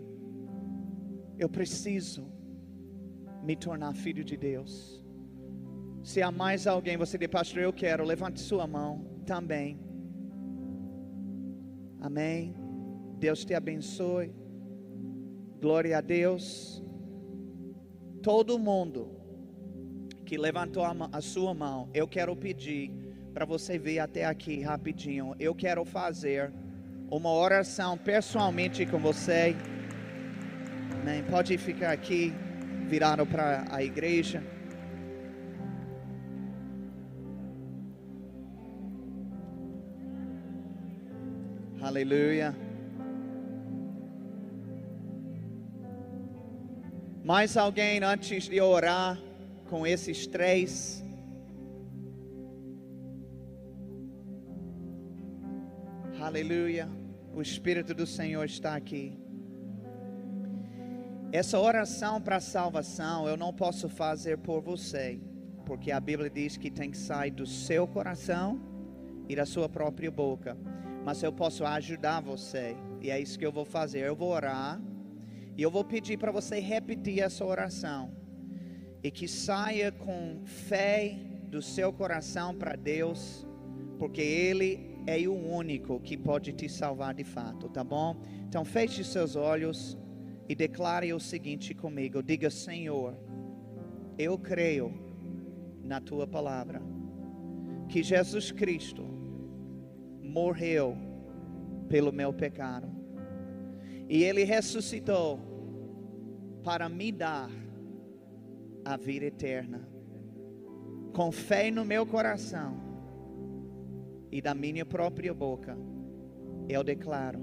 eu 1.40 1.48
preciso 1.48 2.41
me 3.44 3.56
tornar 3.56 3.94
filho 3.94 4.24
de 4.24 4.38
Deus. 4.38 5.04
Se 6.04 6.22
há 6.22 6.32
mais 6.32 6.68
alguém, 6.68 6.98
você 6.98 7.18
diria, 7.18 7.30
Pastor, 7.30 7.62
eu 7.62 7.74
quero, 7.74 8.04
levante 8.04 8.40
sua 8.40 8.66
mão 8.66 9.06
também. 9.26 9.80
Amém. 12.00 12.56
Deus 13.20 13.46
te 13.46 13.54
abençoe. 13.54 14.34
Glória 15.60 15.98
a 15.98 16.02
Deus 16.02 16.82
todo 18.22 18.60
mundo 18.60 19.10
que 20.26 20.38
levantou 20.38 20.84
a, 20.84 20.94
a 21.12 21.22
sua 21.22 21.54
mão, 21.54 21.90
eu 21.94 22.08
quero 22.08 22.36
pedir 22.36 22.92
para 23.34 23.46
você 23.46 23.78
vir 23.78 24.00
até 24.00 24.26
aqui 24.26 24.62
rapidinho. 24.62 25.36
Eu 25.40 25.54
quero 25.56 25.84
fazer 25.84 26.54
uma 27.10 27.32
oração 27.32 27.98
pessoalmente 27.98 28.86
com 28.86 29.00
você. 29.00 29.56
Amém. 31.02 31.24
Pode 31.24 31.58
ficar 31.58 31.92
aqui, 31.92 32.34
virado 32.92 33.26
para 33.26 33.74
a 33.74 33.82
igreja. 33.82 34.44
Aleluia. 41.82 42.54
Mais 47.24 47.56
alguém 47.56 48.04
antes 48.04 48.50
de 48.50 48.60
orar 48.60 49.18
com 49.70 49.88
esses 49.88 50.28
três? 50.28 51.02
Aleluia. 56.20 56.90
O 57.34 57.42
Espírito 57.42 57.94
do 57.94 58.06
Senhor 58.06 58.44
está 58.44 58.76
aqui. 58.76 59.31
Essa 61.34 61.58
oração 61.58 62.20
para 62.20 62.42
salvação 62.42 63.26
eu 63.26 63.38
não 63.38 63.54
posso 63.54 63.88
fazer 63.88 64.38
por 64.40 64.62
você, 64.62 65.18
porque 65.66 65.90
a 65.90 65.98
Bíblia 65.98 66.30
diz 66.30 66.58
que 66.58 66.70
tem 66.70 66.92
que 66.92 66.98
sair 66.98 67.32
do 67.32 67.46
seu 67.46 67.88
coração 67.88 68.60
e 69.30 69.36
da 69.36 69.46
sua 69.46 69.70
própria 69.70 70.12
boca. 70.12 70.58
Mas 71.06 71.24
eu 71.24 71.32
posso 71.32 71.64
ajudar 71.64 72.20
você, 72.20 72.76
e 73.00 73.10
é 73.10 73.18
isso 73.18 73.40
que 73.40 73.46
eu 73.46 73.52
vou 73.52 73.64
fazer. 73.64 74.06
Eu 74.06 74.14
vou 74.14 74.30
orar 74.30 74.82
e 75.56 75.62
eu 75.62 75.72
vou 75.72 75.86
pedir 75.86 76.18
para 76.18 76.34
você 76.34 76.60
repetir 76.60 77.22
essa 77.22 77.46
oração. 77.46 78.12
E 79.02 79.10
que 79.10 79.26
saia 79.26 79.90
com 79.90 80.42
fé 80.44 81.18
do 81.50 81.62
seu 81.62 81.94
coração 81.94 82.54
para 82.54 82.76
Deus, 82.76 83.48
porque 83.98 84.22
Ele 84.22 85.02
é 85.08 85.18
o 85.26 85.34
único 85.34 85.98
que 86.02 86.18
pode 86.18 86.52
te 86.52 86.68
salvar 86.68 87.14
de 87.14 87.24
fato, 87.24 87.70
tá 87.70 87.86
bom? 87.86 88.18
Então 88.50 88.66
feche 88.66 89.02
seus 89.02 89.38
olhos 89.38 89.98
e 90.52 90.56
declare 90.56 91.14
o 91.14 91.20
seguinte 91.20 91.74
comigo: 91.74 92.22
diga, 92.22 92.50
Senhor, 92.50 93.18
eu 94.18 94.38
creio 94.38 94.94
na 95.82 96.02
tua 96.02 96.28
palavra, 96.28 96.82
que 97.88 98.04
Jesus 98.04 98.52
Cristo 98.52 99.02
morreu 100.22 100.98
pelo 101.88 102.12
meu 102.12 102.34
pecado, 102.34 102.90
e 104.10 104.26
Ele 104.26 104.44
ressuscitou 104.44 105.40
para 106.66 106.90
me 106.90 107.14
dar 107.14 107.50
a 108.84 108.98
vida 108.98 109.28
eterna. 109.28 109.88
Com 111.14 111.32
fé 111.32 111.72
no 111.72 111.86
meu 111.86 112.06
coração 112.06 112.76
e 114.30 114.42
da 114.42 114.54
minha 114.54 114.86
própria 114.86 115.34
boca, 115.34 115.78
eu 116.68 116.84
declaro: 116.84 117.40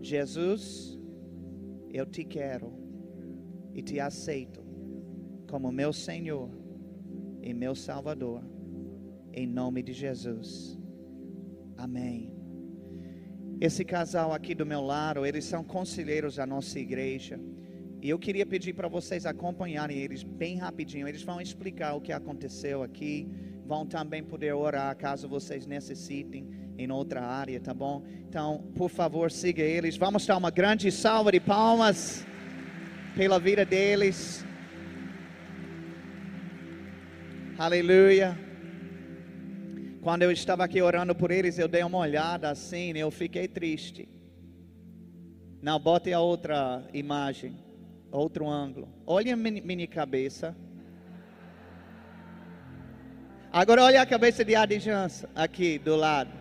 Jesus, 0.00 0.97
eu 1.92 2.06
te 2.06 2.24
quero 2.24 2.72
e 3.74 3.82
te 3.82 4.00
aceito 4.00 4.62
como 5.48 5.72
meu 5.72 5.92
Senhor 5.92 6.50
e 7.42 7.54
meu 7.54 7.74
Salvador, 7.74 8.42
em 9.32 9.46
nome 9.46 9.82
de 9.82 9.92
Jesus. 9.92 10.78
Amém. 11.76 12.32
Esse 13.60 13.84
casal 13.84 14.32
aqui 14.32 14.54
do 14.54 14.66
meu 14.66 14.80
lado, 14.80 15.24
eles 15.24 15.44
são 15.44 15.64
conselheiros 15.64 16.36
da 16.36 16.46
nossa 16.46 16.78
igreja. 16.78 17.40
E 18.00 18.08
eu 18.08 18.18
queria 18.18 18.46
pedir 18.46 18.74
para 18.74 18.86
vocês 18.86 19.26
acompanharem 19.26 19.98
eles 19.98 20.22
bem 20.22 20.56
rapidinho. 20.56 21.08
Eles 21.08 21.22
vão 21.22 21.40
explicar 21.40 21.94
o 21.94 22.00
que 22.00 22.12
aconteceu 22.12 22.82
aqui. 22.82 23.28
Vão 23.66 23.84
também 23.84 24.22
poder 24.22 24.52
orar 24.54 24.96
caso 24.96 25.28
vocês 25.28 25.66
necessitem 25.66 26.48
em 26.78 26.90
outra 26.92 27.26
área, 27.26 27.58
tá 27.60 27.74
bom? 27.74 28.04
Então, 28.28 28.64
por 28.76 28.88
favor, 28.88 29.30
siga 29.30 29.62
eles. 29.62 29.96
Vamos 29.96 30.24
dar 30.24 30.36
uma 30.36 30.50
grande 30.50 30.92
salva 30.92 31.32
de 31.32 31.40
palmas 31.40 32.24
pela 33.16 33.40
vida 33.40 33.64
deles. 33.64 34.44
Aleluia. 37.58 38.38
Quando 40.00 40.22
eu 40.22 40.30
estava 40.30 40.64
aqui 40.64 40.80
orando 40.80 41.12
por 41.14 41.32
eles, 41.32 41.58
eu 41.58 41.66
dei 41.66 41.82
uma 41.82 41.98
olhada 41.98 42.48
assim, 42.48 42.96
eu 42.96 43.10
fiquei 43.10 43.48
triste. 43.48 44.08
Não, 45.60 45.80
bote 45.80 46.12
a 46.12 46.20
outra 46.20 46.88
imagem, 46.94 47.58
outro 48.12 48.48
ângulo. 48.48 48.88
Olha 49.04 49.34
a 49.34 49.36
minha 49.36 49.88
cabeça. 49.88 50.56
Agora 53.52 53.82
olha 53.82 54.00
a 54.00 54.06
cabeça 54.06 54.44
de 54.44 54.54
Adijança, 54.54 55.28
aqui 55.34 55.78
do 55.80 55.96
lado. 55.96 56.37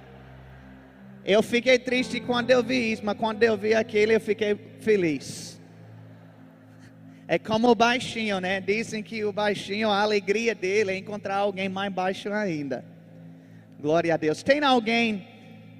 Eu 1.27 1.43
fiquei 1.43 1.77
triste 1.77 2.21
quando 2.21 2.51
eu 2.51 2.63
vi 2.63 2.93
isso, 2.93 3.03
mas 3.03 3.17
quando 3.17 3.43
eu 3.43 3.57
vi 3.57 3.73
aquele 3.73 4.15
eu 4.15 4.21
fiquei 4.21 4.55
feliz. 4.79 5.59
É 7.27 7.37
como 7.37 7.67
o 7.67 7.75
baixinho, 7.75 8.39
né? 8.39 8.61
Dizem 8.61 9.03
que 9.03 9.25
o 9.25 9.33
baixinho, 9.33 9.89
a 9.89 10.01
alegria 10.01 10.55
dele 10.55 10.91
é 10.93 10.97
encontrar 10.97 11.35
alguém 11.35 11.67
mais 11.67 11.91
baixo 11.91 12.31
ainda. 12.31 12.85
Glória 13.77 14.13
a 14.13 14.17
Deus. 14.17 14.41
Tem 14.41 14.63
alguém 14.63 15.27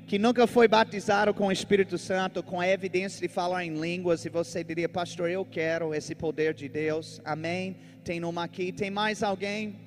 que 0.06 0.20
nunca 0.20 0.46
foi 0.48 0.68
batizado 0.68 1.34
com 1.34 1.48
o 1.48 1.52
Espírito 1.52 1.98
Santo, 1.98 2.44
com 2.44 2.60
a 2.60 2.68
evidência 2.68 3.26
de 3.26 3.34
falar 3.34 3.64
em 3.64 3.74
línguas, 3.74 4.26
e 4.26 4.30
você 4.30 4.66
diria, 4.66 4.90
pastor, 4.90 5.30
eu 5.30 5.46
quero 5.46 5.96
esse 5.96 6.14
poder 6.14 6.54
de 6.54 6.68
Deus, 6.68 7.22
amém? 7.24 7.78
Tem 8.04 8.22
uma 8.22 8.44
aqui, 8.44 8.74
tem 8.74 8.92
mais 8.92 9.24
alguém? 9.24 9.80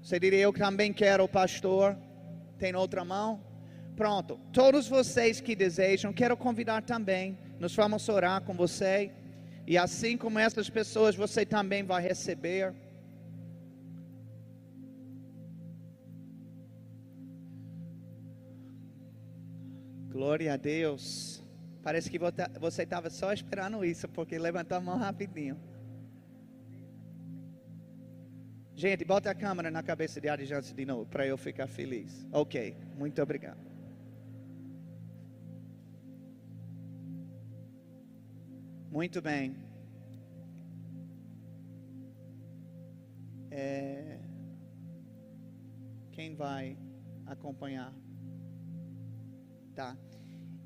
Você 0.00 0.20
diria, 0.20 0.38
eu 0.38 0.52
também 0.52 0.92
quero, 0.92 1.26
pastor? 1.26 1.96
Tem 2.56 2.74
outra 2.76 3.04
mão? 3.04 3.45
Pronto. 3.96 4.38
Todos 4.52 4.86
vocês 4.86 5.40
que 5.40 5.56
desejam, 5.56 6.12
quero 6.12 6.36
convidar 6.36 6.82
também. 6.82 7.38
Nós 7.58 7.74
vamos 7.74 8.06
orar 8.10 8.42
com 8.42 8.52
você. 8.52 9.10
E 9.66 9.78
assim 9.78 10.16
como 10.18 10.38
essas 10.38 10.68
pessoas, 10.68 11.16
você 11.16 11.46
também 11.46 11.82
vai 11.82 12.02
receber. 12.02 12.74
Glória 20.10 20.52
a 20.52 20.56
Deus. 20.56 21.42
Parece 21.82 22.10
que 22.10 22.18
você 22.60 22.82
estava 22.82 23.08
só 23.08 23.32
esperando 23.32 23.84
isso, 23.84 24.08
porque 24.08 24.38
levantou 24.38 24.76
a 24.76 24.80
mão 24.80 24.98
rapidinho. 24.98 25.58
Gente, 28.74 29.06
bota 29.06 29.30
a 29.30 29.34
câmera 29.34 29.70
na 29.70 29.82
cabeça 29.82 30.20
de 30.20 30.28
Adjance 30.28 30.74
de 30.74 30.84
novo, 30.84 31.06
para 31.06 31.26
eu 31.26 31.38
ficar 31.38 31.66
feliz. 31.66 32.26
Ok, 32.30 32.76
muito 32.98 33.22
obrigado. 33.22 33.65
Muito 38.96 39.20
bem. 39.20 39.54
É... 43.50 44.20
Quem 46.12 46.34
vai 46.34 46.78
acompanhar? 47.26 47.92
Tá. 49.74 49.94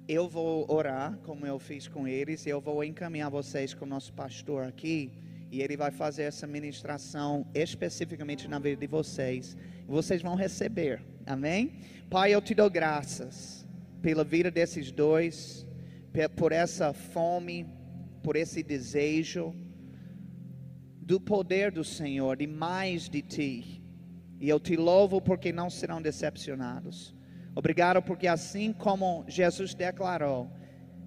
Eu 0.07 0.29
vou 0.29 0.65
orar, 0.73 1.19
como 1.25 1.45
eu 1.45 1.59
fiz 1.59 1.89
com 1.89 2.07
eles, 2.07 2.47
eu 2.47 2.61
vou 2.61 2.85
encaminhar 2.85 3.29
vocês 3.29 3.75
com 3.75 3.85
o 3.85 3.89
nosso 3.89 4.13
pastor 4.13 4.63
aqui, 4.63 5.11
e 5.51 5.61
ele 5.61 5.77
vai 5.77 5.91
fazer 5.91 6.23
essa 6.23 6.47
ministração 6.47 7.45
especificamente 7.53 8.47
na 8.47 8.61
vida 8.61 8.77
de 8.77 8.87
vocês. 8.87 9.57
Vocês 9.89 10.23
vão 10.23 10.37
receber, 10.37 11.03
amém? 11.27 11.81
Pai, 12.09 12.33
eu 12.33 12.41
te 12.41 12.55
dou 12.55 12.71
graças 12.71 13.67
pela 14.01 14.23
vida 14.23 14.53
desses 14.53 14.93
dois, 14.93 15.67
por 16.37 16.53
essa 16.53 16.93
fome, 16.93 17.80
por 18.23 18.37
esse 18.37 18.63
desejo 18.63 19.55
do 21.01 21.21
poder 21.21 21.73
do 21.73 21.83
Senhor, 21.83 22.37
de 22.37 22.47
mais 22.47 23.09
de 23.09 23.23
ti. 23.23 23.83
E 24.39 24.49
eu 24.49 24.61
te 24.61 24.77
louvo 24.77 25.21
porque 25.21 25.53
não 25.53 25.69
serão 25.69 26.01
decepcionados. 26.01 27.15
Obrigado 27.55 28.01
porque 28.01 28.27
assim 28.27 28.73
como 28.73 29.25
Jesus 29.27 29.75
declarou, 29.75 30.51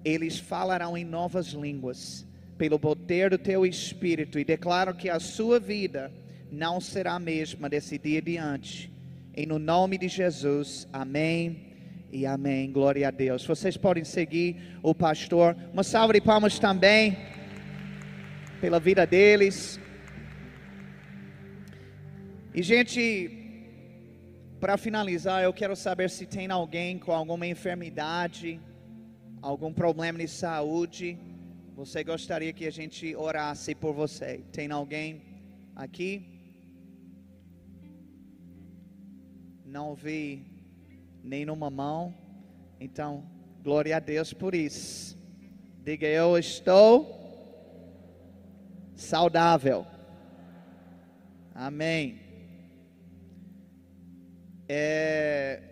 eles 0.04 0.38
falarão 0.38 0.96
em 0.96 1.04
novas 1.04 1.48
línguas 1.48 2.26
pelo 2.58 2.78
poder 2.78 3.30
do 3.30 3.38
teu 3.38 3.64
espírito 3.64 4.38
e 4.38 4.44
declaro 4.44 4.94
que 4.94 5.08
a 5.08 5.18
sua 5.18 5.58
vida 5.58 6.12
não 6.52 6.80
será 6.80 7.14
a 7.14 7.18
mesma 7.18 7.68
desse 7.68 7.98
dia 7.98 8.22
diante. 8.22 8.92
Em 9.34 9.46
no 9.46 9.58
nome 9.58 9.98
de 9.98 10.06
Jesus. 10.06 10.86
Amém. 10.92 11.73
E 12.14 12.24
amém. 12.26 12.70
Glória 12.70 13.08
a 13.08 13.10
Deus. 13.10 13.44
Vocês 13.44 13.76
podem 13.76 14.04
seguir 14.04 14.78
o 14.84 14.94
pastor. 14.94 15.56
Uma 15.72 15.82
salva 15.82 16.12
de 16.12 16.20
palmas 16.20 16.60
também 16.60 17.18
pela 18.60 18.78
vida 18.78 19.04
deles. 19.04 19.80
E, 22.54 22.62
gente, 22.62 23.02
para 24.60 24.76
finalizar, 24.76 25.42
eu 25.42 25.52
quero 25.52 25.74
saber 25.74 26.08
se 26.08 26.24
tem 26.24 26.48
alguém 26.52 27.00
com 27.00 27.10
alguma 27.10 27.48
enfermidade, 27.48 28.60
algum 29.42 29.72
problema 29.72 30.20
de 30.20 30.28
saúde. 30.28 31.18
Você 31.74 32.04
gostaria 32.04 32.52
que 32.52 32.64
a 32.64 32.70
gente 32.70 33.16
orasse 33.16 33.74
por 33.74 33.92
você? 33.92 34.40
Tem 34.52 34.70
alguém 34.70 35.20
aqui? 35.74 36.24
Não 39.66 39.96
vi 39.96 40.53
nenhuma 41.24 41.70
mão. 41.70 42.14
Então, 42.78 43.24
glória 43.62 43.96
a 43.96 44.00
Deus 44.00 44.32
por 44.32 44.54
isso. 44.54 45.18
Diga 45.82 46.06
eu 46.06 46.38
estou 46.38 47.24
saudável. 48.94 49.86
Amém. 51.54 52.20
É... 54.68 55.62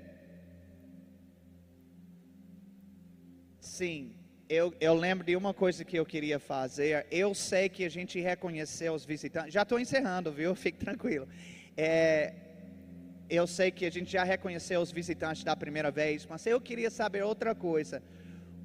Sim, 3.61 4.15
eu, 4.49 4.74
eu 4.81 4.95
lembro 4.95 5.24
de 5.24 5.35
uma 5.35 5.55
coisa 5.55 5.85
que 5.85 5.99
eu 5.99 6.05
queria 6.05 6.39
fazer. 6.39 7.07
Eu 7.11 7.35
sei 7.35 7.69
que 7.69 7.85
a 7.85 7.89
gente 7.89 8.20
reconheceu 8.20 8.93
os 8.93 9.05
visitantes. 9.05 9.53
Já 9.53 9.62
estou 9.62 9.81
encerrando, 9.81 10.31
viu? 10.31 10.55
Fique 10.57 10.79
tranquilo. 10.79 11.27
É, 11.77 12.35
eu 13.35 13.47
sei 13.47 13.71
que 13.71 13.87
a 13.87 13.91
gente 13.91 14.13
já 14.13 14.25
reconheceu 14.25 14.79
os 14.83 14.93
visitantes 14.93 15.43
da 15.43 15.57
primeira 15.57 15.91
vez, 15.91 16.27
mas 16.29 16.45
eu 16.45 16.61
queria 16.61 16.91
saber 16.91 17.23
outra 17.23 17.55
coisa. 17.55 18.03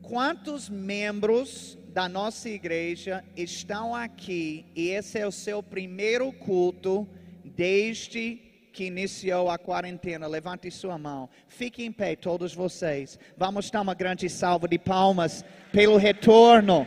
Quantos 0.01 0.67
membros 0.67 1.77
da 1.93 2.09
nossa 2.09 2.49
igreja 2.49 3.23
estão 3.33 3.95
aqui 3.95 4.65
e 4.75 4.89
esse 4.89 5.17
é 5.17 5.25
o 5.25 5.31
seu 5.31 5.63
primeiro 5.63 6.33
culto 6.33 7.07
desde 7.45 8.41
que 8.73 8.83
iniciou 8.83 9.49
a 9.49 9.57
quarentena, 9.57 10.27
levante 10.27 10.69
sua 10.69 10.97
mão. 10.97 11.29
Fique 11.47 11.85
em 11.85 11.91
pé, 11.91 12.17
todos 12.17 12.53
vocês. 12.53 13.17
Vamos 13.37 13.71
dar 13.71 13.79
uma 13.79 13.95
grande 13.95 14.29
salva 14.29 14.67
de 14.67 14.77
palmas 14.77 15.45
pelo 15.71 15.95
retorno 15.95 16.85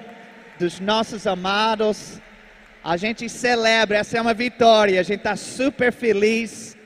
dos 0.58 0.78
nossos 0.80 1.26
amados. 1.26 2.20
A 2.84 2.98
gente 2.98 3.26
celebra, 3.26 3.96
essa 3.96 4.18
é 4.18 4.20
uma 4.20 4.34
vitória. 4.34 5.00
A 5.00 5.02
gente 5.02 5.20
está 5.20 5.34
super 5.34 5.90
feliz 5.90 6.76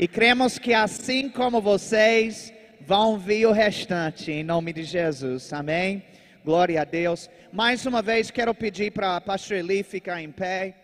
e 0.00 0.08
cremos 0.08 0.58
que 0.58 0.74
assim 0.74 1.28
como 1.28 1.60
vocês 1.60 2.52
vão 2.80 3.18
vir 3.18 3.46
o 3.46 3.52
restante, 3.52 4.32
em 4.32 4.42
nome 4.42 4.72
de 4.72 4.82
Jesus. 4.82 5.52
Amém? 5.52 6.02
Glória 6.44 6.80
a 6.80 6.84
Deus. 6.84 7.28
Mais 7.52 7.84
uma 7.84 8.00
vez 8.00 8.30
quero 8.30 8.54
pedir 8.54 8.90
para 8.92 9.16
a 9.16 9.20
pastor 9.20 9.58
Eli 9.58 9.82
ficar 9.82 10.22
em 10.22 10.32
pé 10.32 10.74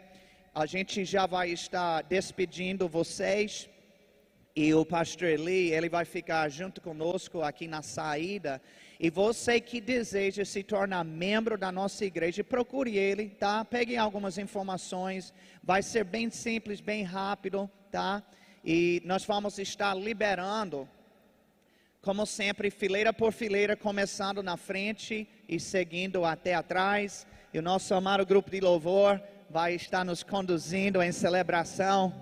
a 0.57 0.65
gente 0.65 1.05
já 1.05 1.27
vai 1.27 1.51
estar 1.51 2.03
despedindo 2.05 2.89
vocês. 2.89 3.69
E 4.55 4.73
o 4.73 4.87
pastor 4.87 5.29
Eli, 5.29 5.71
ele 5.71 5.91
vai 5.91 6.07
ficar 6.07 6.49
junto 6.49 6.81
conosco 6.81 7.43
aqui 7.43 7.69
na 7.69 7.83
saída. 7.83 8.59
E 8.99 9.11
você 9.11 9.61
que 9.61 9.83
deseja 9.83 10.47
se 10.47 10.63
tornar 10.63 11.05
membro 11.05 11.59
da 11.59 11.71
nossa 11.71 12.07
igreja, 12.07 12.43
procure 12.43 12.97
ele, 12.97 13.29
tá? 13.29 13.67
Pegue 13.67 13.99
algumas 13.99 14.39
informações. 14.39 15.35
Vai 15.63 15.83
ser 15.83 16.05
bem 16.05 16.31
simples, 16.31 16.81
bem 16.81 17.03
rápido, 17.03 17.71
tá? 17.91 18.23
E 18.69 19.01
nós 19.05 19.25
vamos 19.25 19.61
estar 19.61 19.95
liberando, 19.95 20.89
como 22.03 22.27
sempre, 22.27 22.69
fileira 22.69 23.13
por 23.13 23.33
fileira, 23.33 23.77
começando 23.77 24.43
na 24.43 24.57
frente 24.57 25.29
e 25.49 25.61
seguindo 25.61 26.25
até 26.25 26.53
atrás. 26.55 27.29
E 27.55 27.61
o 27.61 27.63
nosso 27.63 27.95
amado 27.95 28.27
grupo 28.27 28.51
de 28.51 28.59
louvor 28.59 29.23
vai 29.49 29.77
estar 29.77 30.05
nos 30.05 30.25
conduzindo 30.25 31.01
em 31.01 31.13
celebração. 31.13 32.13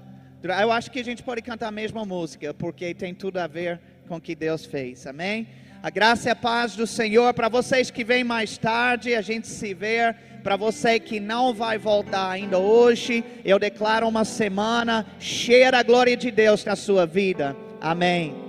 Eu 0.61 0.71
acho 0.71 0.91
que 0.91 1.01
a 1.01 1.05
gente 1.05 1.23
pode 1.23 1.41
cantar 1.41 1.69
a 1.69 1.71
mesma 1.71 2.05
música, 2.05 2.53
porque 2.53 2.93
tem 2.93 3.15
tudo 3.15 3.39
a 3.39 3.47
ver 3.47 3.81
com 4.07 4.17
o 4.17 4.21
que 4.21 4.35
Deus 4.35 4.67
fez. 4.67 5.07
Amém? 5.07 5.49
A 5.83 5.89
graça 5.89 6.29
e 6.29 6.33
a 6.33 6.37
paz 6.37 6.77
do 6.77 6.87
Senhor 6.87 7.33
para 7.33 7.49
vocês 7.49 7.91
que 7.91 8.05
vêm 8.05 8.23
mais 8.23 8.59
tarde, 8.59 9.15
a 9.15 9.23
gente 9.23 9.47
se 9.47 9.73
vê. 9.73 10.15
Para 10.45 10.57
você 10.57 11.01
que 11.01 11.19
não 11.19 11.55
vai 11.55 11.79
voltar 11.79 12.29
ainda 12.29 12.59
hoje, 12.59 13.25
eu 13.43 13.59
declaro 13.59 14.07
uma 14.07 14.27
semana 14.27 15.07
cheia 15.19 15.73
da 15.73 15.83
glória 15.83 16.15
de 16.19 16.31
Deus 16.31 16.63
na 16.67 16.77
sua 16.77 17.07
vida. 17.07 17.57
Amém. 17.81 18.44